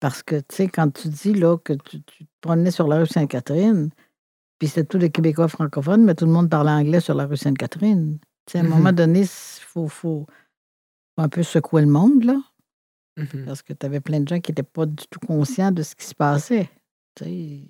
Parce 0.00 0.22
que, 0.22 0.36
tu 0.36 0.54
sais, 0.54 0.68
quand 0.68 0.90
tu 0.90 1.08
dis 1.08 1.34
là, 1.34 1.56
que 1.58 1.72
tu, 1.72 2.02
tu 2.02 2.24
te 2.24 2.30
promenais 2.40 2.70
sur 2.70 2.86
la 2.86 2.98
rue 3.00 3.06
Sainte-Catherine, 3.06 3.90
puis 4.58 4.68
c'était 4.68 4.84
tous 4.84 4.98
les 4.98 5.10
Québécois 5.10 5.48
francophones, 5.48 6.04
mais 6.04 6.14
tout 6.14 6.24
le 6.26 6.30
monde 6.32 6.48
parlait 6.50 6.70
anglais 6.70 7.00
sur 7.00 7.14
la 7.14 7.26
rue 7.26 7.36
Sainte-Catherine. 7.36 8.18
Tu 8.46 8.52
sais, 8.52 8.58
à 8.58 8.60
un 8.60 8.64
Mhm. 8.64 8.70
moment 8.70 8.92
donné, 8.92 9.20
il 9.22 9.26
faut, 9.26 9.88
faut, 9.88 10.26
un 11.16 11.28
peu 11.28 11.42
secouer 11.42 11.82
le 11.82 11.88
monde, 11.88 12.22
là, 12.24 12.40
Mhm. 13.16 13.44
parce 13.44 13.62
que 13.62 13.72
tu 13.72 13.84
avais 13.86 14.00
plein 14.00 14.20
de 14.20 14.28
gens 14.28 14.40
qui 14.40 14.52
n'étaient 14.52 14.62
pas 14.62 14.86
du 14.86 15.04
tout 15.10 15.18
conscients 15.18 15.72
de 15.72 15.82
ce 15.82 15.96
qui 15.96 16.06
se 16.06 16.14
passait. 16.14 16.70
Tu 17.16 17.24
sais, 17.24 17.60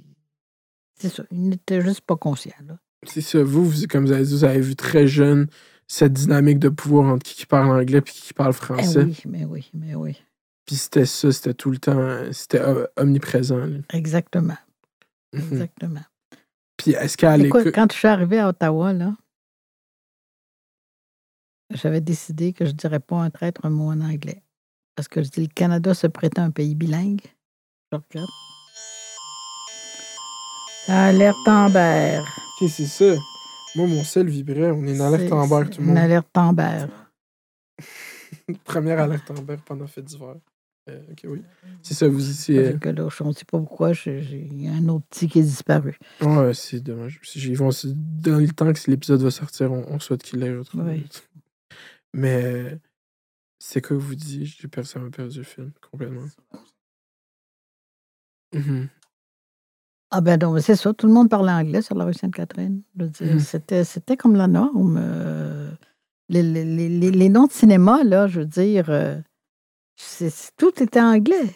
c'est 1.00 1.08
ça, 1.08 1.22
ils 1.30 1.48
n'étaient 1.48 1.80
juste 1.80 2.02
pas 2.02 2.16
conscients, 2.16 2.52
là. 2.66 2.78
C'est 3.04 3.20
ça. 3.22 3.42
Vous, 3.42 3.64
vous- 3.64 3.86
comme 3.88 4.04
vous 4.04 4.12
avez 4.12 4.24
dit, 4.24 4.32
vous 4.34 4.44
avez 4.44 4.60
vu 4.60 4.74
très 4.76 5.06
jeune 5.06 5.46
cette 5.86 6.12
dynamique 6.12 6.58
de 6.58 6.68
pouvoir 6.68 7.06
entre 7.14 7.22
qui, 7.24 7.36
qui 7.36 7.46
parle 7.46 7.70
anglais 7.70 7.98
et 7.98 8.02
qui, 8.02 8.20
qui 8.20 8.34
parle 8.34 8.50
Eh 8.50 8.54
français. 8.54 9.04
oui, 9.04 9.16
mais 9.26 9.44
oui, 9.44 9.70
mais 9.72 9.94
oui. 9.94 10.20
Puis 10.68 10.76
c'était 10.76 11.06
ça, 11.06 11.32
c'était 11.32 11.54
tout 11.54 11.70
le 11.70 11.78
temps, 11.78 12.30
c'était 12.30 12.60
omniprésent. 12.96 13.56
là. 13.56 13.78
Exactement, 13.94 14.58
Mhm. 15.32 15.40
exactement. 15.52 16.02
Puis 16.76 16.90
est-ce 16.90 17.16
qu'à 17.16 17.38
l'école. 17.38 17.72
quand 17.72 17.90
je 17.90 17.96
suis 17.96 18.06
arrivée 18.06 18.38
à 18.38 18.48
Ottawa, 18.50 18.92
là, 18.92 19.14
j'avais 21.70 22.02
décidé 22.02 22.52
que 22.52 22.66
je 22.66 22.72
ne 22.72 22.76
dirais 22.76 23.00
pas 23.00 23.16
un 23.16 23.30
traître 23.30 23.64
un 23.64 23.70
mot 23.70 23.88
en 23.90 24.00
anglais. 24.02 24.42
Parce 24.94 25.08
que 25.08 25.22
je 25.22 25.30
dis, 25.30 25.40
le 25.40 25.46
Canada 25.48 25.94
se 25.94 26.06
prétend 26.06 26.42
un 26.44 26.50
pays 26.50 26.74
bilingue. 26.74 27.22
Je 27.90 27.96
regarde. 27.96 28.30
Alerte 30.88 31.48
Amber. 31.48 32.20
Ok, 32.60 32.68
c'est 32.68 32.84
ça. 32.86 33.14
Moi, 33.74 33.86
mon 33.86 34.04
sel 34.04 34.28
vibrait. 34.28 34.70
On 34.70 34.84
est 34.84 34.94
une 34.94 35.00
alerte 35.00 35.22
c'est 35.22 35.30
tout 35.70 35.78
le 35.80 35.86
Une 35.86 35.94
monde. 35.94 35.98
alerte 35.98 36.36
Amber. 36.36 36.86
Première 38.64 39.00
alerte 39.00 39.30
en 39.30 39.34
pendant 39.64 39.86
fête 39.86 40.04
d'hiver. 40.04 40.34
Euh, 40.88 41.02
ok, 41.10 41.20
oui. 41.28 41.42
C'est 41.82 41.94
ça, 41.94 42.08
vous. 42.08 42.20
Fait 42.20 42.78
que 42.80 42.88
là, 42.88 43.08
je 43.10 43.24
ne 43.24 43.32
sais 43.32 43.44
pas 43.44 43.58
pourquoi, 43.58 43.92
j'ai 43.92 44.22
j'ai 44.22 44.68
un 44.68 44.88
autre 44.88 45.04
petit 45.10 45.28
qui 45.28 45.40
est 45.40 45.42
disparu. 45.42 45.98
Ouais, 46.20 46.54
c'est 46.54 46.80
dommage. 46.80 47.20
Si 47.22 47.38
j'ai- 47.40 47.54
vont- 47.54 47.70
c'est- 47.70 47.92
dans 47.94 48.38
le 48.38 48.48
temps 48.48 48.72
que 48.72 48.90
l'épisode 48.90 49.20
va 49.22 49.30
sortir, 49.30 49.70
on, 49.72 49.84
on 49.88 49.98
souhaite 50.00 50.22
qu'il 50.22 50.40
l'ait 50.40 50.56
retrouvé. 50.56 51.04
Mais 52.14 52.42
euh, 52.44 52.76
c'est 53.58 53.80
quoi 53.82 53.96
que 53.96 54.02
vous 54.02 54.14
dites? 54.14 54.44
J'ai 54.46 54.68
perdu, 54.68 54.88
ça 54.88 54.98
m'a 54.98 55.10
perdu 55.10 55.38
le 55.38 55.44
film 55.44 55.72
complètement. 55.90 56.26
Mhm. 58.54 58.88
Ah 60.10 60.22
ben 60.22 60.38
non, 60.40 60.52
mais 60.52 60.62
c'est 60.62 60.74
ça, 60.76 60.94
tout 60.94 61.06
le 61.06 61.12
monde 61.12 61.28
parlait 61.28 61.52
anglais 61.52 61.82
sur 61.82 61.94
la 61.94 62.06
rue 62.06 62.14
Sainte-Catherine. 62.14 62.82
Mhm. 62.96 63.38
C'était, 63.40 63.84
c'était 63.84 64.16
comme 64.16 64.36
la 64.36 64.46
norme. 64.46 64.96
euh, 64.98 65.70
les, 66.30 66.42
les- 66.42 66.64
les- 66.64 67.10
les- 67.10 67.28
noms 67.30 67.46
de 67.46 67.52
cinéma, 67.52 68.04
là, 68.04 68.26
je 68.26 68.40
veux 68.40 68.46
dire, 68.46 68.86
euh, 68.90 69.18
c'est- 70.02 70.52
tout 70.56 70.82
était 70.82 71.00
anglais. 71.00 71.54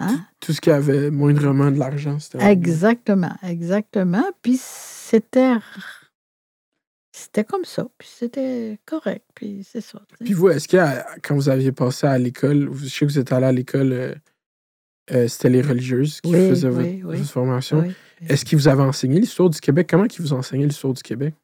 Hein? 0.00 0.24
Tout 0.40 0.52
ce 0.52 0.60
qui 0.60 0.70
avait 0.70 1.10
moindrement 1.10 1.70
de 1.72 1.78
l'argent, 1.78 2.18
c'était. 2.20 2.38
anglais. 2.38 2.52
Exactement, 2.52 3.34
exactement. 3.42 4.24
Puis 4.42 4.56
c'était, 4.60 5.54
c'était 7.12 7.44
comme 7.44 7.64
ça, 7.64 7.86
puis 7.98 8.08
c'était 8.10 8.78
correct, 8.86 9.24
puis 9.34 9.66
c'est 9.68 9.80
ça. 9.80 10.00
Puis 10.24 10.34
vous, 10.34 10.48
est-ce 10.50 10.68
que 10.68 10.76
euh, 10.76 11.00
quand 11.22 11.34
vous 11.34 11.48
aviez 11.48 11.72
passé 11.72 12.06
à 12.06 12.16
l'école, 12.18 12.66
vous- 12.68 12.84
je 12.84 12.88
sais 12.88 13.06
que 13.06 13.10
vous 13.10 13.18
êtes 13.18 13.32
allé 13.32 13.46
à 13.46 13.52
l'école, 13.52 13.92
euh, 13.92 14.14
euh, 15.10 15.26
c'était 15.26 15.48
les 15.50 15.62
religieuses 15.62 16.20
qui 16.20 16.30
Oui, 16.32 16.48
faisaient 16.50 16.68
oui, 16.68 16.74
votre, 17.00 17.08
oui. 17.10 17.16
votre 17.18 17.30
formation. 17.30 17.92
Est-ce 18.28 18.44
qu'ils 18.44 18.58
vous 18.58 18.68
avaient 18.68 18.82
enseigné 18.82 19.18
l'histoire 19.20 19.50
du 19.50 19.58
Québec? 19.58 19.88
Comment 19.90 20.04
ils 20.04 20.20
vous 20.22 20.32
enseignaient 20.32 20.66
l'histoire 20.66 20.92
du 20.94 21.02
Québec? 21.02 21.34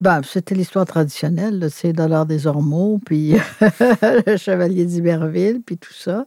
Ben, 0.00 0.22
c'était 0.22 0.54
l'histoire 0.54 0.86
traditionnelle, 0.86 1.68
c'est 1.70 1.92
Dollar 1.92 2.24
des 2.24 2.46
Ormeaux, 2.46 2.98
puis 3.04 3.32
le 4.26 4.36
Chevalier 4.38 4.86
d'Iberville, 4.86 5.60
puis 5.64 5.76
tout 5.76 5.92
ça. 5.92 6.26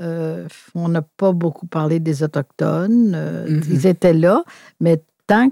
Euh, 0.00 0.46
on 0.74 0.88
n'a 0.88 1.02
pas 1.02 1.32
beaucoup 1.32 1.66
parlé 1.66 2.00
des 2.00 2.22
Autochtones. 2.22 3.12
euh, 3.14 3.48
Mhm. 3.48 3.62
Ils 3.70 3.86
étaient 3.86 4.12
là, 4.12 4.44
mais 4.80 5.02
tant, 5.26 5.48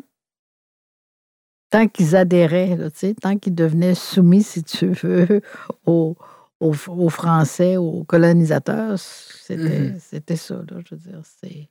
tant 1.70 1.86
qu'ils 1.88 2.16
adhéraient, 2.16 2.76
là, 2.76 2.88
tant 3.22 3.38
qu'ils 3.38 3.54
devenaient 3.54 3.94
soumis, 3.94 4.42
si 4.42 4.62
tu 4.64 4.88
veux, 4.88 5.40
aux, 5.86 6.16
aux, 6.60 6.74
aux 6.88 7.08
Français, 7.08 7.76
aux 7.76 8.04
colonisateurs, 8.04 8.98
c'était 8.98 9.78
Mhm. 9.92 9.98
c'était 10.00 10.36
ça, 10.36 10.56
là, 10.56 10.78
je 10.88 10.94
veux 10.94 11.00
dire. 11.00 11.20
C'est. 11.40 11.68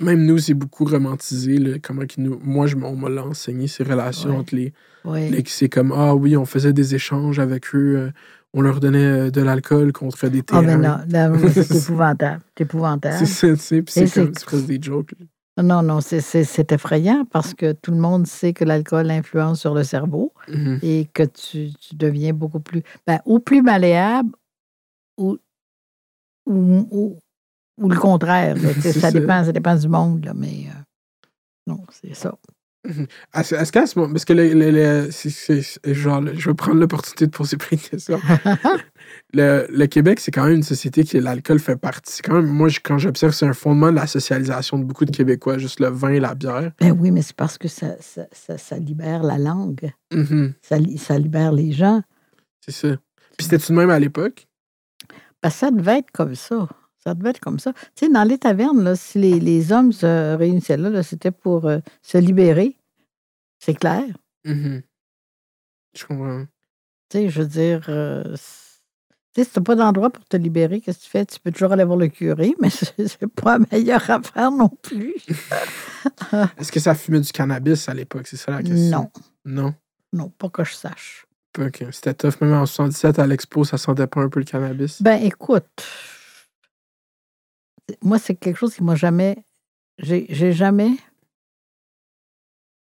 Même 0.00 0.24
nous, 0.26 0.38
c'est 0.38 0.54
beaucoup 0.54 0.84
romantisé. 0.84 1.56
là, 1.58 1.78
comment 1.82 2.02
nous... 2.18 2.38
Moi, 2.42 2.66
je, 2.66 2.76
on 2.76 2.96
m'a 2.96 3.08
enseigné, 3.22 3.66
ces 3.68 3.84
relations 3.84 4.30
Ouais. 4.30 4.36
entre 4.36 4.54
les, 4.54 4.72
ouais. 5.04 5.30
les- 5.30 5.42
C'est 5.46 5.68
comme, 5.68 5.92
ah 5.92 6.14
oui, 6.14 6.36
on 6.36 6.44
faisait 6.44 6.72
des 6.72 6.94
échanges 6.94 7.38
avec 7.38 7.74
eux. 7.74 7.96
euh, 7.96 8.10
on 8.54 8.60
leur 8.60 8.80
donnait 8.80 8.98
euh, 9.28 9.30
de 9.30 9.40
l'alcool 9.40 9.92
contre 9.92 10.28
des 10.28 10.40
Ah, 10.40 10.42
terrains. 10.42 10.62
mais 10.62 10.76
non, 10.76 10.98
là, 11.08 11.32
c'est 11.54 11.74
épouvantable. 11.76 12.42
C'est 12.56 12.64
épouvantable. 12.64 13.16
C'est 13.18 13.26
ça, 13.26 13.48
tu 13.48 13.56
sais. 13.56 13.82
Puis 13.82 13.94
c'est 13.94 14.12
comme- 14.12 14.32
presque 14.32 14.66
des 14.66 14.78
jokes. 14.80 15.12
là. 15.18 15.62
Non, 15.62 15.82
non, 15.82 16.00
c'est- 16.00 16.72
effrayant 16.72 17.26
parce 17.30 17.52
que 17.54 17.72
tout 17.72 17.90
le 17.92 17.98
monde 17.98 18.26
sait 18.26 18.52
que 18.54 18.64
l'alcool 18.64 19.10
influence 19.10 19.60
sur 19.60 19.74
le 19.74 19.84
cerveau 19.84 20.32
Mhm. 20.48 20.78
et 20.82 21.08
que 21.12 21.22
tu, 21.24 21.68
tu 21.80 21.94
deviens 21.94 22.32
beaucoup 22.32 22.60
plus, 22.60 22.82
ben, 23.06 23.20
ou 23.26 23.38
plus 23.38 23.60
malléable 23.62 24.30
ou, 25.18 25.36
ou, 26.46 26.86
ou, 26.90 27.18
ou 27.78 27.88
le 27.88 27.98
contraire. 27.98 28.56
là. 28.56 28.72
Ça, 28.80 28.92
ça. 28.92 29.10
dépend, 29.10 29.44
ça 29.44 29.52
dépend 29.52 29.76
du 29.76 29.88
monde, 29.88 30.24
là, 30.24 30.32
mais 30.34 30.66
euh, 30.68 30.80
non, 31.66 31.78
c'est 31.90 32.14
ça. 32.14 32.34
Est-ce 33.32 33.54
est-ce 33.54 33.70
qu'à 33.70 33.86
ce 33.86 33.96
moment. 33.96 34.12
Parce 34.12 34.24
que 34.24 34.32
le, 34.32 34.52
le- 34.54 34.72
le- 34.72 35.92
genre, 35.94 36.20
je 36.34 36.48
vais 36.50 36.54
prendre 36.54 36.80
l'opportunité 36.80 37.26
de 37.26 37.30
poser 37.30 37.56
plein 37.56 37.76
de 37.76 37.82
questions. 37.82 38.20
le, 39.34 39.66
le 39.70 39.86
Québec, 39.86 40.18
c'est 40.18 40.32
quand 40.32 40.44
même 40.46 40.56
une 40.56 40.62
société 40.64 41.04
qui 41.04 41.20
l'alcool 41.20 41.60
fait 41.60 41.76
partie. 41.76 42.12
C'est 42.16 42.22
quand 42.22 42.34
même, 42.34 42.46
moi, 42.46 42.68
quand 42.82 42.98
j'observe, 42.98 43.32
c'est 43.32 43.46
un 43.46 43.52
fondement 43.52 43.90
de 43.90 43.96
la 43.96 44.08
socialisation 44.08 44.78
de 44.80 44.84
beaucoup 44.84 45.04
de 45.04 45.12
Québécois, 45.12 45.58
juste 45.58 45.78
le 45.78 45.88
vin 45.88 46.10
et 46.10 46.18
la 46.20 46.34
bière. 46.34 46.72
Ben 46.80 46.90
oui, 46.90 47.12
mais 47.12 47.22
c'est 47.22 47.36
parce 47.36 47.56
que 47.56 47.68
ça, 47.68 47.94
ça, 48.00 48.26
ça, 48.32 48.58
ça 48.58 48.76
libère 48.78 49.22
la 49.22 49.38
langue, 49.38 49.92
ça, 50.62 50.76
li- 50.78 50.98
ça 50.98 51.16
libère 51.18 51.52
les 51.52 51.70
gens. 51.70 52.02
C'est 52.64 52.72
ça. 52.72 52.88
Puis 53.38 53.44
c'était 53.46 53.58
tout 53.58 53.72
de 53.72 53.78
même 53.78 53.90
à 53.90 53.98
l'époque? 54.00 54.48
Ben, 55.40 55.50
ça 55.50 55.70
devait 55.70 55.98
être 55.98 56.10
comme 56.10 56.34
ça. 56.34 56.68
Ça 57.04 57.14
devait 57.14 57.30
être 57.30 57.40
comme 57.40 57.58
ça. 57.58 57.72
Tu 57.96 58.06
sais, 58.06 58.08
dans 58.12 58.22
les 58.24 58.38
tavernes, 58.38 58.82
là, 58.84 58.94
si 58.96 59.18
les, 59.18 59.40
les 59.40 59.72
hommes 59.72 59.92
se 59.92 60.34
réunissaient 60.36 60.76
là, 60.76 60.88
là, 60.90 61.02
c'était 61.02 61.30
pour 61.32 61.66
euh, 61.66 61.78
se 62.02 62.18
libérer. 62.18 62.76
C'est 63.58 63.74
clair. 63.74 64.04
Mhm. 64.44 64.82
Je 65.96 66.04
comprends. 66.06 66.44
Tu 67.10 67.18
sais, 67.18 67.28
je 67.28 67.42
veux 67.42 67.48
dire, 67.48 67.84
euh, 67.88 68.22
tu 68.34 68.38
sais, 69.36 69.44
si 69.44 69.50
t'as 69.50 69.60
pas 69.60 69.74
d'endroit 69.74 70.10
pour 70.10 70.24
te 70.24 70.36
libérer, 70.36 70.80
qu'est-ce 70.80 70.98
que 71.00 71.04
tu 71.04 71.10
fais? 71.10 71.26
Tu 71.26 71.38
peux 71.40 71.50
toujours 71.52 71.72
aller 71.72 71.84
voir 71.84 71.98
le 71.98 72.08
curé, 72.08 72.54
mais 72.60 72.70
c'est 72.70 73.26
pas 73.26 73.58
la 73.58 73.64
meilleure 73.70 74.08
affaire 74.10 74.50
non 74.50 74.68
plus. 74.68 75.14
Est-ce 76.58 76.72
que 76.72 76.80
ça 76.80 76.94
fumait 76.94 77.20
du 77.20 77.30
cannabis 77.32 77.88
à 77.88 77.94
l'époque? 77.94 78.26
C'est 78.26 78.36
ça 78.36 78.52
la 78.52 78.62
question. 78.62 79.10
non, 79.44 79.62
Non? 79.64 79.74
non, 80.12 80.28
pas 80.30 80.48
que 80.48 80.64
je 80.64 80.72
sache. 80.74 81.26
Que- 81.52 81.90
C'était 81.90 82.14
tough. 82.14 82.40
Même 82.40 82.54
en 82.54 82.64
77, 82.66 83.18
à 83.18 83.26
l'expo, 83.26 83.64
ça 83.64 83.76
sentait 83.76 84.06
pas 84.06 84.20
un 84.22 84.28
peu 84.30 84.40
le 84.40 84.46
cannabis? 84.46 85.02
Ben, 85.02 85.22
écoute, 85.22 85.66
moi, 88.02 88.18
c'est 88.18 88.34
quelque 88.34 88.56
chose 88.58 88.74
qui 88.74 88.82
m'a 88.82 88.94
jamais. 88.94 89.36
J'ai 89.98 90.52
jamais. 90.52 90.90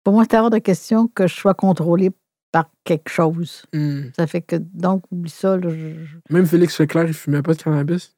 Pour 0.04 0.14
moi, 0.14 0.24
c'est 0.30 0.38
hors 0.38 0.50
de 0.50 0.58
question 0.60 1.08
que 1.08 1.28
je 1.28 1.36
sois 1.36 1.54
contrôlée 1.54 2.12
par 2.52 2.70
quelque 2.84 3.10
chose. 3.10 3.64
Hmm. 3.74 4.04
Ça 4.16 4.28
fait 4.28 4.42
que, 4.42 4.56
donc, 4.56 5.04
oublie 5.12 5.30
ça. 5.30 5.58
là, 5.58 5.70
je, 5.70 6.04
je, 6.06 6.18
Même 6.30 6.46
Félix 6.46 6.80
Leclerc, 6.80 7.06
il 7.08 7.14
fumait 7.14 7.42
pas 7.42 7.54
de 7.54 7.62
cannabis? 7.62 8.16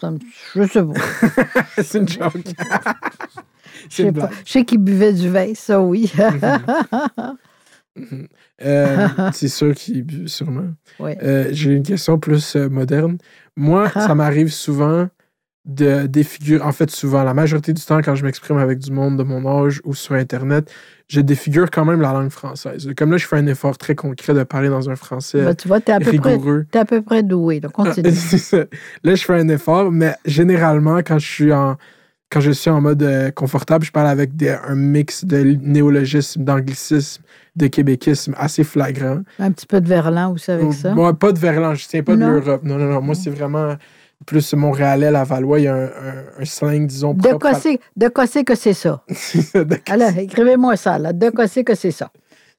ça 0.00 0.10
me- 0.10 0.18
je 0.54 0.62
sais 0.66 0.82
pas. 0.82 1.62
c'est 1.82 1.98
une 1.98 2.08
joke. 2.08 2.32
Je 3.90 3.94
sais 3.96 4.02
une 4.04 4.12
pas. 4.14 4.26
blague. 4.26 4.32
Je 4.44 4.50
sais 4.52 4.64
qu'il 4.64 4.78
buvait 4.78 5.12
du 5.12 5.28
vin, 5.28 5.54
ça 5.54 5.80
oui. 5.80 6.10
Mhm. 7.96 8.28
Euh, 8.62 9.08
c'est 9.32 9.48
sûr 9.48 9.74
qu'il 9.74 10.04
bu, 10.04 10.28
sûrement. 10.28 10.68
Euh, 11.00 11.48
J'ai 11.50 11.72
une 11.72 11.82
question 11.82 12.16
plus 12.18 12.54
euh, 12.54 12.68
moderne. 12.68 13.18
Moi, 13.56 13.90
ça 13.90 14.14
m'arrive 14.14 14.52
souvent 14.52 15.08
de 15.68 16.06
défigurer. 16.06 16.62
En 16.64 16.72
fait, 16.72 16.90
souvent, 16.90 17.22
la 17.22 17.34
majorité 17.34 17.72
du 17.72 17.82
temps, 17.84 18.00
quand 18.02 18.14
je 18.14 18.24
m'exprime 18.24 18.56
avec 18.56 18.78
du 18.78 18.90
monde 18.90 19.16
de 19.18 19.22
mon 19.22 19.46
âge 19.64 19.80
ou 19.84 19.94
sur 19.94 20.14
Internet, 20.14 20.70
je 21.08 21.20
défigure 21.20 21.70
quand 21.70 21.84
même 21.84 22.00
la 22.00 22.12
langue 22.12 22.30
française. 22.30 22.88
Comme 22.96 23.10
là, 23.10 23.18
je 23.18 23.26
fais 23.26 23.36
un 23.36 23.46
effort 23.46 23.76
très 23.78 23.94
concret 23.94 24.32
de 24.34 24.42
parler 24.44 24.68
dans 24.70 24.88
un 24.90 24.96
français 24.96 25.42
Ben, 25.44 25.54
tu 25.54 25.68
vois, 25.68 25.80
t'es 25.80 25.92
à, 25.92 26.00
peu 26.00 26.12
près- 26.16 26.32
rigoureux. 26.32 26.66
t'es 26.70 26.78
à 26.78 26.84
peu 26.86 27.02
près 27.02 27.22
doué. 27.22 27.60
Donc, 27.60 27.72
continue. 27.72 28.10
C'est 28.14 28.38
ça. 28.38 28.64
Là, 29.04 29.14
je 29.14 29.22
fais 29.22 29.34
un 29.38 29.48
effort, 29.48 29.92
mais 29.92 30.14
généralement, 30.24 30.98
quand 30.98 31.18
je 31.18 31.26
suis 31.26 31.52
en, 31.52 31.76
quand 32.30 32.40
je 32.40 32.50
suis 32.50 32.70
en 32.70 32.80
mode 32.80 33.02
euh, 33.02 33.30
confortable, 33.30 33.84
je 33.84 33.92
parle 33.92 34.08
avec 34.08 34.36
des- 34.36 34.56
un 34.66 34.74
mix 34.74 35.24
de 35.24 35.38
néologisme, 35.62 36.44
d'anglicisme, 36.44 37.22
de 37.56 37.66
québéquisme 37.66 38.34
assez 38.38 38.64
flagrant. 38.64 39.20
Un 39.38 39.50
petit 39.52 39.66
peu 39.66 39.80
de 39.82 39.88
verlan 39.88 40.32
aussi 40.32 40.50
avec 40.50 40.72
ça? 40.72 40.94
Moi, 40.94 41.12
pas 41.18 41.32
de 41.32 41.38
Verlan, 41.38 41.74
je 41.74 41.86
tiens 41.88 42.02
pas 42.02 42.16
Non? 42.16 42.28
de 42.28 42.32
l'Europe. 42.40 42.62
Non, 42.64 42.76
non, 42.78 42.86
non. 42.92 43.00
Moi, 43.02 43.14
c'est 43.14 43.30
vraiment 43.30 43.76
plus 44.26 44.52
Montréalais, 44.54 45.10
Lavallois. 45.10 45.60
Il 45.60 45.64
y 45.64 45.68
a 45.68 45.74
un, 45.74 45.84
un- 45.86 46.24
un 46.40 46.44
slang, 46.44 46.86
disons, 46.86 47.14
De 47.14 47.32
quoi 47.34 47.50
à- 47.50 47.54
c'est 47.54 47.80
de 47.96 48.10
c'est 48.26 48.44
que 48.44 48.54
c'est 48.54 48.74
ça? 48.74 49.04
Alors, 49.88 50.16
écrivez-moi 50.16 50.76
ça, 50.76 50.98
là. 50.98 51.12
De 51.12 51.30
quoi 51.30 51.48
c'est 51.48 51.64
que 51.64 51.74
c'est 51.74 51.90
ça? 51.92 52.10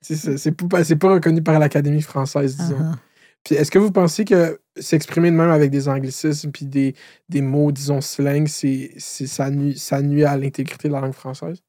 c'est 0.02 0.52
pas, 0.52 0.82
pas 0.84 1.12
reconnu 1.14 1.44
par 1.44 1.60
l'Académie 1.60 2.02
française, 2.02 2.56
disons. 2.56 2.78
Ah, 2.80 2.96
Puis 3.44 3.56
est-ce 3.56 3.70
que 3.70 3.80
vous 3.80 3.92
pensez 3.92 4.24
que 4.24 4.60
s'exprimer 4.78 5.30
de 5.30 5.36
même 5.36 5.50
avec 5.50 5.72
des 5.72 5.90
anglicismes 5.90 6.52
puis 6.52 6.66
des, 6.66 6.96
des 7.28 7.42
mots, 7.42 7.72
disons, 7.72 8.00
slang, 8.00 8.48
c'est, 8.48 8.94
ça, 8.98 9.50
nuit, 9.50 9.78
ça 9.78 10.02
nuit 10.02 10.24
à 10.24 10.38
l'intégrité 10.38 10.88
de 10.88 10.94
la 10.94 11.02
langue 11.02 11.14
française? 11.14 11.62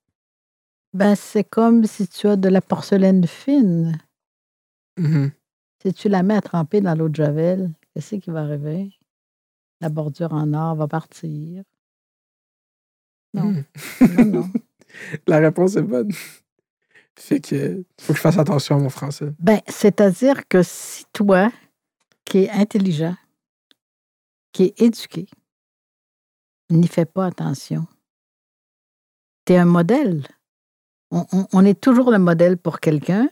Ben, 0.92 1.14
c'est 1.16 1.44
comme 1.44 1.84
si 1.84 2.06
tu 2.08 2.26
as 2.28 2.36
de 2.36 2.48
la 2.48 2.60
porcelaine 2.60 3.26
fine. 3.26 3.98
Mhm. 4.96 5.30
Si 5.82 5.92
tu 5.92 6.08
la 6.08 6.22
mets 6.22 6.36
à 6.36 6.40
tremper 6.40 6.80
dans 6.80 6.94
l'eau 6.94 7.08
de 7.08 7.14
Javel, 7.14 7.70
qu'est-ce 7.94 8.16
qui 8.16 8.30
va 8.30 8.40
arriver? 8.42 8.92
La 9.80 9.88
bordure 9.88 10.32
en 10.32 10.52
or 10.52 10.74
va 10.76 10.88
partir. 10.88 11.62
Non. 13.34 13.64
Non, 14.00 14.24
non. 14.24 14.50
La 15.26 15.38
réponse 15.38 15.76
est 15.76 15.82
bonne. 15.82 16.10
Fait 17.16 17.40
que 17.40 17.84
faut 18.00 18.12
que 18.12 18.16
je 18.16 18.22
fasse 18.22 18.38
attention 18.38 18.76
à 18.76 18.78
mon 18.78 18.88
français. 18.90 19.32
Ben, 19.38 19.60
c'est-à-dire 19.68 20.48
que 20.48 20.62
si 20.62 21.04
toi, 21.12 21.50
qui 22.24 22.38
es 22.44 22.50
intelligent, 22.50 23.14
qui 24.52 24.64
es 24.64 24.74
éduqué, 24.84 25.28
n'y 26.70 26.88
fais 26.88 27.04
pas 27.04 27.26
attention, 27.26 27.86
tu 29.46 29.52
es 29.52 29.58
un 29.58 29.64
modèle. 29.64 30.26
On, 31.10 31.24
on- 31.32 31.46
on 31.52 31.64
est 31.64 31.80
toujours 31.80 32.10
le 32.10 32.18
modèle 32.18 32.56
pour 32.56 32.80
quelqu'un, 32.80 33.28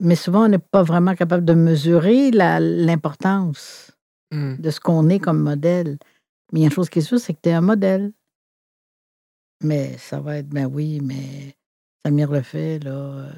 mais 0.00 0.16
souvent, 0.16 0.44
on 0.44 0.48
n'est 0.48 0.58
pas 0.58 0.82
vraiment 0.82 1.14
capable 1.14 1.44
de 1.44 1.54
mesurer 1.54 2.30
l'importance 2.30 3.90
Mhm. 4.32 4.56
de 4.58 4.70
ce 4.70 4.80
qu'on 4.80 5.08
est 5.08 5.18
comme 5.18 5.40
modèle. 5.42 5.98
Mais 6.52 6.60
il 6.60 6.62
y 6.62 6.64
a 6.64 6.68
une 6.68 6.72
chose 6.74 6.88
qui 6.90 6.98
est 7.00 7.02
sûre, 7.02 7.18
c'est 7.20 7.34
que 7.34 7.40
tu 7.42 7.48
es 7.48 7.52
un 7.52 7.60
modèle. 7.60 8.12
Mais 9.62 9.96
ça 9.98 10.20
va 10.20 10.36
être, 10.38 10.48
ben 10.48 10.66
oui, 10.66 11.00
mais 11.02 11.54
Samir 12.06 12.30
le 12.30 12.42
fait, 12.42 12.78
là. 12.78 12.90
euh, 12.92 13.30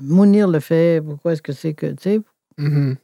Mounir 0.00 0.48
le 0.48 0.60
fait, 0.60 1.02
pourquoi 1.02 1.32
est-ce 1.32 1.42
que 1.42 1.52
c'est 1.52 1.74
que, 1.74 1.86
tu 1.86 2.02
sais, 2.02 2.20
Mhm. 2.58 2.96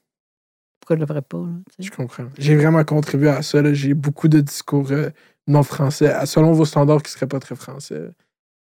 pourquoi 0.80 0.96
je 0.96 1.00
le 1.00 1.06
ferais 1.06 1.22
pas, 1.22 1.38
là? 1.38 1.52
Je 1.78 1.90
comprends. 1.90 2.28
J'ai 2.38 2.56
vraiment 2.56 2.84
contribué 2.84 3.28
à 3.30 3.42
ça. 3.42 3.60
là. 3.62 3.74
J'ai 3.74 3.94
beaucoup 3.94 4.28
de 4.28 4.40
discours 4.40 4.90
euh, 4.92 5.10
non 5.48 5.62
français, 5.62 6.14
selon 6.26 6.52
vos 6.52 6.64
standards 6.64 7.02
qui 7.02 7.08
ne 7.08 7.14
seraient 7.16 7.26
pas 7.28 7.40
très 7.40 7.56
français. 7.56 8.10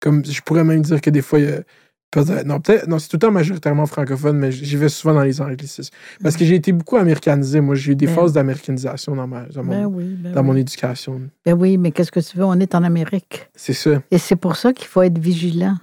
Comme 0.01 0.25
je 0.25 0.43
pourrais 0.43 0.64
même 0.64 0.83
dire 0.83 1.01
que 1.01 1.11
des 1.11 1.23
fois, 1.23 1.39
il 1.41 1.49
y 1.49 1.53
a 1.53 1.62
peut-être. 2.11 2.47
Non, 2.47 2.61
peut-être. 2.61 2.87
Non, 2.89 2.99
c'est 2.99 3.09
tout 3.09 3.17
le 3.17 3.21
temps 3.21 3.31
majoritairement 3.31 3.87
francophone, 3.87 4.39
mais 4.39 4.53
j'y 4.53 4.77
vais 4.77 4.89
souvent 4.89 5.15
dans 5.15 5.23
les 5.23 5.41
anglicismes. 5.41 5.95
Parce 6.23 6.37
que 6.37 6.45
j'ai 6.45 6.55
été 6.55 6.73
beaucoup 6.73 6.97
américanisé. 6.97 7.61
Moi, 7.61 7.75
j'ai 7.75 7.93
eu 7.93 7.97
des 7.97 8.07
Ben 8.07 8.15
phases 8.15 8.33
d'américanisation 8.33 9.15
dans, 9.15 9.27
ma, 9.27 9.47
dans, 9.47 9.65
mon, 9.65 9.71
Ben 9.71 9.87
oui, 9.87 10.15
ben 10.15 10.33
dans 10.33 10.41
oui. 10.41 10.47
mon 10.47 10.57
éducation. 10.57 11.29
Ben 11.45 11.55
oui, 11.55 11.77
mais 11.79 11.93
qu'est-ce 11.93 12.13
que 12.13 12.21
tu 12.21 12.37
veux? 12.39 12.45
On 12.45 12.59
est 12.61 12.75
en 12.75 12.83
Amérique. 12.83 13.49
C'est 13.55 13.73
ça. 13.73 14.03
Et 14.11 14.19
c'est 14.19 14.37
pour 14.37 14.57
ça 14.57 14.73
qu'il 14.73 14.87
faut 14.87 15.03
être 15.03 15.19
vigilant. 15.19 15.77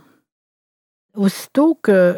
Aussitôt 1.16 1.76
que 1.76 2.18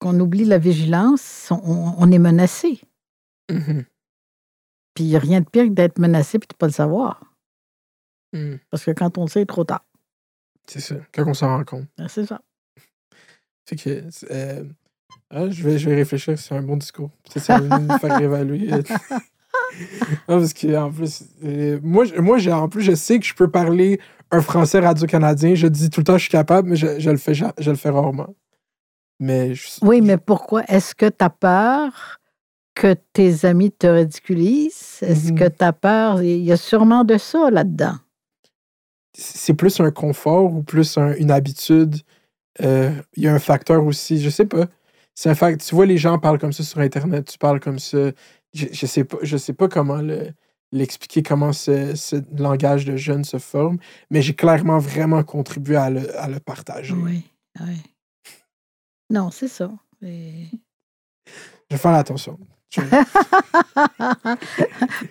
qu'on 0.00 0.18
oublie 0.20 0.44
la 0.44 0.58
vigilance, 0.58 1.48
on, 1.50 1.94
on 1.98 2.12
est 2.12 2.18
menacé. 2.18 2.80
Mhm. 3.50 3.84
Puis 4.94 5.04
il 5.04 5.08
n'y 5.08 5.16
a 5.16 5.20
rien 5.20 5.40
de 5.40 5.48
pire 5.48 5.64
que 5.64 5.70
d'être 5.70 5.98
menacé 5.98 6.38
puis 6.38 6.46
de 6.48 6.54
ne 6.54 6.58
pas 6.58 6.66
le 6.66 6.72
savoir. 6.72 7.24
Mhm. 8.32 8.58
Parce 8.70 8.84
que 8.84 8.90
quand 8.90 9.16
on 9.18 9.24
le 9.24 9.28
sait, 9.28 9.46
trop 9.46 9.64
tard. 9.64 9.84
C'est 10.68 10.80
ça. 10.80 10.96
Quand 11.12 11.24
on 11.26 11.34
s'en 11.34 11.48
rend 11.48 11.64
compte. 11.64 11.86
Ben, 11.96 12.08
C'est 12.08 12.26
ça. 12.26 12.40
Fait 13.68 13.76
que. 13.76 14.04
euh, 14.30 14.64
ah, 15.30 15.48
je, 15.50 15.62
vais, 15.62 15.78
je 15.78 15.88
vais 15.88 15.96
réfléchir, 15.96 16.38
c'est 16.38 16.54
un 16.54 16.62
bon 16.62 16.76
discours. 16.76 17.10
Peut-être 17.24 17.44
ça 17.44 17.58
va 17.58 17.78
nous 17.78 17.98
faire 17.98 18.16
réévaluer. 18.16 18.68
non, 18.70 18.80
parce 20.26 20.52
que, 20.52 20.76
en 20.76 20.90
plus, 20.90 21.24
euh, 21.44 21.78
moi, 21.82 22.04
je- 22.04 22.14
moi 22.16 22.38
j'ai, 22.38 22.52
en 22.52 22.68
plus, 22.68 22.82
je 22.82 22.94
sais 22.94 23.18
que 23.18 23.26
je 23.26 23.34
peux 23.34 23.50
parler 23.50 24.00
un 24.30 24.40
français 24.40 24.80
radio-canadien. 24.80 25.54
Je 25.54 25.66
dis 25.66 25.90
tout 25.90 26.00
le 26.00 26.04
temps 26.04 26.12
que 26.14 26.18
je 26.18 26.24
suis 26.24 26.30
capable, 26.32 26.68
mais 26.68 26.76
je, 26.76 26.98
je 26.98 27.10
le, 27.10 27.16
fais, 27.18 27.34
ja- 27.34 27.52
je 27.58 27.70
le 27.70 27.76
fais 27.76 27.90
rarement. 27.90 28.34
Mais 29.20 29.54
je- 29.54 29.68
Oui, 29.82 30.00
mais 30.00 30.16
pourquoi? 30.18 30.64
Est-ce 30.68 30.94
que 30.94 31.06
tu 31.08 31.24
as 31.24 31.30
peur 31.30 32.20
que 32.74 32.94
tes 33.12 33.44
amis 33.44 33.72
te 33.72 33.86
ridiculisent? 33.86 34.98
Est-ce 35.02 35.32
Mhm. 35.32 35.38
que 35.38 35.48
tu 35.48 35.64
as 35.64 35.72
peur? 35.72 36.22
Il 36.22 36.42
y 36.44 36.52
a 36.52 36.56
sûrement 36.56 37.04
de 37.04 37.18
ça 37.18 37.50
là-dedans. 37.50 37.96
C'est 39.18 39.54
plus 39.54 39.80
un 39.80 39.90
confort 39.90 40.52
ou 40.52 40.62
plus 40.62 40.96
un- 40.96 41.14
une 41.14 41.30
habitude? 41.30 41.96
Euh, 42.62 42.92
Il 43.16 43.22
y 43.24 43.28
a 43.28 43.34
un 43.34 43.38
facteur 43.38 43.84
aussi, 43.84 44.20
je 44.20 44.30
sais 44.30 44.46
pas. 44.46 44.66
C'est 45.14 45.28
un 45.30 45.34
fact. 45.34 45.60
Tu 45.66 45.74
vois, 45.74 45.86
les 45.86 45.98
gens 45.98 46.18
parlent 46.18 46.38
comme 46.38 46.52
ça 46.52 46.62
sur 46.62 46.78
Internet, 46.80 47.26
tu 47.30 47.38
parles 47.38 47.60
comme 47.60 47.78
ça. 47.80 48.10
Je, 48.54 48.66
je 48.72 48.86
sais 48.86 49.04
pas, 49.04 49.18
je 49.22 49.36
sais 49.36 49.52
pas 49.52 49.68
comment 49.68 49.96
le- 49.98 50.30
l'expliquer, 50.72 51.22
comment 51.22 51.52
ce, 51.52 51.94
ce 51.96 52.16
langage 52.36 52.84
de 52.84 52.96
jeunes 52.96 53.24
se 53.24 53.38
forme, 53.38 53.78
mais 54.10 54.22
j'ai 54.22 54.34
clairement 54.34 54.78
vraiment 54.78 55.22
contribué 55.24 55.76
à 55.76 55.90
le, 55.90 56.16
à 56.18 56.28
le 56.28 56.40
partager. 56.40 56.94
Oui, 56.94 57.22
oui. 57.60 57.76
Non, 59.10 59.30
c'est 59.30 59.48
ça. 59.48 59.70
Et- 60.02 60.46
Je 61.70 61.76
vais 61.76 61.78
faire 61.78 61.92
attention. 61.94 62.38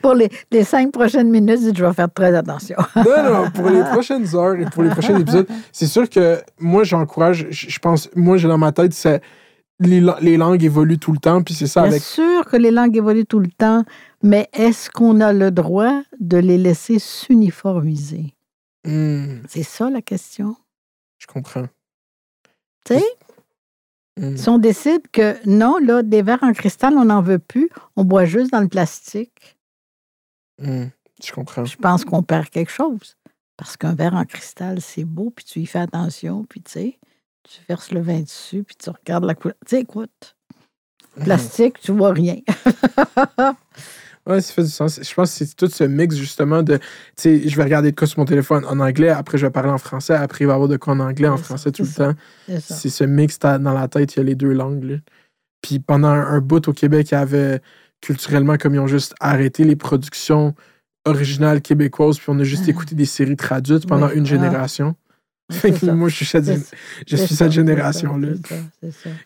Pour 0.01 0.13
les, 0.13 0.29
les 0.51 0.63
cinq 0.63 0.91
prochaines 0.91 1.29
minutes, 1.29 1.75
je 1.75 1.85
vais 1.85 1.93
faire 1.93 2.11
très 2.13 2.35
attention. 2.35 2.77
non, 2.95 3.23
non, 3.43 3.51
pour 3.51 3.69
les 3.69 3.81
prochaines 3.91 4.35
heures 4.35 4.55
et 4.55 4.65
pour 4.65 4.83
les 4.83 4.89
prochains 4.89 5.19
épisodes, 5.19 5.47
c'est 5.71 5.87
sûr 5.87 6.09
que 6.09 6.41
moi, 6.59 6.83
j'encourage, 6.83 7.47
je 7.49 7.79
pense, 7.79 8.09
moi, 8.15 8.37
j'ai 8.37 8.47
dans 8.47 8.57
ma 8.57 8.71
tête, 8.71 8.93
c'est 8.93 9.21
les, 9.79 10.03
les 10.21 10.37
langues 10.37 10.63
évoluent 10.63 10.97
tout 10.99 11.11
le 11.11 11.19
temps, 11.19 11.41
puis 11.43 11.53
c'est 11.53 11.67
ça 11.67 11.81
Bien 11.81 11.91
avec 11.91 12.03
sûr 12.03 12.45
que 12.45 12.57
les 12.57 12.71
langues 12.71 12.95
évoluent 12.97 13.25
tout 13.25 13.39
le 13.39 13.49
temps, 13.49 13.83
mais 14.23 14.49
est-ce 14.53 14.89
qu'on 14.89 15.19
a 15.21 15.33
le 15.33 15.51
droit 15.51 16.01
de 16.19 16.37
les 16.37 16.57
laisser 16.57 16.99
s'uniformiser? 16.99 18.33
Hmm, 18.85 19.39
C'est 19.47 19.63
ça 19.63 19.89
la 19.89 20.01
question. 20.01 20.55
je 21.17 21.27
comprends. 21.27 21.65
Tu 22.85 22.93
sais, 22.95 23.03
Hmm. 24.17 24.35
si 24.35 24.49
on 24.49 24.57
décide 24.57 25.07
que 25.11 25.37
non, 25.47 25.77
là, 25.77 26.01
des 26.01 26.21
verres 26.23 26.41
en 26.43 26.53
cristal, 26.53 26.97
on 26.97 27.05
n'en 27.05 27.21
veut 27.21 27.39
plus, 27.39 27.69
on 27.95 28.03
boit 28.03 28.25
juste 28.25 28.51
dans 28.51 28.61
le 28.61 28.67
plastique, 28.67 29.57
Hmm, 30.59 30.85
je 31.23 31.31
comprends. 31.31 31.65
je 31.65 31.77
pense 31.77 32.03
qu'on 32.03 32.23
perd 32.23 32.49
quelque 32.49 32.71
chose. 32.71 33.15
Parce 33.57 33.77
qu'un 33.77 33.93
verre 33.93 34.15
en 34.15 34.25
cristal, 34.25 34.81
c'est 34.81 35.03
beau, 35.03 35.31
puis 35.35 35.45
tu 35.45 35.59
y 35.59 35.65
fais 35.67 35.79
attention, 35.79 36.43
puis 36.45 36.61
tu 36.61 36.71
sais, 36.71 36.99
tu 37.43 37.61
verses 37.69 37.91
le 37.91 38.01
vin 38.01 38.21
dessus, 38.21 38.63
puis 38.63 38.75
tu 38.75 38.89
regardes 38.89 39.23
la 39.25 39.35
couleur. 39.35 39.55
Tu 39.65 39.75
sais, 39.75 39.81
écoute, 39.81 40.35
plastique, 41.23 41.79
tu 41.79 41.91
vois 41.91 42.11
rien. 42.13 42.37
Ouais, 44.27 44.41
ça 44.41 44.53
fait 44.53 44.63
du 44.63 44.69
sens. 44.69 44.99
Je 45.01 45.13
pense 45.13 45.31
que 45.31 45.45
c'est 45.45 45.55
tout 45.55 45.67
ce 45.69 45.83
mix, 45.85 46.15
justement, 46.15 46.61
de. 46.63 46.77
Tu 46.77 46.83
sais, 47.15 47.47
je 47.49 47.55
vais 47.55 47.63
regarder 47.63 47.91
de 47.91 47.95
quoi 47.95 48.07
sur 48.07 48.19
mon 48.19 48.25
téléphone 48.25 48.65
en 48.65 48.79
anglais, 48.79 49.09
après 49.09 49.37
je 49.37 49.45
vais 49.45 49.51
parler 49.51 49.69
en 49.69 49.77
français, 49.77 50.13
après 50.15 50.43
il 50.43 50.47
va 50.47 50.53
y 50.53 50.55
avoir 50.55 50.67
de 50.69 50.77
quoi 50.77 50.93
en 50.93 50.99
anglais, 50.99 51.27
en 51.29 51.37
français 51.37 51.71
tout 51.71 51.83
le 51.83 51.87
ça. 51.87 52.13
temps. 52.13 52.19
C'est 52.59 52.89
ce 52.89 53.03
mix 53.03 53.39
dans 53.39 53.73
la 53.73 53.87
tête, 53.87 54.15
il 54.15 54.17
y 54.17 54.21
a 54.21 54.23
les 54.23 54.35
deux 54.35 54.51
langues. 54.53 54.83
là. 54.83 54.95
Puis 55.61 55.79
pendant 55.79 56.09
un, 56.09 56.25
un 56.27 56.39
bout 56.41 56.67
au 56.67 56.73
Québec, 56.73 57.09
il 57.11 57.15
y 57.15 57.17
avait 57.17 57.61
culturellement, 58.01 58.57
comme 58.57 58.75
ils 58.75 58.79
ont 58.79 58.87
juste 58.87 59.15
arrêté 59.19 59.63
les 59.63 59.75
productions 59.75 60.53
originales 61.05 61.61
québécoises, 61.61 62.17
puis 62.17 62.25
on 62.29 62.39
a 62.39 62.43
juste 62.43 62.63
Ah. 62.67 62.71
écouté 62.71 62.95
des 62.95 63.05
séries 63.05 63.37
traduites 63.37 63.87
pendant 63.87 64.07
Oui, 64.07 64.15
une 64.17 64.23
ah. 64.23 64.29
génération. 64.29 64.95
Fait 65.49 65.71
que 65.71 65.85
moi, 65.91 66.09
je 66.09 66.15
suis 66.17 66.25
cette, 66.25 66.45
je 67.07 67.15
suis 67.15 67.33
cette 67.33 67.53
génération-là, 67.53 68.33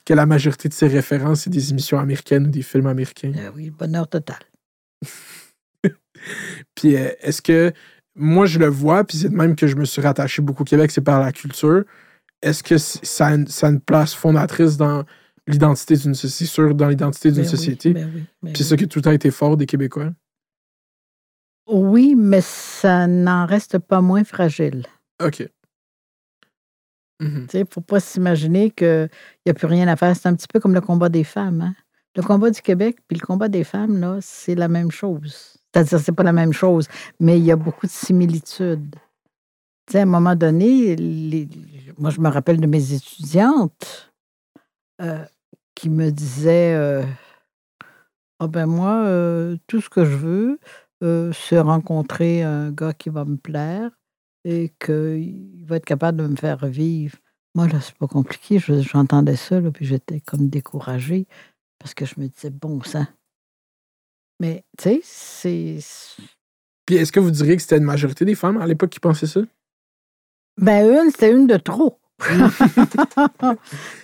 que 0.06 0.14
la 0.14 0.28
majorité 0.28 0.70
de 0.70 0.74
ses 0.76 0.88
références, 0.88 1.41
c'est 1.41 1.49
des 1.49 1.72
émissions 1.72 1.97
américaines 1.97 2.45
ou 2.45 2.49
des 2.52 2.62
films 2.62 2.86
américains. 2.86 3.32
Euh, 3.36 3.49
oui, 3.56 3.66
le 3.66 3.72
bonheur 3.72 4.08
total. 4.08 4.38
Puis 6.76 6.95
euh, 6.95 7.10
est-ce 7.22 7.41
que 7.41 7.72
moi 8.16 8.45
je 8.45 8.60
le 8.60 8.68
vois, 8.68 9.04
puis 9.04 9.18
c'est 9.18 9.30
de 9.30 9.36
même 9.36 9.56
que 9.56 9.68
je 9.68 9.76
me 9.76 9.86
suis 9.86 10.02
rattaché 10.02 10.41
beaucoup 10.41 10.64
au 10.64 10.66
Québec, 10.66 10.91
c'est 10.91 11.02
par 11.02 11.20
la 11.20 11.32
culture. 11.32 11.84
Est-ce 12.41 12.64
que 12.64 12.78
ça 12.78 13.28
a, 13.28 13.36
une, 13.36 13.47
ça 13.47 13.68
a 13.68 13.70
une 13.72 13.80
place 13.82 14.14
fondatrice 14.14 14.78
dans 14.78 15.04
l'identité 15.47 15.95
d'une 15.95 16.14
société, 16.16 16.49
sûr, 16.52 16.76
dans 16.76 16.88
l'identité 16.89 17.32
d'une 17.32 17.43
Ben 17.43 17.49
oui, 17.49 17.49
société? 17.58 17.93
ben 17.93 18.12
oui, 18.14 18.24
ben 18.43 18.54
Puis 18.54 18.64
oui. 18.64 18.70
ça 18.70 18.78
qui 18.78 18.84
a 18.84 18.88
tout 18.88 18.99
le 18.99 19.04
temps 19.04 19.12
été 19.12 19.32
fort 19.32 19.58
des 19.58 19.66
Québécois? 19.66 20.12
Oui, 21.68 22.16
mais 22.18 22.41
ça 22.41 23.08
n'en 23.08 23.45
reste 23.45 23.78
pas 23.80 24.02
moins 24.02 24.24
fragile. 24.24 24.86
OK. 25.24 25.47
Mhm. 27.22 27.47
Il 27.54 27.60
ne 27.60 27.66
faut 27.72 27.82
pas 27.82 27.99
s'imaginer 27.99 28.72
qu'il 28.72 29.10
n'y 29.45 29.49
a 29.52 29.54
plus 29.54 29.68
rien 29.68 29.88
à 29.88 29.95
faire. 29.95 30.16
C'est 30.16 30.28
un 30.28 30.36
petit 30.36 30.47
peu 30.47 30.60
comme 30.60 30.74
le 30.74 30.82
combat 30.82 31.10
des 31.10 31.24
femmes. 31.24 31.62
hein. 31.62 31.76
Le 32.16 32.24
combat 32.24 32.49
du 32.51 32.62
Québec 32.62 32.97
puis 33.07 33.18
le 33.20 33.26
combat 33.26 33.47
des 33.47 33.64
femmes, 33.64 33.99
là, 33.99 34.18
c'est 34.22 34.55
la 34.55 34.68
même 34.68 34.91
chose. 34.91 35.57
C'est-à-dire, 35.74 35.99
c'est 35.99 36.12
pas 36.12 36.24
la 36.24 36.34
même 36.34 36.51
chose, 36.53 36.88
mais 37.20 37.39
il 37.39 37.45
y 37.45 37.51
a 37.51 37.55
beaucoup 37.55 37.86
de 37.88 37.91
similitudes. 37.91 38.95
À 39.93 39.99
un 39.99 40.05
moment 40.05 40.36
donné, 40.36 40.95
moi, 41.97 42.12
je 42.12 42.22
me 42.22 42.30
rappelle 42.30 42.59
de 42.62 42.68
mes 42.68 42.93
étudiantes 42.93 44.14
euh, 45.01 45.26
qui 45.76 45.89
me 45.89 46.12
disaient 46.12 46.76
euh, 46.76 47.03
Ah 48.39 48.47
ben 48.47 48.66
moi, 48.66 49.03
euh, 49.05 49.57
tout 49.68 49.82
ce 49.82 49.89
que 49.89 50.03
je 50.05 50.16
veux, 50.16 50.59
c'est 51.34 51.59
rencontrer 51.59 52.43
un 52.43 52.72
gars 52.72 52.93
qui 52.93 53.09
va 53.09 53.26
me 53.26 53.38
plaire 53.38 53.89
et 54.43 54.74
qu'il 54.84 55.66
va 55.66 55.78
être 55.78 55.86
capable 55.86 56.20
de 56.22 56.28
me 56.28 56.36
faire 56.36 56.66
vivre. 56.68 57.18
Moi, 57.55 57.68
là, 57.68 57.82
c'est 57.82 57.95
pas 57.97 58.07
compliqué. 58.07 58.59
Je- 58.59 58.82
J'entendais 58.82 59.36
ça, 59.36 59.59
puis 59.74 59.86
j'étais 59.86 60.20
comme 60.22 60.47
découragée 60.49 61.28
parce 61.82 61.93
que 61.93 62.05
je 62.05 62.13
me 62.17 62.27
disais, 62.27 62.49
bon 62.49 62.82
sang. 62.84 63.05
Mais, 64.39 64.63
tu 64.77 64.84
sais, 64.84 65.01
c'est. 65.03 65.79
Puis 66.86 66.95
est-ce 66.95 67.11
que 67.11 67.19
vous 67.19 67.32
diriez 67.32 67.55
que 67.55 67.61
c'était 67.61 67.77
une 67.77 67.84
majorité 67.84 68.25
des 68.25 68.36
femmes 68.36 68.57
à 68.61 68.65
l'époque 68.67 68.89
qui 68.89 68.99
pensaient 68.99 69.27
ça? 69.27 69.41
Ben, 70.57 70.86
une, 71.05 71.11
c'était 71.11 71.32
une 71.32 71.47
de 71.47 71.57
trop. 71.57 71.97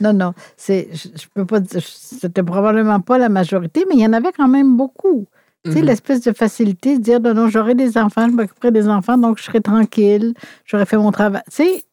non, 0.02 0.14
non. 0.14 0.34
C'est, 0.56 0.90
je, 0.94 1.10
je 1.16 1.28
peux 1.34 1.46
pas 1.46 1.60
dire. 1.60 1.82
C'était 1.84 2.44
probablement 2.44 3.00
pas 3.00 3.18
la 3.18 3.30
majorité, 3.30 3.86
mais 3.90 3.96
il 3.96 4.02
y 4.02 4.06
en 4.06 4.14
avait 4.14 4.32
quand 4.32 4.48
même 4.48 4.76
beaucoup. 4.78 5.26
Tu 5.66 5.72
sais, 5.74 5.80
Mhm. 5.82 5.86
l'espèce 5.88 6.22
de 6.22 6.32
facilité 6.34 6.98
de 6.98 7.04
dire 7.04 7.20
non, 7.20 7.34
non, 7.34 7.50
j'aurai 7.50 7.76
des 7.76 7.98
enfants, 7.98 8.28
je 8.30 8.34
m'occuperai 8.34 8.72
des 8.72 8.88
enfants, 8.88 9.18
donc 9.18 9.38
je 9.38 9.44
serai 9.44 9.60
tranquille, 9.62 10.34
j'aurai 10.66 10.86
fait 10.86 10.98
mon 10.98 11.12
travail. 11.12 11.42
Tu 11.50 11.56
sais, 11.56 11.84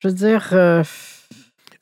je 0.00 0.08
veux 0.08 0.14
dire, 0.14 0.48
euh, 0.52 0.82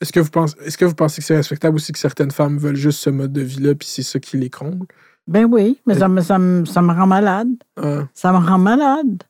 Est-ce 0.00 0.12
que, 0.12 0.20
vous 0.20 0.30
pensez, 0.30 0.56
est-ce 0.60 0.78
que 0.78 0.84
vous 0.84 0.94
pensez 0.94 1.20
que 1.20 1.26
c'est 1.26 1.36
respectable 1.36 1.74
aussi 1.76 1.92
que 1.92 1.98
certaines 1.98 2.30
femmes 2.30 2.56
veulent 2.58 2.76
juste 2.76 3.00
ce 3.00 3.10
mode 3.10 3.32
de 3.32 3.40
vie-là, 3.40 3.74
puis 3.74 3.88
c'est 3.88 4.02
ça 4.04 4.18
qui 4.20 4.36
les 4.38 4.50
comble? 4.50 4.86
ben 5.26 5.44
oui, 5.44 5.78
mais 5.86 5.94
ça 5.98 6.08
me, 6.08 6.20
ça, 6.22 6.38
me, 6.38 6.64
ça 6.64 6.80
me 6.80 6.92
rend 6.92 7.06
malade. 7.06 7.48
Ah, 7.76 8.08
Ça 8.14 8.32
me 8.32 8.38
rend 8.38 8.58
malade. 8.58 9.24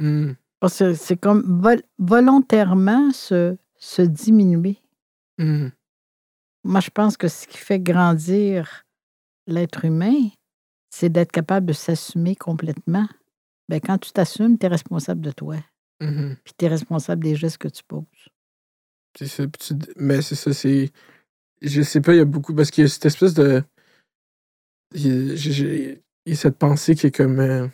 hmm, 0.00 0.32
Parce 0.60 0.78
que 0.78 0.94
c'est 0.94 1.16
comme 1.16 1.60
vol- 1.62 1.82
volontairement 1.98 3.10
se, 3.12 3.56
se 3.76 4.02
diminuer. 4.02 4.78
hmm. 5.38 5.68
Moi, 6.64 6.80
je 6.80 6.90
pense 6.90 7.16
que 7.16 7.28
ce 7.28 7.46
qui 7.46 7.56
fait 7.58 7.78
grandir 7.78 8.84
l'être 9.46 9.84
humain, 9.84 10.28
c'est 10.90 11.08
d'être 11.08 11.30
capable 11.32 11.66
de 11.66 11.72
s'assumer 11.72 12.34
complètement. 12.34 13.06
Ben, 13.68 13.80
quand 13.80 13.98
tu 13.98 14.10
t'assumes, 14.12 14.58
tu 14.58 14.66
es 14.66 14.68
responsable 14.68 15.20
de 15.20 15.30
toi. 15.30 15.56
Mhm. 16.00 16.36
Puis 16.44 16.54
tu 16.58 16.64
es 16.64 16.68
responsable 16.68 17.22
des 17.22 17.36
gestes 17.36 17.58
que 17.58 17.68
tu 17.68 17.82
poses. 17.84 18.04
Mais 19.96 20.22
c'est 20.22 20.34
ça, 20.34 20.52
c'est. 20.52 20.90
Je 21.60 21.82
sais 21.82 22.00
pas, 22.00 22.14
il 22.14 22.18
y 22.18 22.20
a 22.20 22.24
beaucoup. 22.24 22.54
Parce 22.54 22.70
qu'il 22.70 22.82
y 22.82 22.86
a 22.86 22.88
cette 22.88 23.06
espèce 23.06 23.34
de. 23.34 23.62
Il 24.94 25.96
y 26.26 26.32
a, 26.32 26.36
cette 26.36 26.56
pensée 26.58 26.94
qui 26.94 27.08
est 27.08 27.16
comme. 27.16 27.40
euh, 27.40 27.66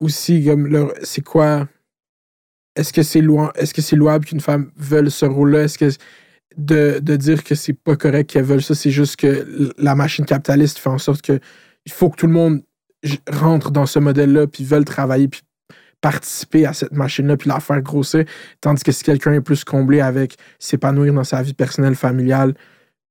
aussi, 0.00 0.44
comme. 0.44 0.92
C'est 1.02 1.22
quoi. 1.22 1.68
Est-ce 2.76 2.92
que 2.92 3.02
c'est 3.02 3.22
loi, 3.22 3.52
est-ce 3.56 3.72
que 3.72 3.80
c'est 3.80 3.96
louable 3.96 4.26
qu'une 4.26 4.40
femme 4.40 4.70
veuille 4.76 5.10
ce 5.10 5.26
rôle-là? 5.26 5.64
Est-ce 5.64 5.78
que. 5.78 5.88
De, 6.56 7.00
de 7.00 7.16
dire 7.16 7.44
que 7.44 7.54
c'est 7.54 7.74
pas 7.74 7.96
correct 7.96 8.30
qu'elle 8.30 8.44
veuille 8.44 8.62
ça, 8.62 8.74
c'est 8.74 8.90
juste 8.90 9.16
que 9.16 9.74
la 9.76 9.94
machine 9.94 10.24
capitaliste 10.24 10.78
fait 10.78 10.88
en 10.88 10.96
sorte 10.96 11.20
que 11.20 11.38
il 11.84 11.92
faut 11.92 12.08
que 12.08 12.16
tout 12.16 12.26
le 12.26 12.32
monde 12.32 12.62
rentre 13.30 13.70
dans 13.70 13.84
ce 13.84 13.98
modèle-là, 13.98 14.46
puis 14.46 14.64
veulent 14.64 14.86
travailler, 14.86 15.28
puis 15.28 15.42
participer 16.00 16.66
à 16.66 16.72
cette 16.72 16.92
machine-là, 16.92 17.36
puis 17.36 17.48
la 17.48 17.60
faire 17.60 17.80
grossir. 17.80 18.24
Tandis 18.60 18.82
que 18.82 18.92
si 18.92 19.02
quelqu'un 19.02 19.32
est 19.32 19.40
plus 19.40 19.64
comblé 19.64 20.00
avec 20.00 20.36
s'épanouir 20.58 21.12
dans 21.12 21.24
sa 21.24 21.42
vie 21.42 21.54
personnelle, 21.54 21.94
familiale, 21.94 22.54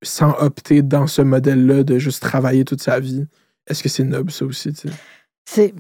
sans 0.04 0.36
opter 0.40 0.82
dans 0.82 1.08
ce 1.08 1.22
modèle-là 1.22 1.84
de 1.84 1.98
juste 1.98 2.22
travailler 2.22 2.64
toute 2.64 2.82
sa 2.82 3.00
vie, 3.00 3.26
est-ce 3.68 3.82
que 3.82 3.90
c'est 3.90 4.04
noble, 4.04 4.32
ça 4.32 4.46
aussi? 4.46 4.74
tu 4.74 4.90
sais? 4.90 4.96
C'est, 5.48 5.74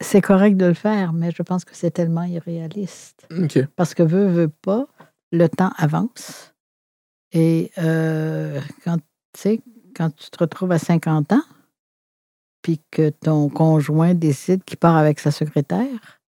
c'est 0.00 0.20
correct 0.20 0.56
de 0.56 0.66
le 0.66 0.74
faire, 0.74 1.12
mais 1.12 1.30
je 1.30 1.42
pense 1.42 1.64
que 1.64 1.76
c'est 1.76 1.92
tellement 1.92 2.24
irréaliste. 2.24 3.26
Parce 3.76 3.94
que 3.94 4.02
veut, 4.02 4.26
veut 4.26 4.48
pas, 4.48 4.86
le 5.30 5.48
temps 5.48 5.72
avance. 5.76 6.54
Et 7.32 7.70
euh, 7.78 8.60
quand, 8.84 8.96
tu 8.96 9.02
sais, 9.40 9.60
quand 9.96 10.10
tu 10.14 10.28
te 10.30 10.38
retrouves 10.38 10.72
à 10.72 10.78
50 10.78 11.32
ans, 11.32 11.42
puis 12.62 12.80
que 12.90 13.10
ton 13.10 13.48
conjoint 13.48 14.14
décide 14.14 14.64
qu'il 14.64 14.78
part 14.78 14.96
avec 14.96 15.18
sa 15.18 15.30
secrétaire, 15.30 16.20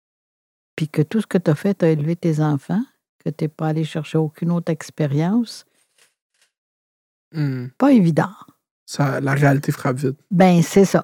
puis 0.75 0.87
que 0.89 1.01
tout 1.01 1.21
ce 1.21 1.27
que 1.27 1.37
tu 1.37 1.51
as 1.51 1.55
fait, 1.55 1.75
tu 1.75 1.85
as 1.85 1.89
élevé 1.89 2.15
tes 2.15 2.39
enfants, 2.39 2.83
que 3.23 3.29
tu 3.29 3.43
n'es 3.43 3.47
pas 3.47 3.67
allé 3.67 3.83
chercher 3.83 4.17
aucune 4.17 4.51
autre 4.51 4.71
expérience, 4.71 5.65
Hmm. 7.35 7.67
pas 7.79 7.91
évident. 7.91 8.29
Ça, 8.85 9.19
la 9.19 9.33
réalité 9.33 9.71
frappe 9.71 9.97
vite. 9.97 10.17
Ben, 10.29 10.61
c'est 10.61 10.85
ça. 10.85 11.03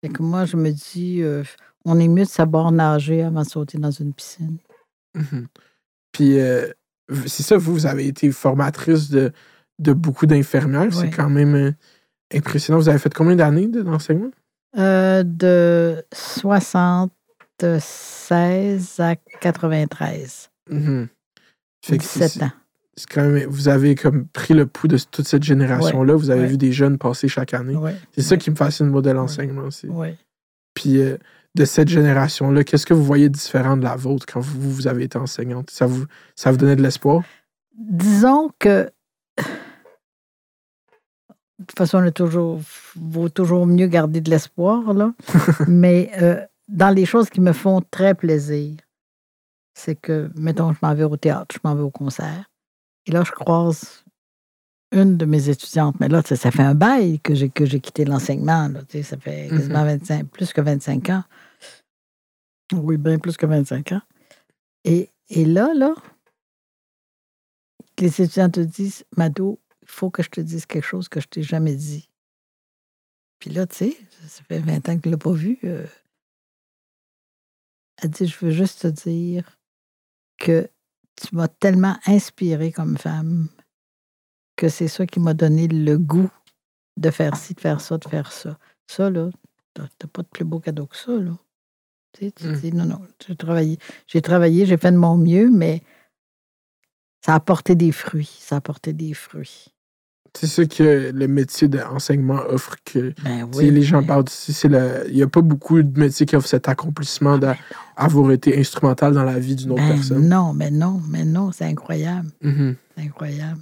Fait 0.00 0.08
que 0.08 0.22
moi, 0.22 0.46
je 0.46 0.56
me 0.56 0.70
dis, 0.70 1.20
euh, 1.22 1.42
on 1.84 1.98
est 2.00 2.08
mieux 2.08 2.24
de 2.24 2.28
savoir 2.28 2.72
nager 2.72 3.22
avant 3.22 3.42
de 3.42 3.48
sauter 3.48 3.76
dans 3.76 3.90
une 3.90 4.14
piscine. 4.14 4.56
Mhm. 5.14 5.46
Puis, 6.12 6.38
euh, 6.40 6.70
c'est 7.26 7.42
ça, 7.42 7.58
vous, 7.58 7.72
vous 7.74 7.86
avez 7.86 8.06
été 8.06 8.30
formatrice 8.32 9.10
de, 9.10 9.30
de 9.78 9.92
beaucoup 9.92 10.24
d'infirmières. 10.26 10.92
C'est 10.94 11.10
quand 11.10 11.28
même 11.28 11.54
euh, 11.54 11.72
impressionnant. 12.32 12.78
Vous 12.78 12.88
avez 12.88 12.98
fait 12.98 13.12
combien 13.12 13.36
d'années 13.36 13.66
de- 13.68 13.82
d'enseignement? 13.82 14.30
Euh, 14.78 15.22
de 15.22 16.02
76 17.60 19.00
à 19.00 19.16
93. 19.40 20.50
Mhm. 20.70 21.08
Fait 21.84 21.98
que 21.98 22.04
c'est- 22.04 22.24
17 22.24 22.42
ans. 22.42 22.52
c'est 22.96 23.08
quand 23.08 23.22
même, 23.22 23.48
vous 23.48 23.68
avez 23.68 23.94
comme 23.94 24.26
pris 24.26 24.54
le 24.54 24.66
pouls 24.66 24.88
de 24.88 24.98
toute 24.98 25.26
cette 25.26 25.44
génération-là. 25.44 26.14
Vous 26.16 26.30
avez 26.30 26.42
ouais. 26.42 26.46
vu 26.48 26.56
des 26.58 26.72
jeunes 26.72 26.98
passer 26.98 27.28
chaque 27.28 27.54
année. 27.54 27.76
C'est 28.12 28.22
ça 28.22 28.36
qui 28.36 28.50
me 28.50 28.56
fascine, 28.56 28.88
moi, 28.88 29.02
de 29.02 29.10
l'enseignement 29.10 29.62
aussi. 29.62 29.88
Puis 30.74 30.98
euh, 31.00 31.16
de 31.54 31.64
cette 31.64 31.88
génération-là, 31.88 32.62
qu'est-ce 32.64 32.86
que 32.86 32.94
vous 32.94 33.04
voyez 33.04 33.28
différent 33.28 33.76
de 33.76 33.84
la 33.84 33.96
vôtre 33.96 34.26
quand 34.32 34.40
vous, 34.40 34.70
vous 34.70 34.86
avez 34.86 35.04
été 35.04 35.18
enseignante? 35.18 35.70
Ça 35.70 35.86
vous, 35.86 36.04
ça 36.36 36.50
vous 36.50 36.56
donnait 36.56 36.76
de 36.76 36.82
l'espoir? 36.82 37.22
Disons 37.76 38.50
que. 38.58 38.90
De 41.58 41.64
toute 41.66 41.78
façon, 41.78 42.04
il 42.04 42.12
toujours, 42.12 42.60
vaut 42.94 43.28
toujours 43.28 43.66
mieux 43.66 43.88
garder 43.88 44.20
de 44.20 44.30
l'espoir, 44.30 44.94
là. 44.94 45.12
Mais 45.68 46.10
euh, 46.22 46.40
dans 46.68 46.90
les 46.94 47.06
choses 47.06 47.30
qui 47.30 47.40
me 47.40 47.52
font 47.52 47.82
très 47.90 48.14
plaisir, 48.14 48.76
c'est 49.74 49.96
que, 49.96 50.30
mettons, 50.34 50.72
je 50.72 50.78
m'en 50.82 50.94
vais 50.94 51.04
au 51.04 51.16
théâtre, 51.16 51.54
je 51.54 51.60
m'en 51.66 51.74
vais 51.74 51.82
au 51.82 51.90
concert. 51.90 52.50
Et 53.06 53.10
là, 53.10 53.22
je 53.24 53.30
croise 53.32 54.04
une 54.92 55.16
de 55.16 55.24
mes 55.24 55.48
étudiantes. 55.48 55.98
Mais 56.00 56.08
là, 56.08 56.22
ça 56.22 56.50
fait 56.50 56.62
un 56.62 56.74
bail 56.74 57.20
que 57.20 57.34
j'ai, 57.34 57.48
que 57.50 57.64
j'ai 57.64 57.80
quitté 57.80 58.04
l'enseignement. 58.04 58.70
ça 59.02 59.16
fait 59.18 59.48
quasiment 59.48 59.84
25, 59.84 60.26
plus 60.28 60.52
que 60.52 60.60
25 60.60 61.10
ans. 61.10 61.24
Oui, 62.74 62.96
bien 62.96 63.18
plus 63.18 63.36
que 63.36 63.46
25 63.46 63.92
ans. 63.92 64.02
Et, 64.84 65.10
et 65.30 65.44
là, 65.44 65.72
là, 65.74 65.94
les 67.98 68.22
étudiants 68.22 68.50
te 68.50 68.60
disent, 68.60 69.04
Mado, 69.16 69.58
il 69.82 69.88
faut 69.88 70.10
que 70.10 70.22
je 70.22 70.28
te 70.28 70.40
dise 70.40 70.66
quelque 70.66 70.84
chose 70.84 71.08
que 71.08 71.20
je 71.20 71.28
t'ai 71.28 71.42
jamais 71.42 71.74
dit. 71.74 72.08
Puis 73.38 73.50
là, 73.50 73.66
tu 73.66 73.76
sais, 73.76 73.96
ça 74.26 74.42
fait 74.44 74.58
20 74.58 74.88
ans 74.88 74.96
que 74.96 75.02
tu 75.02 75.08
ne 75.08 75.12
l'as 75.12 75.18
pas 75.18 75.32
vu. 75.32 75.58
euh. 75.64 75.86
Elle 78.00 78.10
dit, 78.10 78.26
je 78.26 78.36
veux 78.44 78.50
juste 78.50 78.82
te 78.82 78.86
dire 78.88 79.58
que 80.38 80.70
tu 81.20 81.34
m'as 81.34 81.48
tellement 81.48 81.96
inspiré 82.06 82.70
comme 82.72 82.96
femme 82.96 83.48
que 84.56 84.68
c'est 84.68 84.88
ça 84.88 85.06
qui 85.06 85.20
m'a 85.20 85.34
donné 85.34 85.68
le 85.68 85.98
goût 85.98 86.30
de 86.96 87.10
faire 87.10 87.36
ci, 87.36 87.54
de 87.54 87.60
faire 87.60 87.80
ça, 87.80 87.98
de 87.98 88.08
faire 88.08 88.32
ça. 88.32 88.58
Ça, 88.88 89.10
là, 89.10 89.30
t'as 89.74 90.08
pas 90.12 90.22
de 90.22 90.28
plus 90.28 90.44
beau 90.44 90.58
cadeau 90.60 90.86
que 90.86 90.96
ça, 90.96 91.12
là. 91.12 91.36
Tu 92.12 92.24
sais, 92.26 92.32
tu 92.32 92.46
Mm. 92.48 92.52
dis, 92.60 92.72
non, 92.72 92.84
non, 92.84 93.00
j'ai 93.26 93.36
travaillé, 93.36 93.78
j'ai 94.06 94.22
travaillé, 94.22 94.66
j'ai 94.66 94.76
fait 94.76 94.90
de 94.92 94.96
mon 94.96 95.16
mieux, 95.16 95.50
mais 95.50 95.82
ça 97.24 97.34
a 97.34 97.40
porté 97.40 97.74
des 97.74 97.92
fruits. 97.92 98.38
Ça 98.40 98.56
a 98.56 98.60
porté 98.60 98.92
des 98.92 99.14
fruits. 99.14 99.66
C'est 100.34 100.46
ça 100.46 100.64
que 100.66 101.10
le 101.12 101.28
métier 101.28 101.68
d'enseignement 101.68 102.40
offre 102.48 102.76
que 102.84 103.12
Ben 103.24 103.48
les 103.52 103.82
gens 103.82 104.02
parlent 104.04 104.24
ici, 104.28 104.52
c'est 104.52 104.68
le. 104.68 105.04
Il 105.08 105.14
n'y 105.14 105.22
a 105.22 105.26
pas 105.26 105.40
beaucoup 105.40 105.82
de 105.82 105.98
métiers 105.98 106.26
qui 106.26 106.36
offrent 106.36 106.48
cet 106.48 106.68
accomplissement 106.68 107.38
d'avoir 107.38 108.30
été 108.30 108.58
instrumental 108.58 109.14
dans 109.14 109.24
la 109.24 109.38
vie 109.38 109.56
d'une 109.56 109.72
autre 109.72 109.82
Ben 109.82 109.94
personne. 109.94 110.28
non, 110.28 110.52
mais 110.52 110.70
non, 110.70 111.00
mais 111.08 111.24
non, 111.24 111.50
c'est 111.50 111.64
incroyable. 111.64 112.28
Mhm. 112.42 112.76
C'est 112.96 113.04
incroyable. 113.04 113.60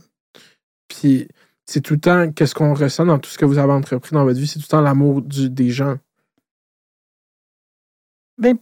Puis 0.88 1.28
c'est 1.66 1.80
tout 1.80 1.94
le 1.94 2.00
temps, 2.00 2.30
qu'est-ce 2.32 2.54
qu'on 2.54 2.74
ressent 2.74 3.06
dans 3.06 3.18
tout 3.18 3.30
ce 3.30 3.38
que 3.38 3.44
vous 3.44 3.58
avez 3.58 3.72
entrepris 3.72 4.12
dans 4.12 4.24
votre 4.24 4.38
vie, 4.38 4.46
c'est 4.46 4.58
tout 4.58 4.66
le 4.66 4.70
temps 4.70 4.80
l'amour 4.80 5.22
des 5.22 5.70
gens. 5.70 5.96
Ben, 8.38 8.56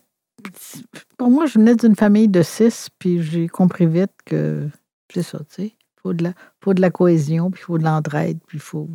pour 1.19 1.31
moi, 1.31 1.47
je 1.47 1.59
venais 1.59 1.75
d'une 1.75 1.97
famille 1.97 2.29
de 2.29 2.43
six, 2.43 2.89
puis 2.99 3.23
j'ai 3.23 3.49
compris 3.49 3.87
vite 3.87 4.13
que 4.25 4.69
c'est 5.13 5.23
ça, 5.23 5.39
tu 5.39 5.45
sais. 5.63 5.73
Il 6.05 6.09
faut 6.09 6.15
de, 6.15 6.25
la, 6.25 6.35
faut 6.63 6.75
de 6.75 6.81
la 6.83 6.91
cohésion, 6.91 7.51
puis 7.51 7.63
il 7.63 7.65
faut 7.65 7.79
de 7.79 7.85
l'entraide, 7.85 8.39
puis 8.47 8.59
il 8.59 8.61
faut. 8.61 8.89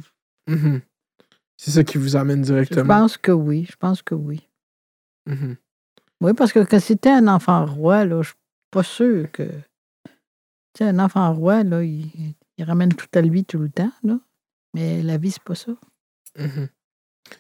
Mhm. 0.48 0.82
C'est 1.58 1.72
ça 1.72 1.84
qui 1.84 1.98
vous 1.98 2.16
amène 2.16 2.40
Je 2.46 2.54
directement. 2.54 2.86
pense 2.88 3.18
que 3.18 3.32
oui, 3.32 3.66
je 3.70 3.76
pense 3.76 4.02
que 4.02 4.14
oui. 4.16 4.48
Mhm. 5.26 5.56
Oui, 6.22 6.34
parce 6.34 6.54
que 6.54 6.60
quand 6.64 6.80
c'était 6.80 7.10
un 7.10 7.28
enfant 7.28 7.66
roi, 7.66 8.06
là, 8.06 8.22
je 8.22 8.28
suis 8.30 8.38
pas 8.72 8.84
sûre 8.84 9.32
que. 9.32 9.44
Tu 9.44 10.12
sais, 10.78 10.84
un 10.86 11.00
enfant 11.00 11.34
roi, 11.34 11.64
là, 11.64 11.84
il, 11.84 12.36
il 12.58 12.64
ramène 12.64 12.94
tout 12.94 13.08
à 13.16 13.22
lui 13.22 13.44
tout 13.44 13.58
le 13.58 13.70
temps, 13.70 13.92
là. 14.04 14.20
Mais 14.76 15.02
la 15.02 15.18
vie, 15.18 15.32
c'est 15.32 15.44
pas 15.44 15.56
ça. 15.56 15.72
Mhm. 16.38 16.68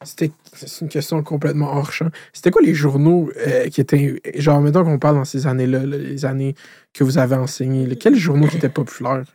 C'était 0.04 0.32
c'est 0.54 0.82
une 0.82 0.90
question 0.90 1.22
complètement 1.24 1.74
hors 1.74 1.92
champ. 1.92 2.10
C'était 2.34 2.52
quoi 2.52 2.62
les 2.62 2.74
journaux 2.76 3.32
euh, 3.38 3.68
qui 3.70 3.82
étaient. 3.82 4.20
Genre, 4.36 4.62
mettons 4.62 4.84
qu'on 4.84 5.00
parle 5.00 5.16
dans 5.16 5.26
ces 5.26 5.48
années-là, 5.48 5.86
là, 5.86 5.98
les 5.98 6.26
années 6.26 6.56
que 6.94 7.04
vous 7.04 7.18
avez 7.18 7.36
enseigné, 7.36 7.96
quels 7.96 8.16
journaux 8.16 8.48
qui 8.48 8.58
étaient 8.58 8.70
populaires? 8.70 9.26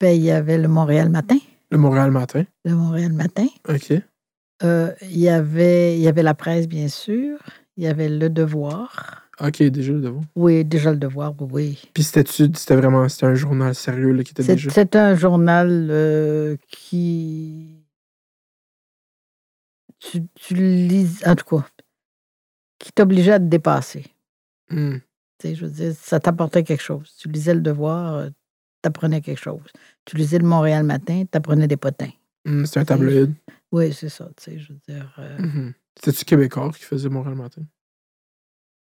Ben, 0.00 0.14
il 0.14 0.22
y 0.22 0.30
avait 0.30 0.58
le 0.58 0.68
Montréal 0.68 1.08
Matin. 1.08 1.38
Le 1.70 1.78
Montréal 1.78 2.10
Matin. 2.10 2.44
Le 2.64 2.74
Montréal 2.74 3.12
Matin. 3.12 3.46
OK. 3.68 3.92
Euh, 4.62 4.92
il, 5.02 5.18
y 5.18 5.28
avait, 5.28 5.96
il 5.96 6.02
y 6.02 6.08
avait 6.08 6.22
la 6.22 6.34
presse, 6.34 6.68
bien 6.68 6.88
sûr. 6.88 7.38
Il 7.76 7.84
y 7.84 7.86
avait 7.86 8.08
Le 8.08 8.30
Devoir. 8.30 9.22
OK, 9.40 9.62
déjà 9.64 9.92
le 9.92 10.00
devoir. 10.00 10.24
Oui, 10.36 10.64
déjà 10.64 10.92
Le 10.92 10.96
Devoir, 10.96 11.34
oui. 11.40 11.82
Puis 11.92 12.04
c'était 12.04 12.76
vraiment, 12.76 13.08
c'était 13.08 13.26
un 13.26 13.34
journal 13.34 13.74
sérieux 13.74 14.12
là, 14.12 14.22
qui 14.22 14.30
était 14.30 14.44
déjà. 14.44 14.70
c'est 14.70 14.94
un 14.94 15.16
journal 15.16 15.88
euh, 15.90 16.56
qui. 16.68 17.84
Tu, 19.98 20.22
tu 20.34 20.54
lis. 20.54 21.20
En 21.26 21.34
tout 21.34 21.56
cas, 21.56 21.66
qui 22.78 22.92
t'obligeait 22.92 23.32
à 23.32 23.38
te 23.38 23.44
dépasser. 23.44 24.04
Hmm. 24.70 24.98
Tu 25.38 25.48
sais, 25.48 25.54
je 25.54 25.64
veux 25.64 25.70
dire, 25.70 25.92
ça 25.98 26.20
t'apportait 26.20 26.62
quelque 26.62 26.82
chose. 26.82 27.14
Tu 27.18 27.28
lisais 27.28 27.54
le 27.54 27.60
devoir, 27.60 28.28
euh, 28.84 28.88
apprenais 28.88 29.20
quelque 29.20 29.40
chose. 29.40 29.62
Tu 30.04 30.16
lisais 30.16 30.38
le 30.38 30.46
Montréal 30.46 30.84
Matin, 30.84 31.24
tu 31.30 31.36
apprenais 31.36 31.66
des 31.68 31.76
potins. 31.76 32.10
Hum, 32.46 32.66
C'était 32.66 32.80
un 32.80 32.84
tabloïd. 32.84 33.32
Oui, 33.72 33.92
c'est 33.92 34.08
ça, 34.08 34.28
tu 34.36 34.44
sais, 34.44 34.58
je 34.58 34.72
veux 34.72 34.78
dire. 34.88 35.14
euh, 35.18 35.38
Mhm. 35.38 35.72
C'était-tu 35.98 36.24
Québécois 36.24 36.70
qui 36.76 36.82
faisait 36.84 37.08
Montréal 37.08 37.36
Matin? 37.36 37.62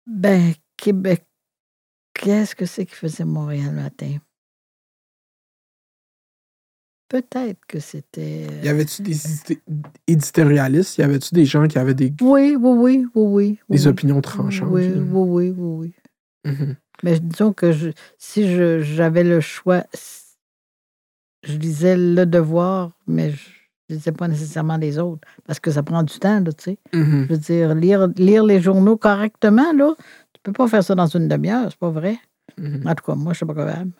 Ben, 0.07 0.53
Québec, 0.77 1.25
qu'est-ce 2.13 2.55
que 2.55 2.65
c'est 2.65 2.85
qui 2.85 2.95
faisait 2.95 3.25
Montréal 3.25 3.73
Matin? 3.73 4.17
Peut-être 7.07 7.59
que 7.67 7.79
c'était. 7.79 8.47
euh, 8.51 8.61
Y 8.63 8.67
avait-tu 8.69 9.03
des 9.03 9.17
éditorialistes? 10.07 10.97
Y 10.97 11.03
avait-tu 11.03 11.35
des 11.35 11.45
gens 11.45 11.67
qui 11.67 11.77
avaient 11.77 11.93
des, 11.93 12.11
Oui, 12.21 12.55
oui, 12.55 12.57
oui, 12.59 13.05
oui, 13.13 13.23
oui. 13.23 13.59
des 13.69 13.83
oui. 13.83 13.87
opinions 13.91 14.21
tranchantes? 14.21 14.69
Oui, 14.71 14.87
oui, 14.89 14.99
oui, 15.11 15.49
oui, 15.55 15.93
oui. 16.45 16.51
Mhm. 16.51 16.75
Mais 17.03 17.19
disons 17.19 17.53
que 17.53 17.71
je- 17.71 17.89
si 18.17 18.49
je- 18.55 18.79
j'avais 18.81 19.23
le 19.23 19.41
choix, 19.41 19.83
je 21.43 21.57
lisais 21.57 21.97
Le 21.97 22.25
Devoir, 22.25 22.91
mais 23.07 23.31
je 23.31 23.49
ne 23.89 23.95
lisais 23.97 24.11
pas 24.11 24.27
nécessairement 24.27 24.77
les 24.77 24.97
autres, 24.97 25.21
parce 25.45 25.59
que 25.59 25.71
ça 25.71 25.83
prend 25.83 26.03
du 26.03 26.17
temps, 26.19 26.43
tu 26.43 26.51
sais. 26.57 26.77
Mhm. 26.93 27.25
Je 27.29 27.33
veux 27.33 27.39
dire, 27.39 27.75
lire, 27.75 28.07
lire 28.17 28.43
les 28.43 28.59
journaux 28.61 28.97
correctement, 28.97 29.71
là, 29.73 29.93
tu 30.33 30.39
peux 30.43 30.53
pas 30.53 30.67
faire 30.67 30.83
ça 30.83 30.95
dans 30.95 31.07
une 31.07 31.27
demi-heure, 31.27 31.67
c'est 31.69 31.79
pas 31.79 31.89
vrai. 31.91 32.17
Mhm. 32.57 32.81
En 32.85 32.95
tout 32.95 33.03
cas, 33.05 33.15
moi, 33.15 33.33
je 33.33 33.37
suis 33.37 33.45
pas 33.45 33.53
capable. 33.53 33.91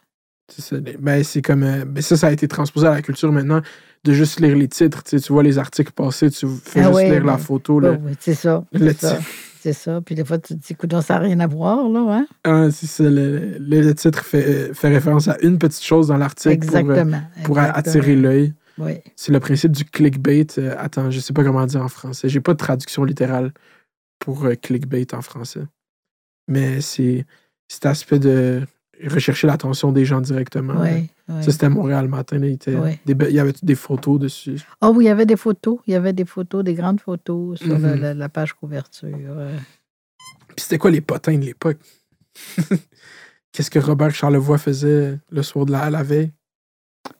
C'est 0.48 0.80
Ben, 1.02 1.24
c'est 1.24 1.41
comme. 1.41 1.64
euh, 1.64 1.86
ben, 1.86 2.02
ça, 2.04 2.16
ça 2.18 2.28
a 2.28 2.32
été 2.32 2.48
transposé 2.48 2.86
à 2.88 2.91
la 2.91 3.02
culture 3.02 3.32
maintenant 3.32 3.62
de 4.04 4.14
juste 4.14 4.39
lire 4.39 4.56
les 4.56 4.68
titres. 4.68 5.04
Tu, 5.04 5.18
vois 5.34 5.41
les 5.41 5.58
articles 5.58 5.91
passer, 5.91 6.30
tu 6.30 6.46
fais 6.64 6.82
Ah 6.82 6.91
juste 6.91 7.00
lire 7.02 7.26
la 7.26 7.34
mais- 7.38 7.39
photo. 7.41 7.78
Oui, 7.80 7.84
Là. 7.86 7.98
oui, 8.00 8.14
c'est 8.20 8.36
ça. 8.36 8.64
le 8.72 8.93
titre. 8.93 9.18
C'est 9.66 9.74
ça. 9.74 9.99
Puis 9.99 10.13
des 10.13 10.24
fois, 10.24 10.38
tu 10.38 10.53
te 10.53 10.59
dis, 10.59 10.74
écoute, 10.74 10.93
ça 11.01 11.16
n'a 11.16 11.22
rien 11.22 11.39
à 11.39 11.47
voir, 11.47 11.89
là, 11.89 12.05
hein? 12.20 12.28
Ah, 12.43 12.70
c'est 12.70 12.86
ça. 12.86 13.03
Le, 13.03 13.57
le- 13.57 13.95
titre 13.95 14.24
fait, 14.24 14.72
fait 14.76 14.89
référence 14.89 15.28
à 15.28 15.38
une 15.41 15.57
petite 15.57 15.82
chose 15.84 16.09
dans 16.09 16.18
l'article 16.18 16.59
pour, 16.68 16.76
euh, 16.76 16.80
Exactement. 16.82 17.22
pour 17.43 17.57
exactement. 17.57 17.80
attirer 17.80 18.16
l'œil. 18.16 18.53
Oui. 18.78 18.91
C'est 19.16 19.32
le 19.32 19.39
principe 19.39 19.72
du 19.72 19.84
clickbait. 19.84 20.45
Euh, 20.59 20.76
attends, 20.78 21.09
je 21.09 21.20
sais 21.20 21.34
pas 21.34 21.43
comment 21.43 21.66
dire 21.66 21.82
en 21.82 21.88
français. 21.88 22.30
J'ai 22.30 22.41
pas 22.41 22.51
de 22.53 22.59
traduction 22.59 23.03
littérale 23.05 23.53
pour 24.20 24.45
euh, 24.45 24.53
clickbait 24.53 25.16
en 25.16 25.24
français. 25.24 25.63
Mais 26.47 26.80
c'est 26.80 27.26
cet 27.68 27.88
aspect 27.88 28.20
de 28.20 28.61
rechercher 29.06 29.48
l'attention 29.48 29.91
des 29.91 30.06
gens 30.06 30.22
directement. 30.22 30.84
Ça, 31.41 31.52
c'était 31.52 31.70
Montréal 31.70 32.08
Matin. 32.08 32.38
Là, 32.39 32.48
il, 32.48 32.54
était 32.54 32.76
Ouais. 32.76 33.00
des 33.06 33.16
be- 33.16 33.28
il 33.30 33.36
y 33.36 33.39
avait 33.39 33.54
des 33.62 33.76
photos 33.76 34.20
dessus. 34.20 34.62
Ah 34.82 34.91
oui, 34.91 35.06
il 35.06 35.08
y 35.08 35.12
avait 35.12 35.26
des 35.26 35.36
photos. 35.38 35.80
Il 35.88 35.93
y 35.93 35.96
avait 35.96 36.14
des 36.14 36.26
photos, 36.26 36.64
des 36.64 36.74
grandes 36.76 37.00
photos 37.02 37.60
sur 37.60 37.78
Mhm. 37.80 37.96
la, 38.00 38.14
la 38.14 38.30
page 38.30 38.54
couverture. 38.54 39.10
Puis 40.50 40.58
c'était 40.64 40.78
quoi 40.78 40.91
les 40.91 41.02
potins 41.02 41.38
de 41.38 41.43
l'époque? 41.46 41.78
Qu'est-ce 43.52 43.70
que 43.72 43.80
Robert 43.80 44.12
Charlevoix 44.14 44.58
faisait 44.58 45.18
le 45.30 45.43
soir 45.43 45.66
de 45.66 45.72
la, 45.72 45.89
la 45.89 46.04
veille? 46.04 46.32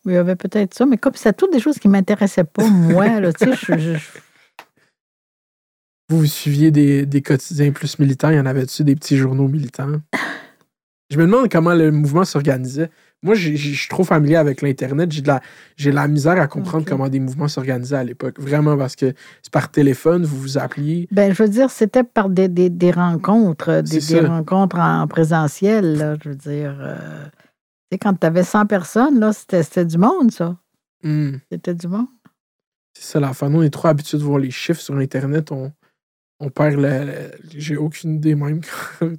Il 0.06 0.12
y 0.14 0.18
avait 0.18 0.36
peut-être 0.36 0.74
ça, 0.74 0.86
mais 0.86 0.98
comme 0.98 1.14
c'est 1.16 1.36
toutes 1.36 1.52
des 1.54 1.60
choses 1.60 1.78
qui 1.80 1.88
ne 1.88 1.94
m'intéressaient 1.94 2.44
pas, 2.44 2.68
moi, 2.68 3.20
là, 3.20 3.32
tu 3.34 3.46
sais, 3.46 3.54
je- 3.56 3.78
je- 3.78 3.98
je- 3.98 4.20
Vous, 6.10 6.20
vous 6.20 6.26
suiviez 6.26 6.72
des, 6.72 7.06
des 7.06 7.22
quotidiens 7.22 7.72
plus 7.72 7.98
militants? 8.00 8.30
Il 8.30 8.36
y 8.36 8.40
en 8.40 8.46
avait-tu 8.46 8.84
des 8.84 8.96
petits 8.96 9.18
journaux 9.18 9.48
militants? 9.48 10.02
Je 11.12 11.18
me 11.18 11.24
demande 11.26 11.50
comment 11.52 11.74
le 11.76 11.92
mouvement 11.92 12.26
s'organisait. 12.26 12.90
Moi, 13.22 13.36
je 13.36 13.56
suis 13.56 13.88
trop 13.90 14.04
familier 14.04 14.36
avec 14.36 14.62
l'Internet. 14.62 15.12
J'ai 15.12 15.22
de 15.22 15.28
la, 15.28 15.42
j'ai 15.78 15.90
de 15.92 15.96
la 15.96 16.08
misère 16.08 16.40
à 16.40 16.48
comprendre 16.48 16.86
comment 16.86 17.10
des 17.10 17.20
mouvements 17.20 17.48
s'organisaient 17.48 17.96
à 17.98 18.04
l'époque. 18.04 18.40
Vraiment, 18.40 18.78
parce 18.78 18.96
que 18.96 19.14
c'est 19.42 19.52
par 19.52 19.70
téléphone, 19.72 20.26
vous 20.26 20.38
vous 20.40 20.58
appeliez. 20.58 21.08
ben, 21.12 21.34
je 21.34 21.42
veux 21.44 21.50
dire, 21.50 21.70
c'était 21.70 22.04
par 22.04 22.30
des, 22.30 22.48
des, 22.48 22.70
des 22.70 22.92
rencontres, 22.92 23.82
des, 23.82 24.00
des 24.00 24.20
rencontres 24.28 24.78
en 24.80 25.08
présentiel, 25.08 25.98
là, 25.98 26.16
je 26.24 26.30
veux 26.30 26.36
dire. 26.36 26.76
euh, 26.80 27.28
quand 28.02 28.14
tu 28.16 28.26
avais 28.28 28.44
100 28.44 28.66
personnes, 28.66 29.20
là, 29.20 29.32
c'était 29.32 29.64
c'était 29.64 29.86
du 29.86 29.98
monde, 29.98 30.30
ça. 30.32 30.58
Hmm, 31.04 31.38
C'était 31.52 31.74
du 31.76 31.88
monde. 31.88 32.08
c'est 32.94 33.06
ça 33.14 33.20
l'affaire. 33.20 33.50
Nous, 33.50 33.60
on 33.60 33.64
est 33.64 33.70
trop 33.70 33.88
habitués 33.88 34.18
de 34.18 34.24
voir 34.24 34.38
les 34.40 34.52
chiffres 34.52 34.82
sur 34.82 34.96
Internet. 34.98 35.52
On, 35.52 35.72
on 36.40 36.50
perd 36.50 36.76
le. 36.76 36.82
le- 37.06 37.32
j'ai 37.56 37.78
aucune 37.78 38.16
idée 38.16 38.36
même 38.36 38.60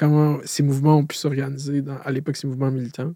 comment 0.00 0.38
ces 0.44 0.62
mouvements 0.62 0.96
ont 0.96 1.06
pu 1.06 1.16
s'organiser 1.16 1.84
à 2.04 2.10
l'époque, 2.10 2.36
ces 2.36 2.46
mouvements 2.46 2.70
militants? 2.70 3.12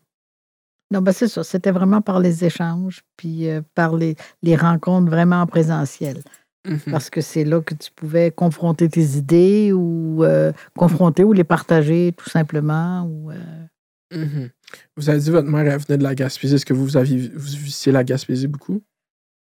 Non, 0.91 1.01
ben 1.01 1.13
c'est 1.13 1.29
ça. 1.29 1.43
C'était 1.43 1.71
vraiment 1.71 2.03
par 2.03 2.21
les 2.21 2.45
échanges, 2.45 3.03
puis 3.17 3.49
euh, 3.49 3.63
par 3.75 3.97
les, 3.97 4.15
les 4.43 4.55
rencontres 4.55 5.11
vraiment 5.11 5.41
en 5.41 5.47
présentiel. 5.47 6.23
Mhm. 6.67 6.79
Parce 6.91 7.11
que 7.11 7.21
c'est 7.21 7.45
là 7.45 7.61
que 7.61 7.75
tu 7.75 7.91
pouvais 7.91 8.31
confronter 8.31 8.89
tes 8.89 9.17
idées 9.17 9.73
ou 9.73 10.25
euh, 10.25 10.53
confronter 10.77 11.25
ou 11.25 11.33
les 11.33 11.45
partager 11.45 12.13
tout 12.17 12.29
simplement. 12.31 13.03
Ou, 13.03 13.31
euh, 13.31 13.67
Mhm. 14.13 14.51
Vous 14.97 15.11
avez 15.11 15.19
dit 15.19 15.27
que 15.27 15.31
votre 15.33 15.49
mère 15.49 15.67
elle 15.67 15.81
venait 15.81 15.99
de 15.99 16.03
la 16.03 16.15
Gaspésie. 16.15 16.55
Est-ce 16.55 16.67
que 16.67 16.75
vous, 16.75 16.97
aviez, 16.97 17.29
vous 17.35 17.59
visitiez 17.59 17.91
la 17.91 18.05
Gaspésie 18.05 18.47
beaucoup? 18.47 18.81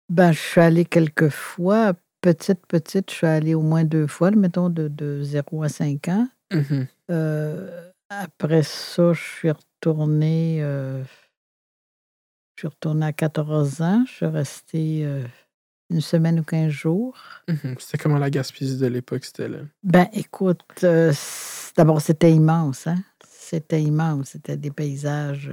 Ben, 0.10 0.32
je 0.32 0.40
suis 0.40 0.62
allée 0.62 0.86
quelques 0.86 1.30
fois. 1.30 1.94
Petite, 2.22 2.66
petite, 2.66 3.12
je 3.12 3.16
suis 3.16 3.28
allée 3.28 3.54
au 3.54 3.62
moins 3.62 3.84
deux 3.84 4.08
fois, 4.08 4.32
mettons, 4.32 4.70
de, 4.70 4.88
de 4.88 5.22
0 5.22 5.64
à 5.64 5.70
5 5.70 6.08
ans. 6.08 6.28
Mhm. 6.52 6.88
Euh, 7.10 7.90
après 8.10 8.64
ça, 8.64 9.14
je 9.14 9.22
suis 9.22 9.52
retournée. 9.52 10.60
euh, 10.62 11.04
je 12.56 12.62
suis 12.62 12.68
retournée 12.68 13.06
à 13.06 13.14
14 13.14 13.82
ans. 13.82 14.04
Je 14.08 14.12
suis 14.14 14.26
restée 14.26 15.06
euh, 15.06 15.24
une 15.90 16.02
semaine 16.02 16.40
ou 16.40 16.44
15 16.44 16.70
jours. 16.70 17.18
Mhm. 17.48 17.76
C'était 17.80 17.98
comment 17.98 18.18
la 18.18 18.30
Gaspésie 18.30 18.78
de 18.78 18.88
l'époque? 18.88 19.26
C'était 19.26 19.48
là? 19.50 19.60
Ben, 19.84 20.08
écoute, 20.14 20.64
d'abord, 21.76 22.02
c'était 22.02 22.32
immense, 22.32 22.88
hein? 22.88 22.98
C'était 23.30 23.82
immense. 23.82 24.30
C'était 24.30 24.58
des 24.58 24.72
paysages. 24.72 25.52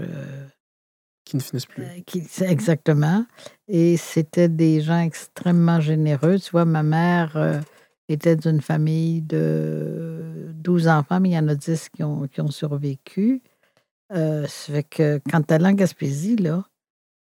Qui 1.24 1.36
ne 1.36 1.42
finissent 1.42 1.66
plus. 1.66 1.84
Qui- 2.06 2.26
exactement. 2.42 3.24
Et 3.68 3.96
c'était 3.96 4.48
des 4.48 4.80
gens 4.82 5.00
extrêmement 5.00 5.80
généreux. 5.80 6.38
Tu 6.38 6.50
vois, 6.50 6.64
ma 6.66 6.82
mère 6.82 7.62
était 8.08 8.36
d'une 8.36 8.60
famille 8.60 9.22
de 9.22 10.50
12 10.54 10.88
enfants, 10.88 11.20
mais 11.20 11.30
il 11.30 11.34
y 11.34 11.38
en 11.38 11.48
a 11.48 11.54
10 11.54 11.88
qui 11.88 12.02
ont, 12.02 12.26
qui 12.28 12.40
ont 12.40 12.50
survécu. 12.50 13.40
Euh, 14.12 14.46
ça 14.46 14.72
fait 14.74 14.82
que 14.82 15.20
quand 15.30 15.42
tu 15.42 15.54
allais 15.54 15.68
en 15.68 15.72
Gaspésie, 15.72 16.36
là, 16.36 16.64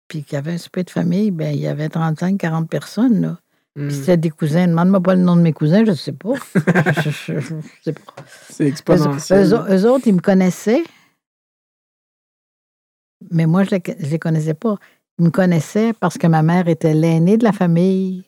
puis 0.07 0.23
qu'il 0.23 0.35
y 0.35 0.37
avait 0.37 0.53
un 0.53 0.59
souper 0.59 0.85
de 0.85 0.91
famille, 0.91 1.31
ben, 1.31 1.55
il 1.55 1.61
y 1.61 1.67
avait 1.67 1.89
35-40 1.89 2.67
personnes. 2.69 3.21
Là. 3.21 3.39
Puis 3.75 3.95
c'était 3.95 4.17
des 4.17 4.31
cousins. 4.31 4.67
Demande-moi 4.67 5.01
pas 5.01 5.15
le 5.15 5.21
nom 5.23 5.37
de 5.37 5.43
mes 5.43 5.53
cousins, 5.53 5.85
je 5.85 5.91
ne 5.91 5.97
sais 5.97 6.13
pas. 6.13 6.35
je, 6.55 7.11
je- 7.11 7.11
je- 7.11 7.41
je 7.41 7.55
sais 7.83 7.93
pas. 7.93 8.15
C'est 8.49 8.67
exponentiel. 8.67 9.19
eux- 9.69 9.75
eux 9.77 9.87
autres, 9.91 10.07
ils 10.09 10.15
me 10.15 10.21
connaissaient. 10.21 10.83
Mais 13.31 13.47
moi, 13.47 13.65
je 13.65 13.75
ne 13.75 14.09
les 14.11 14.19
connaissais 14.19 14.55
pas. 14.55 14.77
Ils 15.19 15.25
me 15.27 15.31
connaissaient 15.31 15.93
parce 15.93 16.17
que 16.19 16.27
ma 16.27 16.43
mère 16.43 16.69
était 16.69 16.95
l'aînée 16.95 17.37
de 17.37 17.45
la 17.45 17.53
famille. 17.53 18.25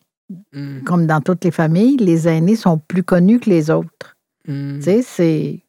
Mhm. 0.53 0.85
Comme 0.85 1.07
dans 1.07 1.20
toutes 1.20 1.45
les 1.45 1.51
familles, 1.51 1.97
les 1.97 2.28
aînés 2.28 2.57
sont 2.57 2.78
plus 2.78 3.03
connus 3.03 3.41
que 3.41 3.51
les 3.51 3.70
autres. 3.70 4.16
Mhm. 4.47 4.76
Tu 4.78 4.83
sais, 4.85 5.03
c'est. 5.03 5.61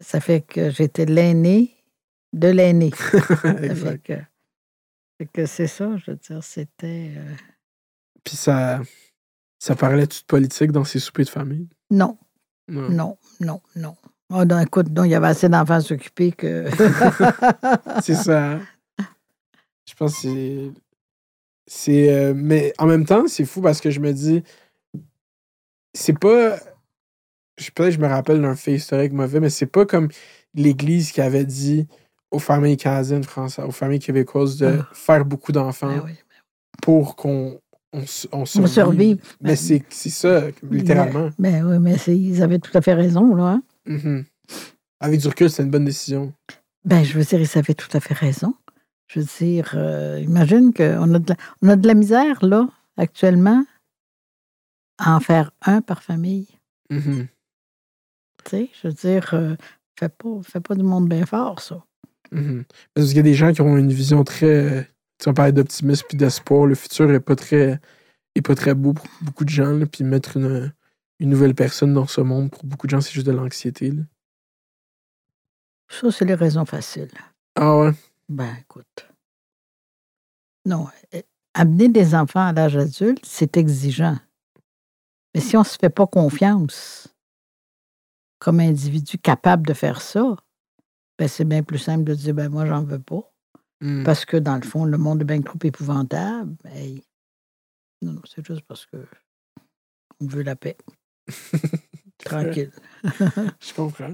Ça 0.00 0.20
fait 0.20 0.40
que 0.42 0.70
j'étais 0.70 1.04
l'aînée 1.06 1.74
de 2.32 2.48
l'aîné. 2.48 2.90
Fait 5.18 5.26
que. 5.32 5.46
c'est 5.46 5.66
ça, 5.66 5.96
je 5.96 6.10
veux 6.12 6.16
dire, 6.16 6.42
c'était. 6.44 7.12
euh, 7.16 7.34
Puis 8.24 8.36
ça, 8.36 8.80
ça 9.58 9.74
parlait-tu 9.74 10.20
de 10.20 10.26
politique 10.26 10.70
dans 10.70 10.84
ces 10.84 11.00
soupers 11.00 11.24
de 11.24 11.30
famille? 11.30 11.68
Non, 11.90 12.16
Non. 12.68 12.88
non, 12.90 13.18
non, 13.40 13.60
non. 13.76 13.96
Oh, 14.30 14.44
non, 14.44 14.60
écoute, 14.60 14.88
non, 14.90 15.04
il 15.04 15.10
y 15.10 15.14
avait 15.14 15.28
assez 15.28 15.48
d'enfants 15.48 15.74
à 15.74 15.80
s'occuper 15.80 16.32
que. 16.32 16.66
C'est 18.02 18.14
ça. 18.14 18.52
hein? 18.52 18.60
Je 19.88 19.94
pense 19.94 20.20
que 20.22 20.70
c'est. 21.68 22.12
Euh, 22.12 22.32
mais 22.34 22.72
en 22.78 22.86
même 22.86 23.04
temps, 23.04 23.28
c'est 23.28 23.44
fou 23.44 23.60
parce 23.60 23.80
que 23.80 23.90
je 23.90 24.00
me 24.00 24.12
dis. 24.12 24.42
C'est 25.94 26.18
pas. 26.18 26.56
je- 27.58 27.70
Peut-être 27.70 27.90
que 27.90 27.96
je 27.96 28.00
me 28.00 28.06
rappelle 28.08 28.40
d'un 28.40 28.54
fait 28.56 28.74
historique 28.74 29.12
mauvais, 29.12 29.40
mais 29.40 29.50
c'est 29.50 29.66
pas 29.66 29.84
comme 29.86 30.08
l'Église 30.54 31.12
qui 31.12 31.20
avait 31.20 31.44
dit 31.44 31.86
aux 32.30 32.38
familles 32.38 32.76
canadiennes, 32.76 33.24
françaises, 33.24 33.64
aux 33.64 33.70
familles 33.72 33.98
québécoises 34.00 34.56
de 34.58 34.78
Ah. 34.80 34.88
faire 34.92 35.24
beaucoup 35.24 35.50
d'enfants 35.52 35.88
Ben 35.88 36.02
oui. 36.04 36.12
pour 36.82 37.16
qu'on 37.16 37.60
on, 37.92 38.04
survive. 38.06 38.66
survive. 38.66 39.18
Mais 39.40 39.56
c'est 39.56 39.82
c'est 39.88 40.10
ça, 40.10 40.42
littéralement. 40.70 41.30
Ben 41.38 41.64
oui, 41.64 41.78
mais 41.78 41.96
c'est- 41.96 42.16
ils 42.18 42.42
avaient 42.42 42.58
tout 42.58 42.76
à 42.76 42.82
fait 42.82 42.94
raison, 42.94 43.34
là. 43.34 43.44
hein. 43.44 43.62
Mhm. 43.86 44.24
Avec 45.00 45.20
du 45.20 45.28
recul, 45.28 45.48
c'est 45.48 45.62
une 45.62 45.70
bonne 45.70 45.84
décision. 45.86 46.32
Ben, 46.84 47.02
je 47.04 47.16
veux 47.18 47.24
dire, 47.24 47.40
ils 47.40 47.58
avaient 47.58 47.74
tout 47.74 47.88
à 47.96 48.00
fait 48.00 48.14
raison. 48.14 48.54
Je 49.08 49.20
veux 49.20 49.26
dire, 49.38 49.72
euh, 49.74 50.20
imagine 50.20 50.72
qu'on 50.72 51.14
a, 51.14 51.18
de 51.18 51.30
la- 51.30 51.36
on 51.62 51.68
a 51.68 51.76
de 51.76 51.86
la 51.86 51.94
misère, 51.94 52.44
là, 52.44 52.68
actuellement, 52.96 53.64
à 54.98 55.16
en 55.16 55.20
faire 55.20 55.50
un 55.62 55.80
par 55.80 56.02
famille. 56.02 56.46
Mhm. 56.90 57.26
Tu 58.44 58.50
sais, 58.50 58.70
je 58.80 58.88
veux 58.88 58.94
dire, 58.94 59.30
euh, 59.34 59.56
fait, 59.98 60.08
pas, 60.10 60.60
pas 60.60 60.74
du 60.74 60.82
monde 60.82 61.08
bien 61.08 61.24
fort, 61.26 61.60
ça. 61.60 61.82
Mhm. 62.32 62.64
Parce 62.94 63.08
qu'il 63.08 63.16
y 63.16 63.20
a 63.20 63.22
des 63.22 63.34
gens 63.34 63.52
qui 63.52 63.62
ont 63.62 63.76
une 63.78 63.92
vision 63.92 64.22
très. 64.24 64.90
Tu 65.18 65.28
on 65.28 65.34
parlait 65.34 65.52
d'optimisme 65.52 66.06
puis 66.08 66.16
d'espoir. 66.18 66.66
Le 66.66 66.74
futur 66.74 67.10
est 67.10 67.20
pas 67.20 67.34
très, 67.34 67.80
est 68.34 68.42
pas 68.42 68.54
très 68.54 68.74
beau 68.74 68.92
pour 68.92 69.06
beaucoup 69.22 69.44
de 69.44 69.48
gens. 69.50 69.72
là, 69.72 69.86
Puis 69.86 70.04
mettre 70.04 70.36
une, 70.36 70.72
une 71.18 71.30
nouvelle 71.30 71.54
personne 71.54 71.94
dans 71.94 72.06
ce 72.06 72.20
monde, 72.20 72.50
pour 72.50 72.64
beaucoup 72.64 72.86
de 72.86 72.90
gens, 72.90 73.00
c'est 73.00 73.12
juste 73.12 73.26
de 73.26 73.32
l'anxiété. 73.32 73.92
Ça, 75.88 76.10
c'est 76.12 76.24
les 76.26 76.34
raisons 76.34 76.66
faciles. 76.66 77.10
Ah 77.56 77.76
ouais? 77.78 77.92
Ben, 78.28 78.56
écoute. 78.60 79.08
Non, 80.66 80.86
euh, 81.14 81.22
amener 81.54 81.88
des 81.88 82.14
enfants 82.14 82.46
à 82.46 82.52
l'âge 82.52 82.76
adulte, 82.76 83.24
c'est 83.24 83.56
exigeant. 83.56 84.18
Mais 85.34 85.40
si 85.40 85.56
on 85.56 85.60
ne 85.60 85.66
se 85.66 85.78
fait 85.78 85.90
pas 85.90 86.06
confiance 86.06 87.08
comme 88.38 88.60
individu 88.60 89.18
capable 89.18 89.66
de 89.66 89.72
faire 89.72 90.00
ça, 90.00 90.36
ben 91.18 91.26
c'est 91.26 91.44
bien 91.44 91.62
plus 91.62 91.78
simple 91.78 92.04
de 92.04 92.14
dire 92.14 92.34
ben 92.34 92.48
moi, 92.48 92.66
j'en 92.66 92.84
veux 92.84 93.00
pas. 93.00 93.32
Hmm. 93.80 94.04
Parce 94.04 94.24
que 94.24 94.36
dans 94.36 94.56
le 94.56 94.62
fond, 94.62 94.84
le 94.84 94.98
monde 94.98 95.22
est 95.22 95.24
bien 95.24 95.40
trop 95.40 95.58
épouvantable. 95.62 96.54
Ben, 96.64 97.00
non, 98.02 98.12
non, 98.12 98.22
c'est 98.24 98.46
juste 98.46 98.62
parce 98.62 98.86
que 98.86 99.06
on 100.20 100.26
veut 100.26 100.42
la 100.42 100.56
paix. 100.56 100.76
Tranquille. 102.24 102.70
Je 103.60 103.74
comprends. 103.74 104.12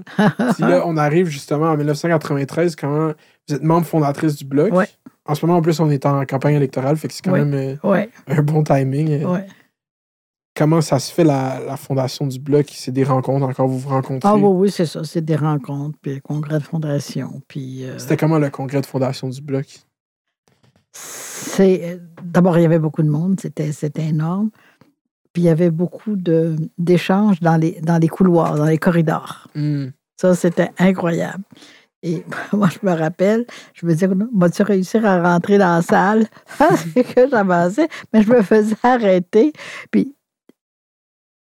Puis 0.53 0.63
là, 0.63 0.83
on 0.85 0.95
arrive 0.97 1.27
justement 1.27 1.67
en 1.67 1.77
1993 1.77 2.75
quand 2.75 3.13
vous 3.47 3.55
êtes 3.55 3.63
membre 3.63 3.85
fondatrice 3.87 4.35
du 4.35 4.45
Bloc. 4.45 4.73
Ouais. 4.73 4.87
En 5.25 5.33
ce 5.33 5.45
moment, 5.45 5.57
en 5.57 5.61
plus, 5.61 5.79
on 5.79 5.89
est 5.89 6.05
en 6.05 6.23
campagne 6.25 6.55
électorale, 6.55 6.97
fait 6.97 7.07
que 7.07 7.13
c'est 7.15 7.23
quand 7.23 7.31
Ouais. 7.31 7.43
même 7.43 7.77
euh, 7.83 8.05
un 8.27 8.41
bon 8.43 8.63
timing. 8.63 9.23
Euh. 9.23 9.39
Comment 10.55 10.81
ça 10.81 10.99
se 10.99 11.11
fait 11.11 11.23
la, 11.23 11.59
la 11.65 11.75
fondation 11.77 12.27
du 12.27 12.39
Bloc? 12.39 12.67
C'est 12.71 12.91
des 12.91 13.03
rencontres 13.03 13.45
encore, 13.45 13.67
vous 13.67 13.79
vous 13.79 13.89
rencontrez? 13.89 14.29
Ah 14.29 14.35
oui, 14.35 14.43
oui, 14.43 14.71
c'est 14.71 14.85
ça. 14.85 15.03
C'est 15.03 15.25
des 15.25 15.35
rencontres, 15.35 15.97
puis 16.01 16.13
le 16.15 16.21
congrès 16.21 16.59
de 16.59 16.63
fondation. 16.63 17.41
Puis 17.47 17.83
euh, 17.85 17.97
C'était 17.97 18.15
comment 18.17 18.37
le 18.39 18.49
congrès 18.49 18.79
de 18.81 18.85
fondation 18.85 19.27
du 19.29 19.41
Bloc? 19.41 19.65
c'est 20.97 21.81
euh, 21.83 21.97
d'abord 22.23 22.57
il 22.57 22.61
y 22.61 22.65
avait 22.65 22.79
beaucoup 22.79 23.03
de 23.03 23.09
monde, 23.09 23.37
c'était 23.39 23.71
c'était 23.73 24.05
énorme. 24.05 24.49
Puis 25.35 25.41
il 25.41 25.47
y 25.47 25.49
avait 25.49 25.69
beaucoup 25.69 26.15
d'échanges 26.15 27.41
dans 27.41 27.57
les 27.57 27.81
dans 27.81 27.97
les 27.97 28.07
couloirs, 28.07 28.55
dans 28.55 28.63
les 28.63 28.77
corridors. 28.77 29.49
Hmm. 29.53 29.87
Ça 30.15 30.33
c'était 30.33 30.71
incroyable. 30.79 31.43
Et 32.03 32.23
moi 32.53 32.69
je 32.69 32.79
me 32.87 32.93
rappelle, 32.93 33.45
je 33.73 33.85
me 33.85 33.91
disais 33.91 34.07
vas-tu 34.33 34.63
réussir 34.63 35.05
à 35.05 35.21
rentrer 35.21 35.57
dans 35.57 35.75
la 35.75 35.81
salle 35.81 36.27
parce 36.57 36.85
que 36.85 37.29
j'avançais, 37.29 37.89
mais 38.13 38.21
je 38.21 38.31
me 38.31 38.41
faisais 38.43 38.77
arrêter. 38.81 39.51
Puis 39.91 40.15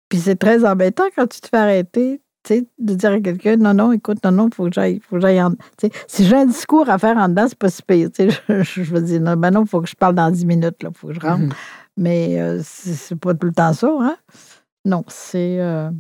puis 0.10 0.20
c'est 0.20 0.36
très 0.36 0.66
embêtant 0.66 1.06
quand 1.16 1.28
tu 1.28 1.40
te 1.40 1.48
fais 1.48 1.56
arrêter. 1.56 2.22
tu 2.44 2.56
sais, 2.56 2.68
de 2.80 2.94
dire 2.96 3.12
à 3.12 3.22
quelqu'un, 3.22 3.56
non, 3.56 3.74
non, 3.74 3.94
écoute, 3.94 4.18
non, 4.26 4.32
non, 4.32 4.50
il 4.50 4.56
faut 4.56 4.66
que 4.66 4.74
j'aille, 4.74 5.00
faut 5.08 5.16
que 5.16 5.22
j'aille 5.22 5.42
en. 5.42 5.52
tu 5.52 5.58
sais, 5.84 5.92
Si 6.06 6.26
j'ai 6.26 6.36
un 6.36 6.48
discours 6.48 6.90
à 6.90 6.98
faire 6.98 7.16
en 7.16 7.30
dedans, 7.30 7.46
c'est 7.48 7.58
pas 7.58 7.70
si 7.70 7.82
pire. 7.82 8.10
tu 8.12 8.30
sais, 8.30 8.38
Je, 8.50 8.84
je, 8.84 8.94
veux 8.94 9.02
dire, 9.02 9.22
non, 9.22 9.38
ben 9.38 9.52
non, 9.52 9.62
il 9.64 9.70
faut 9.70 9.80
que 9.80 9.88
je 9.88 9.96
parle 9.96 10.16
dans 10.16 10.30
10 10.30 10.46
minutes, 10.46 10.76
il 10.82 10.90
faut 10.94 11.08
que 11.08 11.14
je 11.14 11.20
rentre. 11.22 11.44
Mhm. 11.44 11.54
Mais 12.00 12.40
euh, 12.40 12.62
c'est 12.64 13.16
pas 13.18 13.34
tout 13.34 13.48
le 13.48 13.54
temps 13.54 13.74
ça, 13.74 13.90
hein? 14.00 14.18
Non, 14.86 15.04
c'est. 15.10 15.60
euh, 15.60 15.92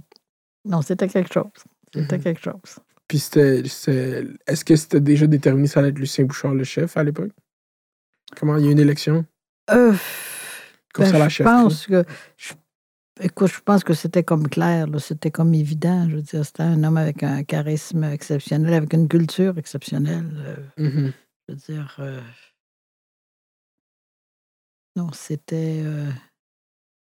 Non, 0.66 0.82
c'était 0.82 1.08
quelque 1.10 1.34
chose. 1.34 1.52
C'était 1.94 2.18
Mhm. 2.18 2.24
quelque 2.24 2.42
chose. 2.42 2.80
Puis 3.08 3.20
c'était. 3.20 3.64
Est-ce 4.48 4.64
que 4.64 4.76
c'était 4.76 5.02
déjà 5.02 5.28
déterminé 5.28 5.68
ça 5.68 5.82
allait 5.82 5.90
être 5.90 6.00
Lucien 6.00 6.24
Bouchard 6.26 6.54
le 6.54 6.64
chef 6.64 6.96
à 6.96 7.04
l'époque? 7.04 7.32
Comment? 8.40 8.56
Il 8.58 8.64
y 8.64 8.68
a 8.68 8.70
eu 8.70 8.74
une 8.74 8.80
élection? 8.80 9.26
Euh, 9.72 9.94
Comme 10.94 11.06
ben, 11.06 11.12
ça, 11.12 11.18
la 11.20 11.28
je 11.30 11.36
chef. 11.36 11.46
pense 11.46 11.86
que. 11.88 12.04
je- 12.38 12.54
écoute, 13.22 13.52
je 13.52 13.60
pense 13.60 13.84
que 13.84 13.94
c'était 13.94 14.24
comme 14.24 14.48
clair, 14.48 14.88
c'était 15.00 15.32
comme 15.32 15.54
évident. 15.54 16.08
Je 16.10 16.16
veux 16.16 16.22
dire, 16.22 16.46
c'était 16.46 16.64
un 16.64 16.82
homme 16.84 16.98
avec 16.98 17.24
un 17.24 17.44
charisme 17.44 18.06
exceptionnel, 18.06 18.74
avec 18.74 18.94
une 18.94 19.08
culture 19.10 19.58
exceptionnelle. 19.58 20.32
euh, 20.78 20.90
Mhm. 20.90 21.12
je 21.48 21.54
veux 21.54 21.60
dire. 21.76 21.96
euh, 22.00 22.22
Non, 25.00 25.12
c'était. 25.14 25.82
euh, 25.84 26.10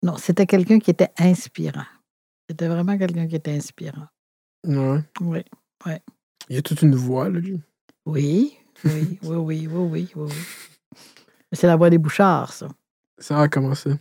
Non, 0.01 0.17
c'était 0.17 0.47
quelqu'un 0.47 0.79
qui 0.79 0.89
était 0.89 1.11
inspirant. 1.19 1.85
C'était 2.49 2.67
vraiment 2.67 2.97
quelqu'un 2.97 3.27
qui 3.27 3.35
était 3.35 3.55
inspirant. 3.55 4.07
Ouais. 4.65 4.99
Oui. 5.21 5.93
Il 6.49 6.55
y 6.55 6.59
a 6.59 6.61
toute 6.63 6.81
une 6.81 6.95
voix, 6.95 7.29
là, 7.29 7.39
lui. 7.39 7.61
Oui, 8.05 8.57
oui, 8.83 9.19
oui, 9.23 9.35
oui, 9.35 9.37
oui, 9.37 9.67
oui, 9.67 9.87
oui. 9.91 10.09
oui. 10.15 10.97
C'est 11.51 11.67
la 11.67 11.75
voix 11.75 11.89
des 11.91 11.99
Bouchards, 11.99 12.51
ça. 12.51 12.67
Ça 13.19 13.39
a 13.39 13.47
commencé. 13.47 13.91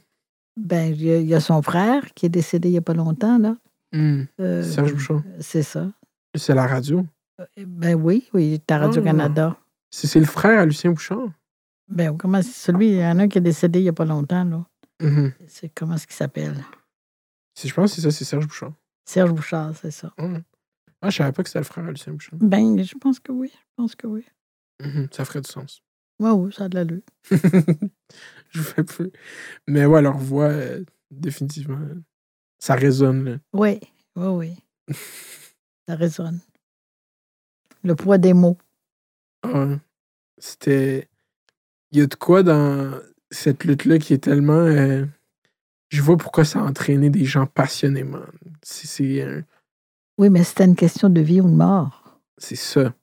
Ben, 0.57 0.93
il 0.95 1.03
y, 1.03 1.11
a- 1.13 1.19
il 1.21 1.27
y 1.29 1.35
a 1.35 1.41
son 1.41 1.61
frère 1.61 2.15
qui 2.15 2.25
est 2.27 2.31
décédé 2.31 2.69
il 2.69 2.73
n'y 2.73 2.79
a 2.79 2.83
pas 2.83 2.95
longtemps, 2.95 3.37
là. 3.39 3.57
Hmm. 3.93 4.23
Euh, 4.41 4.63
Serge 4.63 4.95
Bouchard. 4.95 5.23
C'est 5.41 5.63
ça. 5.63 5.87
C'est 6.35 6.55
la 6.55 6.67
radio. 6.67 7.07
Ben 7.59 7.95
oui, 7.95 8.27
oui, 8.33 8.55
est 8.55 8.71
à 8.71 8.79
Radio-Canada. 8.79 9.57
C'est 9.91 10.19
le 10.19 10.25
frère 10.27 10.61
à 10.61 10.65
Lucien 10.65 10.91
Bouchard? 10.93 11.29
Ben, 11.93 12.17
comment 12.17 12.41
c'est 12.43 12.53
celui, 12.53 12.89
il 12.89 12.97
y 12.99 13.05
en 13.05 13.19
a 13.19 13.23
un 13.25 13.29
qui 13.29 13.39
est 13.39 13.43
décédé 13.43 13.81
il 13.81 13.83
n'y 13.83 13.89
a 13.89 13.93
pas 13.93 14.05
longtemps, 14.05 14.45
là. 14.45 14.67
Mhm. 15.01 15.33
C'est 15.47 15.69
comment 15.75 15.95
est-ce 15.95 16.07
qu'il 16.07 16.17
s'appelle? 16.17 16.57
Je 17.63 17.73
pense 17.75 17.91
que 17.91 17.97
c'est 17.97 18.03
ça, 18.03 18.11
c'est 18.11 18.25
Serge 18.25 18.47
Bouchard. 18.47 18.73
Serge 19.05 19.33
Bouchard, 19.33 19.77
c'est 19.77 19.91
ça. 19.91 20.13
Ouais. 20.19 20.43
Ah, 21.03 21.11
je 21.11 21.19
savais 21.19 21.33
pas 21.33 21.43
que 21.43 21.49
c'était 21.49 21.59
le 21.59 21.65
frère 21.65 21.85
à 21.85 21.91
Lucien 21.91 22.13
Bouchard. 22.13 22.39
Ben, 22.41 22.83
je 22.83 22.95
pense 22.97 23.21
que 23.21 23.33
oui. 23.33 23.51
Je 23.53 23.75
pense 23.77 23.95
que 23.95 24.07
oui. 24.07 24.25
Mhm. 24.81 25.09
Ça 25.11 25.25
ferait 25.25 25.41
du 25.41 25.51
sens. 25.51 25.83
Oui, 26.19 26.31
oui, 26.31 26.53
ça 26.53 26.65
a 26.65 26.69
de 26.69 26.77
l'allure. 26.77 27.03
je 27.31 28.59
vous 28.59 28.65
fais 28.65 28.85
peu. 28.85 29.11
Mais 29.67 29.85
ouais, 29.85 30.01
leur 30.01 30.17
voix, 30.17 30.49
euh, 30.49 30.85
définitivement, 31.11 31.79
euh, 31.79 32.01
ça 32.59 32.75
résonne. 32.75 33.25
Là. 33.25 33.39
Oui, 33.53 33.81
oui, 34.17 34.27
oui. 34.27 34.57
Ça 35.89 35.97
résonne. 35.97 36.39
Le 37.83 37.97
poids 37.97 38.17
des 38.17 38.35
mots. 38.35 38.57
Ah, 39.43 39.79
C'était. 40.39 41.09
Il 41.93 41.99
y 41.99 42.03
a 42.03 42.07
de 42.07 42.15
quoi 42.15 42.43
dans 42.43 42.99
cette 43.31 43.65
lutte-là 43.65 43.99
qui 43.99 44.15
est 44.15 44.19
tellement. 44.25 44.53
euh, 44.55 45.05
Je 45.91 46.01
vois 46.03 46.17
pourquoi 46.17 46.45
ça 46.45 46.61
a 46.61 46.63
entraîné 46.63 47.11
des 47.11 47.25
gens 47.27 47.47
passionnément. 47.47 48.23
C'est- 48.63 49.23
un- 49.23 49.43
Oui, 50.19 50.31
mais 50.31 50.43
c'était 50.45 50.65
une 50.65 50.77
question 50.77 51.09
de 51.11 51.21
vie 51.21 51.41
ou 51.41 51.49
de 51.51 51.55
mort. 51.55 52.19
c'est 52.39 52.57
ça. 52.57 52.95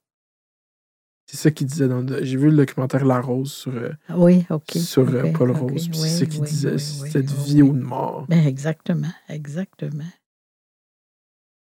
C'est 1.27 1.37
ça 1.37 1.51
qu'il 1.51 1.67
disait 1.67 1.87
dans 1.87 2.01
le. 2.01 2.23
J'ai 2.23 2.37
vu 2.37 2.49
le 2.49 2.57
documentaire 2.57 3.05
La 3.05 3.21
Rose 3.21 3.51
sur, 3.51 3.71
euh, 3.75 3.91
Oui, 4.15 4.43
OK. 4.49 4.71
sur 4.71 5.07
euh, 5.07 5.31
Paul 5.31 5.51
Rose. 5.51 5.87
c'est 5.93 6.07
ça 6.19 6.25
qu'il 6.25 6.41
oui, 6.41 6.47
disait. 6.47 6.71
oui, 6.73 6.79
C'était 6.79 7.21
de 7.21 7.31
vie 7.31 7.61
ou 7.61 7.71
de 7.73 7.81
mort. 7.83 8.25
Ben, 8.27 8.43
exactement, 8.47 9.13
exactement. 9.27 10.09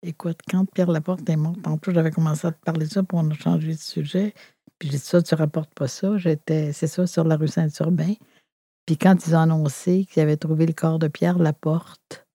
Écoute, 0.03 0.39
quand 0.49 0.63
Pierre 0.73 0.91
Laporte 0.91 1.29
est 1.29 1.35
mort, 1.35 1.55
tantôt, 1.61 1.91
j'avais 1.91 2.11
commencé 2.11 2.47
à 2.47 2.51
te 2.53 2.63
parler 2.63 2.85
de 2.85 2.91
ça 2.91 3.03
pour 3.03 3.19
on 3.19 3.29
a 3.29 3.33
changé 3.33 3.73
de 3.73 3.79
sujet. 3.79 4.33
Puis 4.79 4.89
j'ai 4.89 4.97
dit 4.97 5.03
ça, 5.03 5.21
tu 5.21 5.35
rapportes 5.35 5.73
pas 5.73 5.87
ça. 5.87 6.17
J'étais, 6.17 6.71
c'est 6.73 6.87
ça, 6.87 7.07
sur 7.07 7.23
la 7.23 7.35
rue 7.35 7.47
Saint-Urbain. 7.47 8.13
Puis 8.85 8.97
quand 8.97 9.27
ils 9.27 9.35
ont 9.35 9.39
annoncé 9.39 10.05
qu'ils 10.05 10.23
avaient 10.23 10.37
trouvé 10.37 10.65
le 10.65 10.73
corps 10.73 10.99
de 10.99 11.07
Pierre 11.07 11.39
Laporte, 11.39 12.25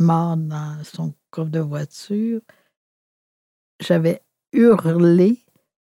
mort 0.00 0.36
dans 0.36 0.82
son 0.84 1.14
coffre 1.30 1.50
de 1.50 1.60
voiture, 1.60 2.40
j'avais 3.80 4.22
hurlé, 4.52 5.44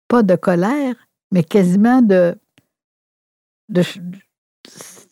pas 0.07 0.23
de 0.23 0.35
colère, 0.35 0.95
mais 1.31 1.43
quasiment 1.43 2.01
de. 2.01 2.37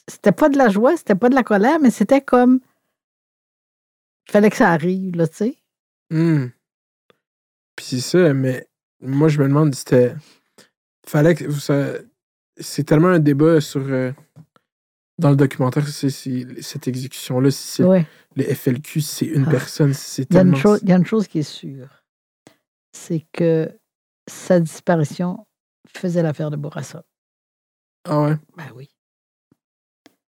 c'était 0.08 0.32
pas 0.32 0.50
de 0.50 0.58
la 0.58 0.70
joie, 0.70 0.98
c'était 0.98 1.16
pas 1.16 1.30
de 1.30 1.36
la 1.36 1.44
colère, 1.44 1.80
mais 1.80 1.92
c'était 1.92 2.22
comme. 2.22 2.60
fallait 4.30 4.50
que 4.50 4.58
ça 4.58 4.72
arrive, 4.72 5.16
là, 5.16 5.28
tu 5.28 5.36
sais. 5.36 5.58
Hmm. 6.10 6.48
Puis 7.76 7.86
c'est 7.86 8.02
ça, 8.02 8.34
mais 8.34 8.68
moi, 9.04 9.28
je 9.28 9.40
me 9.42 9.48
demande, 9.48 9.74
c'était. 9.76 10.16
Fallait 11.06 11.36
que. 11.36 11.52
ça- 11.52 11.94
C'est 12.58 12.84
tellement 12.84 13.08
un 13.10 13.20
débat 13.20 13.60
sur. 13.62 13.82
euh, 13.82 14.12
Dans 15.20 15.30
le 15.30 15.36
documentaire, 15.36 15.88
c'est 15.88 16.10
c'est- 16.10 16.62
cette 16.62 16.88
exécution-là, 16.88 17.52
si 17.52 17.68
c'est 17.68 17.84
Ouais. 17.84 18.06
le 18.36 18.44
FLQ, 18.46 19.00
si 19.00 19.16
c'est 19.16 19.26
une 19.28 19.46
Ah. 19.48 19.52
personne, 19.52 19.94
si 19.94 20.02
c'est 20.10 20.30
Il 20.32 20.36
y, 20.36 20.38
a 20.38 20.42
une 20.42 20.48
tellement. 20.48 20.58
chose, 20.62 20.80
il 20.82 20.90
y 20.90 20.92
a 20.92 20.96
une 20.98 21.06
chose 21.06 21.28
qui 21.28 21.40
est 21.40 21.44
sûre. 21.44 22.04
C'est 22.94 23.24
que 23.32 23.72
sa 24.28 24.60
disparition 24.60 25.46
faisait 25.88 26.24
l'affaire 26.24 26.50
de 26.50 26.56
Bourassa. 26.58 27.04
Ah 28.06 28.22
ouais? 28.24 28.38
Ben 28.58 28.66
oui. 28.76 28.90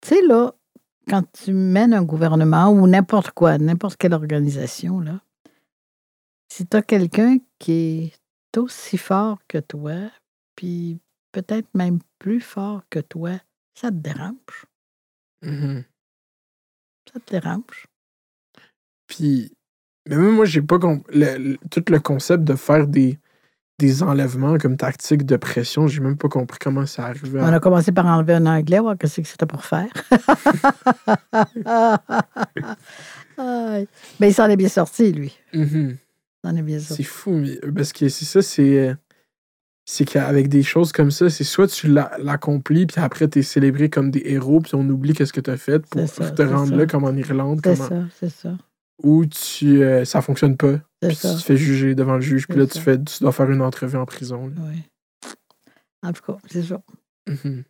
Tu 0.02 0.10
sais, 0.10 0.22
là, 0.24 0.54
quand 1.08 1.24
tu 1.32 1.54
mènes 1.54 1.94
un 1.94 2.04
gouvernement 2.04 2.70
ou 2.70 2.86
n'importe 2.86 3.32
quoi, 3.32 3.58
n'importe 3.58 3.96
quelle 3.98 4.14
organisation, 4.14 5.00
là, 5.00 5.22
si 6.52 6.68
tu 6.68 6.76
as 6.76 6.82
quelqu'un 6.82 7.38
qui 7.60 7.72
est 7.72 8.14
aussi 8.58 8.98
fort 8.98 9.40
que 9.48 9.58
toi, 9.58 10.12
puis 10.56 11.00
peut-être 11.32 11.68
même 11.74 12.00
plus 12.20 12.42
fort 12.42 12.84
que 12.90 13.00
toi, 13.00 13.32
ça 13.74 13.90
te 13.90 13.96
dérange. 13.96 14.66
Mhm. 15.42 15.84
Ça 17.12 17.20
te 17.20 17.32
dérange. 17.32 17.88
Puis. 19.08 19.52
Mais 20.08 20.18
même 20.18 20.36
moi, 20.36 20.46
j'ai 20.46 20.62
pas 20.62 20.80
compris. 20.80 21.58
tout 21.72 21.84
le 21.90 22.00
concept 22.00 22.44
de 22.44 22.56
faire 22.56 22.88
des, 22.88 23.20
des 23.80 24.04
enlèvements 24.04 24.58
comme 24.58 24.78
tactique 24.78 25.26
de 25.26 25.36
pression, 25.36 25.88
j'ai 25.88 26.00
même 26.00 26.18
pas 26.18 26.30
compris 26.30 26.60
comment 26.60 26.86
ça 26.86 27.08
arrivait. 27.08 27.42
On 27.42 27.48
a 27.48 27.60
commencé 27.60 27.92
par 27.92 28.06
enlever 28.06 28.34
un 28.34 28.46
anglais, 28.46 28.80
voir 28.80 28.98
qu'est-ce 28.98 29.22
que 29.22 29.28
c'était 29.28 29.48
pour 29.48 29.66
faire. 29.66 29.92
Mais 34.20 34.30
il 34.30 34.34
s'en 34.34 34.48
est 34.48 34.58
bien 34.58 34.70
sorti, 34.70 35.12
lui. 35.12 35.38
Mhm. 35.54 35.98
Il 35.98 36.05
s'en 36.50 36.56
est 36.56 36.62
bien 36.62 36.80
C'est 36.80 37.04
fou, 37.04 37.32
mais- 37.32 37.60
parce 37.76 37.94
que 37.94 38.08
c'est 38.10 38.26
ça, 38.26 38.42
c'est. 38.42 38.90
euh, 38.90 38.96
C'est 39.88 40.04
qu'avec 40.06 40.48
des 40.50 40.64
choses 40.64 40.92
comme 40.92 41.12
ça, 41.12 41.30
c'est 41.30 41.44
soit 41.44 41.68
tu 41.68 41.88
l'a- 41.88 42.18
l'accomplis, 42.18 42.88
puis 42.88 43.00
après 43.00 43.28
t'es 43.28 43.44
célébré 43.44 43.88
comme 43.92 44.10
des 44.10 44.24
héros, 44.26 44.60
puis 44.60 44.74
on 44.74 44.90
oublie 44.90 45.14
qu'est-ce 45.14 45.32
que 45.32 45.40
t'as 45.42 45.58
fait 45.58 45.78
pour 45.86 46.10
ça, 46.10 46.32
te 46.32 46.42
rendre 46.42 46.70
ça. 46.70 46.76
là, 46.76 46.86
comme 46.88 47.04
en 47.04 47.16
Irlande, 47.16 47.62
C'est 47.64 47.80
en- 47.80 47.88
ça, 47.90 48.04
c'est 48.20 48.30
ça. 48.32 48.58
ou 49.04 49.28
tu 49.28 49.84
euh, 49.84 50.04
ça 50.04 50.24
fonctionne 50.24 50.58
pas, 50.58 50.80
puis 51.02 51.16
tu 51.16 51.22
te 51.22 51.38
fais 51.38 51.56
juger 51.56 51.94
devant 51.94 52.16
le 52.16 52.22
juge, 52.22 52.48
puis 52.48 52.58
là 52.58 52.66
tu 52.66 52.80
fais 52.80 52.98
tu 52.98 53.20
dois 53.22 53.32
faire 53.32 53.52
une 53.52 53.62
entrevue 53.62 53.98
en 53.98 54.08
prison. 54.08 54.48
là. 54.48 54.54
Oui. 54.58 54.82
En 56.02 56.12
tout 56.14 56.24
cas, 56.24 56.38
c'est 56.50 56.64
ça. 56.64 56.82
Mhm. 57.28 57.64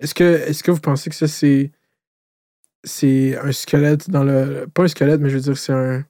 Est-ce 0.00 0.14
que, 0.14 0.22
est 0.24 0.62
que 0.62 0.70
vous 0.70 0.80
pensez 0.80 1.08
que 1.08 1.16
ça, 1.16 1.28
c'est. 1.28 1.70
C'est 2.86 3.38
un 3.38 3.52
squelette 3.52 4.10
dans 4.10 4.24
le. 4.24 4.66
Pas 4.74 4.82
un 4.84 4.88
squelette, 4.88 5.20
mais 5.22 5.30
je 5.30 5.36
veux 5.36 5.40
dire, 5.42 5.56
c'est 5.56 5.72
un. 5.72 6.04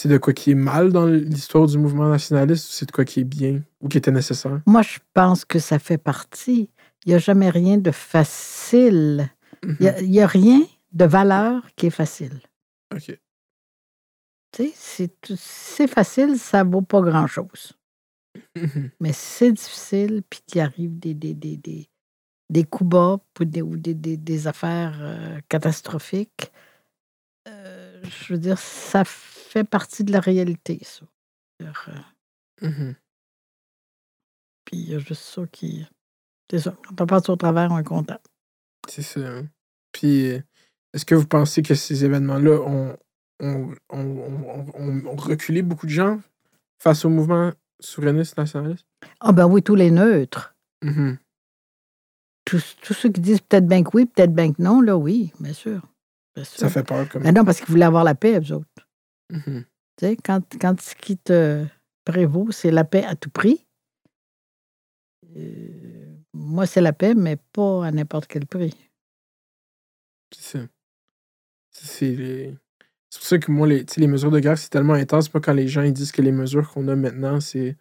C'est 0.00 0.08
de 0.08 0.16
quoi 0.16 0.32
qui 0.32 0.52
est 0.52 0.54
mal 0.54 0.92
dans 0.92 1.06
l'histoire 1.06 1.66
du 1.66 1.76
mouvement 1.76 2.08
nationaliste 2.08 2.68
ou 2.68 2.72
c'est 2.72 2.86
de 2.86 2.92
quoi 2.92 3.04
qui 3.04 3.18
est 3.18 3.24
bien 3.24 3.64
ou 3.80 3.88
qui 3.88 3.98
était 3.98 4.12
nécessaire? 4.12 4.60
Moi, 4.64 4.82
je 4.82 5.00
pense 5.12 5.44
que 5.44 5.58
ça 5.58 5.80
fait 5.80 5.98
partie. 5.98 6.70
Il 7.04 7.08
n'y 7.08 7.14
a 7.16 7.18
jamais 7.18 7.50
rien 7.50 7.78
de 7.78 7.90
facile. 7.90 9.28
Il 9.64 9.92
n'y 10.02 10.18
Mhm. 10.18 10.22
a, 10.22 10.26
rien 10.28 10.60
de 10.92 11.04
valeur 11.04 11.66
qui 11.74 11.86
est 11.86 11.90
facile. 11.90 12.40
Ok. 12.94 13.18
Tu 14.52 14.70
sais, 14.72 15.10
c'est 15.36 15.88
facile, 15.88 16.38
ça 16.38 16.62
vaut 16.62 16.80
pas 16.80 17.00
grand-chose. 17.00 17.72
Mhm. 18.54 18.92
Mais 19.00 19.12
c'est 19.12 19.50
difficile, 19.50 20.22
puis 20.30 20.42
qu'il 20.46 20.60
arrive 20.60 20.96
des, 20.96 21.14
des, 21.14 21.34
des, 21.34 21.56
des, 21.56 21.90
des 22.48 22.62
coups 22.62 22.90
bas 22.90 23.18
ou 23.40 23.44
des, 23.44 23.62
ou 23.62 23.76
des, 23.76 23.94
des, 23.94 24.16
des 24.16 24.46
affaires 24.46 24.96
euh, 25.00 25.40
catastrophiques. 25.48 26.52
Euh, 27.48 28.00
je 28.04 28.34
veux 28.34 28.38
dire, 28.38 28.60
ça 28.60 29.04
fait 29.04 29.37
partie 29.64 30.04
de 30.04 30.12
la 30.12 30.20
réalité, 30.20 30.78
ça. 30.82 31.06
Euh, 31.62 31.72
Mhm. 32.62 32.94
Puis 34.64 34.76
il 34.78 34.90
y 34.90 34.94
a 34.94 34.98
juste 34.98 35.22
ça 35.22 35.46
qui. 35.50 35.86
C'est 36.50 36.58
ça. 36.60 36.74
Quand 36.88 37.00
on 37.02 37.06
passe 37.06 37.28
au 37.28 37.36
travers, 37.36 37.70
on 37.70 37.78
est 37.78 37.84
content. 37.84 38.18
C'est 38.88 39.02
ça. 39.02 39.20
hein. 39.20 39.46
Puis, 39.92 40.30
euh, 40.32 40.40
est-ce 40.94 41.04
que 41.04 41.14
vous 41.14 41.26
pensez 41.26 41.62
que 41.62 41.74
ces 41.74 42.04
événements-là 42.04 42.60
ont, 42.60 42.96
ont, 43.40 43.74
ont, 43.90 43.98
ont- 43.98 44.66
ont- 44.74 45.06
ont 45.06 45.16
reculé 45.16 45.62
beaucoup 45.62 45.86
de 45.86 45.90
gens 45.92 46.20
face 46.82 47.04
au 47.04 47.08
mouvement 47.10 47.52
souverainiste 47.80 48.36
nationaliste? 48.38 48.86
Ah, 49.20 49.32
ben 49.32 49.46
oui, 49.46 49.62
tous 49.62 49.74
les 49.74 49.90
neutres. 49.90 50.54
Mhm. 50.82 51.18
Tous, 52.44 52.76
tous 52.82 52.94
ceux 52.94 53.10
qui 53.10 53.20
disent 53.20 53.40
peut-être 53.42 53.66
bien 53.66 53.82
que 53.84 53.90
oui, 53.94 54.06
peut-être 54.06 54.34
bien 54.34 54.52
que 54.52 54.62
non, 54.62 54.80
là, 54.80 54.96
oui, 54.96 55.32
bien 55.38 55.52
sûr. 55.52 55.82
Bien 56.34 56.44
sûr. 56.44 56.58
Ça 56.60 56.68
fait 56.70 56.82
peur 56.84 57.08
comme. 57.08 57.22
Ben 57.22 57.34
non, 57.34 57.44
parce 57.44 57.58
qu'ils 57.58 57.68
voulaient 57.68 57.84
avoir 57.84 58.04
la 58.04 58.14
paix, 58.14 58.40
eux 58.40 58.52
autres. 58.54 58.87
Mhm. 59.30 59.64
Tu 59.96 60.06
sais, 60.06 60.16
quand, 60.16 60.40
quand 60.60 60.80
ce 60.80 60.94
qui 60.94 61.18
te 61.18 61.64
prévaut, 62.04 62.50
c'est 62.50 62.70
la 62.70 62.84
paix 62.84 63.04
à 63.04 63.14
tout 63.16 63.30
prix. 63.30 63.66
euh, 65.36 66.14
moi, 66.32 66.66
c'est 66.66 66.80
la 66.80 66.92
paix, 66.92 67.14
mais 67.14 67.36
pas 67.36 67.86
à 67.86 67.90
n'importe 67.90 68.26
quel 68.26 68.46
prix. 68.46 68.74
C'est 70.34 70.58
ça. 70.58 70.66
C'est 71.70 72.14
les- 72.14 72.56
pour 73.14 73.22
ça 73.22 73.38
que 73.38 73.50
moi, 73.50 73.66
les, 73.66 73.84
les 73.96 74.06
mesures 74.06 74.30
de 74.30 74.40
guerre, 74.40 74.58
c'est 74.58 74.68
tellement 74.68 74.94
intense. 74.94 75.28
Pas 75.28 75.40
quand 75.40 75.52
les 75.54 75.68
gens 75.68 75.82
ils 75.82 75.92
disent 75.92 76.12
que 76.12 76.22
les 76.22 76.32
mesures 76.32 76.70
qu'on 76.70 76.88
a 76.88 76.96
maintenant, 76.96 77.40
c'est 77.40 77.76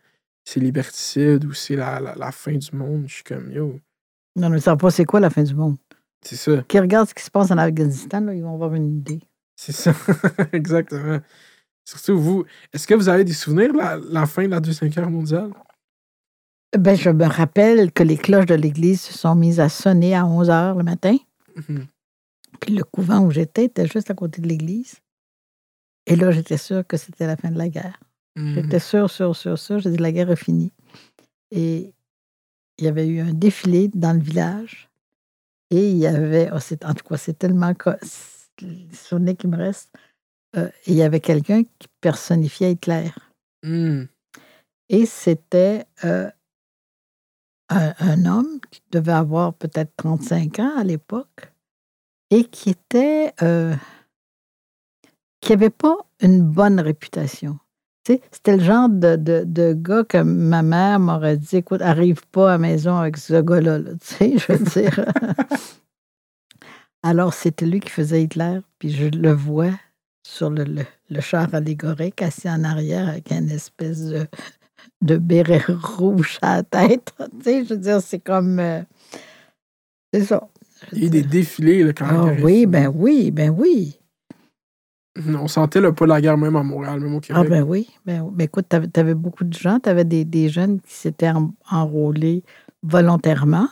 liberticide 0.55 1.45
ou 1.45 1.53
c'est 1.53 1.75
la, 1.75 1.99
la, 1.99 2.15
la 2.15 2.31
fin 2.31 2.53
du 2.53 2.75
monde. 2.75 3.05
Je 3.07 3.15
suis 3.15 3.23
comme, 3.23 3.51
yo, 3.51 3.79
Non, 4.35 4.49
ne 4.49 4.57
savent 4.59 4.77
pas 4.77 4.91
c'est 4.91 5.05
quoi 5.05 5.19
la 5.19 5.29
fin 5.29 5.43
du 5.43 5.53
monde? 5.53 5.77
c'est 6.21 6.35
ça. 6.37 6.63
Qui 6.63 6.79
regardent 6.79 7.09
ce 7.09 7.13
qui 7.13 7.23
se 7.23 7.31
passe 7.31 7.51
en 7.51 7.57
Afghanistan, 7.57 8.21
là, 8.21 8.33
ils 8.33 8.41
vont 8.43 8.53
avoir 8.53 8.73
une 8.73 8.97
idée. 8.97 9.21
C'est 9.57 9.71
ça. 9.73 9.91
Exactement. 10.53 11.19
Surtout 11.83 12.19
vous, 12.19 12.45
est-ce 12.73 12.85
que 12.87 12.93
vous 12.93 13.09
avez 13.09 13.23
des 13.23 13.33
souvenirs 13.33 13.73
de 13.73 13.77
la, 13.77 13.97
la 13.97 14.25
fin 14.25 14.43
de 14.45 14.49
la 14.51 14.59
Deuxième 14.59 14.91
Guerre 14.91 15.09
mondiale? 15.09 15.51
Ben, 16.77 16.95
je 16.95 17.09
me 17.09 17.25
rappelle 17.25 17.91
que 17.91 18.03
les 18.03 18.17
cloches 18.17 18.45
de 18.45 18.55
l'église 18.55 19.01
se 19.01 19.13
sont 19.17 19.35
mises 19.35 19.59
à 19.59 19.67
sonner 19.69 20.15
à 20.15 20.25
11 20.25 20.49
heures 20.49 20.75
le 20.75 20.83
matin. 20.83 21.17
Mhm. 21.55 21.87
Puis 22.59 22.75
le 22.75 22.83
couvent 22.83 23.19
où 23.21 23.31
j'étais 23.31 23.65
était 23.65 23.87
juste 23.87 24.11
à 24.11 24.13
côté 24.13 24.41
de 24.41 24.47
l'église. 24.47 24.95
Et 26.05 26.15
là, 26.15 26.31
j'étais 26.31 26.57
sûre 26.57 26.85
que 26.85 26.97
c'était 26.97 27.25
la 27.25 27.35
fin 27.35 27.49
de 27.49 27.57
la 27.57 27.69
guerre. 27.69 27.99
Mhm. 28.35 28.55
J'étais 28.55 28.79
sûre, 28.79 29.09
sûre, 29.09 29.35
sûre, 29.35 29.57
sûre. 29.57 29.79
J'ai 29.79 29.89
dit, 29.91 29.97
la 29.97 30.11
guerre 30.11 30.29
est 30.29 30.35
finie. 30.35 30.71
Et 31.51 31.93
il 32.77 32.85
y 32.85 32.87
avait 32.87 33.07
eu 33.07 33.21
un 33.21 33.33
défilé 33.33 33.89
dans 33.93 34.13
le 34.13 34.19
village. 34.21 34.89
Et 35.71 35.89
il 35.89 35.97
y 35.97 36.05
avait, 36.07 36.49
oh, 36.53 36.59
c'est- 36.59 36.85
en 36.85 36.93
tout 36.93 37.05
cas, 37.05 37.17
c'est 37.17 37.37
tellement 37.39 37.73
co- 38.59 38.65
c'est 38.65 38.89
le 38.89 38.95
souvenir 38.95 39.37
qui 39.37 39.47
me 39.47 39.57
reste. 39.57 39.91
Euh, 40.55 40.69
il 40.85 40.93
y 40.95 41.03
avait 41.03 41.19
quelqu'un 41.19 41.63
qui 41.63 41.87
personnifiait 42.01 42.71
Hitler. 42.71 43.11
Mhm. 43.63 44.07
Et 44.89 45.05
c'était 45.05 45.85
euh, 46.05 46.29
un, 47.69 47.93
un 47.99 48.25
homme 48.25 48.59
qui 48.71 48.81
devait 48.91 49.11
avoir 49.11 49.53
peut-être 49.53 49.91
35 49.97 50.59
ans 50.59 50.77
à 50.77 50.83
l'époque 50.83 51.51
et 52.31 52.43
qui 52.45 52.69
était. 52.71 53.33
euh, 53.41 53.75
qui 55.41 55.51
n'avait 55.53 55.69
pas 55.69 55.97
une 56.21 56.41
bonne 56.41 56.79
réputation. 56.79 57.59
C'était 58.31 58.55
le 58.57 58.63
genre 58.63 58.87
de, 58.89 59.17
de, 59.17 59.43
de 59.45 59.73
gars 59.73 60.03
que 60.05 60.17
ma 60.19 60.61
mère 60.63 60.99
m'aurait 60.99 61.37
dit 61.37 61.57
écoute, 61.57 61.81
arrive 61.81 62.25
pas 62.31 62.47
à 62.49 62.51
la 62.53 62.57
maison 62.57 62.95
avec 62.97 63.17
ce 63.17 63.41
gars-là. 63.41 63.79
là. 63.79 63.91
Tu 63.99 64.15
sais, 64.15 64.37
je 64.37 64.53
veux 64.53 64.65
dire. 64.65 65.05
Alors, 67.07 67.33
c'était 67.33 67.65
lui 67.65 67.79
qui 67.79 67.89
faisait 67.89 68.21
Hitler, 68.23 68.59
puis 68.79 68.91
je 68.91 69.05
le 69.05 69.31
vois 69.31 69.71
sur 70.27 70.49
le, 70.49 70.65
le, 70.65 70.83
le 71.09 71.21
char 71.21 71.55
allégorique, 71.55 72.21
assis 72.21 72.49
en 72.49 72.65
arrière 72.65 73.07
avec 73.07 73.31
une 73.31 73.49
espèce 73.49 74.07
de, 74.07 74.27
de 75.01 75.15
béret 75.15 75.63
rouge 75.69 76.37
à 76.41 76.57
la 76.57 76.63
tête. 76.63 77.13
Tu 77.39 77.43
sais, 77.43 77.63
je 77.63 77.69
veux 77.75 77.79
dire, 77.79 78.01
c'est 78.01 78.19
comme. 78.19 78.59
euh, 78.59 78.81
c'est 80.13 80.25
ça. 80.25 80.49
Il 80.91 80.99
y 80.99 81.03
a 81.03 81.07
eu 81.07 81.09
des 81.09 81.23
défilés 81.23 81.83
là, 81.85 81.93
quand 81.93 82.11
la 82.11 82.19
Ah 82.19 82.35
oui, 82.43 82.65
ben 82.65 82.91
oui, 82.93 83.31
ben 83.31 83.51
oui. 83.57 83.97
On 85.29 85.47
sentait 85.47 85.79
le 85.79 85.93
pas 85.93 86.03
de 86.05 86.09
la 86.09 86.19
guerre 86.19 86.37
même 86.37 86.57
à 86.57 86.63
Montréal, 86.63 86.99
même 86.99 87.15
au 87.15 87.21
Québec. 87.21 87.41
Ah 87.45 87.49
ben 87.49 87.63
oui. 87.63 87.89
Ben, 88.05 88.29
ben 88.29 88.43
écoute, 88.43 88.65
tu 88.69 88.99
avais, 88.99 89.15
beaucoup 89.15 89.45
de 89.45 89.53
gens, 89.53 89.79
tu 89.79 89.87
avais 89.87 90.03
des, 90.03 90.25
des 90.25 90.49
jeunes 90.49 90.81
qui 90.81 90.93
s'étaient 90.93 91.29
en- 91.31 91.53
enrôlés 91.71 92.43
volontairement. 92.83 93.69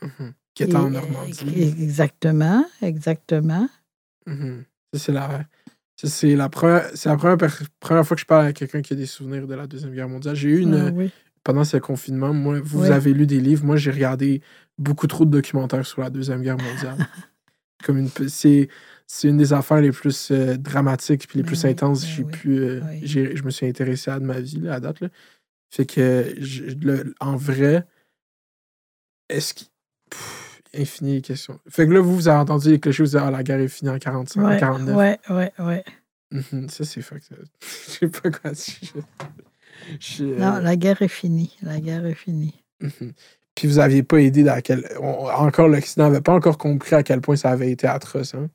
Mhm. 0.00 0.32
Qui 0.56 0.62
était 0.64 0.74
en 0.76 0.90
Normandie. 0.90 1.62
Exactement, 1.62 2.64
exactement. 2.82 3.68
Mhm. 4.26 4.64
Ça, 4.94 4.98
c'est 6.08 6.34
la, 6.34 6.48
première, 6.48 6.90
la 7.04 7.16
première, 7.16 7.36
première 7.78 8.06
fois 8.06 8.14
que 8.16 8.20
je 8.22 8.26
parle 8.26 8.46
à 8.46 8.52
quelqu'un 8.52 8.80
qui 8.82 8.94
a 8.94 8.96
des 8.96 9.06
souvenirs 9.06 9.46
de 9.46 9.54
la 9.54 9.66
Deuxième 9.66 9.92
Guerre 9.94 10.08
mondiale. 10.08 10.34
J'ai 10.34 10.48
eu 10.48 10.60
une, 10.60 10.74
Ah 10.74 10.90
oui. 10.94 11.10
pendant 11.44 11.62
ce 11.64 11.76
confinement, 11.76 12.32
moi, 12.32 12.58
vous, 12.60 12.80
Oui. 12.82 12.88
avez 12.88 13.12
lu 13.12 13.26
des 13.26 13.38
livres. 13.40 13.64
Moi, 13.66 13.76
j'ai 13.76 13.90
regardé 13.90 14.40
beaucoup 14.78 15.06
trop 15.06 15.24
de 15.26 15.30
documentaires 15.30 15.86
sur 15.86 16.00
la 16.00 16.08
Deuxième 16.10 16.40
Guerre 16.42 16.56
mondiale. 16.58 16.96
Comme 17.84 17.98
une, 17.98 18.08
c'est, 18.28 18.68
c'est 19.06 19.28
une 19.28 19.36
des 19.36 19.52
affaires 19.52 19.82
les 19.82 19.92
plus 19.92 20.30
euh, 20.30 20.56
dramatiques 20.56 21.28
puis 21.28 21.38
les 21.38 21.42
Ben 21.42 21.48
plus 21.48 21.64
oui, 21.64 21.70
intenses 21.70 22.02
ben 22.04 22.08
j'ai 22.10 22.22
oui, 22.24 22.30
pu, 22.32 22.58
euh, 22.58 22.80
oui. 22.90 23.06
je 23.06 23.42
me 23.42 23.50
suis 23.50 23.66
intéressé 23.66 24.10
à 24.10 24.18
de 24.18 24.24
ma 24.24 24.40
vie 24.40 24.60
là, 24.60 24.74
à 24.76 24.80
date. 24.80 25.00
Là. 25.00 25.08
Fait 25.70 25.84
que, 25.84 26.34
je- 26.38 26.64
le- 26.80 27.14
en 27.20 27.36
vrai, 27.36 27.84
est-ce 29.28 29.52
qu'il. 29.52 29.66
Pff, 30.72 30.80
Infini 30.82 31.14
les 31.16 31.22
questions. 31.22 31.58
Fait 31.68 31.86
que 31.86 31.92
là, 31.92 32.00
vous, 32.00 32.14
vous 32.14 32.28
avez 32.28 32.38
entendu 32.38 32.70
les 32.70 32.80
clochers, 32.80 33.02
vous 33.04 33.16
avez 33.16 33.24
dit, 33.26 33.34
ah, 33.34 33.36
la 33.38 33.42
guerre 33.42 33.60
est 33.60 33.68
finie 33.68 33.90
en 33.90 33.98
45, 33.98 34.40
en 34.42 34.48
Ouais, 34.48 34.58
49. 34.58 34.96
ouais, 34.96 35.18
ouais, 35.30 35.52
ouais. 35.58 35.84
Mhm, 36.32 36.68
Ça, 36.68 36.84
c'est 36.84 37.02
fuck. 37.02 37.22
ça. 37.22 37.34
Je 37.60 37.90
sais 37.90 38.08
pas 38.08 38.30
quoi 38.30 38.50
dire. 38.50 39.04
Je- 40.00 40.24
euh, 40.24 40.38
Non, 40.38 40.58
la 40.60 40.76
guerre 40.76 41.00
est 41.02 41.08
finie. 41.08 41.56
La 41.62 41.80
guerre 41.80 42.04
est 42.06 42.14
finie. 42.14 42.54
mhm. 42.80 43.12
Puis 43.54 43.68
vous 43.68 43.78
aviez 43.78 44.02
pas 44.02 44.18
aidé 44.20 44.42
dans 44.42 44.60
quel. 44.60 44.86
on- 45.00 45.28
encore 45.28 45.68
l'Occident 45.68 46.04
n'avait 46.10 46.20
pas 46.20 46.34
encore 46.34 46.58
compris 46.58 46.94
à 46.94 47.02
quel 47.02 47.20
point 47.22 47.36
ça 47.36 47.50
avait 47.50 47.70
été 47.70 47.86
atroce. 47.86 48.34
Hein? 48.34 48.50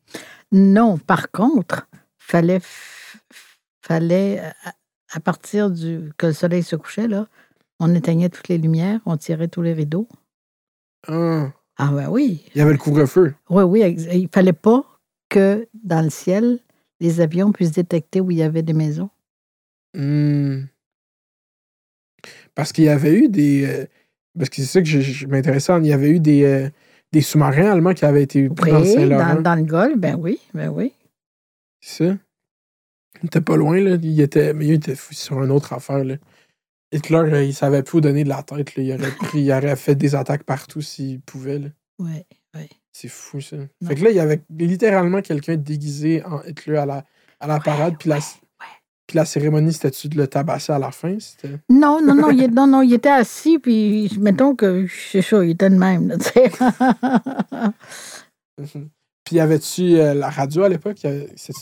Non, 0.51 0.97
par 0.99 1.31
contre, 1.31 1.87
fallait, 2.19 2.59
f- 2.59 3.15
fallait 3.81 4.39
à, 4.39 4.53
à 5.13 5.19
partir 5.19 5.71
du 5.71 6.11
que 6.17 6.27
le 6.27 6.33
soleil 6.33 6.61
se 6.61 6.75
couchait, 6.75 7.07
là, 7.07 7.27
on 7.79 7.95
éteignait 7.95 8.29
toutes 8.29 8.47
les 8.49 8.59
lumières, 8.59 8.99
on 9.07 9.17
tirait 9.17 9.47
tous 9.47 9.63
les 9.63 9.73
rideaux. 9.73 10.07
Ah, 11.07 11.51
Ah 11.77 11.91
ben 11.91 12.09
oui. 12.09 12.43
il 12.53 12.59
y 12.59 12.61
avait 12.61 12.71
le 12.73 12.77
couvre-feu. 12.77 13.33
Oui, 13.49 13.63
oui. 13.63 13.95
Il 14.13 14.29
fallait 14.31 14.53
pas 14.53 14.83
que 15.29 15.67
dans 15.83 16.01
le 16.03 16.09
ciel, 16.09 16.59
les 16.99 17.21
avions 17.21 17.51
puissent 17.51 17.71
détecter 17.71 18.21
où 18.21 18.29
il 18.31 18.37
y 18.37 18.43
avait 18.43 18.61
des 18.61 18.73
maisons. 18.73 19.09
Hmm. 19.95 20.63
Parce 22.55 22.71
qu'il 22.71 22.83
y 22.85 22.89
avait 22.89 23.13
eu 23.13 23.29
des. 23.29 23.65
euh, 23.65 23.85
parce 24.37 24.49
que 24.49 24.57
c'est 24.57 24.63
ça 24.67 24.81
que 24.81 24.87
je, 24.87 24.99
je 25.01 25.25
m'intéressais. 25.27 25.73
Il 25.79 25.87
y 25.87 25.93
avait 25.93 26.09
eu 26.09 26.19
des, 26.19 26.43
euh, 26.43 26.69
des 27.11 27.21
sous-marins 27.21 27.71
allemands 27.71 27.93
qui 27.93 28.05
avaient 28.05 28.23
été 28.23 28.49
pris 28.49 28.71
dans 28.71 28.79
le 28.79 28.83
Oui, 28.85 28.93
Saint-Laurent. 28.93 29.35
dans, 29.35 29.41
dans 29.41 29.55
le 29.55 29.63
Golfe, 29.63 29.97
ben 29.97 30.15
oui, 30.19 30.39
ben 30.53 30.69
oui. 30.69 30.93
C'est 31.79 32.05
ça. 32.09 32.17
Il 33.21 33.27
était 33.27 33.41
pas 33.41 33.57
loin, 33.57 33.79
là. 33.79 33.97
Il 34.01 34.19
était, 34.21 34.53
mais 34.53 34.67
il 34.67 34.73
était 34.73 34.95
fou 34.95 35.13
sur 35.13 35.43
une 35.43 35.51
autre 35.51 35.73
affaire, 35.73 36.03
là. 36.03 36.15
Hitler, 36.91 37.17
euh, 37.17 37.43
il 37.43 37.53
savait 37.53 37.83
plus 37.83 37.97
où 37.97 38.01
donner 38.01 38.23
de 38.23 38.29
la 38.29 38.43
tête, 38.43 38.75
là. 38.75 38.83
Il 38.83 38.93
aurait, 38.93 39.11
pris, 39.11 39.41
il 39.41 39.51
aurait 39.51 39.75
fait 39.75 39.95
des 39.95 40.15
attaques 40.15 40.43
partout 40.43 40.81
s'il 40.81 41.21
pouvait, 41.21 41.59
là. 41.59 41.67
Oui. 41.99 42.25
C'est 42.93 43.07
fou, 43.07 43.39
ça. 43.39 43.55
Fait 43.87 43.95
que 43.95 44.03
là, 44.03 44.09
il 44.09 44.17
y 44.17 44.19
avait 44.19 44.43
littéralement 44.49 45.21
quelqu'un 45.21 45.55
déguisé 45.55 46.23
en 46.25 46.41
Hitler 46.43 46.75
à 46.77 46.85
la, 46.85 47.05
à 47.39 47.47
la 47.47 47.59
parade, 47.59 47.95
puis 47.97 48.09
la, 48.09 48.19
puis 49.07 49.15
la 49.15 49.23
cérémonie, 49.23 49.71
c'était-tu 49.71 50.09
de 50.09 50.17
le 50.17 50.27
tabasser 50.27 50.73
à 50.73 50.79
la 50.79 50.91
fin? 50.91 51.17
Non, 51.69 52.01
non, 52.01 52.15
non, 52.15 52.29
il, 52.31 52.53
non, 52.53 52.67
non, 52.67 52.81
il 52.81 52.93
était 52.93 53.09
assis, 53.09 53.59
puis 53.59 54.11
mettons 54.19 54.55
que 54.55 54.87
c'est 54.87 55.21
ça, 55.21 55.43
il 55.43 55.51
était 55.51 55.69
de 55.69 55.75
même. 55.75 56.09
là. 56.09 56.17
Mhm. 58.59 58.89
Puis, 59.31 59.37
y 59.37 59.39
avait-tu 59.39 59.97
euh, 59.97 60.13
la 60.13 60.29
radio 60.29 60.63
à 60.63 60.67
l'époque? 60.67 60.97
Oui, 61.05 61.15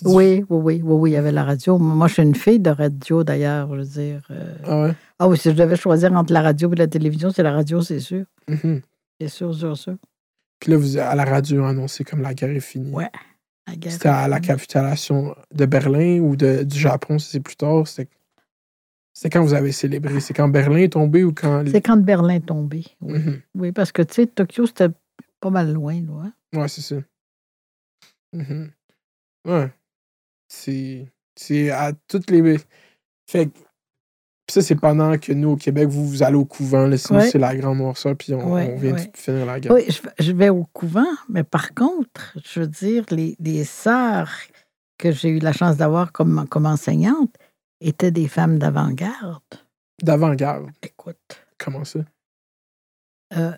oui, 0.04 0.44
oui, 0.50 0.58
oui, 0.60 0.82
oui, 0.84 1.12
il 1.12 1.14
y 1.14 1.18
avait 1.18 1.32
la 1.32 1.44
radio. 1.44 1.78
Moi, 1.78 2.08
je 2.08 2.14
suis 2.14 2.24
une 2.24 2.34
fille 2.34 2.60
de 2.60 2.72
radio, 2.72 3.24
d'ailleurs, 3.24 3.72
je 3.76 3.80
veux 3.82 3.86
dire. 3.86 4.22
euh. 4.32 4.56
Ah 4.64 4.82
ouais? 4.82 4.94
Ah 5.20 5.28
oui, 5.30 5.38
si 5.38 5.52
je 5.52 5.56
devais 5.56 5.76
choisir 5.76 6.12
entre 6.14 6.34
la 6.34 6.42
radio 6.42 6.74
et 6.74 6.76
la 6.76 6.88
télévision, 6.88 7.30
c'est 7.30 7.44
la 7.44 7.52
radio, 7.52 7.80
c'est 7.84 8.00
sûr. 8.00 8.26
Mhm. 8.48 8.82
C'est 9.22 9.28
sûr, 9.28 9.54
sûr, 9.54 9.78
sûr. 9.78 9.98
Puis 10.60 10.72
là, 10.72 10.78
vous, 10.80 10.98
à 10.98 11.14
la 11.14 11.26
radio, 11.26 11.64
annoncé 11.66 12.04
comme 12.04 12.24
la 12.24 12.34
guerre 12.34 12.50
est 12.50 12.60
finie. 12.60 12.92
Ouais. 12.92 13.12
La 13.68 13.76
guerre 13.76 13.92
C'était 13.92 14.10
à 14.10 14.28
la 14.28 14.40
capitulation 14.40 15.36
de 15.54 15.66
Berlin 15.68 16.22
ou 16.22 16.36
de, 16.36 16.64
du 16.64 16.80
Japon, 16.80 17.20
si 17.20 17.30
c'est 17.30 17.40
plus 17.40 17.56
tard? 17.56 17.86
C'était 17.86 18.10
quand 19.32 19.44
vous 19.44 19.54
avez 19.54 19.72
célébré? 19.74 20.20
C'est 20.22 20.34
quand 20.34 20.48
Berlin 20.50 20.78
est 20.80 20.94
tombé 20.94 21.24
ou 21.24 21.34
quand. 21.34 21.66
C'est 21.72 21.82
quand 21.82 21.98
Berlin 21.98 22.34
est 22.34 22.48
tombé. 22.48 22.84
Oui, 23.00 23.20
Mhm. 23.20 23.42
Oui, 23.54 23.72
parce 23.72 23.92
que, 23.92 24.02
tu 24.02 24.16
sais, 24.16 24.26
Tokyo, 24.26 24.66
c'était 24.66 24.90
pas 25.40 25.52
mal 25.52 25.72
loin, 25.72 25.94
là. 25.94 26.24
hein. 26.26 26.34
Ouais, 26.60 26.68
c'est 26.68 26.82
ça. 26.82 26.96
Ouais. 29.46 29.72
C'est. 30.48 31.08
C'est 31.36 31.72
à 31.72 31.94
toutes 32.08 32.30
les. 32.32 32.58
Fait 33.30 33.48
que- 33.48 33.54
Puis 33.54 34.54
ça, 34.54 34.62
c'est 34.62 34.76
pendant 34.76 35.18
que 35.18 35.32
nous, 35.32 35.52
au 35.52 35.56
Québec, 35.58 35.88
vous, 35.88 36.06
vous 36.08 36.24
allez 36.24 36.36
au 36.36 36.44
couvent. 36.46 36.88
Là, 36.88 36.98
sinon, 36.98 37.20
Ouais. 37.20 37.30
c'est 37.30 37.38
la 37.38 37.56
grande 37.56 37.78
noirceur, 37.78 38.16
puis 38.18 38.34
on, 38.34 38.54
Ouais, 38.54 38.74
on 38.74 38.80
vient 38.80 38.94
ouais. 38.96 39.08
de 39.08 39.16
finir 39.18 39.46
la 39.46 39.60
guerre. 39.60 39.72
Oui, 39.74 39.86
je, 39.90 40.02
je 40.24 40.32
vais 40.32 40.50
au 40.50 40.66
couvent, 40.74 41.06
mais 41.30 41.44
par 41.44 41.74
contre, 41.76 42.36
je 42.44 42.60
veux 42.62 42.68
dire, 42.68 43.06
les, 43.12 43.36
les 43.40 43.64
sœurs 43.64 44.32
que 44.98 45.12
j'ai 45.12 45.30
eu 45.30 45.40
la 45.40 45.54
chance 45.54 45.78
d'avoir 45.78 46.12
comme, 46.12 46.48
comme 46.50 46.66
enseignantes 46.66 47.34
étaient 47.80 48.12
des 48.12 48.28
femmes 48.28 48.58
d'avant-garde. 48.60 49.44
D'avant-garde. 50.02 50.72
Écoute, 50.82 51.46
Comment 51.58 51.86
ça? 51.86 52.00
euh, 53.38 53.54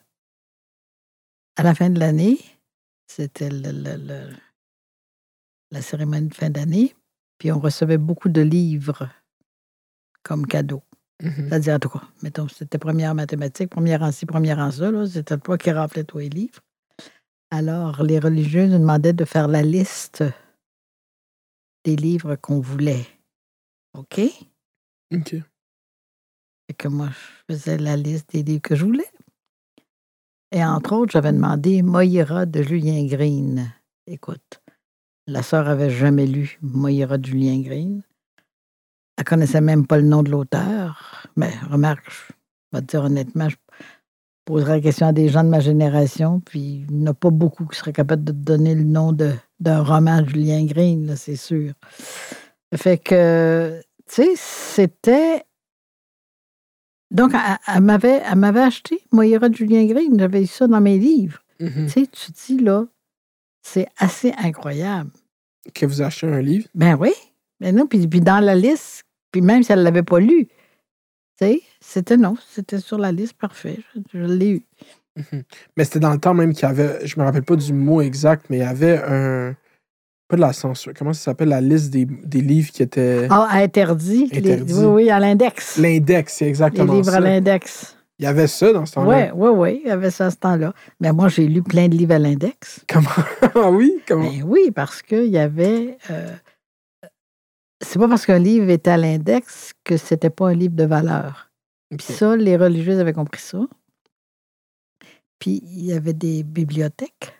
à 1.56 1.64
la 1.64 1.73
fin 1.73 1.89
de 1.89 1.99
l'année, 1.99 2.38
c'était 3.07 3.49
le- 3.49 3.72
le- 3.72 3.95
le- 3.98 4.35
la 5.72 5.81
cérémonie 5.81 6.27
de 6.27 6.34
fin 6.34 6.49
d'année, 6.49 6.95
puis 7.38 7.52
on 7.52 7.60
recevait 7.60 7.98
beaucoup 7.98 8.30
de 8.30 8.41
livres 8.41 9.10
comme 10.23 10.45
cadeau. 10.45 10.84
C'est-à-dire, 11.22 11.76
en 11.76 11.80
tout 11.80 11.89
cas, 11.89 12.02
mettons, 12.23 12.48
c'était 12.48 12.80
première 12.80 13.11
en 13.11 13.15
mathématiques, 13.15 13.69
première 13.69 14.02
en 14.02 14.11
ci, 14.11 14.26
première 14.26 14.57
en 14.57 14.72
ça, 14.72 14.89
là, 14.89 15.06
c'était 15.06 15.38
toi 15.38 15.57
qui 15.57 15.72
remplis 15.72 16.03
tous 16.03 16.18
les 16.18 16.30
livres. 16.30 16.61
Alors, 17.52 18.02
les 18.02 18.18
religieux 18.18 18.65
nous 18.65 18.80
demandaient 18.80 19.14
de 19.14 19.26
faire 19.26 19.48
la 19.48 19.61
liste 19.61 20.23
des 21.84 21.95
livres 21.95 22.35
qu'on 22.38 22.60
voulait. 22.60 23.06
OK? 23.93 24.18
Et 24.18 24.34
OK. 25.11 25.35
que 26.77 26.88
moi, 26.88 27.10
je 27.10 27.53
faisais 27.53 27.77
la 27.77 27.98
liste 27.98 28.31
des 28.31 28.41
livres 28.41 28.61
que 28.61 28.76
je 28.76 28.85
voulais. 28.85 29.11
Et 30.52 30.64
entre 30.64 30.93
autres, 30.93 31.11
j'avais 31.11 31.34
demandé 31.34 31.81
Moira 31.81 32.45
de 32.45 32.64
Julien 32.64 33.06
Green. 33.06 33.72
Écoute, 34.07 34.60
la 35.27 35.43
sœur 35.43 35.68
avait 35.68 35.89
jamais 35.89 36.26
lu 36.26 36.57
Moira 36.61 37.18
de 37.18 37.26
Julien 37.26 37.60
Green. 37.61 38.02
Elle 39.18 39.23
connaissait 39.23 39.61
même 39.61 39.85
pas 39.85 39.98
le 39.98 40.03
nom 40.07 40.23
de 40.23 40.31
l'auteur. 40.31 41.27
Mais 41.35 41.52
remarque, 41.69 42.10
je 42.10 42.34
vais 42.77 42.81
te 42.81 42.88
dire 42.88 43.03
honnêtement, 43.03 43.49
je 43.49 43.56
poserais 44.45 44.76
la 44.77 44.81
question 44.81 45.07
à 45.07 45.11
des 45.14 45.30
gens 45.30 45.43
de 45.43 45.49
ma 45.49 45.60
génération, 45.60 46.39
puis 46.39 46.85
il 46.89 46.95
n'y 46.95 47.03
en 47.07 47.11
a 47.11 47.14
pas 47.14 47.30
beaucoup 47.30 47.65
qui 47.65 47.77
seraient 47.77 47.93
capables 47.93 48.23
de 48.23 48.31
te 48.31 48.38
donner 48.38 48.73
le 48.76 48.84
nom 48.84 49.11
de- 49.14 49.34
d'un 49.60 49.84
roman 49.84 50.22
de 50.22 50.30
Julien 50.30 50.65
Green, 50.65 51.06
là, 51.06 51.15
c'est 51.15 51.35
sûr. 51.35 51.73
Fait 52.76 52.98
que, 52.98 53.80
tu 54.07 54.15
sais, 54.23 54.31
c'était 54.35 55.43
donc, 57.11 57.34
elle, 57.34 57.57
elle 57.76 57.81
m'avait, 57.81 58.22
elle 58.26 58.38
m'avait 58.38 58.61
acheté 58.61 59.02
Moira 59.11 59.49
de 59.49 59.56
Julien 59.56 59.85
Green. 59.85 60.18
J'avais 60.18 60.43
eu 60.43 60.48
ça 60.48 60.65
dans 60.68 60.80
mes 60.80 60.98
livres. 60.98 61.43
Mhm. 61.60 61.85
Tu 61.88 61.89
sais, 61.89 62.07
tu 62.07 62.31
te 62.31 62.45
dis, 62.48 62.57
là, 62.57 62.85
c'est 63.61 63.88
assez 63.97 64.33
incroyable. 64.38 65.09
Que 65.73 65.85
vous 65.85 66.01
achetez 66.01 66.27
un 66.27 66.41
livre? 66.41 66.67
Ben 66.75 66.95
oui. 66.99 67.11
Ben 67.59 67.75
non, 67.75 67.85
puis, 67.88 68.07
puis 68.07 68.21
dans 68.21 68.39
la 68.43 68.55
liste, 68.55 69.03
puis 69.31 69.41
même 69.41 69.61
si 69.63 69.71
elle 69.71 69.79
ne 69.79 69.83
l'avait 69.83 70.03
pas 70.03 70.19
lu, 70.19 70.47
tu 70.47 71.45
sais, 71.45 71.61
c'était 71.79 72.17
non, 72.17 72.35
c'était 72.49 72.79
sur 72.79 72.97
la 72.97 73.11
liste, 73.11 73.33
parfait. 73.33 73.79
Je, 73.95 74.01
je 74.13 74.25
l'ai 74.25 74.49
eu. 74.49 74.65
Mhm. 75.15 75.43
Mais 75.77 75.83
c'était 75.83 75.99
dans 75.99 76.13
le 76.13 76.19
temps 76.19 76.33
même 76.33 76.53
qu'il 76.53 76.63
y 76.63 76.71
avait, 76.71 77.05
je 77.05 77.19
me 77.19 77.23
rappelle 77.25 77.43
pas 77.43 77.55
du 77.55 77.73
mot 77.73 78.01
exact, 78.01 78.45
mais 78.49 78.57
il 78.57 78.61
y 78.61 78.63
avait 78.63 78.97
un. 79.05 79.55
Pas 80.27 80.38
de 80.38 80.41
la 80.41 80.53
censure. 80.53 80.93
Comment 80.97 81.11
ça 81.11 81.23
s'appelle? 81.23 81.49
La 81.49 81.59
liste 81.59 81.89
des, 81.91 82.05
des 82.05 82.39
livres 82.39 82.71
qui 82.71 82.81
étaient. 82.81 83.27
Ah, 83.29 83.49
interdit. 83.51 84.27
les- 84.31 84.38
Interdit. 84.39 84.73
oui, 84.73 84.85
oui, 84.85 85.09
à 85.09 85.19
l'index. 85.19 85.75
Les, 85.77 85.99
L'index, 85.99 86.33
c'est 86.35 86.47
exactement 86.47 86.93
livres 86.93 87.11
ça. 87.11 87.17
à 87.17 87.19
l'index. 87.19 87.97
Il 88.22 88.26
y 88.26 88.27
avait 88.27 88.45
ça 88.45 88.72
dans 88.72 88.85
ce 88.85 88.93
temps-là. 88.93 89.34
Oui, 89.34 89.49
oui, 89.49 89.57
oui, 89.57 89.81
il 89.84 89.88
y 89.88 89.91
avait 89.91 90.11
ça 90.11 90.27
à 90.27 90.30
ce 90.30 90.35
temps-là. 90.35 90.76
Mais 90.99 91.11
moi, 91.11 91.27
j'ai 91.27 91.48
lu 91.48 91.64
plein 91.64 91.88
de 91.88 91.98
livres 91.98 92.14
à 92.14 92.19
l'index. 92.19 92.85
Comment? 92.88 93.10
ah 93.56 93.72
oui? 93.72 93.99
Comment? 94.07 94.30
Ben 94.30 94.43
oui, 94.45 94.69
parce 94.69 95.02
qu'il 95.02 95.26
y 95.26 95.39
avait. 95.39 95.98
euh, 96.11 96.31
c'est 97.84 97.98
pas 97.98 98.07
parce 98.07 98.27
qu'un 98.27 98.38
livre 98.38 98.69
était 98.69 98.91
à 98.91 98.98
l'index 98.98 99.73
que 99.84 99.98
c'était 99.98 100.30
pas 100.30 100.49
un 100.49 100.53
livre 100.53 100.76
de 100.76 100.84
valeur. 100.84 101.49
Puis 101.89 102.14
ça, 102.14 102.35
les 102.35 102.56
religieuses 102.57 102.99
avaient 102.99 103.11
compris 103.11 103.41
ça. 103.41 103.65
Puis 105.39 105.64
il 105.64 105.85
y 105.85 105.91
avait 105.91 106.14
des 106.14 106.43
bibliothèques. 106.43 107.34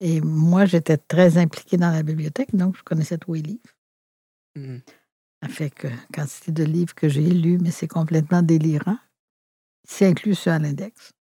Et 0.00 0.20
moi, 0.22 0.64
j'étais 0.64 0.96
très 0.96 1.38
impliquée 1.38 1.76
dans 1.76 1.92
la 1.92 2.02
bibliothèque, 2.02 2.52
donc 2.52 2.76
je 2.76 2.82
connaissais 2.82 3.16
tous 3.16 3.34
les 3.34 3.42
livres. 3.42 3.76
Mhm. 4.56 4.80
Ça 5.40 5.48
fait 5.48 5.70
que 5.70 5.86
quantité 6.12 6.50
de 6.50 6.64
livres 6.64 6.96
que 6.96 7.08
j'ai 7.08 7.22
lus, 7.22 7.58
mais 7.62 7.70
c'est 7.70 7.86
complètement 7.86 8.42
délirant. 8.42 8.98
C'est 9.86 10.06
inclus 10.06 10.34
sur 10.34 10.52
l'index. 10.52 11.12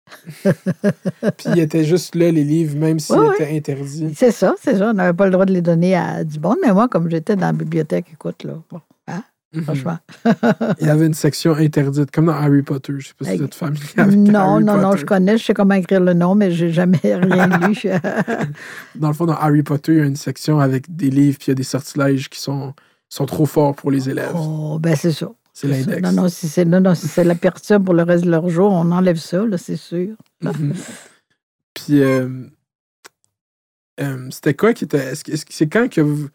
Puis 1.36 1.48
il 1.54 1.58
était 1.58 1.84
juste 1.84 2.14
là, 2.14 2.30
les 2.30 2.44
livres, 2.44 2.76
même 2.76 2.98
s'ils 2.98 3.16
Ouais, 3.16 3.34
étaient 3.34 3.54
interdits. 3.56 4.12
C'est 4.16 4.30
ça, 4.30 4.54
c'est 4.62 4.76
ça. 4.78 4.90
On 4.90 4.94
n'avait 4.94 5.16
pas 5.16 5.26
le 5.26 5.30
droit 5.32 5.44
de 5.44 5.52
les 5.52 5.62
donner 5.62 5.94
à 5.96 6.24
du 6.24 6.38
monde, 6.40 6.56
mais 6.64 6.72
moi, 6.72 6.88
comme 6.88 7.10
j'étais 7.10 7.36
dans 7.36 7.46
la 7.46 7.52
bibliothèque, 7.52 8.06
écoute, 8.12 8.44
là, 8.44 8.54
bon, 8.70 8.80
hein, 9.06 9.22
Mhm. 9.54 9.62
franchement. 9.64 9.98
Il 10.80 10.86
y 10.86 10.90
avait 10.90 11.06
une 11.06 11.14
section 11.14 11.54
interdite, 11.54 12.10
comme 12.10 12.26
dans 12.26 12.32
Harry 12.32 12.62
Potter. 12.62 12.94
Je 12.98 13.08
sais 13.08 13.14
pas 13.18 13.24
si 13.26 13.36
vous 13.38 13.44
êtes 13.44 13.54
familier 13.54 13.82
avec 13.96 14.14
Non, 14.16 14.40
Harry 14.56 14.64
non, 14.64 14.76
non, 14.78 14.96
je 14.96 15.04
connais, 15.06 15.38
je 15.38 15.44
sais 15.44 15.54
comment 15.54 15.74
écrire 15.74 16.00
le 16.00 16.12
nom, 16.14 16.34
mais 16.34 16.50
j'ai 16.50 16.70
jamais 16.70 16.98
rien 17.02 17.46
lu. 17.46 17.74
Dans 18.94 19.08
le 19.08 19.14
fond, 19.14 19.26
dans 19.26 19.36
Harry 19.36 19.62
Potter, 19.62 19.92
il 19.92 19.98
y 19.98 20.02
a 20.02 20.04
une 20.06 20.16
section 20.16 20.58
avec 20.60 20.94
des 20.94 21.10
livres, 21.10 21.38
puis 21.38 21.46
il 21.46 21.50
y 21.50 21.52
a 21.52 21.54
des 21.54 21.62
sortilèges 21.62 22.28
qui 22.28 22.40
sont, 22.40 22.74
sont 23.08 23.26
trop 23.26 23.46
forts 23.46 23.74
pour 23.74 23.90
les 23.90 24.08
élèves. 24.10 24.32
oh, 24.34 24.78
ben 24.78 24.94
c'est 24.96 25.12
ça. 25.12 25.30
C'est 25.60 25.68
l'index. 25.68 26.02
Non, 26.02 26.12
non, 26.22 26.28
si 26.28 26.48
c'est 26.48 26.64
non, 26.64 26.80
non, 26.80 26.94
si 26.94 27.24
la 27.24 27.34
perturbe 27.34 27.84
pour 27.84 27.94
le 27.94 28.02
reste 28.04 28.24
de 28.24 28.30
leur 28.30 28.48
jour, 28.48 28.70
on 28.72 28.90
enlève 28.92 29.16
ça, 29.16 29.44
là, 29.44 29.58
c'est 29.58 29.76
sûr. 29.76 30.16
Mhm. 30.42 30.74
Puis, 31.74 32.00
euh, 32.02 32.46
euh, 34.00 34.28
c'était 34.30 34.54
quoi 34.54 34.72
qui 34.72 34.84
était. 34.84 34.98
Est-ce 34.98 35.24
que 35.24 35.32
est-ce 35.32 35.44
que 35.44 35.52
c'est 35.52 35.68
quand 35.68 35.88
que 35.88 36.00
vous, 36.00 36.28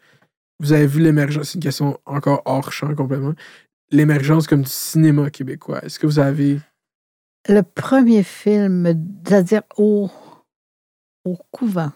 vous 0.60 0.72
avez 0.72 0.86
vu 0.86 1.00
l'émergence 1.00 1.50
C'est 1.50 1.54
une 1.54 1.62
question 1.62 1.98
encore 2.04 2.42
hors 2.44 2.70
champ 2.72 2.94
complètement. 2.94 3.32
L'émergence 3.90 4.46
comme 4.46 4.62
du 4.62 4.70
cinéma 4.70 5.30
québécois? 5.30 5.82
Est-ce 5.84 5.98
que 5.98 6.06
vous 6.06 6.18
avez. 6.18 6.60
Le 7.48 7.62
premier 7.62 8.22
film, 8.22 8.86
c'est-à-dire 9.26 9.62
au, 9.76 10.10
au 11.24 11.36
couvent, 11.50 11.92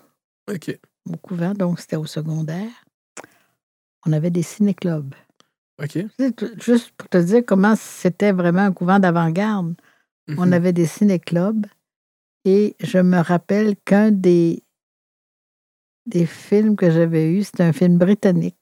Ok. 0.50 0.78
au 1.10 1.16
couvent, 1.16 1.54
donc 1.54 1.80
c'était 1.80 1.96
au 1.96 2.04
secondaire, 2.04 2.70
on 4.04 4.12
avait 4.12 4.30
des 4.30 4.42
ciné-clubs. 4.42 5.14
Ok. 5.82 5.98
Juste 6.58 6.90
pour 6.96 7.08
te 7.08 7.18
dire 7.18 7.42
comment 7.46 7.74
c'était 7.76 8.32
vraiment 8.32 8.62
un 8.62 8.72
couvent 8.72 8.98
d'avant-garde. 8.98 9.74
On 10.36 10.46
Mhm. 10.46 10.52
avait 10.52 10.72
des 10.72 10.86
ciné-clubs 10.86 11.66
et 12.44 12.76
je 12.80 12.98
me 12.98 13.18
rappelle 13.18 13.76
qu'un 13.84 14.10
des, 14.10 14.62
des 16.06 16.26
films 16.26 16.76
que 16.76 16.90
j'avais 16.90 17.30
eu, 17.32 17.42
c'était 17.44 17.62
un 17.64 17.72
film 17.72 17.96
britannique 17.98 18.56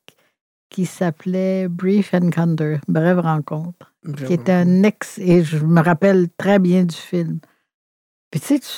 qui 0.68 0.84
s'appelait 0.86 1.68
Brief 1.68 2.12
Encounter, 2.14 2.78
Brève 2.88 3.20
rencontre, 3.20 3.94
qui 4.26 4.32
était 4.34 4.52
un 4.52 4.82
ex, 4.82 5.18
et 5.18 5.42
je 5.44 5.58
me 5.58 5.80
rappelle 5.80 6.28
très 6.36 6.58
bien 6.58 6.84
du 6.84 6.94
film. 6.96 7.38
Puis 8.30 8.40
tu 8.40 8.46
sais, 8.46 8.58
tu, 8.58 8.68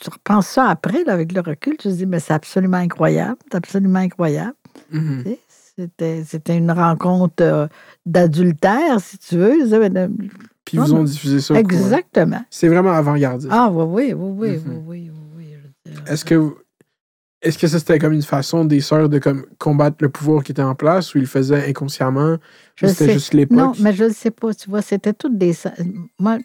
tu 0.00 0.10
repenses 0.10 0.48
ça 0.48 0.68
après, 0.68 1.04
là, 1.04 1.12
avec 1.12 1.32
le 1.32 1.40
recul, 1.40 1.76
tu 1.76 1.88
te 1.88 1.92
dis, 1.94 2.06
mais 2.06 2.18
c'est 2.20 2.32
absolument 2.32 2.78
incroyable, 2.78 3.36
c'est 3.44 3.54
absolument 3.56 3.98
incroyable. 4.00 4.54
Mhm. 4.90 5.22
Tu 5.24 5.30
sais, 5.30 5.38
C'était, 5.78 6.22
c'était 6.24 6.56
une 6.56 6.70
rencontre 6.70 7.42
euh, 7.42 7.66
d'adultère, 8.04 9.00
si 9.00 9.16
tu 9.18 9.36
veux. 9.38 9.66
ça, 9.68 9.78
mais 9.78 9.88
de- 9.90 10.10
Puis 10.64 10.76
ils 10.76 10.80
vous 10.80 10.92
ont 10.94 11.02
diffusé 11.04 11.40
ça. 11.40 11.54
Exactement. 11.54 12.44
C'est 12.50 12.68
vraiment 12.68 12.92
avant-gardiste. 12.92 13.50
Ah, 13.52 13.70
oui, 13.70 14.12
oui, 14.12 14.12
oui, 14.12 14.48
oui, 14.48 14.58
Mhm. 14.58 14.82
oui, 14.86 15.10
oui, 15.36 15.56
Est-ce 16.06 16.24
que 16.24 16.34
vous- 16.34 16.58
est-ce 17.40 17.58
que 17.58 17.66
ça 17.66 17.78
c'était 17.78 17.98
comme 17.98 18.12
une 18.12 18.22
façon 18.22 18.64
des 18.64 18.80
sœurs 18.80 19.08
de 19.08 19.18
comme 19.18 19.46
combattre 19.58 19.96
le 20.00 20.08
pouvoir 20.10 20.44
qui 20.44 20.52
était 20.52 20.62
en 20.62 20.74
place 20.74 21.14
ou 21.14 21.18
ils 21.18 21.22
le 21.22 21.26
faisaient 21.26 21.68
inconsciemment? 21.68 22.36
C'était 22.76 23.06
sais. 23.06 23.12
juste 23.14 23.34
l'époque 23.34 23.56
Non, 23.58 23.72
mais 23.80 23.92
je 23.94 24.04
ne 24.04 24.10
sais 24.12 24.30
pas, 24.30 24.52
tu 24.54 24.68
vois, 24.70 24.82
c'était 24.82 25.12
toutes 25.14 25.38
des... 25.38 25.52
sa- 25.54 25.72
Moi... 26.18 26.38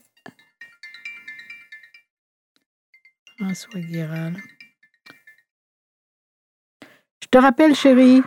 François 3.38 3.80
Guérin, 3.82 4.32
là. 4.32 4.40
Je 7.22 7.28
te 7.30 7.38
rappelle, 7.38 7.76
chérie. 7.76 8.22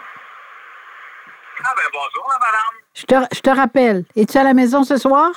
Ah 1.63 1.75
ben 1.77 1.83
bonjour, 1.93 2.27
la 2.29 2.39
madame. 2.39 2.75
Je 2.95 3.05
te, 3.07 3.35
je 3.37 3.41
te 3.41 3.51
rappelle. 3.51 4.05
Es-tu 4.17 4.39
à 4.39 4.45
la 4.45 4.55
maison 4.55 4.85
ce 4.85 4.97
soir? 4.97 5.31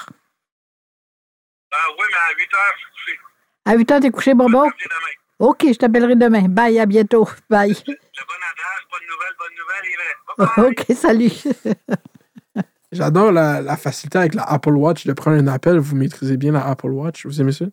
Euh, 1.74 1.76
oui, 1.98 2.06
mais 2.12 2.18
à 2.18 2.38
8 2.38 2.41
heures, 2.54 2.74
je 2.76 2.80
suis 2.80 2.91
couché. 2.91 3.20
À 3.66 3.76
8 3.76 3.91
heures, 3.91 4.00
t'es 4.00 4.12
couché, 4.12 4.34
Bobo? 4.34 4.66
OK, 5.40 5.66
je 5.68 5.74
t'appellerai 5.78 6.16
demain. 6.16 6.48
Bye, 6.48 6.80
à 6.80 6.86
bientôt. 6.86 7.28
Bye. 7.50 7.70
Le 7.70 7.76
bon 7.76 8.40
adage, 8.52 8.88
bonne 8.91 9.08
nouvelle, 9.10 9.36
bonne 9.40 9.56
nouvelle, 9.58 9.86
il 9.86 10.00
est. 10.00 10.16
Bye 10.38 10.48
bye. 10.56 10.72
OK, 10.72 10.86
salut. 10.95 12.64
J'adore 12.91 13.32
la, 13.32 13.60
la 13.62 13.76
facilité 13.76 14.20
avec 14.20 14.36
la 14.36 14.44
Apple 14.44 14.76
Watch 14.76 15.08
de 15.08 15.14
prendre 15.14 15.38
un 15.38 15.48
appel. 15.48 15.80
Vous 15.80 15.95
maîtrisez 15.95 16.38
bien 16.38 16.52
la 16.52 16.66
Apple 16.68 16.91
Watch. 16.91 17.26
Vous 17.26 17.41
aimez 17.41 17.52
ça? 17.52 17.66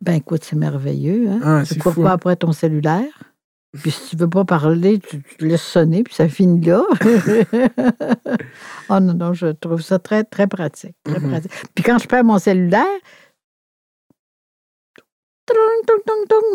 Ben 0.00 0.14
écoute, 0.14 0.44
c'est 0.44 0.56
merveilleux. 0.56 1.28
Hein? 1.28 1.40
Ah, 1.44 1.62
tu 1.66 1.74
c'est 1.74 1.80
cours 1.80 1.94
fou, 1.94 2.02
pas 2.02 2.10
hein? 2.10 2.14
après 2.14 2.36
ton 2.36 2.52
cellulaire? 2.52 3.31
Puis 3.80 3.90
si 3.90 4.10
tu 4.10 4.16
veux 4.16 4.28
pas 4.28 4.44
parler, 4.44 4.98
tu, 4.98 5.22
tu 5.38 5.46
laisses 5.48 5.62
sonner, 5.62 6.02
puis 6.02 6.14
ça 6.14 6.28
finit 6.28 6.64
là. 6.66 6.82
oh 8.90 9.00
non, 9.00 9.14
non, 9.14 9.32
je 9.32 9.46
trouve 9.48 9.80
ça 9.80 9.98
très, 9.98 10.24
très 10.24 10.46
pratique. 10.46 10.94
Très 11.04 11.18
Mhm. 11.18 11.30
pratique. 11.30 11.52
Puis 11.74 11.82
quand 11.84 11.98
je 11.98 12.06
perds 12.06 12.24
mon 12.24 12.38
cellulaire, 12.38 12.84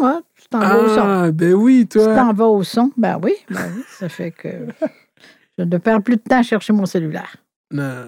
hein, 0.01 0.21
tu 0.35 0.47
t'en 0.49 0.59
vas 0.59 0.77
au 0.77 0.87
son. 0.87 1.01
Ah, 1.01 1.31
ben 1.31 1.53
oui, 1.53 1.87
Tu 1.89 1.97
toi. 1.99 2.15
t'en 2.15 2.33
vas 2.33 2.45
au 2.45 2.63
son. 2.63 2.91
Ben 2.97 3.19
oui, 3.21 3.33
ben 3.49 3.71
oui, 3.75 3.83
ça 3.89 4.09
fait 4.09 4.31
que 4.31 4.47
je 5.57 5.63
ne 5.63 5.77
perds 5.77 6.01
plus 6.03 6.17
de 6.17 6.21
temps 6.21 6.39
à 6.39 6.43
chercher 6.43 6.73
mon 6.73 6.85
cellulaire. 6.85 7.35
Non. 7.71 8.07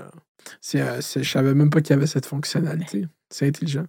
C'est, 0.61 0.81
euh, 0.81 1.02
je 1.02 1.30
savais 1.30 1.53
même 1.53 1.69
pas 1.69 1.81
qu'il 1.81 1.95
y 1.95 1.98
avait 1.98 2.07
cette 2.07 2.26
fonctionnalité. 2.26 3.07
C'est 3.30 3.48
intelligent. 3.48 3.86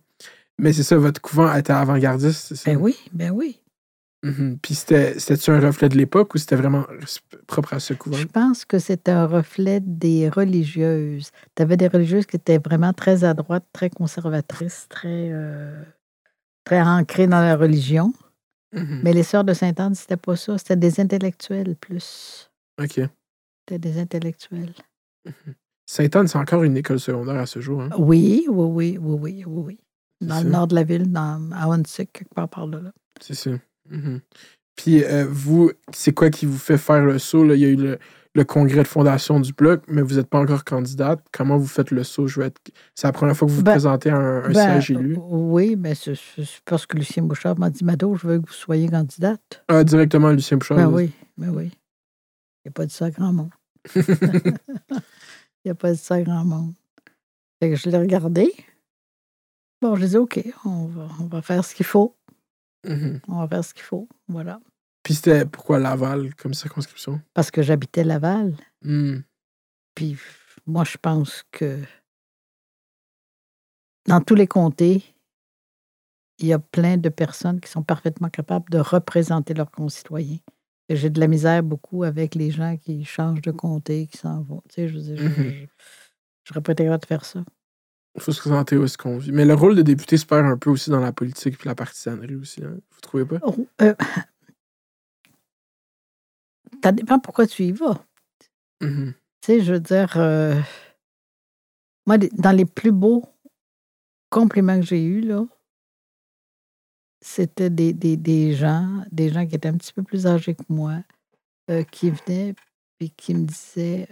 Mais 0.58 0.72
c'est 0.72 0.82
ça, 0.82 0.96
votre 0.96 1.20
couvent 1.20 1.54
était 1.54 1.72
avant-gardiste, 1.72 2.46
c'est 2.48 2.56
ça? 2.56 2.70
Ben 2.70 2.76
oui, 2.78 2.96
ben 3.12 3.30
oui. 3.30 3.59
Mhm. 4.22 4.58
Puis 4.60 4.74
c'était, 4.74 5.18
c'était-tu 5.18 5.50
un 5.50 5.60
reflet 5.60 5.88
de 5.88 5.96
l'époque 5.96 6.34
ou 6.34 6.38
c'était 6.38 6.56
vraiment 6.56 6.84
propre 7.46 7.74
à 7.74 7.80
ce 7.80 7.94
couvent? 7.94 8.16
Je 8.16 8.26
pense 8.26 8.64
que 8.64 8.78
c'est 8.78 9.08
un 9.08 9.26
reflet 9.26 9.80
des 9.80 10.28
religieuses. 10.28 11.30
Tu 11.54 11.62
avais 11.62 11.76
des 11.76 11.88
religieuses 11.88 12.26
qui 12.26 12.36
étaient 12.36 12.58
vraiment 12.58 12.92
très 12.92 13.24
à 13.24 13.32
droite, 13.32 13.64
très 13.72 13.88
conservatrices, 13.88 14.86
très, 14.90 15.30
euh, 15.32 15.82
très 16.64 16.82
ancrées 16.82 17.26
dans 17.26 17.40
la 17.40 17.56
religion. 17.56 18.12
Mhm. 18.72 19.00
Mais 19.02 19.12
les 19.12 19.22
sœurs 19.22 19.44
de 19.44 19.54
Sainte-Anne, 19.54 19.94
c'était 19.94 20.18
pas 20.18 20.36
ça. 20.36 20.58
C'était 20.58 20.76
des 20.76 21.00
intellectuels 21.00 21.74
plus. 21.76 22.50
OK. 22.80 23.00
C'était 23.68 23.78
des 23.78 23.98
intellectuels. 23.98 24.74
Sainte-Anne, 25.86 26.28
c'est 26.28 26.38
encore 26.38 26.62
une 26.62 26.76
école 26.76 27.00
secondaire 27.00 27.36
à 27.36 27.46
ce 27.46 27.60
jour. 27.60 27.82
Hein? 27.82 27.90
Oui, 27.98 28.46
oui, 28.48 28.98
oui, 28.98 28.98
oui, 29.00 29.44
oui, 29.44 29.44
oui. 29.46 29.78
Dans 30.20 30.42
le 30.42 30.50
nord 30.50 30.66
de 30.66 30.74
la 30.74 30.84
ville, 30.84 31.10
dans, 31.10 31.50
à 31.52 31.66
quelque 31.82 32.34
part 32.34 32.48
par 32.48 32.66
là. 32.66 32.80
là. 32.80 32.92
C'est 33.20 33.34
Mhm. 33.90 34.20
Puis 34.76 35.04
euh, 35.04 35.26
vous, 35.28 35.72
c'est 35.92 36.14
quoi 36.14 36.30
qui 36.30 36.46
vous 36.46 36.58
fait 36.58 36.78
faire 36.78 37.04
le 37.04 37.18
saut? 37.18 37.44
là? 37.44 37.54
Il 37.54 37.60
y 37.60 37.64
a 37.66 37.68
eu 37.68 37.76
le, 37.76 37.98
le 38.34 38.44
congrès 38.44 38.82
de 38.82 38.88
fondation 38.88 39.40
du 39.40 39.52
Bloc, 39.52 39.82
mais 39.88 40.00
vous 40.00 40.14
n'êtes 40.14 40.28
pas 40.28 40.38
encore 40.38 40.64
candidate. 40.64 41.22
Comment 41.32 41.58
vous 41.58 41.66
faites 41.66 41.90
le 41.90 42.02
saut? 42.04 42.26
Je 42.28 42.40
être... 42.40 42.60
C'est 42.94 43.06
la 43.06 43.12
première 43.12 43.36
fois 43.36 43.46
que 43.46 43.50
vous 43.50 43.58
vous 43.58 43.62
Ben, 43.64 43.72
présentez 43.72 44.08
à 44.10 44.16
un, 44.16 44.44
un 44.44 44.52
Ben, 44.52 44.80
siège 44.80 44.92
élu. 44.92 45.16
Oui, 45.18 45.76
mais 45.76 45.94
c'est 45.94 46.14
c'est 46.14 46.46
parce 46.64 46.86
que 46.86 46.96
Lucien 46.96 47.22
Bouchard 47.22 47.58
m'a 47.58 47.68
dit 47.68 47.84
Mado, 47.84 48.14
je 48.14 48.26
veux 48.26 48.40
que 48.40 48.46
vous 48.46 48.52
soyez 48.52 48.88
candidate. 48.88 49.62
Ah, 49.68 49.84
directement, 49.84 50.30
Lucien 50.30 50.56
Bouchard. 50.56 50.78
Ben 50.78 50.88
oui, 50.88 51.10
ben 51.36 51.50
oui. 51.50 51.70
Il 52.64 52.68
n'a 52.68 52.72
pas 52.72 52.86
dit 52.86 52.94
ça 52.94 53.06
à 53.06 53.10
grand 53.10 53.32
monde. 53.32 53.50
Il 55.64 55.68
n'a 55.68 55.74
pas 55.74 55.92
dit 55.92 55.98
ça 55.98 56.14
à 56.14 56.22
grand 56.22 56.44
monde. 56.44 56.72
Fait 57.62 57.70
que 57.70 57.76
je 57.76 57.90
l'ai 57.90 57.98
regardé. 57.98 58.52
Bon, 59.82 59.96
je 59.96 60.06
dis 60.06 60.16
OK, 60.16 60.42
on 60.64 60.86
va, 60.86 61.08
on 61.20 61.24
va 61.24 61.42
faire 61.42 61.64
ce 61.64 61.74
qu'il 61.74 61.86
faut. 61.86 62.14
Mhm. 62.86 63.20
On 63.28 63.40
va 63.40 63.48
faire 63.48 63.64
ce 63.64 63.74
qu'il 63.74 63.82
faut. 63.82 64.08
Voilà. 64.28 64.60
Puis 65.02 65.14
c'était 65.14 65.44
pourquoi 65.46 65.78
Laval 65.78 66.34
comme 66.34 66.54
circonscription? 66.54 67.20
Parce 67.34 67.50
que 67.50 67.62
j'habitais 67.62 68.04
Laval. 68.04 68.54
Hmm. 68.82 69.18
Puis 69.94 70.16
moi, 70.66 70.84
je 70.84 70.96
pense 70.98 71.42
que 71.50 71.78
dans 74.06 74.20
tous 74.20 74.34
les 74.34 74.46
comtés, 74.46 75.02
il 76.38 76.46
y 76.46 76.52
a 76.52 76.58
plein 76.58 76.96
de 76.96 77.08
personnes 77.10 77.60
qui 77.60 77.70
sont 77.70 77.82
parfaitement 77.82 78.30
capables 78.30 78.70
de 78.70 78.78
représenter 78.78 79.52
leurs 79.54 79.70
concitoyens. 79.70 80.38
J'ai 80.88 81.10
de 81.10 81.20
la 81.20 81.28
misère 81.28 81.62
beaucoup 81.62 82.02
avec 82.02 82.34
les 82.34 82.50
gens 82.50 82.76
qui 82.76 83.04
changent 83.04 83.42
de 83.42 83.50
comté, 83.52 84.06
qui 84.06 84.16
s'en 84.16 84.42
vont. 84.42 84.62
Tu 84.68 84.74
sais, 84.74 84.88
je 84.88 84.94
veux 84.96 85.02
dire, 85.02 85.16
je- 85.18 85.24
Mhm. 85.24 85.50
je- 85.50 85.66
je 86.44 86.48
serais 86.52 86.62
pas 86.62 86.72
été 86.72 86.84
capable 86.84 87.02
de 87.02 87.06
faire 87.06 87.24
ça. 87.24 87.44
Il 88.16 88.22
faut 88.22 88.32
se 88.32 88.40
présenter 88.40 88.76
où 88.76 88.84
est-ce 88.84 88.98
qu'on 88.98 89.18
vit. 89.18 89.32
Mais 89.32 89.44
le 89.44 89.54
rôle 89.54 89.76
de 89.76 89.82
député 89.82 90.16
se 90.16 90.26
perd 90.26 90.44
un 90.46 90.56
peu 90.56 90.70
aussi 90.70 90.90
dans 90.90 91.00
la 91.00 91.12
politique 91.12 91.56
puis 91.56 91.68
la 91.68 91.74
partisanerie 91.74 92.34
aussi. 92.34 92.62
Hein? 92.64 92.76
Vous 92.90 93.00
trouvez 93.00 93.24
pas? 93.24 93.38
Oh, 93.42 93.66
euh, 93.82 93.94
ça 96.82 96.92
dépend 96.92 97.18
pourquoi 97.18 97.46
tu 97.46 97.64
y 97.64 97.72
vas. 97.72 98.04
Mhm. 98.80 99.14
Tu 99.40 99.46
sais, 99.46 99.60
je 99.60 99.74
veux 99.74 99.80
dire, 99.80 100.12
euh, 100.16 100.60
moi, 102.06 102.18
dans 102.18 102.52
les 102.52 102.66
plus 102.66 102.92
beaux 102.92 103.24
compliments 104.28 104.80
que 104.80 104.86
j'ai 104.86 105.04
eus, 105.04 105.20
là, 105.20 105.46
c'était 107.20 107.70
des, 107.70 107.92
des, 107.92 108.16
des 108.16 108.54
gens, 108.54 109.04
des 109.12 109.30
gens 109.30 109.46
qui 109.46 109.54
étaient 109.54 109.68
un 109.68 109.76
petit 109.76 109.92
peu 109.92 110.02
plus 110.02 110.26
âgés 110.26 110.54
que 110.54 110.64
moi, 110.68 111.02
euh, 111.70 111.84
qui 111.84 112.10
venaient 112.10 112.54
et 113.00 113.08
qui 113.10 113.34
me 113.34 113.44
disaient 113.44 114.08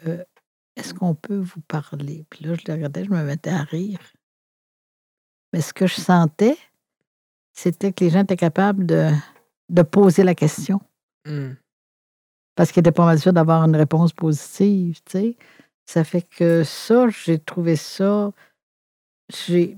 Est-ce 0.79 0.95
qu'on 0.95 1.17
peut 1.17 1.39
vous 1.39 1.61
parler? 1.63 2.25
Puis 2.31 2.45
là, 2.45 2.55
je 2.55 2.65
les 2.67 2.73
regardais, 2.73 3.05
je 3.05 3.11
me 3.11 3.23
mettais 3.25 3.51
à 3.51 3.65
rire. 3.65 3.99
Mais 5.53 5.61
ce 5.61 5.73
que 5.73 5.89
je 5.89 6.01
sentais, 6.01 6.57
c'était 7.53 7.93
que 7.93 8.05
les 8.05 8.11
gens 8.11 8.23
étaient 8.23 8.37
capables 8.37 8.87
de, 8.87 9.11
de 9.69 9.83
poser 9.83 10.23
la 10.23 10.35
question 10.35 10.81
Hmm. 11.27 11.55
parce 12.55 12.71
qu'il 12.73 12.81
était 12.81 12.93
pas 12.93 13.05
mal 13.05 13.19
sûr 13.19 13.33
d'avoir 13.33 13.63
une 13.65 13.77
réponse 13.77 14.13
positive, 14.13 15.03
tu 15.05 15.13
sais. 15.13 15.37
Ça 15.85 16.05
fait 16.05 16.23
que 16.23 16.63
ça, 16.65 17.09
j'ai 17.09 17.39
trouvé 17.39 17.77
ça. 17.77 18.31
J'ai, 19.29 19.77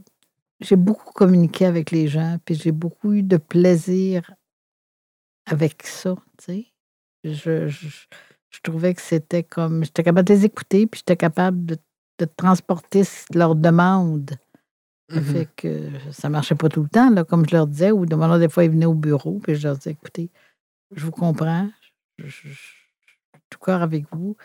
j'ai 0.61 0.77
beaucoup 0.77 1.13
communiqué 1.13 1.65
avec 1.65 1.91
les 1.91 2.07
gens, 2.09 2.37
puis 2.45 2.55
j'ai 2.55 2.73
beaucoup 2.73 3.15
eu 3.15 3.23
de 3.23 3.39
plaisir 3.39 4.33
avec 5.47 5.83
ça, 5.85 6.15
tu 6.39 6.45
sais. 6.45 6.67
Je, 7.25 7.69
je, 7.69 8.07
je 8.51 8.59
trouvais 8.63 8.95
que 8.95 9.01
c'était 9.03 9.43
comme. 9.43 9.85
J'étais 9.85 10.03
capable 10.03 10.29
de 10.29 10.35
les 10.35 10.45
écouter, 10.45 10.87
puis 10.87 10.99
j'étais 11.01 11.17
capable 11.17 11.65
de, 11.65 11.77
de 12.19 12.25
transporter 12.37 13.03
leurs 13.35 13.55
demandes. 13.55 14.31
Ça 15.11 15.21
Mhm. 15.21 15.25
fait 15.25 15.49
que 15.57 15.89
ça 16.13 16.29
marchait 16.29 16.55
pas 16.55 16.69
tout 16.69 16.83
le 16.83 16.89
temps, 16.89 17.11
là, 17.11 17.25
comme 17.25 17.45
je 17.49 17.55
leur 17.57 17.67
disais, 17.67 17.91
ou 17.91 18.07
demandant 18.07 18.39
des 18.39 18.49
fois, 18.49 18.65
ils 18.65 18.71
venaient 18.71 18.87
au 18.87 18.95
bureau, 18.95 19.41
puis 19.43 19.57
je 19.57 19.67
leur 19.67 19.77
disais, 19.77 19.91
écoutez, 19.91 20.31
je 20.95 21.05
vous 21.05 21.11
comprends, 21.11 21.69
je, 22.19 22.27
je- 22.27 22.49
je 22.49 22.53
suis 22.53 23.41
tout 23.49 23.59
cœur 23.59 23.83
avec 23.83 24.05
vous, 24.13 24.37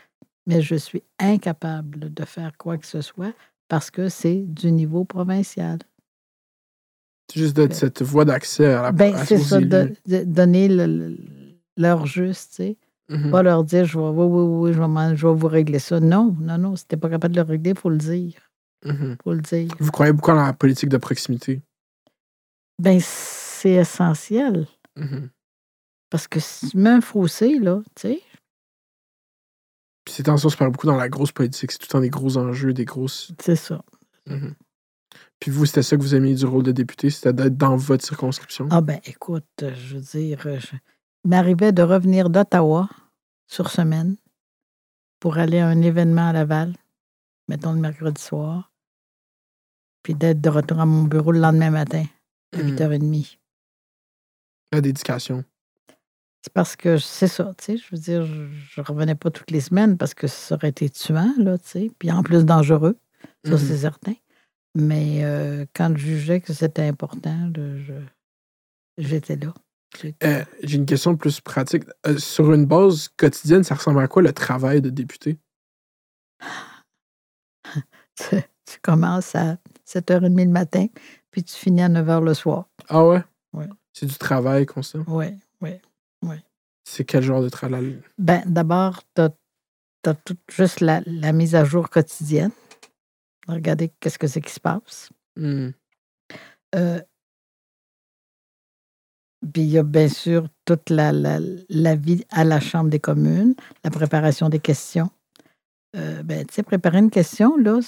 mais 0.47 0.61
je 0.61 0.75
suis 0.75 1.03
incapable 1.19 2.11
de 2.13 2.25
faire 2.25 2.57
quoi 2.57 2.77
que 2.79 2.87
ce 2.87 3.01
soit 3.01 3.33
parce 3.67 3.91
que 3.91 4.09
c'est 4.09 4.41
du 4.41 4.71
niveau 4.71 5.05
provincial. 5.05 5.79
C'est 7.31 7.39
juste 7.39 7.55
de 7.57 7.71
cette 7.73 8.01
voie 8.03 8.25
d'accès 8.25 8.65
à 8.73 8.81
la 8.83 8.91
Ben, 8.91 9.15
c'est 9.25 9.39
ça, 9.39 9.59
de, 9.59 9.93
donner 10.25 10.67
le- 10.67 10.85
le- 10.85 11.17
leur 11.77 12.05
juste, 12.05 12.51
tu 12.51 12.55
sais. 12.57 12.77
Mhm. 13.09 13.29
Pas 13.31 13.43
leur 13.43 13.63
dire, 13.63 13.85
je 13.85 13.99
vais, 13.99 14.05
oui, 14.05 14.25
oui, 14.25 14.43
oui, 14.69 14.73
je 14.73 14.79
vais, 14.79 14.87
m'en- 14.87 15.15
je 15.15 15.27
vais 15.27 15.33
vous 15.33 15.47
régler 15.47 15.79
ça. 15.79 15.99
Non, 15.99 16.35
non, 16.39 16.57
non, 16.57 16.75
si 16.75 16.85
t'es 16.87 16.97
pas 16.97 17.09
capable 17.09 17.35
de 17.35 17.41
le 17.41 17.47
régler, 17.47 17.71
il 17.71 17.77
faut 17.77 17.89
le 17.89 17.97
dire. 17.97 18.33
Mhm. 18.83 19.17
faut 19.23 19.33
le 19.33 19.41
dire. 19.41 19.71
Vous 19.79 19.91
croyez 19.91 20.11
beaucoup 20.13 20.31
en 20.31 20.35
la 20.35 20.53
politique 20.53 20.89
de 20.89 20.97
proximité? 20.97 21.61
Ben, 22.79 22.99
c'est 23.01 23.71
essentiel. 23.73 24.67
Mhm. 24.95 25.29
Parce 26.09 26.27
que 26.27 26.39
si 26.39 26.69
tu 26.69 26.77
mets 26.77 26.89
un 26.89 27.01
fossé, 27.01 27.57
là, 27.59 27.81
tu 27.95 28.01
sais, 28.09 28.21
Puis 30.05 30.13
ces 30.13 30.23
temps-ci, 30.23 30.45
on 30.45 30.49
se 30.49 30.57
parle 30.57 30.71
beaucoup 30.71 30.85
dans 30.85 30.95
la 30.97 31.09
grosse 31.09 31.31
politique. 31.31 31.71
C'est 31.71 31.79
tout 31.79 31.87
le 31.89 31.91
temps 31.93 31.99
des 31.99 32.09
gros 32.11 32.37
enjeux, 32.37 32.73
des 32.73 32.85
grosses. 32.85 33.31
c'est 33.41 33.55
ça. 33.55 33.81
Puis 35.39 35.51
vous, 35.51 35.65
c'était 35.65 35.81
ça 35.83 35.95
que 35.97 36.01
vous 36.01 36.13
aimiez 36.15 36.35
du 36.35 36.45
rôle 36.45 36.63
de 36.63 36.71
député, 36.71 37.09
c'était 37.09 37.33
d'être 37.33 37.57
dans 37.57 37.75
votre 37.75 38.05
circonscription? 38.05 38.67
Ah 38.71 38.81
ben, 38.81 38.99
écoute, 39.05 39.45
je 39.61 39.95
veux 39.95 40.01
dire, 40.01 40.41
euh, 40.45 40.59
je- 40.59 40.75
il 41.25 41.29
m'arrivait 41.29 41.71
de 41.71 41.81
revenir 41.81 42.29
d'Ottawa 42.29 42.87
sur 43.47 43.69
semaine 43.71 44.15
pour 45.19 45.37
aller 45.39 45.57
à 45.59 45.67
un 45.67 45.81
événement 45.81 46.29
à 46.29 46.33
Laval, 46.33 46.75
mettons 47.47 47.73
le 47.73 47.79
mercredi 47.79 48.21
soir, 48.21 48.71
puis 50.03 50.13
d'être 50.13 50.39
de 50.39 50.49
retour 50.49 50.79
à 50.79 50.85
mon 50.85 51.03
bureau 51.03 51.31
le 51.31 51.39
lendemain 51.39 51.71
matin, 51.71 52.05
à 52.53 52.57
Mhm. 52.59 52.69
8h30. 52.75 53.39
La 54.71 54.81
dédication. 54.81 55.43
C'est 56.43 56.53
parce 56.53 56.75
que 56.75 56.99
c'est 56.99 57.27
ça, 57.27 57.53
tu 57.57 57.63
sais, 57.65 57.77
je 57.77 57.87
veux 57.91 57.97
dire, 57.97 58.23
je, 58.23 58.81
revenais 58.81 59.15
pas 59.15 59.31
toutes 59.31 59.49
les 59.49 59.61
semaines 59.61 59.97
parce 59.97 60.13
que 60.13 60.27
ça 60.27 60.53
aurait 60.53 60.69
été 60.69 60.87
tuant, 60.91 61.33
là, 61.39 61.57
tu 61.57 61.67
sais, 61.67 61.91
puis 61.97 62.11
en 62.11 62.21
plus 62.21 62.45
dangereux, 62.45 62.99
ça 63.43 63.53
Mhm. 63.53 63.57
c'est 63.57 63.77
certain. 63.77 64.13
Mais 64.75 65.23
euh, 65.25 65.65
quand 65.73 65.89
je 65.97 66.05
jugeais 66.05 66.41
que 66.41 66.53
c'était 66.53 66.83
important, 66.87 67.49
là, 67.55 67.77
je- 67.79 68.05
j'étais 68.99 69.37
là. 69.37 69.55
Euh, 70.23 70.43
J'ai 70.63 70.77
une 70.77 70.85
question 70.85 71.15
plus 71.15 71.41
pratique. 71.41 71.83
Euh, 72.05 72.17
sur 72.17 72.53
une 72.53 72.65
base 72.65 73.09
quotidienne, 73.17 73.63
ça 73.63 73.75
ressemble 73.75 73.99
à 73.99 74.07
quoi 74.07 74.21
le 74.21 74.33
travail 74.33 74.81
de 74.81 74.89
député? 74.89 75.37
tu, 78.15 78.35
tu 78.65 78.79
commences 78.81 79.35
à 79.35 79.57
7h30 79.87 80.45
le 80.45 80.51
matin, 80.51 80.87
puis 81.31 81.43
tu 81.43 81.55
finis 81.55 81.83
à 81.83 81.89
9h 81.89 82.23
le 82.23 82.33
soir. 82.33 82.69
Ah 82.89 83.05
ouais? 83.05 83.23
Ouais. 83.53 83.69
C'est 83.93 84.05
du 84.05 84.17
travail 84.17 84.65
constant? 84.65 85.03
Oui, 85.07 85.27
oui. 85.61 85.79
C'est 86.87 87.03
quel 87.03 87.23
genre 87.23 87.41
de 87.41 87.49
travail? 87.49 87.99
Ben, 88.17 88.43
d'abord, 88.45 89.01
tu 89.15 89.21
as, 89.21 90.13
tout 90.23 90.37
juste 90.49 90.81
la, 90.81 91.01
la 91.07 91.33
mise 91.33 91.55
à 91.55 91.65
jour 91.65 91.89
quotidienne. 91.89 92.51
Regardez 93.47 93.91
qu'est-ce 93.99 94.19
que 94.19 94.27
c'est 94.27 94.41
qui 94.41 94.53
se 94.53 94.59
passe. 94.59 95.09
Hmm. 95.35 95.69
Euh, 96.75 97.01
Puis 99.53 99.63
il 99.63 99.69
y 99.69 99.77
a 99.77 99.83
bien 99.83 100.07
sûr 100.09 100.47
toute 100.65 100.89
la, 100.89 101.11
la, 101.11 101.39
la 101.69 101.95
vie 101.95 102.23
à 102.31 102.43
la 102.43 102.59
Chambre 102.59 102.89
des 102.89 102.99
communes, 102.99 103.53
la 103.83 103.89
préparation 103.91 104.49
des 104.49 104.59
questions. 104.59 105.09
Euh, 105.95 106.23
ben, 106.23 106.45
tu 106.45 106.53
sais, 106.55 106.63
préparer 106.63 106.97
une 106.99 107.09
question, 107.11 107.55
là, 107.57 107.79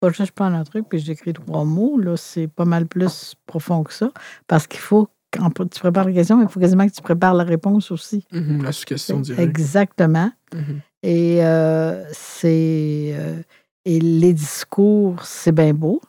pas 0.00 0.08
juste 0.10 0.26
je 0.26 0.32
prends 0.32 0.52
un 0.52 0.64
truc 0.64 0.86
puis 0.88 0.98
j'écris 0.98 1.32
trois 1.32 1.64
mots, 1.64 1.98
là, 1.98 2.16
c'est 2.16 2.48
pas 2.48 2.64
mal 2.66 2.86
plus 2.86 3.34
profond 3.46 3.82
que 3.84 3.92
ça. 3.92 4.10
Parce 4.46 4.66
qu'il 4.66 4.80
faut, 4.80 5.08
quand 5.32 5.50
tu 5.68 5.80
prépares 5.80 6.04
la 6.06 6.12
question, 6.12 6.42
il 6.42 6.48
faut 6.48 6.60
quasiment 6.60 6.86
que 6.86 6.92
tu 6.92 7.00
prépares 7.02 7.34
la 7.34 7.44
réponse 7.44 7.90
aussi. 7.90 8.26
Mhm, 8.32 8.62
La 8.62 8.72
suggestion 8.72 9.20
directe. 9.20 9.42
Exactement. 9.42 10.30
Mhm. 10.54 10.80
Et 11.02 11.44
euh, 11.44 12.04
c'est. 12.12 13.14
euh, 13.14 13.40
et 13.86 14.00
les 14.00 14.32
discours, 14.32 15.22
c'est 15.24 15.52
bien 15.52 15.74
beau. 15.74 16.00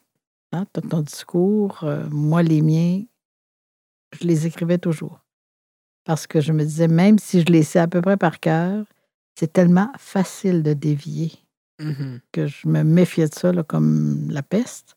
Hein, 0.54 0.66
ton 0.90 1.02
discours. 1.02 1.84
moi, 2.10 2.42
les 2.42 2.62
miens, 2.62 3.02
je 4.20 4.28
les 4.28 4.48
écrivais 4.48 4.78
toujours. 4.78 5.22
Parce 6.06 6.28
que 6.28 6.40
je 6.40 6.54
me 6.54 6.64
disais, 6.64 6.88
même 6.88 7.18
si 7.20 7.42
je 7.42 7.46
les 7.48 7.64
sais 7.64 7.80
à 7.80 7.88
peu 7.88 8.02
près 8.02 8.18
par 8.18 8.40
cœur, 8.40 8.86
c'est 9.38 9.52
tellement 9.52 9.92
facile 9.98 10.64
de 10.64 10.74
dévier 10.74 11.32
Mhm. 11.80 12.22
que 12.32 12.48
je 12.48 12.68
me 12.70 12.84
méfiais 12.84 13.28
de 13.28 13.34
ça 13.34 13.52
là, 13.52 13.62
comme 13.64 14.30
la 14.32 14.42
peste. 14.42 14.96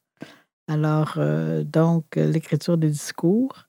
Alors, 0.68 1.14
euh, 1.16 1.64
donc, 1.64 2.04
l'écriture 2.14 2.78
des 2.78 2.90
discours, 2.90 3.64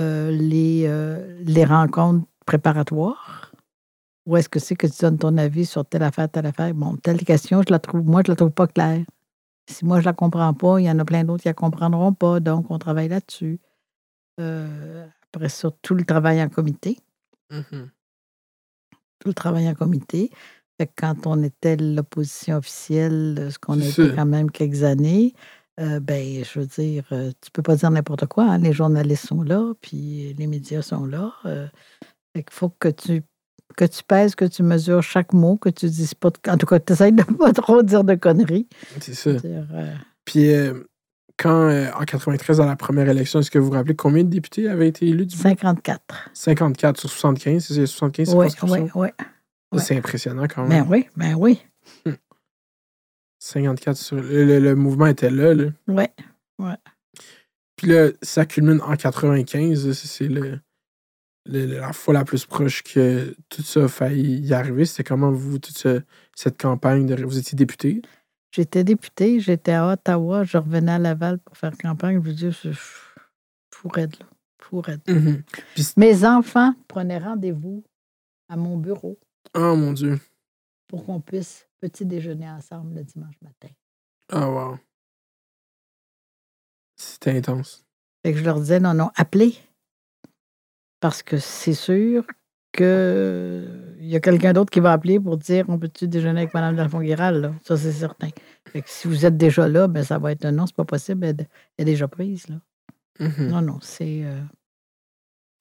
euh, 0.00 0.30
les, 0.30 0.84
euh, 0.86 1.40
les 1.42 1.64
rencontres 1.64 2.26
préparatoires. 2.44 3.52
Où 4.26 4.36
est-ce 4.36 4.48
que 4.48 4.58
c'est 4.58 4.74
que 4.74 4.86
tu 4.86 5.00
donnes 5.00 5.18
ton 5.18 5.36
avis 5.38 5.64
sur 5.66 5.84
telle 5.86 6.02
affaire, 6.02 6.28
telle 6.28 6.46
affaire? 6.46 6.74
Bon, 6.74 6.96
telle 6.96 7.24
question, 7.24 7.62
je 7.66 7.70
la 7.72 7.78
trouve, 7.78 8.04
moi, 8.04 8.22
je 8.26 8.32
la 8.32 8.36
trouve 8.36 8.50
pas 8.50 8.66
claire. 8.66 9.04
Si 9.70 9.84
moi, 9.84 10.00
je 10.00 10.04
la 10.04 10.12
comprends 10.12 10.52
pas, 10.52 10.80
il 10.80 10.84
y 10.84 10.90
en 10.90 10.98
a 10.98 11.04
plein 11.04 11.24
d'autres 11.24 11.42
qui 11.42 11.48
la 11.48 11.54
comprendront 11.54 12.12
pas, 12.12 12.40
donc 12.40 12.70
on 12.70 12.78
travaille 12.78 13.08
là-dessus. 13.08 13.58
Euh, 14.40 15.06
après 15.32 15.48
ça, 15.48 15.70
tout 15.82 15.94
le 15.94 16.04
travail 16.04 16.42
en 16.42 16.48
comité 16.48 16.98
Mhm. 17.50 17.90
tout 19.20 19.28
le 19.28 19.34
travail 19.34 19.68
en 19.68 19.74
comité. 19.74 20.30
Fait 20.78 20.86
que 20.86 20.92
quand 20.96 21.26
on 21.26 21.42
était 21.42 21.76
l'opposition 21.76 22.56
officielle, 22.56 23.36
euh, 23.38 23.50
ce 23.50 23.58
qu'on 23.58 23.80
a 23.80 23.84
été 23.86 24.02
quand 24.16 24.26
même 24.26 24.50
quelques 24.50 24.82
années, 24.82 25.34
euh, 25.80 26.00
ben, 26.00 26.44
je 26.44 26.60
veux 26.60 26.66
dire, 26.66 27.04
euh, 27.12 27.30
tu 27.40 27.50
peux 27.52 27.62
pas 27.62 27.76
dire 27.76 27.90
n'importe 27.90 28.26
quoi. 28.26 28.44
hein. 28.44 28.58
Les 28.58 28.72
journalistes 28.72 29.26
sont 29.26 29.42
là, 29.42 29.72
puis 29.80 30.34
les 30.34 30.46
médias 30.46 30.82
sont 30.82 31.06
là. 31.06 31.32
euh, 31.46 31.66
fait 32.36 32.42
qu'il 32.42 32.52
faut 32.52 32.70
que 32.70 32.88
tu 32.88 33.22
que 33.76 33.84
tu 33.86 34.04
pèses, 34.04 34.34
que 34.36 34.44
tu 34.44 34.62
mesures 34.62 35.02
chaque 35.02 35.32
mot, 35.32 35.56
que 35.56 35.68
tu 35.70 35.86
dises 35.86 36.14
pas... 36.14 36.30
de- 36.30 36.50
En 36.50 36.56
tout 36.58 36.66
cas, 36.66 36.78
tu 36.78 36.92
essaies 36.92 37.10
de 37.12 37.22
pas 37.38 37.52
trop 37.52 37.82
dire 37.82 38.04
de 38.04 38.14
conneries. 38.14 38.68
C'est 39.00 39.14
ça. 39.14 39.30
Puis 40.24 40.48
quand, 41.36 41.68
euh, 41.68 41.90
en 41.98 42.04
93, 42.04 42.60
à 42.60 42.66
la 42.66 42.76
première 42.76 43.08
élection, 43.08 43.40
est-ce 43.40 43.50
que 43.50 43.58
vous 43.58 43.66
vous 43.66 43.72
rappelez 43.72 43.96
combien 43.96 44.22
de 44.24 44.28
députés 44.28 44.68
avaient 44.68 44.88
été 44.88 45.06
élus 45.08 45.26
du 45.26 45.36
bloc? 45.36 45.58
54. 45.58 46.30
54 46.32 47.00
sur 47.00 47.10
75, 47.10 47.66
c'est 47.66 47.86
75 47.86 48.34
Oui, 48.34 48.46
oui, 48.62 48.88
oui. 48.94 49.08
C'est 49.80 49.96
impressionnant 49.96 50.46
quand 50.46 50.62
Ben 50.68 50.82
même. 50.82 50.90
oui, 50.90 51.06
ben 51.16 51.34
oui. 51.34 51.60
54 53.40 53.96
sur... 53.96 54.16
Le, 54.16 54.44
le- 54.44 54.60
le 54.60 54.74
mouvement 54.74 55.06
était 55.06 55.30
là, 55.30 55.54
là. 55.54 55.64
Oui. 55.88 56.04
Puis 57.76 57.88
là, 57.88 58.08
ça 58.22 58.46
culmine 58.46 58.80
en 58.82 58.94
95. 58.96 59.86
là, 59.88 59.94
c'est- 59.94 60.28
le, 60.28 60.60
le- 61.46 61.66
la 61.66 61.92
fois 61.92 62.14
la 62.14 62.24
plus 62.24 62.46
proche 62.46 62.82
que 62.84 63.34
tout 63.48 63.62
ça 63.62 63.84
a 63.84 63.88
failli 63.88 64.38
y 64.40 64.54
arriver. 64.54 64.84
C'était 64.84 65.04
comment 65.04 65.30
vous, 65.32 65.58
toute 65.58 65.76
ce- 65.76 66.00
cette 66.36 66.60
campagne, 66.60 67.06
de, 67.06 67.22
vous 67.24 67.36
étiez 67.38 67.56
député? 67.56 68.00
J'étais 68.54 68.84
députée, 68.84 69.40
j'étais 69.40 69.72
à 69.72 69.88
Ottawa, 69.88 70.44
je 70.44 70.58
revenais 70.58 70.92
à 70.92 70.98
Laval 71.00 71.40
pour 71.40 71.56
faire 71.56 71.76
campagne. 71.76 72.22
Je 72.22 72.28
veux 72.28 72.34
dire, 72.34 72.52
je 72.52 72.70
fou 72.70 73.88
raide, 73.88 74.14
là. 74.20 74.26
Fou 74.62 74.80
raide. 74.80 75.00
Mes 75.96 76.24
enfants 76.24 76.72
prenaient 76.86 77.18
rendez-vous 77.18 77.82
à 78.48 78.56
mon 78.56 78.76
bureau 78.76 79.18
Oh 79.56 79.74
mon 79.74 79.92
Dieu. 79.92 80.20
pour 80.86 81.04
qu'on 81.04 81.20
puisse 81.20 81.68
petit 81.80 82.06
déjeuner 82.06 82.48
ensemble 82.48 82.94
le 82.94 83.02
dimanche 83.02 83.34
matin. 83.42 83.74
Ah 84.30 84.48
wow. 84.48 84.78
C'était 86.94 87.36
intense. 87.36 87.84
Fait 88.24 88.32
que 88.34 88.38
je 88.38 88.44
leur 88.44 88.60
disais, 88.60 88.78
non, 88.78 88.94
non, 88.94 89.10
appelez. 89.16 89.58
Parce 91.00 91.24
que 91.24 91.38
c'est 91.38 91.74
sûr 91.74 92.24
qu'il 92.76 94.06
y 94.08 94.16
a 94.16 94.20
quelqu'un 94.20 94.52
d'autre 94.52 94.70
qui 94.70 94.80
va 94.80 94.92
appeler 94.92 95.18
pour 95.20 95.36
dire 95.38 95.64
on 95.68 95.78
peut-tu 95.78 96.08
déjeuner 96.08 96.40
avec 96.42 96.54
Mme 96.54 96.76
Delfond-Guéral, 96.76 97.40
là? 97.40 97.52
Ça, 97.64 97.76
c'est 97.76 97.92
certain. 97.92 98.28
Fait 98.68 98.82
que 98.82 98.90
si 98.90 99.08
vous 99.08 99.24
êtes 99.26 99.36
déjà 99.36 99.68
là, 99.68 99.88
ben 99.88 100.04
ça 100.04 100.18
va 100.18 100.32
être 100.32 100.44
un 100.44 100.52
non, 100.52 100.66
c'est 100.66 100.76
pas 100.76 100.84
possible, 100.84 101.24
elle, 101.24 101.36
elle 101.38 101.48
est 101.88 101.92
déjà 101.92 102.08
prise, 102.08 102.48
là. 102.48 102.56
Mhm. 103.20 103.48
Non, 103.48 103.60
non, 103.62 103.78
c'est. 103.80 104.22
euh, 104.24 104.40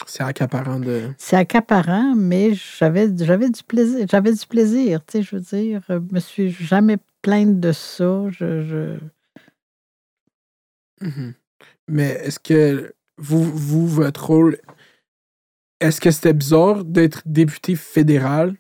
C'est 0.08 0.24
accaparant 0.24 0.80
de. 0.80 1.10
C'est 1.18 1.38
accaparant, 1.38 2.16
mais 2.16 2.54
j'avais 2.56 3.10
j'avais 3.18 3.50
du 3.50 3.64
plaisir. 3.64 4.06
J'avais 4.10 4.34
du 4.34 4.46
plaisir, 4.48 5.00
tu 5.06 5.20
sais, 5.20 5.22
je 5.24 5.36
veux 5.36 5.42
dire. 5.42 5.82
Je 5.88 6.00
me 6.12 6.20
suis 6.20 6.50
jamais 6.52 6.98
plainte 7.22 7.60
de 7.60 7.72
ça. 7.72 8.26
Je, 8.30 8.62
je- 8.64 9.00
Mhm. 11.02 11.34
Mais 11.88 12.10
est-ce 12.24 12.40
que 12.40 12.94
vous, 13.18 13.44
vous, 13.44 13.88
votre 13.88 14.26
rôle, 14.28 14.58
est-ce 15.84 16.02
que 16.02 16.12
c'était 16.12 16.34
bizarre 16.34 16.84
d'être 16.86 17.22
député 17.26 17.76
fédéral 17.76 18.56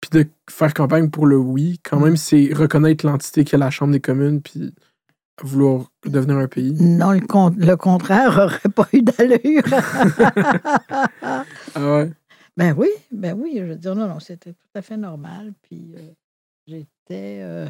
puis 0.00 0.10
de 0.10 0.28
faire 0.50 0.74
campagne 0.74 1.10
pour 1.10 1.26
le 1.26 1.36
oui? 1.36 1.80
Quand 1.82 2.00
même, 2.00 2.16
c'est 2.16 2.52
reconnaître 2.52 3.06
l'entité 3.06 3.44
qu'est 3.44 3.58
la 3.58 3.70
Chambre 3.70 3.92
des 3.92 4.00
communes 4.00 4.40
puis 4.42 4.74
vouloir 5.42 5.90
devenir 6.06 6.36
un 6.38 6.48
pays. 6.48 6.72
Non, 6.80 7.12
le, 7.12 7.20
con- 7.20 7.54
le 7.56 7.76
contraire 7.76 8.38
aurait 8.38 8.72
pas 8.74 8.88
eu 8.92 9.02
d'allure. 9.02 9.62
Ah 11.74 11.96
ouais? 11.96 12.12
ben 12.56 12.74
oui, 12.78 12.88
ben 13.10 13.38
oui. 13.38 13.54
Je 13.58 13.64
veux 13.64 13.76
dire, 13.76 13.94
non, 13.94 14.08
non, 14.08 14.20
c'était 14.20 14.52
tout 14.52 14.68
à 14.74 14.82
fait 14.82 14.96
normal. 14.96 15.52
Puis 15.62 15.94
euh, 15.96 16.12
j'étais. 16.66 17.40
euh, 17.42 17.68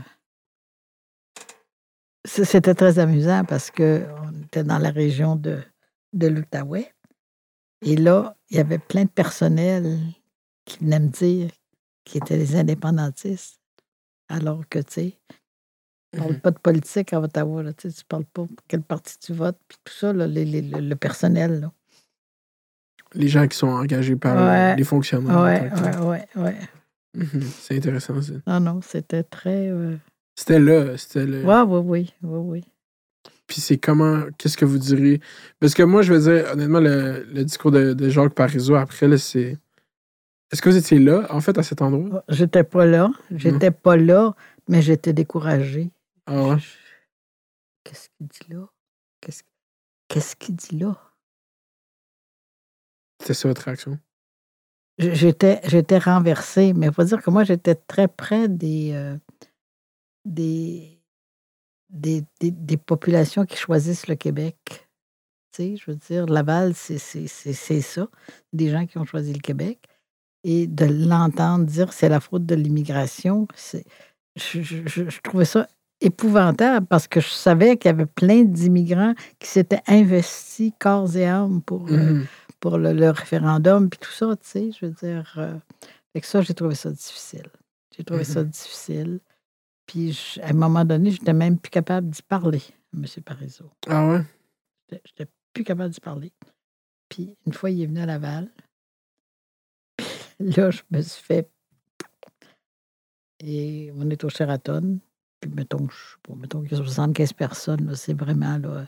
C'était 2.26 2.74
très 2.74 2.98
amusant 2.98 3.44
parce 3.44 3.70
qu'on 3.70 4.32
était 4.44 4.64
dans 4.64 4.78
la 4.78 4.90
région 4.90 5.36
de, 5.36 5.62
de 6.12 6.26
l'Outaouais. 6.28 6.93
Et 7.84 7.96
là, 7.96 8.36
il 8.50 8.56
y 8.56 8.60
avait 8.60 8.78
plein 8.78 9.04
de 9.04 9.08
personnel 9.10 9.98
qui 10.64 10.78
venaient 10.78 11.00
me 11.00 11.08
dire 11.08 11.50
qu'ils 12.04 12.18
étaient 12.22 12.38
des 12.38 12.56
indépendantistes. 12.56 13.60
Alors 14.28 14.62
que, 14.68 14.78
tu 14.78 14.92
sais, 14.92 15.18
tu 16.12 16.18
ne 16.18 16.20
parles 16.20 16.32
Mhm. 16.34 16.40
pas 16.40 16.50
de 16.50 16.58
politique 16.58 17.12
à 17.12 17.20
Ottawa. 17.20 17.62
Là, 17.62 17.72
tu 17.74 17.88
ne 17.88 17.92
parles 18.08 18.24
pas 18.24 18.44
pour 18.44 18.48
quel 18.68 18.82
parti 18.82 19.18
tu 19.18 19.32
votes, 19.34 19.58
puis 19.68 19.78
tout 19.84 19.92
ça, 19.92 20.12
là, 20.12 20.26
les- 20.26 20.44
les- 20.44 20.62
le, 20.62 20.96
personnel. 20.96 21.60
Là. 21.60 21.72
Les 23.14 23.28
gens 23.28 23.46
qui 23.46 23.56
sont 23.56 23.68
engagés 23.68 24.16
par 24.16 24.36
Ouais. 24.36 24.76
les 24.76 24.84
fonctionnaires. 24.84 26.06
ouais, 26.06 26.26
ouais. 26.36 26.58
Mhm. 27.14 27.42
C'est 27.60 27.76
intéressant, 27.76 28.20
ça. 28.22 28.32
Non, 28.46 28.60
non, 28.60 28.80
c'était 28.82 29.22
très. 29.22 29.68
euh, 29.68 29.96
C'était 30.36 30.58
là, 30.58 30.96
c'était 30.96 31.26
le... 31.26 31.44
Ouais, 31.44 31.60
oui, 31.60 31.80
oui, 31.84 32.12
oui, 32.22 32.38
oui. 32.38 32.64
Puis 33.46 33.60
c'est 33.60 33.76
comment, 33.78 34.24
qu'est-ce 34.38 34.56
que 34.56 34.64
vous 34.64 34.78
direz? 34.78 35.20
Parce 35.60 35.74
que 35.74 35.82
moi, 35.82 36.02
je 36.02 36.12
veux 36.14 36.20
dire, 36.20 36.50
honnêtement, 36.52 36.80
le, 36.80 37.24
le 37.24 37.44
discours 37.44 37.70
de, 37.70 37.92
de 37.92 38.08
Jacques 38.08 38.34
Parizeau, 38.34 38.74
après, 38.74 39.06
là, 39.06 39.18
c'est... 39.18 39.58
Est-ce 40.50 40.62
que 40.62 40.68
vous 40.70 40.76
étiez 40.76 40.98
là, 40.98 41.26
en 41.30 41.40
fait, 41.40 41.58
à 41.58 41.62
cet 41.62 41.82
endroit? 41.82 42.24
J'étais 42.28 42.64
pas 42.64 42.86
là. 42.86 43.10
J'étais 43.30 43.70
pas 43.70 43.96
là, 43.96 44.34
mais 44.68 44.82
j'étais 44.82 45.12
découragée. 45.12 45.90
Ah 46.26 46.42
ouais? 46.42 46.58
Je- 46.58 46.68
Qu'est-ce 47.84 48.08
qu'il 48.16 48.26
dit 48.28 48.54
là? 48.54 48.66
Qu'est-ce 49.20 49.42
qu'est-ce 50.08 50.36
qu'il 50.36 50.56
dit 50.56 50.78
là? 50.78 50.96
C'était 53.20 53.34
ça 53.34 53.48
votre 53.48 53.62
réaction? 53.62 53.98
J'étais, 54.98 55.60
j'étais 55.64 55.98
renversée, 55.98 56.72
mais 56.72 56.86
il 56.86 56.92
faut 56.92 57.04
dire 57.04 57.20
que 57.20 57.30
moi, 57.30 57.44
j'étais 57.44 57.74
très 57.74 58.06
près 58.06 58.48
des, 58.48 58.92
euh, 58.92 59.16
des, 60.24 60.93
des, 61.94 62.22
des, 62.40 62.50
des 62.50 62.76
populations 62.76 63.46
qui 63.46 63.56
choisissent 63.56 64.08
le 64.08 64.16
Québec. 64.16 64.56
Tu 65.52 65.62
sais, 65.62 65.76
je 65.76 65.90
veux 65.90 65.96
dire, 65.96 66.26
Laval, 66.26 66.74
c'est, 66.74 66.98
c'est, 66.98 67.26
c'est, 67.28 67.52
c'est 67.52 67.80
ça, 67.80 68.08
des 68.52 68.68
gens 68.70 68.86
qui 68.86 68.98
ont 68.98 69.04
choisi 69.04 69.32
le 69.32 69.38
Québec. 69.40 69.78
Et 70.42 70.66
de 70.66 70.84
l'entendre 70.84 71.64
dire 71.64 71.92
c'est 71.94 72.08
la 72.10 72.20
faute 72.20 72.44
de 72.44 72.54
l'immigration, 72.54 73.46
je, 74.36 74.60
je- 74.62 74.86
je- 74.86 75.20
trouvais 75.22 75.44
ça 75.46 75.66
épouvantable 76.02 76.84
parce 76.86 77.06
que 77.08 77.20
je 77.20 77.28
savais 77.28 77.78
qu'il 77.78 77.88
y 77.88 77.94
avait 77.94 78.04
plein 78.04 78.42
d'immigrants 78.42 79.14
qui 79.38 79.48
s'étaient 79.48 79.80
investis 79.86 80.72
corps 80.78 81.16
et 81.16 81.24
âme 81.26 81.62
pour, 81.62 81.90
euh, 81.92 81.96
Mhm. 81.96 82.26
pour 82.60 82.76
le, 82.76 82.92
le 82.92 83.08
référendum, 83.10 83.88
puis 83.88 83.98
tout 84.00 84.10
ça, 84.10 84.36
tu 84.36 84.46
sais, 84.48 84.70
je 84.72 84.84
veux 84.86 84.92
dire. 84.92 85.32
euh, 85.38 85.54
fait 86.12 86.20
que 86.20 86.26
ça, 86.26 86.42
j'ai 86.42 86.52
trouvé 86.54 86.74
ça 86.74 86.90
difficile. 86.90 87.46
J'ai 87.96 88.04
trouvé 88.04 88.24
ça 88.24 88.44
difficile. 88.44 89.20
Puis, 89.86 90.12
je- 90.12 90.40
à 90.40 90.48
un 90.48 90.52
moment 90.54 90.84
donné, 90.84 91.10
j'étais 91.10 91.32
même 91.32 91.58
plus 91.58 91.70
capable 91.70 92.08
d'y 92.10 92.22
parler, 92.22 92.62
M. 92.94 93.04
Parizeau. 93.24 93.70
Ah 93.88 94.08
ouais? 94.08 94.22
J'étais- 94.90 95.02
J'étais 95.04 95.30
plus 95.52 95.64
capable 95.64 95.92
d'y 95.92 96.00
parler. 96.00 96.32
Puis, 97.08 97.36
une 97.46 97.52
fois, 97.52 97.70
il 97.70 97.82
est 97.82 97.86
venu 97.86 98.00
à 98.00 98.06
Laval. 98.06 98.50
Puis 99.96 100.50
là, 100.56 100.70
je 100.70 100.82
me 100.90 101.00
suis 101.02 101.22
fait. 101.22 101.50
Et 103.40 103.92
on 103.94 104.08
est 104.10 104.24
au 104.24 104.28
Sheraton. 104.28 104.98
Puis, 105.40 105.50
mettons, 105.50 105.88
je 105.88 105.94
sais 105.94 106.16
pas, 106.22 106.34
mettons 106.34 106.62
qu'il 106.62 106.72
y 106.72 106.74
a 106.74 106.78
75 106.78 107.32
personnes. 107.34 107.94
C'est 107.94 108.14
vraiment 108.18 108.56
là, 108.58 108.86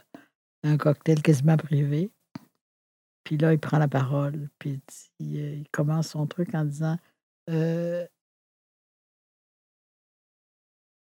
un 0.63 0.77
cocktail 0.77 1.21
quasiment 1.21 1.57
privé. 1.57 2.11
Puis 3.23 3.37
là, 3.37 3.53
il 3.53 3.59
prend 3.59 3.77
la 3.77 3.87
parole, 3.89 4.49
puis 4.57 4.81
il, 5.19 5.25
dit- 5.25 5.39
euh, 5.39 5.55
il 5.57 5.69
commence 5.69 6.07
son 6.09 6.25
truc 6.27 6.55
en 6.55 6.63
disant 6.65 6.97
euh, 7.49 8.05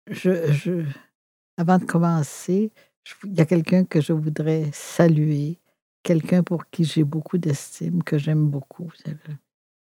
je, 0.10 0.52
je- 0.52 0.86
Avant 1.58 1.78
de 1.78 1.86
commencer, 1.86 2.72
je- 3.04 3.14
il 3.26 3.36
y 3.38 3.42
a 3.42 3.46
quelqu'un 3.46 3.86
que 3.86 4.02
je 4.02 4.14
voudrais 4.14 4.70
saluer, 4.74 5.60
quelqu'un 6.04 6.44
pour 6.44 6.70
qui 6.70 6.84
j'ai 6.84 7.04
beaucoup 7.04 7.38
d'estime, 7.38 8.04
que 8.04 8.18
j'aime 8.18 8.48
beaucoup. 8.48 8.92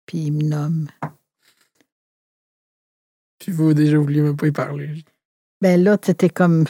Puis 0.06 0.18
il 0.26 0.32
me 0.34 0.44
nomme. 0.44 0.88
Puis 3.40 3.52
vous, 3.52 3.74
déjà, 3.74 3.98
vous 3.98 4.04
vouliez 4.04 4.22
même 4.22 4.36
pas 4.38 4.48
y 4.48 4.52
parler. 4.52 5.04
Ben 5.62 5.82
là, 5.82 5.98
tu 5.98 6.12
étais 6.12 6.30
comme. 6.30 6.66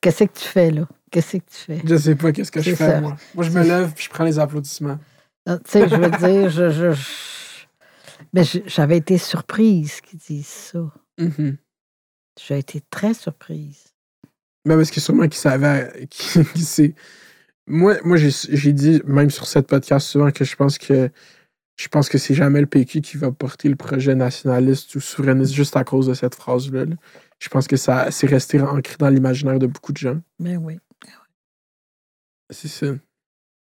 Qu'est-ce 0.00 0.24
que 0.24 0.32
tu 0.38 0.44
fais 0.44 0.70
là? 0.70 0.86
Qu'est-ce 1.10 1.38
que 1.38 1.50
tu 1.50 1.56
fais? 1.56 1.82
Je 1.84 1.96
sais 1.96 2.14
pas 2.14 2.30
qu'est-ce 2.32 2.52
que 2.52 2.60
je 2.60 2.70
fais, 2.74 2.86
ça. 2.86 3.00
moi. 3.00 3.16
Moi, 3.34 3.44
je 3.44 3.50
me 3.50 3.62
lève 3.64 3.92
puis 3.92 4.04
je 4.04 4.10
prends 4.10 4.24
les 4.24 4.38
applaudissements. 4.38 4.98
Tu 5.46 5.52
sais, 5.66 5.88
je 5.88 5.96
veux 5.96 6.10
dire, 6.10 6.48
je, 6.50 6.70
je- 6.70 6.92
je- 6.92 8.42
je- 8.42 8.68
j'avais 8.68 8.98
été 8.98 9.18
surprise 9.18 10.00
qu'ils 10.00 10.18
disent 10.18 10.46
ça. 10.46 10.92
Mhm. 11.18 11.58
J'ai 12.46 12.58
été 12.58 12.80
très 12.90 13.14
surprise. 13.14 13.84
Ben, 14.64 14.76
parce 14.76 14.90
que 14.90 15.00
sûrement 15.00 15.24
qu'il 15.24 15.34
savait 15.34 16.06
qui, 16.10 16.44
qui 16.54 16.62
c'est. 16.62 16.94
Moi, 17.66 17.96
moi 18.04 18.16
j'ai 18.16 18.72
dit, 18.72 19.00
même 19.04 19.30
sur 19.30 19.46
cette 19.46 19.66
podcast, 19.66 20.06
souvent 20.06 20.30
que 20.30 20.44
je 20.44 20.56
pense 20.56 20.78
que 20.78 21.10
je 21.76 21.88
pense 21.88 22.08
que 22.08 22.18
c'est 22.18 22.34
jamais 22.34 22.60
le 22.60 22.66
PQ 22.66 23.00
qui 23.00 23.16
va 23.16 23.32
porter 23.32 23.68
le 23.68 23.76
projet 23.76 24.14
nationaliste 24.14 24.94
ou 24.94 25.00
souverainiste 25.00 25.54
juste 25.54 25.76
à 25.76 25.84
cause 25.84 26.08
de 26.08 26.14
cette 26.14 26.34
phrase-là. 26.34 26.84
là. 26.84 26.96
Je 27.38 27.48
pense 27.48 27.66
que 27.66 27.76
ça 27.76 28.10
c'est 28.10 28.26
resté 28.26 28.60
ancré 28.60 28.96
dans 28.98 29.08
l'imaginaire 29.08 29.58
de 29.58 29.66
beaucoup 29.66 29.92
de 29.92 29.98
gens. 29.98 30.20
Ben 30.38 30.58
oui. 30.58 30.78
C'est 32.50 32.68
ça. 32.68 32.86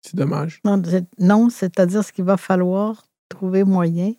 C'est 0.01 0.15
dommage. 0.15 0.61
Non, 1.17 1.49
c'est-à-dire 1.49 2.03
ce 2.03 2.13
qu'il 2.13 2.25
va 2.25 2.37
falloir 2.37 3.07
trouver 3.27 3.63
moyen, 3.63 4.13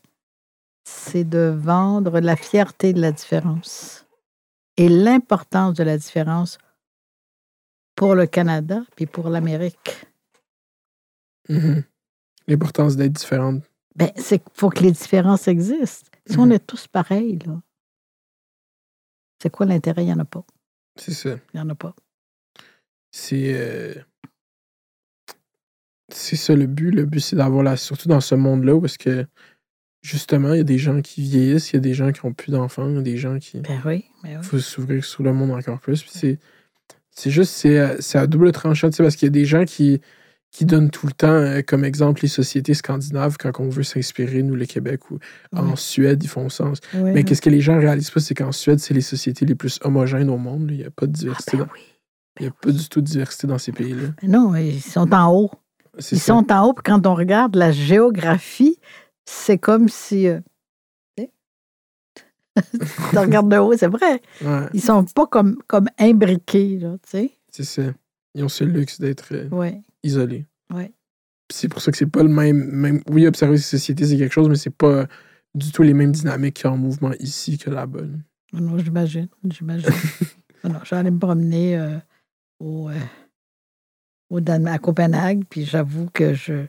c'est 0.84 1.24
de 1.24 1.54
vendre 1.56 2.18
la 2.18 2.34
fierté 2.34 2.92
de 2.92 3.00
la 3.00 3.12
différence 3.12 4.05
et 4.76 4.88
l'importance 4.88 5.74
de 5.74 5.82
la 5.84 5.96
différence 5.98 6.58
pour 7.94 8.14
le 8.14 8.26
Canada 8.26 8.82
puis 8.94 9.06
pour 9.06 9.28
l'Amérique. 9.30 10.06
Mhm. 11.48 11.82
L'importance 12.48 12.96
d'être 12.96 13.12
différente. 13.12 13.62
Ben, 13.94 14.10
c'est 14.16 14.38
qu'il 14.40 14.52
faut 14.54 14.68
que 14.70 14.82
les 14.82 14.92
différences 14.92 15.48
existent. 15.48 16.10
Si 16.26 16.38
on 16.38 16.46
Mhm. 16.46 16.52
est 16.52 16.66
tous 16.66 16.86
pareils, 16.86 17.38
là, 17.46 17.60
c'est 19.42 19.50
quoi 19.50 19.64
l'intérêt? 19.66 20.02
Il 20.02 20.06
n'y 20.06 20.12
en 20.12 20.18
a 20.18 20.24
pas. 20.24 20.44
C'est 20.96 21.12
ça. 21.14 21.30
Il 21.30 21.56
n'y 21.56 21.60
en 21.60 21.68
a 21.70 21.74
pas. 21.74 21.94
C'est. 23.10 23.54
euh, 23.54 23.94
C'est 26.08 26.36
ça 26.36 26.54
le 26.54 26.66
but. 26.66 26.92
Le 26.92 27.04
but, 27.04 27.18
c'est 27.20 27.36
d'avoir 27.36 27.62
la. 27.64 27.76
Surtout 27.76 28.08
dans 28.08 28.20
ce 28.20 28.34
monde-là, 28.36 28.80
parce 28.80 28.96
que 28.96 29.26
justement, 30.02 30.52
il 30.52 30.58
y 30.58 30.60
a 30.60 30.64
des 30.64 30.78
gens 30.78 31.00
qui 31.02 31.22
vieillissent, 31.22 31.70
il 31.72 31.74
y 31.74 31.78
a 31.78 31.80
des 31.80 31.94
gens 31.94 32.12
qui 32.12 32.24
ont 32.24 32.32
plus 32.32 32.52
d'enfants, 32.52 32.88
il 32.88 32.94
y 32.96 32.98
a 32.98 33.02
des 33.02 33.16
gens 33.16 33.38
qui. 33.38 33.60
Ben 33.60 33.80
oui, 33.84 34.04
ben 34.22 34.38
oui. 34.38 34.44
faut 34.44 34.58
s'ouvrir 34.58 35.04
sur 35.04 35.22
le 35.22 35.32
monde 35.32 35.50
encore 35.52 35.80
plus. 35.80 36.02
Puis 36.02 36.10
c'est, 36.14 36.38
c'est 37.10 37.30
juste, 37.30 37.52
c'est, 37.52 37.78
euh, 37.78 37.96
c'est 38.00 38.18
à 38.18 38.26
double 38.26 38.52
tranchant, 38.52 38.90
tu 38.90 38.96
sais, 38.96 39.02
parce 39.02 39.16
qu'il 39.16 39.26
y 39.26 39.30
a 39.30 39.32
des 39.32 39.44
gens 39.46 39.64
qui, 39.64 40.00
qui 40.52 40.64
donnent 40.64 40.90
tout 40.90 41.06
le 41.06 41.12
temps 41.12 41.28
euh, 41.28 41.60
comme 41.62 41.84
exemple 41.84 42.22
les 42.22 42.28
sociétés 42.28 42.74
scandinaves 42.74 43.36
quand 43.38 43.58
on 43.60 43.68
veut 43.68 43.82
s'inspirer, 43.82 44.42
nous, 44.42 44.54
le 44.54 44.66
Québec, 44.66 45.10
ou 45.10 45.18
en 45.54 45.76
Suède, 45.76 46.22
ils 46.22 46.28
font 46.28 46.48
sens. 46.48 46.80
Mais 46.94 47.24
qu'est-ce 47.24 47.42
que 47.42 47.50
les 47.50 47.60
gens 47.60 47.78
réalisent 47.78 48.10
pas, 48.10 48.20
c'est 48.20 48.34
qu'en 48.34 48.52
Suède, 48.52 48.78
c'est 48.78 48.94
les 48.94 49.00
sociétés 49.00 49.44
les 49.44 49.54
plus 49.54 49.78
homogènes 49.82 50.30
au 50.30 50.38
monde. 50.38 50.68
Il 50.70 50.76
n'y 50.78 50.84
a 50.84 50.90
pas 50.90 51.06
de 51.06 51.12
Ah, 51.14 51.18
diversité. 51.18 51.56
ben 51.56 51.64
dans- 51.64 51.72
oui. 51.74 51.80
Il 52.38 52.42
n'y 52.42 52.48
a 52.48 52.52
pas 52.52 52.70
du 52.70 52.86
tout 52.90 53.00
de 53.00 53.06
diversité 53.06 53.46
dans 53.46 53.56
ces 53.56 53.72
pays-là. 53.72 54.08
Ben 54.22 54.30
non, 54.30 54.54
ils 54.54 54.82
sont 54.82 55.10
en 55.14 55.32
haut. 55.32 55.50
C'est 55.98 56.16
Ils 56.16 56.18
ça. 56.20 56.34
sont 56.34 56.52
en 56.52 56.66
haut, 56.66 56.74
puis 56.74 56.82
quand 56.84 57.06
on 57.06 57.14
regarde 57.14 57.56
la 57.56 57.72
géographie, 57.72 58.78
c'est 59.26 59.58
comme 59.58 59.88
si. 59.88 60.26
euh, 60.28 60.40
tu 61.16 61.26
regardes 63.18 63.50
de 63.50 63.56
haut, 63.58 63.76
c'est 63.76 63.86
vrai. 63.86 64.22
Ouais, 64.42 64.66
Ils 64.72 64.80
sont 64.80 65.04
pas 65.04 65.26
comme, 65.26 65.56
comme 65.66 65.88
imbriqués, 65.98 66.78
là, 66.78 66.96
tu 67.02 67.10
sais. 67.10 67.30
c'est 67.50 67.64
ça. 67.64 67.82
Ils 68.34 68.44
ont 68.44 68.48
ce 68.48 68.64
luxe 68.64 68.98
d'être 69.00 69.28
euh, 69.34 69.48
Oui, 69.52 69.82
isolés. 70.02 70.46
Ouais. 70.72 70.92
C'est 71.52 71.68
pour 71.68 71.80
ça 71.82 71.90
que 71.92 71.98
c'est 71.98 72.06
pas 72.06 72.22
le 72.22 72.28
même, 72.28 72.64
même. 72.70 73.02
Oui, 73.10 73.26
observer 73.26 73.56
ces 73.58 73.76
sociétés, 73.78 74.06
c'est 74.06 74.16
quelque 74.16 74.32
chose, 74.32 74.48
mais 74.48 74.56
c'est 74.56 74.70
pas 74.70 75.06
du 75.54 75.70
tout 75.70 75.82
les 75.82 75.94
mêmes 75.94 76.12
dynamiques 76.12 76.54
qui 76.56 76.62
sont 76.62 76.68
en 76.70 76.76
mouvement 76.78 77.12
ici 77.20 77.56
que 77.58 77.70
là-bas. 77.70 78.00
là. 78.02 78.60
non, 78.60 78.78
j'imagine, 78.78 79.28
j'imagine. 79.50 79.90
non, 80.64 80.80
j'allais 80.84 81.10
me 81.10 81.18
promener 81.18 81.78
euh, 81.78 81.98
au, 82.58 82.88
euh, 82.88 82.94
au 84.30 84.40
Danemark, 84.40 84.76
à 84.76 84.78
Copenhague, 84.78 85.44
puis 85.48 85.64
j'avoue 85.64 86.08
que 86.12 86.32
je. 86.34 86.64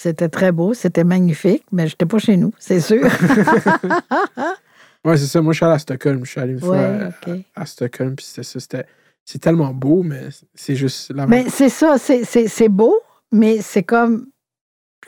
C'était 0.00 0.28
très 0.28 0.52
beau, 0.52 0.74
c'était 0.74 1.04
magnifique, 1.04 1.64
mais 1.72 1.88
j'étais 1.88 2.06
pas 2.06 2.18
chez 2.18 2.36
nous, 2.36 2.52
c'est 2.58 2.80
sûr. 2.80 3.02
Ouais, 5.04 5.16
c'est 5.16 5.26
ça. 5.26 5.40
Moi, 5.40 5.52
je 5.52 5.58
suis 5.58 5.64
allé 5.64 5.74
à 5.76 5.78
Stockholm. 5.78 6.24
Je 6.24 6.30
suis 6.30 6.40
allé 6.40 6.52
une 6.54 6.60
fois 6.60 6.76
ouais, 6.76 7.44
à, 7.54 7.66
Stockholm, 7.66 8.16
puis 8.16 8.26
c'était 8.26 8.42
ça. 8.42 8.58
C'était, 8.58 8.84
c'est 9.24 9.38
tellement 9.38 9.72
beau, 9.72 10.02
mais 10.02 10.28
c'est 10.54 10.74
juste 10.74 11.12
la 11.14 11.26
Mais 11.26 11.48
c'est 11.48 11.68
ça, 11.68 11.98
c'est- 11.98 12.24
c'est 12.24 12.48
c'est 12.48 12.68
beau, 12.68 12.98
mais 13.30 13.62
c'est 13.62 13.84
comme. 13.84 14.26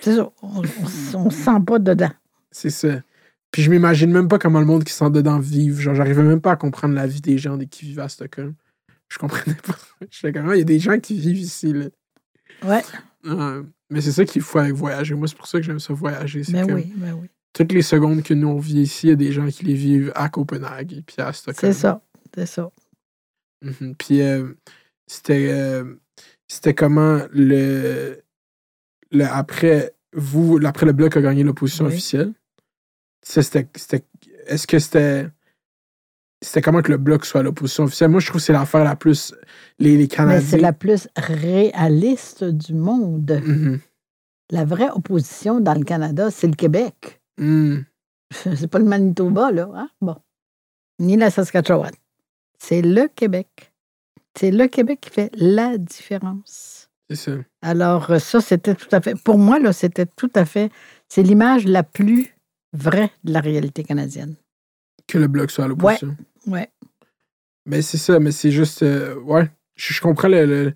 C'est 0.01 0.15
ça, 0.15 0.31
on 0.43 0.63
ne 1.25 1.31
sent 1.31 1.61
pas 1.67 1.79
dedans. 1.81 2.11
C'est 2.53 2.71
ça. 2.71 3.03
Puis 3.51 3.63
je 3.63 3.71
m'imagine 3.71 4.13
même 4.13 4.29
pas 4.29 4.39
comment 4.39 4.61
le 4.61 4.65
monde 4.67 4.85
qui 4.85 4.93
sent 4.93 5.11
dedans 5.11 5.41
vive. 5.41 5.81
Genre, 5.81 5.97
j'arrivais 5.97 6.23
même 6.23 6.41
pas 6.41 6.53
à 6.53 6.57
comprendre 6.57 6.95
la 6.95 7.09
vie 7.09 7.21
des 7.21 7.37
gens 7.37 7.59
qui 7.59 7.85
vivaient 7.87 8.03
à 8.03 8.09
Stockholm. 8.09 8.55
Je 9.09 9.19
comprenais 9.19 9.57
pas. 9.57 9.75
J'étais 10.11 10.33
comme, 10.33 10.49
Ah, 10.51 10.55
il 10.55 10.61
y 10.61 10.63
a 10.63 10.65
des 10.65 10.79
gens 10.79 10.99
qui 11.01 11.19
vivent 11.19 11.41
ici, 11.41 11.73
là. 11.73 11.87
Ouais, 12.63 12.85
Euh, 13.27 13.65
mais 13.91 14.01
c'est 14.01 14.13
ça 14.13 14.25
qu'il 14.25 14.43
faut 14.43 14.59
avec 14.59 14.75
voyager. 14.75 15.15
Moi, 15.15 15.29
c'est 15.29 15.37
pour 15.37 15.47
ça 15.47 15.59
que 15.59 15.65
j'aime 15.65 15.81
ça 15.81 15.93
voyager. 15.93 16.45
C'est 16.45 16.53
ben 16.53 16.67
que 16.67 16.73
oui, 16.73 16.93
ben 16.97 17.13
oui. 17.21 17.29
toutes 17.53 17.73
les 17.73 17.83
secondes 17.83 18.23
que 18.23 18.35
nous, 18.35 18.49
on 18.49 18.59
vit 18.59 18.81
ici, 18.83 19.07
il 19.09 19.11
y 19.11 19.13
a 19.13 19.17
des 19.17 19.33
gens 19.33 19.47
qui 19.49 19.65
les 19.65 19.75
vivent 19.75 20.13
à 20.15 20.29
Copenhague 20.29 20.93
et 20.93 21.03
puis 21.03 21.17
à 21.19 21.33
Stockholm. 21.33 21.73
C'est 21.73 21.79
ça, 21.79 22.03
c'est 22.35 22.47
ça. 22.47 22.71
Mhm. 23.63 23.95
Puis 23.97 24.23
euh, 24.23 24.55
c'était 25.07 25.49
euh, 25.51 25.97
c'était 26.49 26.75
comment 26.75 27.21
le, 27.33 28.23
le 29.11 29.25
après 29.25 29.93
vous 30.15 30.59
après 30.65 30.87
le 30.87 30.93
bloc 30.93 31.17
a 31.17 31.21
gagné 31.21 31.43
l'opposition 31.43 31.85
Oui. 31.87 31.93
officielle? 31.93 32.33
C'était 33.23 33.69
est-ce 34.47 34.67
que 34.67 34.79
c'était 34.79 35.29
c'était 36.43 36.63
comment 36.63 36.83
que 36.83 36.91
le 36.91 36.97
bloc 36.99 37.25
soit 37.27 37.41
à 37.41 37.43
l'opposition 37.43 37.85
officielle? 37.85 38.11
Moi 38.11 38.21
je 38.21 38.27
trouve 38.29 38.41
que 38.41 38.45
c'est 38.45 38.53
l'affaire 38.53 38.85
la 38.85 38.97
plus 38.97 39.35
les, 39.79 39.97
les 39.97 40.09
Canadiens. 40.09 40.41
c'est 40.49 40.59
la 40.59 40.73
plus 40.73 41.09
réaliste 41.17 42.45
du 42.45 42.75
monde. 42.75 43.41
Mhm. 43.45 43.81
La 44.51 44.65
vraie 44.65 44.91
opposition 44.91 45.61
dans 45.61 45.75
le 45.75 45.85
Canada, 45.85 46.31
c'est 46.31 46.47
le 46.49 46.55
Québec. 46.55 47.21
Mhm. 47.39 47.85
C'est 48.57 48.69
pas 48.69 48.79
le 48.79 48.85
Manitoba, 48.85 49.51
là. 49.51 49.69
hein? 49.75 49.89
Bon. 50.01 50.17
Ni 51.01 51.17
la 51.17 51.31
Saskatchewan. 51.31 51.91
C'est 52.59 52.81
le 52.83 53.09
Québec. 53.09 53.73
C'est 54.39 54.53
le 54.53 54.69
Québec 54.69 55.01
qui 55.01 55.11
fait 55.11 55.31
la 55.35 55.77
différence. 55.79 56.89
C'est 57.09 57.17
ça. 57.17 57.33
Alors, 57.63 58.09
euh, 58.13 58.19
ça, 58.21 58.41
c'était 58.41 58.77
tout 58.77 58.87
à 58.93 59.01
fait. 59.01 59.17
Pour 59.17 59.37
moi, 59.39 59.59
là, 59.59 59.73
c'était 59.73 60.07
tout 60.07 60.31
à 60.37 60.45
fait. 60.45 60.71
C'est 61.09 61.25
l'image 61.25 61.65
la 61.67 61.83
plus 61.83 62.37
vraie 62.73 63.11
de 63.25 63.33
la 63.33 63.41
réalité 63.41 63.83
canadienne. 63.83 64.37
Que 65.09 65.19
le 65.19 65.27
bloc 65.27 65.51
soit 65.51 65.65
à 65.65 65.69
l'opposition. 65.69 66.09
Ouais. 66.09 66.15
Mais 67.67 67.83
c'est 67.83 67.99
ça, 67.99 68.19
mais 68.21 68.33
c'est 68.33 68.51
juste. 68.51 68.83
euh, 68.83 69.15
ouais, 69.21 69.51
je, 69.77 69.93
je 69.95 70.01
comprends 70.01 70.29
le, 70.29 70.47
le- 70.47 70.73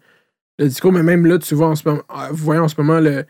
le 0.59 0.69
discours, 0.69 0.93
mais 0.93 1.03
même 1.03 1.27
là, 1.27 1.39
tu 1.39 1.55
vois 1.55 1.69
en 1.69 1.75
ce 1.75 1.89
moment, 1.89 2.03
euh, 2.11 2.29
vous 2.31 2.45
voyez 2.45 2.61
en 2.61 2.69
ce 2.69 2.81
moment, 2.81 3.01
le, 3.01 3.25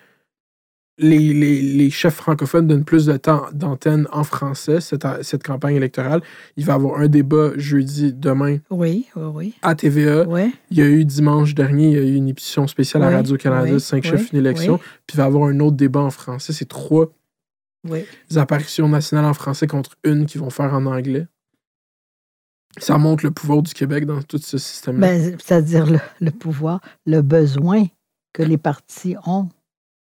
les, 0.98 1.18
les, 1.32 1.62
les 1.62 1.90
chefs 1.90 2.14
francophones 2.16 2.66
donnent 2.66 2.84
plus 2.84 3.06
de 3.06 3.16
temps 3.16 3.46
d'antenne 3.52 4.06
en 4.12 4.24
français, 4.24 4.80
cette, 4.80 5.06
cette 5.22 5.42
campagne 5.42 5.74
électorale. 5.76 6.20
Il 6.56 6.66
va 6.66 6.74
y 6.74 6.76
avoir 6.76 7.00
un 7.00 7.08
débat 7.08 7.52
jeudi, 7.56 8.12
demain, 8.12 8.58
Oui, 8.70 9.06
oui, 9.16 9.22
oui. 9.34 9.54
à 9.62 9.74
TVA. 9.74 10.24
Ouais. 10.28 10.50
Il 10.70 10.78
y 10.78 10.82
a 10.82 10.86
eu 10.86 11.04
dimanche 11.06 11.54
dernier, 11.54 11.88
il 11.88 11.94
y 11.94 11.98
a 11.98 12.02
eu 12.02 12.14
une 12.14 12.28
émission 12.28 12.66
spéciale 12.66 13.02
à 13.04 13.08
Oui, 13.08 13.14
Radio-Canada, 13.14 13.72
oui, 13.72 13.80
cinq 13.80 14.04
oui, 14.04 14.10
chefs, 14.10 14.32
une 14.32 14.38
élection. 14.40 14.74
oui. 14.74 14.80
Puis 15.06 15.14
il 15.14 15.16
va 15.16 15.24
y 15.24 15.26
avoir 15.26 15.48
un 15.48 15.58
autre 15.60 15.76
débat 15.76 16.00
en 16.00 16.10
français. 16.10 16.52
C'est 16.52 16.68
trois 16.68 17.10
Oui. 17.88 18.04
apparitions 18.36 18.88
nationales 18.88 19.24
en 19.24 19.34
français 19.34 19.66
contre 19.66 19.96
une 20.04 20.26
qu'ils 20.26 20.40
vont 20.42 20.50
faire 20.50 20.74
en 20.74 20.84
anglais. 20.86 21.26
Ça 22.78 22.98
montre 22.98 23.24
le 23.24 23.30
pouvoir 23.30 23.62
du 23.62 23.72
Québec 23.72 24.04
dans 24.06 24.22
tout 24.22 24.38
ce 24.38 24.58
système-là. 24.58 25.06
Ben, 25.06 25.36
c'est-à-dire 25.44 25.86
le, 25.86 25.98
le 26.20 26.30
pouvoir, 26.30 26.80
le 27.06 27.22
besoin 27.22 27.84
que 28.32 28.42
les 28.42 28.58
partis 28.58 29.16
ont, 29.26 29.48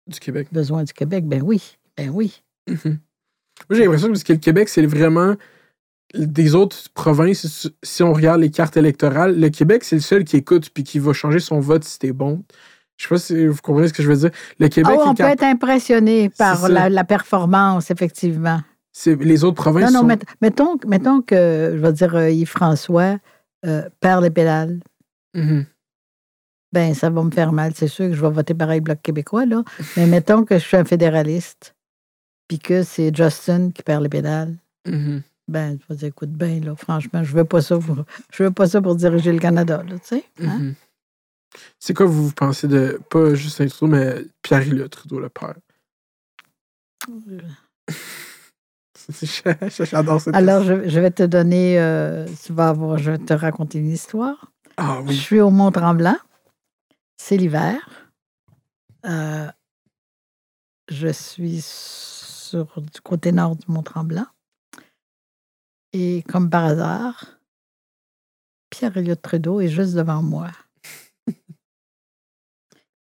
du 0.06 0.18
Québec. 0.20 0.48
besoin 0.52 0.84
du 0.84 0.92
Québec. 0.92 1.26
Ben 1.26 1.42
oui, 1.42 1.76
ben 1.96 2.10
oui. 2.10 2.42
Mhm. 2.68 2.78
Moi, 2.84 2.98
j'ai 3.70 3.82
l'impression 3.84 4.08
que 4.08 4.12
parce 4.12 4.24
que 4.24 4.32
le 4.32 4.38
Québec, 4.38 4.68
c'est 4.68 4.84
vraiment 4.86 5.34
des 6.14 6.54
autres 6.54 6.88
provinces. 6.94 7.68
si- 7.82 8.02
on 8.02 8.12
regarde 8.12 8.40
les 8.40 8.50
cartes 8.50 8.76
électorales, 8.76 9.38
le 9.38 9.48
Québec, 9.48 9.84
c'est 9.84 9.96
le 9.96 10.02
seul 10.02 10.24
qui 10.24 10.36
écoute 10.36 10.70
puis 10.70 10.82
qui 10.82 10.98
va 10.98 11.12
changer 11.12 11.38
son 11.40 11.60
vote 11.60 11.84
si 11.84 11.98
t'es 11.98 12.12
bon. 12.12 12.42
Je 12.96 13.04
sais 13.04 13.08
pas 13.08 13.18
si 13.18 13.46
vous 13.46 13.58
comprenez 13.62 13.88
ce 13.88 13.92
que 13.94 14.02
je 14.02 14.08
veux 14.08 14.16
dire. 14.16 14.30
Le 14.58 14.68
Québec, 14.68 14.92
Ah, 14.98 15.02
est 15.04 15.06
on 15.08 15.14
peut 15.14 15.22
cap- 15.22 15.32
être 15.32 15.42
impressionné 15.44 16.28
par 16.30 16.68
la, 16.68 16.88
la 16.90 17.04
performance, 17.04 17.90
effectivement. 17.90 18.60
Les 19.06 19.44
autres 19.44 19.62
provinces 19.62 19.92
Non, 19.92 20.02
non, 20.02 20.08
sont... 20.10 20.18
mettons, 20.40 20.76
mettons 20.86 21.22
que, 21.22 21.72
je 21.74 21.78
vais 21.80 21.92
dire, 21.92 22.14
euh, 22.14 22.30
Yves-François 22.30 23.18
euh, 23.66 23.88
perd 24.00 24.22
les 24.22 24.30
pédales. 24.30 24.80
Mhm. 25.34 25.66
Ben, 26.72 26.94
ça 26.94 27.10
va 27.10 27.22
me 27.24 27.30
faire 27.30 27.52
mal. 27.52 27.72
C'est 27.74 27.88
sûr 27.88 28.06
que 28.08 28.14
je 28.14 28.20
vais 28.20 28.30
voter 28.30 28.54
pareil 28.54 28.80
Bloc 28.80 29.00
québécois, 29.02 29.44
là. 29.44 29.64
Mais 29.96 30.06
mettons 30.06 30.44
que 30.44 30.56
je 30.58 30.64
suis 30.64 30.76
un 30.76 30.84
fédéraliste, 30.84 31.74
puis 32.48 32.58
que 32.58 32.82
c'est 32.84 33.14
Justin 33.14 33.70
qui 33.70 33.82
perd 33.82 34.02
les 34.02 34.08
pédales. 34.08 34.56
Mhm. 34.86 35.22
Ben, 35.48 35.78
je 35.80 35.92
vais 35.92 35.98
dire, 35.98 36.08
écoute, 36.08 36.30
ben, 36.30 36.64
là, 36.64 36.76
franchement, 36.76 37.24
je 37.24 37.34
veux 37.34 37.44
pas 37.44 37.60
ça 37.60 37.76
pour, 37.76 38.04
je 38.32 38.42
veux 38.44 38.52
pas 38.52 38.68
ça 38.68 38.80
pour 38.80 38.94
diriger 38.94 39.32
le 39.32 39.40
Canada, 39.40 39.82
là, 39.88 39.98
tu 39.98 40.06
sais. 40.16 40.24
hein? 40.42 40.58
Mhm. 40.58 40.74
C'est 41.80 41.94
quoi 41.94 42.06
vous, 42.06 42.28
vous 42.28 42.32
pensez 42.34 42.68
de, 42.68 43.00
pas 43.10 43.34
Justin 43.34 43.66
Trudeau, 43.66 43.92
mais 43.92 44.24
Pierre-Éliott 44.42 44.90
Trudeau, 44.90 45.18
le 45.18 45.28
père? 45.28 45.56
J'adore 49.80 50.20
cette 50.20 50.34
Alors, 50.34 50.62
je, 50.62 50.88
je 50.88 51.00
vais 51.00 51.10
te 51.10 51.22
donner, 51.22 51.78
euh, 51.80 52.26
tu 52.44 52.52
vas 52.52 52.68
avoir, 52.68 52.98
je 52.98 53.12
vais 53.12 53.18
te 53.18 53.32
raconter 53.32 53.78
une 53.78 53.90
histoire. 53.90 54.52
Ah 54.76 55.02
Je 55.06 55.12
suis 55.12 55.40
au 55.40 55.50
Mont-Tremblant. 55.50 56.16
C'est 57.16 57.36
l'hiver. 57.36 58.10
Euh, 59.06 59.50
je 60.90 61.08
suis 61.08 61.60
sur 61.60 62.80
du 62.80 63.00
côté 63.02 63.32
nord 63.32 63.56
du 63.56 63.66
Mont-Tremblant. 63.68 64.26
Et 65.92 66.22
comme 66.28 66.48
par 66.48 66.64
hasard, 66.64 67.40
Pierre-Éliott 68.70 69.20
Trudeau 69.20 69.60
est 69.60 69.68
juste 69.68 69.94
devant 69.94 70.22
moi. 70.22 70.50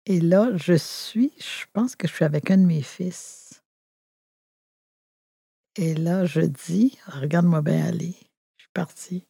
Et 0.05 0.19
là, 0.19 0.51
je 0.55 0.73
suis, 0.73 1.33
je 1.39 1.65
pense 1.73 1.95
que 1.95 2.07
je 2.07 2.13
suis 2.13 2.25
avec 2.25 2.51
un 2.51 2.57
de 2.57 2.65
mes 2.65 2.83
fils. 2.83 3.44
Et 5.77 5.93
là, 5.93 6.25
je 6.25 6.41
dis, 6.41 6.97
regarde-moi 7.07 7.61
bien 7.61 7.85
aller. 7.85 8.15
Je 8.57 8.63
suis 8.63 8.71
partie. 8.73 9.25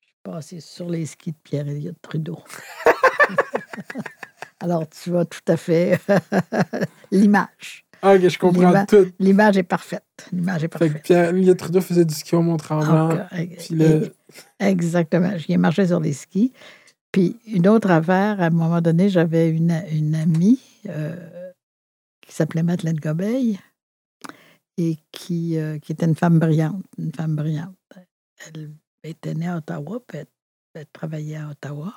Je 0.00 0.06
suis 0.06 0.16
passée 0.22 0.60
sur 0.60 0.88
les 0.88 1.04
skis 1.04 1.32
de 1.32 1.36
Pierre-Éliott 1.42 1.96
Trudeau. 2.00 2.38
Alors, 4.60 4.88
tu 4.88 5.10
vois 5.10 5.26
tout 5.26 5.40
à 5.48 5.56
fait 5.58 6.00
l'image. 7.10 7.84
Ah, 8.00 8.14
ok, 8.14 8.28
je 8.28 8.38
comprends 8.38 8.86
tout. 8.86 9.06
L'image 9.18 9.58
est 9.58 9.62
parfaite. 9.62 10.28
L'image 10.32 10.64
est 10.64 10.72
Fait 10.72 10.78
que 10.78 10.84
parfaite. 10.84 11.02
Pierre-Éliott 11.02 11.58
Trudeau 11.58 11.80
faisait 11.82 12.04
du 12.04 12.14
ski 12.14 12.34
au 12.34 12.42
Mont-Tremblant. 12.42 13.10
Euh, 13.10 13.46
Puis 13.58 13.74
le... 13.74 14.14
Exactement. 14.60 15.36
J'y 15.36 15.52
ai 15.52 15.56
marché 15.58 15.86
sur 15.86 16.00
les 16.00 16.12
skis. 16.14 16.52
Puis 17.12 17.38
une 17.46 17.68
autre 17.68 17.90
affaire, 17.90 18.40
à 18.40 18.46
un 18.46 18.50
moment 18.50 18.80
donné, 18.80 19.08
j'avais 19.10 19.50
une, 19.50 19.82
une 19.92 20.14
amie 20.14 20.60
euh, 20.88 21.52
qui 22.22 22.34
s'appelait 22.34 22.62
Madeleine 22.62 22.98
Gobeil 22.98 23.58
et 24.76 24.98
qui, 25.12 25.56
euh, 25.58 25.78
qui 25.78 25.92
était 25.92 26.06
une 26.06 26.14
femme 26.16 26.38
brillante. 26.38 26.84
Une 26.98 27.12
femme 27.12 27.36
brillante. 27.36 27.76
Elle 28.54 28.72
était 29.04 29.34
née 29.34 29.48
à 29.48 29.58
Ottawa, 29.58 30.00
puis 30.06 30.18
elle, 30.18 30.26
elle 30.74 30.86
travaillait 30.92 31.36
à 31.36 31.48
Ottawa. 31.50 31.96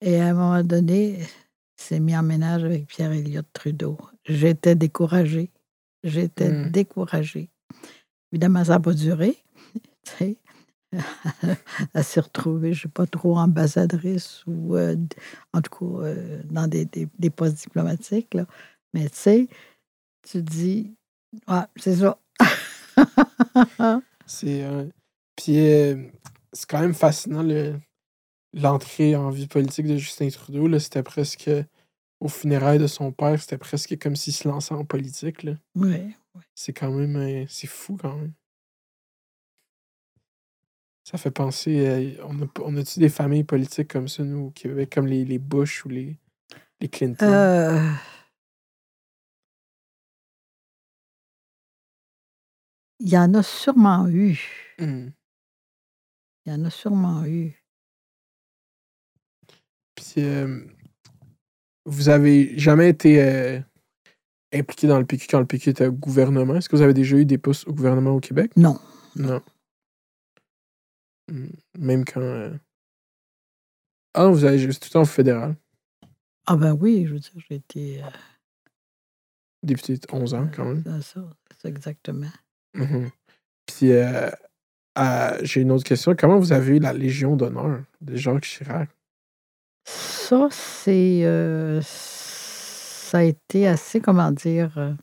Et 0.00 0.20
à 0.20 0.28
un 0.28 0.34
moment 0.34 0.62
donné, 0.62 1.20
s'est 1.76 2.00
mis 2.00 2.16
en 2.16 2.22
ménage 2.22 2.64
avec 2.64 2.86
Pierre-Éliott 2.86 3.46
Trudeau. 3.52 3.98
J'étais 4.24 4.74
découragée. 4.74 5.50
J'étais 6.04 6.50
Hmm. 6.50 6.70
découragée. 6.70 7.50
Évidemment, 8.32 8.64
ça 8.64 8.72
n'a 8.72 8.80
pas 8.80 8.94
duré. 8.94 9.36
elle 11.94 12.04
s'est 12.04 12.20
retrouvée, 12.20 12.72
je 12.74 12.80
ne 12.80 12.82
sais 12.82 12.88
pas 12.92 13.06
trop, 13.06 13.36
ambassadrice 13.38 14.44
ou, 14.46 14.76
euh, 14.76 14.96
en 15.52 15.62
tout 15.62 15.70
cas, 15.78 16.04
euh, 16.06 16.42
dans 16.50 16.66
des, 16.68 16.84
des- 16.84 17.08
des 17.18 17.30
postes 17.30 17.56
diplomatiques. 17.58 18.34
Là. 18.34 18.46
Mais 18.92 19.08
tu 19.08 19.16
sais, 19.16 19.48
tu 20.22 20.42
dis, 20.42 20.94
ouais, 21.48 21.62
c'est 21.76 21.96
ça. 21.96 22.18
C'est. 24.26 24.62
euh, 24.64 24.86
Puis 25.36 25.58
euh, 25.58 26.08
c'est 26.52 26.68
quand 26.68 26.80
même 26.80 26.94
fascinant 26.94 27.42
le- 27.42 27.78
l'entrée 28.54 29.16
en 29.16 29.30
vie 29.30 29.46
politique 29.46 29.86
de 29.86 29.96
Justin 29.96 30.28
Trudeau. 30.28 30.68
là. 30.68 30.78
C'était 30.80 31.02
presque. 31.02 31.50
Au 32.20 32.28
funérailles 32.28 32.78
de 32.78 32.86
son 32.86 33.10
père, 33.10 33.40
c'était 33.40 33.58
presque 33.58 33.98
comme 33.98 34.14
s'il 34.14 34.32
se 34.32 34.46
lançait 34.46 34.74
en 34.74 34.84
politique. 34.84 35.42
là. 35.42 35.54
oui. 36.34 36.44
C'est 36.54 36.72
quand 36.72 36.90
même. 36.92 37.16
euh, 37.16 37.44
c'est 37.48 37.66
fou 37.66 37.96
quand 38.00 38.14
même. 38.16 38.32
Ça 41.04 41.18
fait 41.18 41.32
penser. 41.32 42.16
on 42.24 42.40
a, 42.42 42.46
on 42.60 42.76
a-tu 42.76 43.00
des 43.00 43.08
familles 43.08 43.42
politiques 43.44 43.88
comme 43.88 44.06
ça, 44.08 44.22
nous, 44.22 44.46
au 44.46 44.50
Québec, 44.50 44.92
comme 44.94 45.06
les, 45.08 45.24
les 45.24 45.38
Bush 45.40 45.84
ou 45.84 45.88
les, 45.88 46.16
les 46.80 46.88
Clinton? 46.88 47.26
Il 53.04 53.08
y 53.08 53.18
en 53.18 53.34
a 53.34 53.42
sûrement 53.42 54.06
eu. 54.08 54.38
Hmm. 54.78 55.08
Il 56.46 56.52
y 56.52 56.54
en 56.54 56.64
a 56.64 56.70
sûrement 56.70 57.24
eu. 57.24 57.60
Puis, 59.96 60.22
euh, 60.24 60.64
vous 61.84 62.08
avez 62.08 62.56
jamais 62.58 62.88
été 62.90 63.20
euh, 63.22 63.60
impliqué 64.52 64.86
dans 64.86 64.98
le 65.00 65.04
PQ 65.04 65.26
quand 65.28 65.40
le 65.40 65.46
PQ 65.46 65.70
était 65.70 65.86
au 65.88 65.92
gouvernement? 65.92 66.54
Est-ce 66.54 66.68
que 66.68 66.76
vous 66.76 66.82
avez 66.82 66.94
déjà 66.94 67.16
eu 67.16 67.24
des 67.24 67.38
postes 67.38 67.66
au 67.66 67.72
gouvernement 67.72 68.12
au 68.12 68.20
Québec? 68.20 68.52
Non. 68.56 68.78
Non. 69.16 69.42
Hmm. 71.28 71.48
Même 71.78 72.04
quand. 72.04 72.20
euh, 72.20 72.56
Ah, 74.14 74.28
vous 74.28 74.44
avez 74.44 74.58
juste 74.60 74.82
tout 74.82 74.88
le 74.90 74.92
temps 74.92 75.02
au 75.02 75.06
fédéral. 75.06 75.56
Ah 76.46 76.56
ben 76.56 76.72
oui, 76.72 77.04
je 77.06 77.14
veux 77.14 77.20
dire, 77.20 77.32
j'ai 77.48 77.56
été... 77.56 78.02
euh, 78.02 78.06
Député 79.64 79.96
de 79.96 80.06
11 80.12 80.34
ans, 80.34 80.48
quand 80.54 80.64
même. 80.64 80.82
c'est 80.84 81.14
ça, 81.14 81.30
c'est 81.60 81.68
exactement. 81.68 82.30
Mhm. 82.74 83.10
Puis, 83.66 83.92
euh, 83.92 84.30
euh, 84.98 85.38
j'ai 85.42 85.60
une 85.60 85.70
autre 85.72 85.84
question. 85.84 86.14
Comment 86.18 86.38
vous 86.38 86.52
avez 86.52 86.76
eu 86.76 86.78
la 86.80 86.92
Légion 86.92 87.36
d'honneur 87.36 87.82
de 88.00 88.16
Jacques 88.16 88.44
Chirac? 88.44 88.88
Ça, 89.84 90.48
c'est... 90.50 91.24
euh, 91.24 91.80
ça 91.82 93.18
a 93.18 93.22
été 93.22 93.66
assez, 93.66 94.00
comment 94.00 94.30
dire... 94.32 94.76
euh, 94.78 94.94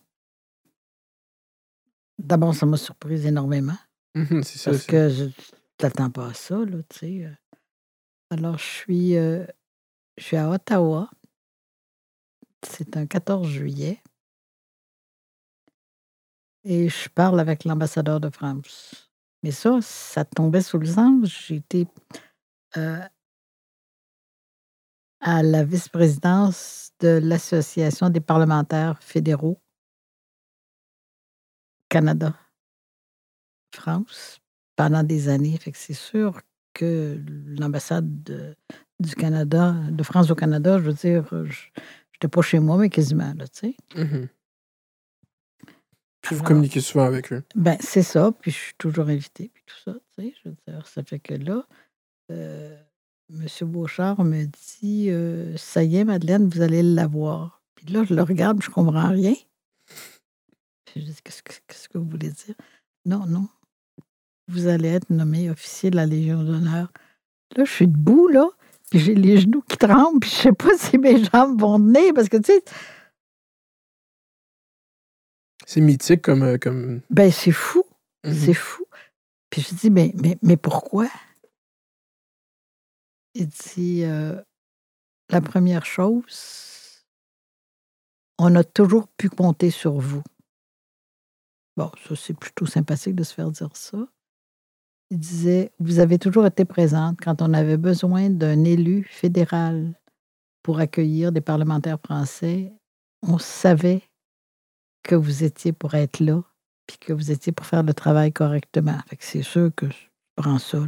D'abord, 2.18 2.54
ça 2.54 2.66
m'a 2.66 2.78
surprise 2.78 3.26
énormément. 3.26 3.78
Mhm, 4.16 4.44
c'est 4.44 4.58
ça. 4.58 4.72
Parce 4.72 4.86
que 4.86 5.10
je 5.10 5.24
ne 5.26 5.32
t'attends 5.78 6.10
pas 6.10 6.28
à 6.28 6.34
ça, 6.34 6.58
là, 6.58 6.78
tu 6.90 6.98
sais. 7.00 7.32
Alors, 8.30 8.58
je 8.58 8.64
suis, 8.66 9.14
je 9.14 9.46
suis 10.18 10.36
à 10.38 10.50
Ottawa. 10.50 11.10
C'est 12.68 12.98
un 12.98 13.06
14 13.06 13.48
juillet. 13.48 14.02
Et 16.72 16.88
je 16.88 17.10
parle 17.10 17.40
avec 17.40 17.64
l'ambassadeur 17.66 18.20
de 18.20 18.30
France. 18.30 19.12
Mais 19.42 19.50
ça, 19.50 19.80
ça 19.82 20.24
tombait 20.24 20.62
sous 20.62 20.78
le 20.78 20.86
sens. 20.86 21.28
J'étais 21.48 21.88
euh, 22.78 23.00
à 25.20 25.42
la 25.42 25.64
vice-présidence 25.64 26.92
de 27.00 27.20
l'Association 27.24 28.12
des 28.12 28.20
parlementaires 28.20 29.02
fédéraux 29.02 29.60
Canada. 31.90 32.36
France 33.74 34.40
pendant 34.76 35.02
des 35.02 35.28
années. 35.28 35.60
C'est 35.74 35.94
sûr 35.94 36.40
que 36.76 37.20
l'ambassade 37.58 38.22
de- 38.24 38.56
du 39.00 39.16
Canada, 39.16 39.74
de 39.90 40.04
France 40.04 40.30
au 40.30 40.36
Canada, 40.36 40.78
je 40.78 40.84
veux 40.84 40.94
dire, 40.94 41.28
je 41.32 41.70
n'étais 42.14 42.28
pas 42.28 42.44
chez 42.44 42.60
moi, 42.60 42.78
mais 42.78 42.90
quasiment, 42.90 43.34
là, 43.36 43.48
tu 43.48 43.60
sais. 43.60 43.76
Mhm. 43.96 44.28
Puis 46.22 46.36
vous 46.36 46.42
Alors, 46.42 46.48
communiquez 46.50 46.82
souvent 46.82 47.06
avec 47.06 47.32
eux. 47.32 47.44
Ben, 47.56 47.78
c'est 47.80 48.04
ça, 48.04 48.32
puis 48.32 48.52
je 48.52 48.58
suis 48.58 48.74
toujours 48.78 49.08
invitée, 49.08 49.50
puis 49.54 49.64
tout 49.66 49.76
ça, 49.86 49.94
tu 49.94 50.24
sais. 50.24 50.34
Je 50.44 50.50
veux 50.50 50.56
dire, 50.68 50.86
ça 50.88 51.04
fait 51.04 51.20
que 51.20 51.34
là, 51.34 51.66
euh, 52.32 52.76
M. 53.32 53.48
Beauchard 53.68 54.24
me 54.24 54.46
dit 54.46 55.08
euh, 55.10 55.56
Ça 55.58 55.84
y 55.84 55.98
est, 55.98 56.04
Madeleine, 56.04 56.50
vous 56.50 56.62
allez 56.62 56.84
l'avoir. 56.84 57.62
Puis 57.76 57.86
là, 57.88 58.04
je 58.04 58.14
le 58.14 58.24
regarde, 58.24 58.62
je 58.62 58.70
comprends 58.70 59.10
rien. 59.10 59.36
Puis 60.86 61.02
je 61.02 61.06
dis 61.06 61.16
Qu'est-ce 61.24 61.44
que, 61.44 61.54
qu'est-ce 61.68 61.88
que 61.88 61.98
vous 61.98 62.10
voulez 62.10 62.30
dire? 62.30 62.56
Non, 63.06 63.26
non. 63.26 63.48
Vous 64.48 64.68
allez 64.68 64.90
être 64.90 65.10
nommé 65.10 65.50
officier 65.50 65.92
de 65.92 65.96
la 65.96 66.06
Légion 66.06 66.44
d'honneur. 66.44 66.92
Là, 67.56 67.66
je 67.66 67.72
suis 67.72 67.88
debout, 67.88 68.28
là, 68.28 68.50
puis 68.90 69.00
j'ai 69.00 69.16
les 69.16 69.38
genoux 69.38 69.64
qui 69.68 69.78
tremblent, 69.78 70.20
puis 70.20 70.30
je 70.30 70.36
sais 70.36 70.52
pas 70.52 70.70
si 70.78 70.98
mes 70.98 71.24
jambes 71.24 71.60
vont 71.60 71.78
tenir, 71.78 72.14
parce 72.14 72.30
que, 72.30 72.38
tu 72.38 72.54
sais, 72.54 72.64
C'est 75.70 75.82
mythique 75.82 76.24
comme. 76.24 76.42
euh, 76.42 76.58
comme... 76.58 77.02
ben, 77.12 77.32
c'est 77.32 77.52
fou. 77.52 77.84
Mhm. 78.24 78.34
C'est 78.34 78.56
fou. 78.56 78.86
Puis 79.52 79.62
je 79.62 79.76
dis, 79.76 79.92
mais, 79.92 80.12
mais, 80.16 80.36
mais 80.42 80.58
pourquoi? 80.58 81.08
Il 83.36 83.46
dit, 83.50 84.04
euh, 84.04 84.42
la 85.30 85.42
première 85.42 85.86
chose, 85.86 87.06
on 88.40 88.56
a 88.56 88.64
toujours 88.64 89.10
pu 89.10 89.30
compter 89.30 89.70
sur 89.70 89.94
vous. 89.94 90.24
Bon, 91.78 91.92
ça, 92.04 92.16
c'est 92.16 92.34
plutôt 92.34 92.66
sympathique 92.66 93.14
de 93.14 93.24
se 93.24 93.36
faire 93.36 93.52
dire 93.52 93.76
ça. 93.76 94.00
Il 95.12 95.20
disait, 95.20 95.72
vous 95.78 96.00
avez 96.00 96.18
toujours 96.18 96.48
été 96.48 96.66
présente 96.66 97.20
quand 97.22 97.44
on 97.44 97.54
avait 97.54 97.78
besoin 97.78 98.32
d'un 98.32 98.64
élu 98.64 99.04
fédéral 99.04 99.94
pour 100.64 100.80
accueillir 100.80 101.32
des 101.32 101.42
parlementaires 101.42 102.00
français. 102.04 102.74
On 103.22 103.38
savait 103.38 104.09
que 105.04 105.16
vous 105.16 105.44
étiez 105.44 105.72
pour 105.74 105.94
être 105.96 106.20
là 106.20 106.42
puis 106.88 106.98
que 106.98 107.14
vous 107.14 107.30
étiez 107.32 107.52
pour 107.52 107.66
faire 107.66 107.84
le 107.84 107.94
travail 107.94 108.32
correctement. 108.34 108.98
Fait 109.08 109.16
que 109.16 109.24
c'est 109.24 109.44
sûr 109.44 109.72
que 109.76 109.88
je 109.90 109.98
prends 110.36 110.58
ça 110.60 110.80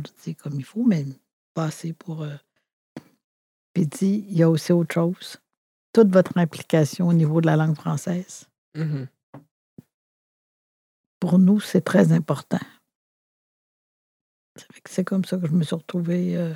comme 0.41 0.53
il 0.55 0.63
faut, 0.63 0.83
mais 0.83 1.05
pas 1.53 1.65
assez 1.65 1.93
pour. 1.93 2.23
euh, 2.23 2.35
Puis 3.73 3.83
il 3.83 3.88
dit, 3.89 4.25
il 4.29 4.38
y 4.38 4.43
a 4.43 4.49
aussi 4.49 4.71
autre 4.73 4.93
chose. 4.93 5.38
Toute 5.93 6.09
votre 6.11 6.38
implication 6.38 7.07
au 7.07 7.13
niveau 7.13 7.39
de 7.41 7.45
la 7.45 7.55
langue 7.55 7.75
française, 7.75 8.47
Mhm. 8.75 9.07
pour 11.19 11.38
nous, 11.38 11.59
c'est 11.59 11.81
très 11.81 12.11
important. 12.13 12.59
Ça 14.57 14.65
fait 14.73 14.81
que 14.81 14.89
C'est 14.89 15.03
comme 15.03 15.23
ça 15.25 15.38
que 15.38 15.47
je 15.47 15.51
me 15.53 15.63
suis 15.63 15.75
retrouvée. 15.75 16.35
euh, 16.35 16.53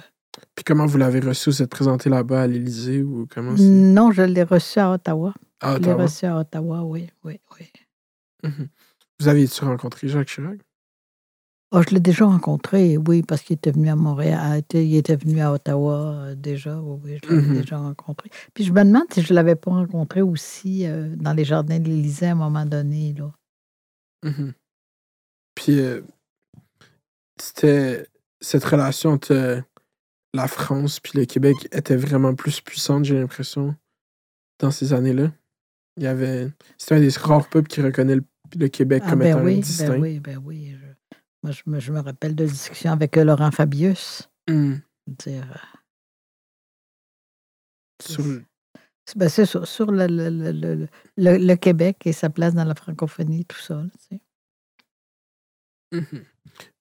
Puis 0.55 0.63
comment 0.65 0.85
vous 0.85 0.97
l'avez 0.97 1.19
reçu? 1.19 1.49
Vous 1.49 1.61
êtes 1.61 1.69
présenté 1.69 2.09
là-bas 2.09 2.41
à 2.43 2.47
l'Élysée 2.47 3.01
ou 3.03 3.27
comment 3.29 3.55
c'est? 3.55 3.63
Non, 3.63 4.11
je 4.11 4.21
l'ai 4.23 4.43
reçu 4.43 4.79
à 4.79 4.91
Ottawa. 4.91 5.33
Je 5.63 5.67
l'ai 5.67 5.75
Ottawa. 5.75 6.03
reçu 6.03 6.25
à 6.25 6.37
Ottawa, 6.37 6.83
oui, 6.83 7.09
oui, 7.23 7.39
oui. 7.59 7.67
Mhm. 8.43 8.67
Vous 9.19 9.27
aviez-tu 9.27 9.63
rencontré 9.63 10.07
Jacques 10.07 10.27
Chirac? 10.27 10.59
Oh, 11.71 11.81
je 11.81 11.93
l'ai 11.93 11.99
déjà 11.99 12.25
rencontré, 12.25 12.97
oui, 12.97 13.23
parce 13.23 13.41
qu'il 13.41 13.55
était 13.55 13.71
venu 13.71 13.89
à 13.89 13.95
Montréal, 13.95 14.61
il 14.73 14.95
était 14.95 15.15
venu 15.15 15.41
à 15.41 15.51
Ottawa 15.51 15.93
euh, 16.13 16.35
déjà, 16.35 16.79
oui, 16.79 16.99
oui, 17.03 17.19
je 17.23 17.29
l'avais 17.29 17.47
Mhm. 17.47 17.57
déjà 17.61 17.77
rencontré. 17.77 18.29
Puis 18.53 18.63
je 18.63 18.71
me 18.71 18.83
demande 18.83 19.11
si 19.11 19.21
je 19.21 19.33
ne 19.33 19.35
l'avais 19.35 19.55
pas 19.55 19.71
rencontré 19.71 20.21
aussi 20.21 20.85
euh, 20.85 21.13
dans 21.17 21.33
les 21.33 21.43
jardins 21.43 21.79
de 21.79 21.89
l'Élysée 21.89 22.27
à 22.27 22.31
un 22.31 22.35
moment 22.35 22.65
donné. 22.65 23.13
Là. 23.13 23.31
Mhm. 24.23 24.53
Puis 25.55 25.79
euh, 25.79 26.01
c'était 27.41 28.07
cette 28.41 28.63
relation 28.63 29.11
entre 29.11 29.63
la 30.33 30.47
France 30.47 30.99
puis 30.99 31.13
le 31.17 31.25
Québec 31.25 31.55
était 31.71 31.95
vraiment 31.95 32.35
plus 32.35 32.61
puissante, 32.61 33.05
j'ai 33.05 33.17
l'impression, 33.19 33.75
dans 34.59 34.71
ces 34.71 34.93
années-là? 34.93 35.31
Il 35.97 36.03
y 36.03 36.07
avait. 36.07 36.51
C'était 36.77 36.95
un 36.95 36.99
des 36.99 37.09
rares 37.09 37.49
peuples 37.49 37.67
qui 37.69 37.81
reconnaît 37.81 38.15
le, 38.15 38.23
le 38.57 38.67
Québec 38.67 39.03
Ah, 39.05 39.11
comme 39.11 39.19
ben 39.19 39.27
étant 39.37 39.43
oui, 39.43 39.59
distinct. 39.59 39.89
ben 39.91 40.01
oui, 40.01 40.19
ben 40.19 40.37
oui. 40.43 40.75
je- 40.79 41.15
moi, 41.43 41.51
je 41.51 41.61
me, 41.67 41.79
je 41.79 41.91
me 41.91 41.99
rappelle 41.99 42.35
de 42.35 42.45
discussions 42.45 42.91
avec 42.91 43.17
euh, 43.17 43.23
Laurent 43.23 43.51
Fabius. 43.51 44.29
Mhm. 44.49 44.81
Dire, 45.07 45.45
euh, 45.51 45.57
Sur 48.01 48.23
ben, 49.15 49.29
c'est 49.29 49.45
sur, 49.45 49.67
sur 49.67 49.91
le, 49.91 50.07
le, 50.07 50.29
le, 50.29 50.51
le- 50.51 50.87
le- 51.17 51.37
le 51.37 51.55
Québec 51.55 51.97
et 52.05 52.11
sa 52.13 52.29
place 52.31 52.55
dans 52.55 52.63
la 52.65 52.73
francophonie, 52.75 53.45
tout 53.45 53.59
ça. 53.59 53.75
là, 53.75 53.87
tu 54.09 54.17
sais. 54.17 54.21
Mhm. 55.91 56.25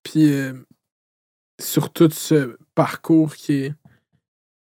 Puis 0.03 0.32
euh, 0.32 0.55
sur 1.61 1.93
tout 1.93 2.11
ce 2.11 2.57
parcours 2.74 3.35
qui 3.36 3.53
est 3.65 3.74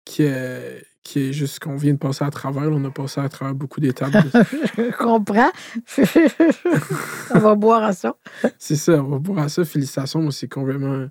qui 0.05 0.23
est 0.23 0.85
qui 1.07 1.19
est 1.19 1.33
juste 1.33 1.59
qu'on 1.59 1.77
vient 1.77 1.93
de 1.93 1.97
passer 1.97 2.25
à 2.25 2.29
travers, 2.29 2.69
là, 2.69 2.75
on 2.75 2.83
a 2.83 2.91
passé 2.91 3.21
à 3.21 3.29
travers 3.29 3.55
beaucoup 3.55 3.79
d'étapes. 3.79 4.11
je 4.77 4.91
comprends. 4.97 5.51
On 7.33 7.39
va 7.39 7.55
boire 7.55 7.83
à 7.83 7.93
ça. 7.93 8.17
c'est 8.59 8.75
ça, 8.75 9.01
on 9.01 9.09
va 9.09 9.17
voir 9.17 9.45
à 9.45 9.49
ça. 9.49 9.63
Félicitations, 9.63 10.21
moi 10.21 10.31
c'est 10.31 10.49
complètement 10.49 11.07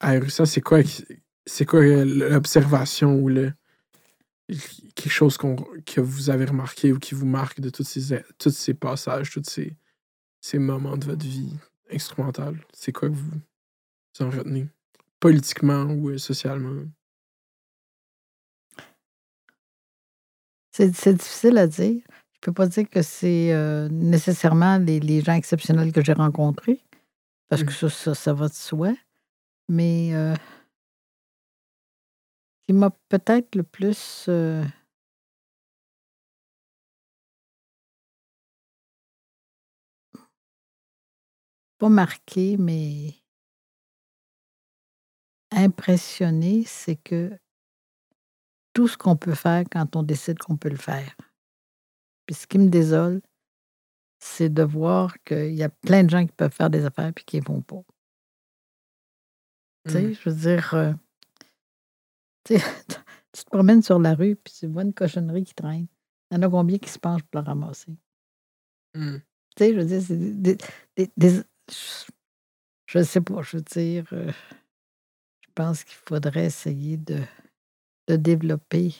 ahurissant. 0.00 0.44
C'est 0.44 0.60
quoi 0.60 0.80
c'est 1.44 1.64
quoi 1.64 1.80
l'observation 2.04 3.16
ou 3.16 3.28
le 3.28 3.52
quelque 4.94 5.12
chose 5.12 5.36
qu'on 5.36 5.56
que 5.84 6.00
vous 6.00 6.30
avez 6.30 6.44
remarqué 6.44 6.92
ou 6.92 6.98
qui 6.98 7.14
vous 7.16 7.26
marque 7.26 7.60
de 7.60 7.70
tous 7.70 7.84
ces 7.84 8.22
tous 8.38 8.50
ces 8.50 8.74
passages, 8.74 9.30
tous 9.30 9.42
ces 9.44 9.76
ces 10.40 10.58
moments 10.58 10.96
de 10.96 11.04
votre 11.04 11.24
vie 11.24 11.52
instrumentale? 11.92 12.64
C'est 12.72 12.92
quoi 12.92 13.08
que 13.08 13.14
vous, 13.14 13.40
vous 14.18 14.24
en 14.24 14.30
retenez? 14.30 14.68
Politiquement 15.18 15.84
ou 15.84 16.10
euh, 16.10 16.18
socialement? 16.18 16.84
C'est 20.76 20.94
c'est 20.94 21.14
difficile 21.14 21.56
à 21.56 21.66
dire. 21.66 22.02
Je 22.34 22.40
peux 22.42 22.52
pas 22.52 22.66
dire 22.66 22.86
que 22.90 23.00
c'est 23.00 23.50
euh, 23.54 23.88
nécessairement 23.88 24.76
les, 24.76 25.00
les 25.00 25.22
gens 25.22 25.32
exceptionnels 25.32 25.90
que 25.90 26.04
j'ai 26.04 26.12
rencontrés, 26.12 26.80
parce 27.48 27.64
que 27.64 27.70
Mm. 27.70 27.74
ça, 27.74 27.90
ça, 27.90 28.14
ça 28.14 28.34
va 28.34 28.48
de 28.48 28.54
soi. 28.54 28.92
Mais 29.68 30.10
euh, 30.14 30.34
ce 30.34 30.40
qui 32.66 32.72
m'a 32.74 32.90
peut-être 33.08 33.54
le 33.54 33.62
plus 33.62 34.26
euh, 34.28 34.62
pas 41.78 41.88
marqué, 41.88 42.56
mais 42.58 43.14
impressionné, 45.50 46.64
c'est 46.66 46.96
que 46.96 47.36
tout 48.76 48.88
ce 48.88 48.98
qu'on 48.98 49.16
peut 49.16 49.34
faire 49.34 49.64
quand 49.72 49.96
on 49.96 50.02
décide 50.02 50.38
qu'on 50.38 50.58
peut 50.58 50.68
le 50.68 50.76
faire. 50.76 51.16
Puis 52.26 52.34
ce 52.34 52.46
qui 52.46 52.58
me 52.58 52.68
désole, 52.68 53.22
c'est 54.18 54.50
de 54.52 54.62
voir 54.62 55.14
qu'il 55.24 55.54
y 55.54 55.62
a 55.62 55.70
plein 55.70 56.04
de 56.04 56.10
gens 56.10 56.26
qui 56.26 56.32
peuvent 56.32 56.52
faire 56.52 56.68
des 56.68 56.84
affaires 56.84 57.10
puis 57.14 57.24
qui 57.24 57.40
ne 57.40 57.44
vont 57.46 57.62
pas. 57.62 57.80
Tu 59.86 59.92
sais, 59.92 60.02
Mm. 60.02 60.12
je 60.14 60.28
veux 60.28 60.36
dire, 60.36 60.74
euh, 60.74 60.92
tu 62.44 62.58
sais, 62.58 62.64
tu 63.32 63.44
te 63.44 63.50
promènes 63.50 63.82
sur 63.82 63.98
la 63.98 64.14
rue 64.14 64.36
puis 64.36 64.52
tu 64.52 64.66
vois 64.66 64.82
une 64.82 64.92
cochonnerie 64.92 65.44
qui 65.44 65.54
traîne. 65.54 65.86
Il 66.30 66.34
y 66.34 66.38
en 66.38 66.42
a 66.42 66.50
combien 66.50 66.76
qui 66.76 66.90
se 66.90 66.98
penchent 66.98 67.22
pour 67.22 67.40
la 67.40 67.46
ramasser? 67.46 67.96
Mm. 68.94 69.16
Tu 69.56 69.64
sais, 69.64 69.72
je 69.72 69.78
veux 69.78 69.86
dire, 69.86 70.02
c'est 70.02 70.16
des. 70.18 70.58
des- 70.96 71.10
des- 71.16 71.42
je 72.88 72.98
ne 72.98 73.04
sais 73.04 73.22
pas, 73.22 73.40
je 73.40 73.56
veux 73.56 73.62
dire, 73.62 74.04
euh, 74.12 74.30
je 75.40 75.48
pense 75.54 75.82
qu'il 75.82 75.96
faudrait 75.96 76.44
essayer 76.44 76.98
de, 76.98 77.22
de 78.08 78.16
développer 78.16 78.94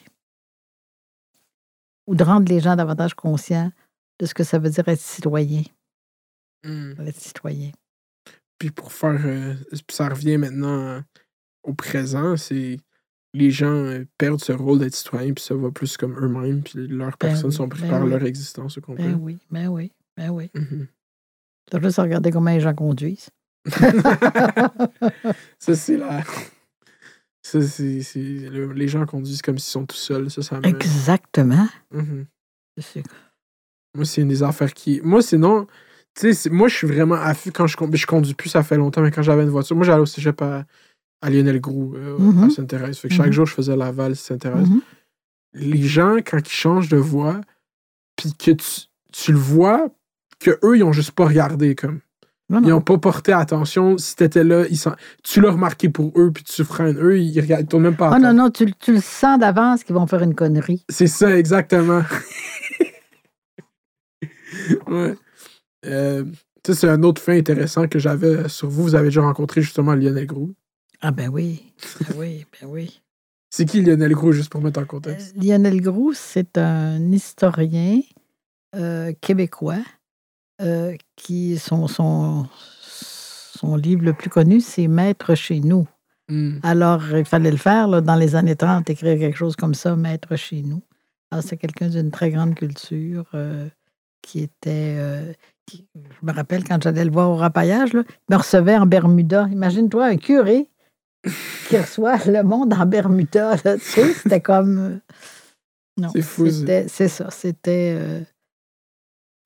ou 2.07 2.15
de 2.15 2.23
rendre 2.25 2.49
les 2.53 2.61
gens 2.61 2.77
davantage 2.77 3.15
conscients 3.15 3.73
de 4.19 4.27
ce 4.27 4.35
que 4.35 4.45
ça 4.45 4.59
veut 4.59 4.71
dire 4.71 4.87
être 4.89 5.01
citoyen. 5.01 5.63
Mm. 6.65 6.93
Être 7.07 7.21
citoyen. 7.21 7.71
Puis 8.59 8.71
pour 8.71 8.93
faire. 8.93 9.21
euh, 9.27 9.55
ça 9.91 10.09
revient 10.09 10.39
maintenant 10.39 10.79
euh, 10.79 11.01
au 11.63 11.75
présent, 11.75 12.37
c'est. 12.37 12.79
Les 13.35 13.51
gens 13.51 13.67
euh, 13.67 14.07
perdent 14.17 14.41
ce 14.41 14.53
rôle 14.53 14.79
d'être 14.79 14.95
citoyen 14.95 15.35
puis 15.35 15.45
ça 15.45 15.55
va 15.55 15.71
plus 15.71 15.99
comme 15.99 16.17
eux-mêmes, 16.19 16.63
puis 16.63 16.87
leurs 16.89 17.11
Ben 17.19 17.29
personnes 17.29 17.51
oui, 17.51 17.57
sont 17.57 17.69
prises 17.69 17.83
ben 17.83 17.91
par 17.91 18.03
oui. 18.03 18.09
leur 18.11 18.25
existence 18.25 18.79
au 18.79 18.81
complet. 18.81 19.05
Ben 19.09 19.19
oui, 19.21 19.37
ben 19.51 19.69
oui, 19.69 19.93
ben 20.17 20.31
oui. 20.31 20.51
Tu 20.55 21.77
as 21.77 21.81
juste 21.83 21.99
à 21.99 22.03
regarder 22.05 22.31
comment 22.31 22.51
les 22.51 22.61
gens 22.61 22.73
conduisent. 22.75 23.29
ça, 25.59 25.75
c'est 25.75 25.99
la. 25.99 26.23
Ça, 27.47 27.63
c'est. 27.63 28.03
c'est- 28.03 28.19
le- 28.51 28.73
Les 28.73 28.89
gens 28.89 29.05
conduisent 29.07 29.43
comme 29.43 29.59
s'ils 29.59 29.71
sont 29.73 29.87
tout 29.87 29.97
seuls. 29.97 30.31
Ça, 30.31 30.43
ça 30.43 30.59
me. 30.61 30.67
Exactement. 30.67 31.69
Mhm. 31.93 32.27
C'est- 32.79 33.05
Moi, 33.95 34.05
c'est 34.05 34.23
une 34.23 34.29
des 34.29 34.43
affaires 34.43 34.73
qui. 34.75 35.01
Moi, 35.05 35.23
sinon. 35.23 35.67
Tu 36.19 36.33
sais, 36.35 36.49
moi, 36.51 36.67
je 36.69 36.75
suis 36.75 36.87
vraiment 36.87 37.15
affût 37.17 37.53
quand 37.53 37.67
je 37.67 37.77
conduis. 37.77 37.99
Je 38.01 38.07
conduis 38.07 38.33
plus, 38.35 38.49
ça 38.49 38.63
fait 38.63 38.77
longtemps, 38.79 39.03
mais 39.03 39.11
quand 39.11 39.23
j'avais 39.23 39.43
une 39.43 39.51
voiture. 39.51 39.77
Moi, 39.77 39.85
j'allais 39.85 40.01
au 40.01 40.07
cégep 40.07 40.41
à, 40.43 40.65
à 41.23 41.31
Lionel 41.31 41.61
Groux, 41.61 41.95
euh, 41.95 42.17
à 42.17 42.21
Mhm. 42.21 42.51
Sainte-Thérèse. 42.51 42.99
Fait 42.99 43.09
que 43.09 43.15
chaque 43.15 43.27
Mhm. 43.27 43.33
jour, 43.33 43.47
je 43.47 43.55
faisais 43.55 43.77
Laval, 43.77 44.17
Sainte-Thérèse. 44.17 44.67
Les 45.55 45.83
gens, 45.83 46.17
quand 46.17 46.39
ils 46.39 46.49
changent 46.51 46.89
de 46.89 46.97
voix, 46.97 47.41
puis 48.17 48.33
que 48.33 48.51
tu, 48.53 48.81
tu 49.13 49.33
le 49.33 49.39
vois, 49.39 49.89
que 50.41 50.59
eux 50.65 50.77
ils 50.79 50.83
ont 50.85 50.93
juste 50.93 51.13
pas 51.13 51.27
regardé, 51.27 51.75
comme. 51.75 52.01
Non, 52.49 52.61
Ils 52.63 52.69
non. 52.69 52.77
ont 52.77 52.81
pas 52.81 52.97
porté 52.99 53.33
attention. 53.33 53.99
Si 53.99 54.15
t'étais 54.15 54.45
là, 54.45 54.65
ils 54.71 54.79
tu 55.25 55.41
l'as 55.41 55.51
remarqué 55.51 55.89
pour 55.89 56.13
eux, 56.17 56.31
puis 56.33 56.45
tu 56.45 56.63
freines. 56.65 56.97
Eux, 56.99 57.19
ils, 57.19 57.41
regardent, 57.41 57.63
ils 57.63 57.67
tournent 57.67 57.83
même 57.83 57.97
pas 57.97 58.11
Ah 58.13 58.19
non, 58.19 58.29
terre. 58.29 58.35
non, 58.35 58.51
tu, 58.51 58.73
tu 58.79 58.93
le 58.93 59.01
sens 59.01 59.39
d'avance 59.41 59.83
qu'ils 59.83 59.97
vont 59.97 60.07
faire 60.07 60.23
une 60.23 60.35
connerie. 60.35 60.85
C'est 60.89 61.09
ça, 61.09 61.37
exactement. 61.37 62.03
ouais. 64.87 65.15
Euh, 65.87 66.25
c'est 66.69 66.89
un 66.89 67.03
autre 67.03 67.23
fait 67.23 67.39
intéressant 67.39 67.87
que 67.89 67.99
j'avais 67.99 68.49
sur 68.49 68.69
vous. 68.69 68.83
Vous 68.83 68.95
avez 68.95 69.07
déjà 69.09 69.23
rencontré 69.23 69.63
justement 69.63 69.95
Lionel 69.95 70.27
Groux. 70.27 70.55
Ah 71.01 71.11
ben 71.13 71.29
oui, 71.29 71.73
ben 72.01 72.15
oui, 72.17 72.47
ben 72.61 72.69
oui. 72.69 73.01
C'est 73.51 73.65
qui 73.67 73.83
Lionel 73.83 74.13
Groux, 74.13 74.33
juste 74.33 74.51
pour 74.51 74.61
mettre 74.63 74.81
en 74.81 74.85
contexte? 74.85 75.35
Euh, 75.37 75.41
Lionel 75.43 75.81
Groux, 75.81 76.13
c'est 76.15 76.59
un 76.59 77.01
historien 77.13 78.01
euh, 78.75 79.13
québécois 79.21 79.79
euh, 80.63 80.95
qui, 81.17 81.59
son, 81.59 81.87
son, 81.89 82.47
son 82.83 83.77
livre 83.77 84.05
le 84.05 84.13
plus 84.13 84.31
connu, 84.31 84.61
c'est 84.61 84.89
Maître 84.89 85.35
chez 85.35 85.61
nous. 85.61 85.87
Hmm. 86.29 86.59
Alors, 86.63 87.03
il 87.17 87.25
fallait 87.25 87.51
le 87.51 87.57
faire 87.57 87.87
là, 87.89 88.01
dans 88.01 88.17
les 88.17 88.35
années 88.35 88.57
30, 88.57 88.89
écrire 88.91 89.19
quelque 89.19 89.37
chose 89.37 89.55
comme 89.57 89.75
ça, 89.75 89.95
Maître 89.97 90.35
chez 90.37 90.63
nous. 90.63 90.83
Alors, 91.31 91.45
c'est 91.45 91.57
quelqu'un 91.57 91.89
d'une 91.89 92.11
très 92.11 92.31
grande 92.31 92.55
culture 92.55 93.25
euh, 93.35 93.69
qui 94.23 94.41
était. 94.41 94.95
euh, 94.99 95.33
qui- 95.67 95.87
je 95.95 96.27
me 96.27 96.33
rappelle 96.33 96.65
quand 96.65 96.83
j'allais 96.83 97.05
le 97.05 97.11
voir 97.13 97.31
au 97.31 97.37
rapaillage, 97.37 97.93
là, 97.93 98.03
il 98.09 98.33
me 98.33 98.37
recevait 98.37 98.77
en 98.77 98.87
Bermuda. 98.87 99.49
Imagine-toi 99.51 100.05
un 100.07 100.17
curé 100.17 100.69
qui 101.69 101.77
reçoit 101.79 102.17
le 102.27 102.43
monde 102.43 102.73
en 102.75 102.87
Bermuda. 102.87 103.57
Là, 103.65 103.75
tu 103.77 103.85
sais, 103.85 104.13
c'était 104.15 104.41
comme. 104.41 105.01
Non, 105.99 106.11
C'est 106.89 107.09
ça. 107.09 107.31
C'était. 107.31 107.95
euh, 107.99 108.21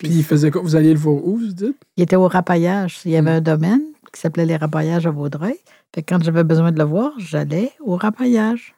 Puis 0.01 0.09
il 0.09 0.24
faisait 0.24 0.51
quoi? 0.51 0.62
Vous 0.62 0.74
alliez 0.77 0.93
le 0.94 0.98
voir 0.98 1.16
où, 1.24 1.36
vous 1.36 1.52
dites? 1.52 1.77
il 1.97 2.02
était 2.02 2.16
au 2.16 2.27
rapaillage. 2.27 3.01
Il 3.05 3.10
y 3.12 3.16
avait 3.16 3.31
Mm. 3.32 3.36
un 3.36 3.40
domaine 3.40 3.82
qui 4.12 4.20
s'appelait 4.20 4.47
les 4.47 4.56
rapaillages 4.56 5.06
à 5.06 5.10
Vaudreuil. 5.10 5.56
Fait 5.94 6.02
que 6.02 6.12
quand 6.14 6.22
j'avais 6.24 6.43
besoin 6.43 6.72
de 6.72 6.78
le 6.78 6.85
voir, 6.85 7.12
j'allais 7.18 7.70
au 7.81 7.97
rapaillage. 7.97 8.74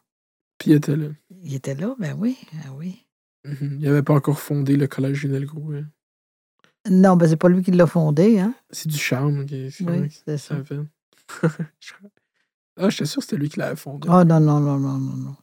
Puis 0.58 0.72
il 0.72 0.74
était 0.74 0.96
là. 0.96 1.06
Il 1.42 1.54
était 1.54 1.74
là, 1.74 1.94
ben 1.98 2.14
oui, 2.18 2.36
ben 2.52 2.70
oui. 2.76 3.04
Mhm. 3.44 3.78
Il 3.80 3.86
n'avait 3.88 4.02
pas 4.02 4.14
encore 4.14 4.38
fondé 4.38 4.76
le 4.76 4.86
collège 4.86 5.26
Groux. 5.26 5.72
hein? 5.74 5.84
Non, 6.90 7.16
ben 7.16 7.28
c'est 7.28 7.36
pas 7.36 7.48
lui 7.48 7.62
qui 7.62 7.70
l'a 7.70 7.86
fondé, 7.86 8.38
hein. 8.40 8.54
C'est 8.70 8.88
du 8.88 8.98
charme. 8.98 9.46
qui- 9.46 9.70
c'est 9.70 9.84
Oui, 9.84 10.08
c'est 10.26 10.36
ça 10.38 10.56
ah, 12.76 12.88
j'étais 12.90 13.06
sûr 13.06 13.20
que 13.20 13.24
c'était 13.24 13.36
lui 13.36 13.48
qui 13.48 13.58
l'avait 13.58 13.76
fondé. 13.76 14.08
Oh 14.10 14.24
non, 14.24 14.40
non, 14.40 14.60
non, 14.60 14.78
non, 14.78 14.98
non, 14.98 15.16
non. 15.16 15.36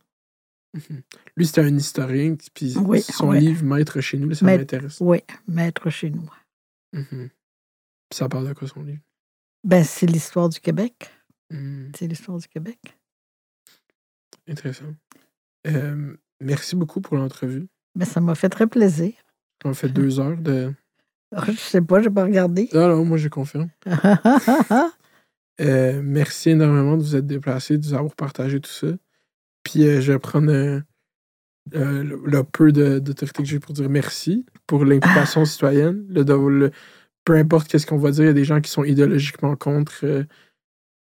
Lui, 1.35 1.45
c'était 1.47 1.61
un 1.61 1.75
historien, 1.75 2.35
puis 2.53 2.75
Oui, 2.77 3.01
son 3.01 3.29
oui. 3.29 3.39
livre 3.39 3.63
Maître 3.63 4.01
chez 4.01 4.17
nous, 4.17 4.33
ça 4.33 4.45
m'intéresse. 4.45 4.97
Oui, 5.01 5.19
maître 5.47 5.89
chez 5.89 6.09
nous. 6.11 6.29
Mhm. 6.93 7.29
Puis 8.09 8.17
ça 8.17 8.29
parle 8.29 8.47
de 8.47 8.53
quoi 8.53 8.67
son 8.67 8.83
livre? 8.83 9.01
Ben, 9.63 9.83
c'est 9.83 10.05
l'histoire 10.05 10.49
du 10.49 10.59
Québec. 10.59 11.09
Mhm. 11.51 11.91
C'est 11.95 12.07
l'histoire 12.07 12.37
du 12.37 12.47
Québec. 12.47 12.79
Intéressant. 14.47 14.93
Euh, 15.67 16.15
merci 16.39 16.75
beaucoup 16.75 17.01
pour 17.01 17.17
l'entrevue. 17.17 17.67
Ben, 17.95 18.05
ça 18.05 18.21
m'a 18.21 18.35
fait 18.35 18.49
très 18.49 18.67
plaisir. 18.67 19.13
On 19.65 19.71
a 19.71 19.73
fait 19.73 19.89
deux 19.89 20.19
heures 20.19 20.37
de. 20.37 20.73
Je 21.47 21.51
sais 21.53 21.81
pas, 21.81 22.01
j'ai 22.01 22.09
pas 22.09 22.23
regardé. 22.23 22.69
Ah 22.73 22.87
non, 22.87 23.05
moi, 23.05 23.17
je 23.17 23.27
confirme. 23.27 23.69
Euh, 25.61 26.01
merci 26.01 26.51
énormément 26.51 26.95
de 26.95 27.03
vous 27.03 27.17
être 27.17 27.27
déplacé, 27.27 27.77
de 27.77 27.85
vous 27.85 27.93
avoir 27.93 28.15
partagé 28.15 28.61
tout 28.61 28.71
ça. 28.71 28.87
Puis 29.71 29.85
euh, 29.87 30.01
je 30.01 30.11
vais 30.11 30.19
prendre 30.19 30.51
euh, 30.51 30.79
euh, 31.75 32.03
le, 32.03 32.21
le 32.25 32.43
peu 32.43 32.71
d'autorité 32.71 33.43
que 33.43 33.49
j'ai 33.49 33.59
pour 33.59 33.73
dire 33.73 33.89
merci 33.89 34.45
pour 34.65 34.83
l'implication 34.85 35.45
citoyenne. 35.45 36.05
Le, 36.09 36.23
de- 36.25 36.33
le- 36.33 36.71
peu 37.25 37.35
importe 37.35 37.67
qu'est-ce 37.67 37.85
qu'on 37.85 37.97
va 37.97 38.11
dire, 38.11 38.23
il 38.23 38.27
y 38.27 38.31
a 38.31 38.33
des 38.33 38.45
gens 38.45 38.61
qui 38.61 38.71
sont 38.71 38.83
idéologiquement 38.83 39.55
contre. 39.55 39.99
euh, 40.03 40.23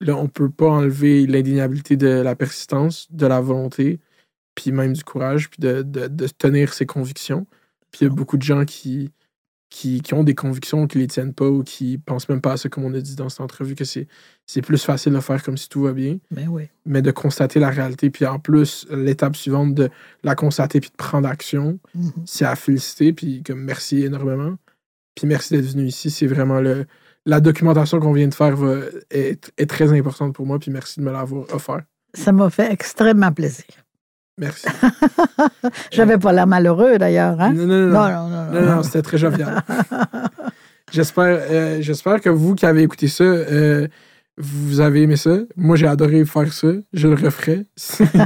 là, 0.00 0.16
on 0.16 0.28
peut 0.28 0.50
pas 0.50 0.68
enlever 0.68 1.26
l'indéniabilité 1.26 1.96
de 1.96 2.08
la 2.08 2.36
persistance, 2.36 3.10
de 3.10 3.26
la 3.26 3.40
volonté, 3.40 4.00
puis 4.54 4.72
même 4.72 4.92
du 4.92 5.04
courage, 5.04 5.48
puis 5.50 5.60
de, 5.60 5.82
de- 5.82 6.08
de 6.08 6.26
tenir 6.28 6.74
ses 6.74 6.86
convictions. 6.86 7.46
Puis 7.90 8.02
il 8.02 8.04
y 8.04 8.06
a 8.08 8.14
beaucoup 8.14 8.36
de 8.36 8.42
gens 8.42 8.64
qui, 8.66 9.10
qui, 9.70 10.01
qui 10.02 10.14
ont 10.14 10.24
des 10.24 10.34
convictions, 10.34 10.86
qui 10.88 10.98
les 10.98 11.06
tiennent 11.06 11.32
pas 11.32 11.47
ou 11.48 11.62
qui 11.62 11.97
pensent 11.97 12.28
même 12.28 12.40
pas 12.40 12.52
à 12.52 12.56
ça, 12.56 12.68
comme 12.68 12.84
on 12.84 12.92
a 12.92 13.01
dit 13.01 13.14
dans 13.16 13.28
cette 13.28 13.40
entrevue, 13.40 13.74
que 13.76 13.84
c'est 13.84 14.06
c'est 14.47 14.62
plus 14.62 14.82
facile 14.84 15.12
de 15.12 15.20
faire 15.20 15.42
comme 15.44 15.56
si 15.56 15.68
tout 15.68 15.82
va 15.82 15.92
bien, 15.92 16.18
Ben 16.32 16.48
oui. 16.48 16.64
mais 16.84 17.02
de 17.02 17.12
constater 17.12 17.60
la 17.60 17.70
réalité. 17.70 18.10
Puis 18.10 18.26
en 18.26 18.40
plus, 18.40 18.84
l'étape 18.90 19.36
suivante 19.36 19.74
de 19.74 19.88
la 20.24 20.34
constater 20.34 20.80
puis 20.80 20.90
de 20.90 20.97
prendre 20.97 21.28
action, 21.28 21.78
Mhm. 21.94 22.12
c'est 22.26 22.44
à 22.44 22.56
féliciter. 22.56 23.12
Puis 23.12 23.42
comme 23.44 23.60
merci 23.62 24.02
énormément. 24.02 24.56
Puis 25.14 25.26
merci 25.28 25.55
d'être 25.55 25.66
venu 25.72 25.86
ici. 25.86 26.10
C'est 26.10 26.26
vraiment 26.26 26.60
le. 26.60 26.84
La 27.26 27.40
documentation 27.40 28.01
qu'on 28.01 28.12
vient 28.14 28.26
de 28.28 28.34
faire 28.34 28.56
va- 28.56 28.80
est, 29.10 29.52
est 29.59 29.66
très 29.68 29.92
importante 29.97 30.34
pour 30.34 30.47
moi. 30.47 30.59
Puis 30.59 30.70
merci 30.72 30.98
de 31.01 31.05
me 31.05 31.12
l'avoir 31.12 31.44
offert. 31.55 31.82
Ça 32.14 32.32
m'a 32.32 32.51
fait 32.51 32.72
extrêmement 32.72 33.30
plaisir. 33.30 33.66
Merci. 34.40 34.66
J'avais 35.92 36.16
pas 36.16 36.32
l'air 36.32 36.46
malheureux, 36.46 36.96
d'ailleurs. 36.96 37.38
Hein? 37.38 37.52
Non, 37.52 37.66
non, 37.66 37.88
non. 37.88 37.92
Non, 37.92 38.60
non. 38.60 38.76
non, 38.76 38.82
c'était 38.82 39.02
très 39.02 39.18
jovial. 39.18 39.62
J'espère 40.92 41.38
euh, 41.50 41.80
j'espère 41.80 42.20
que 42.20 42.30
vous 42.30 42.56
qui 42.56 42.66
avez 42.66 42.82
écouté 42.82 43.06
ça, 43.06 43.22
euh, 43.22 43.86
vous 44.38 44.80
avez 44.80 45.02
aimé 45.02 45.16
ça. 45.16 45.38
Moi, 45.56 45.76
j'ai 45.76 45.86
adoré 45.86 46.24
faire 46.24 46.52
ça. 46.52 46.68
Je 46.92 47.08
le 47.08 47.14
referai. 47.14 47.66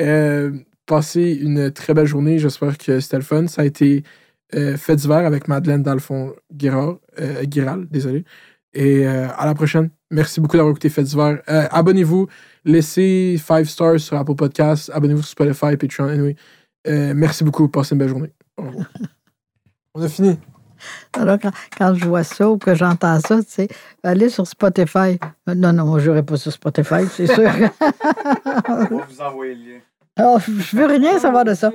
Euh, 0.00 0.52
passez 0.86 1.38
une 1.40 1.70
très 1.72 1.94
belle 1.94 2.06
journée. 2.06 2.38
J'espère 2.38 2.78
que 2.78 3.00
c'était 3.00 3.16
le 3.16 3.22
fun. 3.22 3.46
Ça 3.48 3.62
a 3.62 3.64
été 3.64 4.04
fait 4.52 4.96
d'hiver 4.96 5.26
avec 5.26 5.48
Madeleine 5.48 5.82
Dalphon 5.82 6.34
Guérard, 6.52 6.98
euh, 7.20 7.42
Guéral, 7.44 7.86
désolé. 7.90 8.24
Et 8.74 9.06
à 9.06 9.44
la 9.44 9.54
prochaine. 9.54 9.90
Merci 10.10 10.40
beaucoup 10.40 10.56
d'avoir 10.56 10.72
écouté 10.72 10.88
Fait 10.88 11.02
d'hiver. 11.02 11.42
Abonnez-vous. 11.46 12.28
Laissez 12.64 13.40
5 13.42 13.64
stars 13.66 14.00
sur 14.00 14.16
Apple 14.16 14.34
Podcasts. 14.34 14.90
Abonnez-vous 14.90 15.22
sur 15.22 15.30
Spotify, 15.30 15.76
Patreon. 15.76 16.08
Anyway. 16.08 16.36
Euh, 16.86 17.12
merci 17.14 17.44
beaucoup. 17.44 17.68
Passez 17.68 17.94
une 17.94 17.98
belle 17.98 18.08
journée. 18.08 18.32
On 19.94 20.02
a 20.02 20.08
fini. 20.08 20.38
Alors, 21.12 21.38
quand, 21.40 21.52
quand 21.76 21.94
je 21.94 22.04
vois 22.06 22.24
ça 22.24 22.50
ou 22.50 22.58
que 22.58 22.74
j'entends 22.74 23.20
ça, 23.20 23.42
tu 23.42 23.50
sais, 23.50 23.68
aller 24.02 24.28
sur 24.28 24.46
Spotify. 24.46 25.18
Non, 25.46 25.72
non, 25.72 25.84
moi, 25.84 26.00
je 26.00 26.10
n'irai 26.10 26.24
pas 26.24 26.36
sur 26.36 26.52
Spotify, 26.52 27.06
c'est 27.10 27.26
sûr. 27.34 27.50
On 28.68 28.74
va 28.74 29.06
vous 29.08 29.20
envoyer 29.20 29.54
le 29.54 29.60
lien. 29.74 29.80
Alors, 30.16 30.40
je 30.40 30.76
veux 30.76 30.86
rien 30.86 31.18
savoir 31.18 31.44
de 31.44 31.54
ça. 31.54 31.70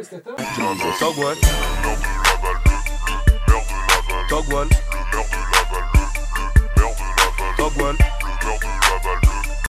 One. 7.80 7.98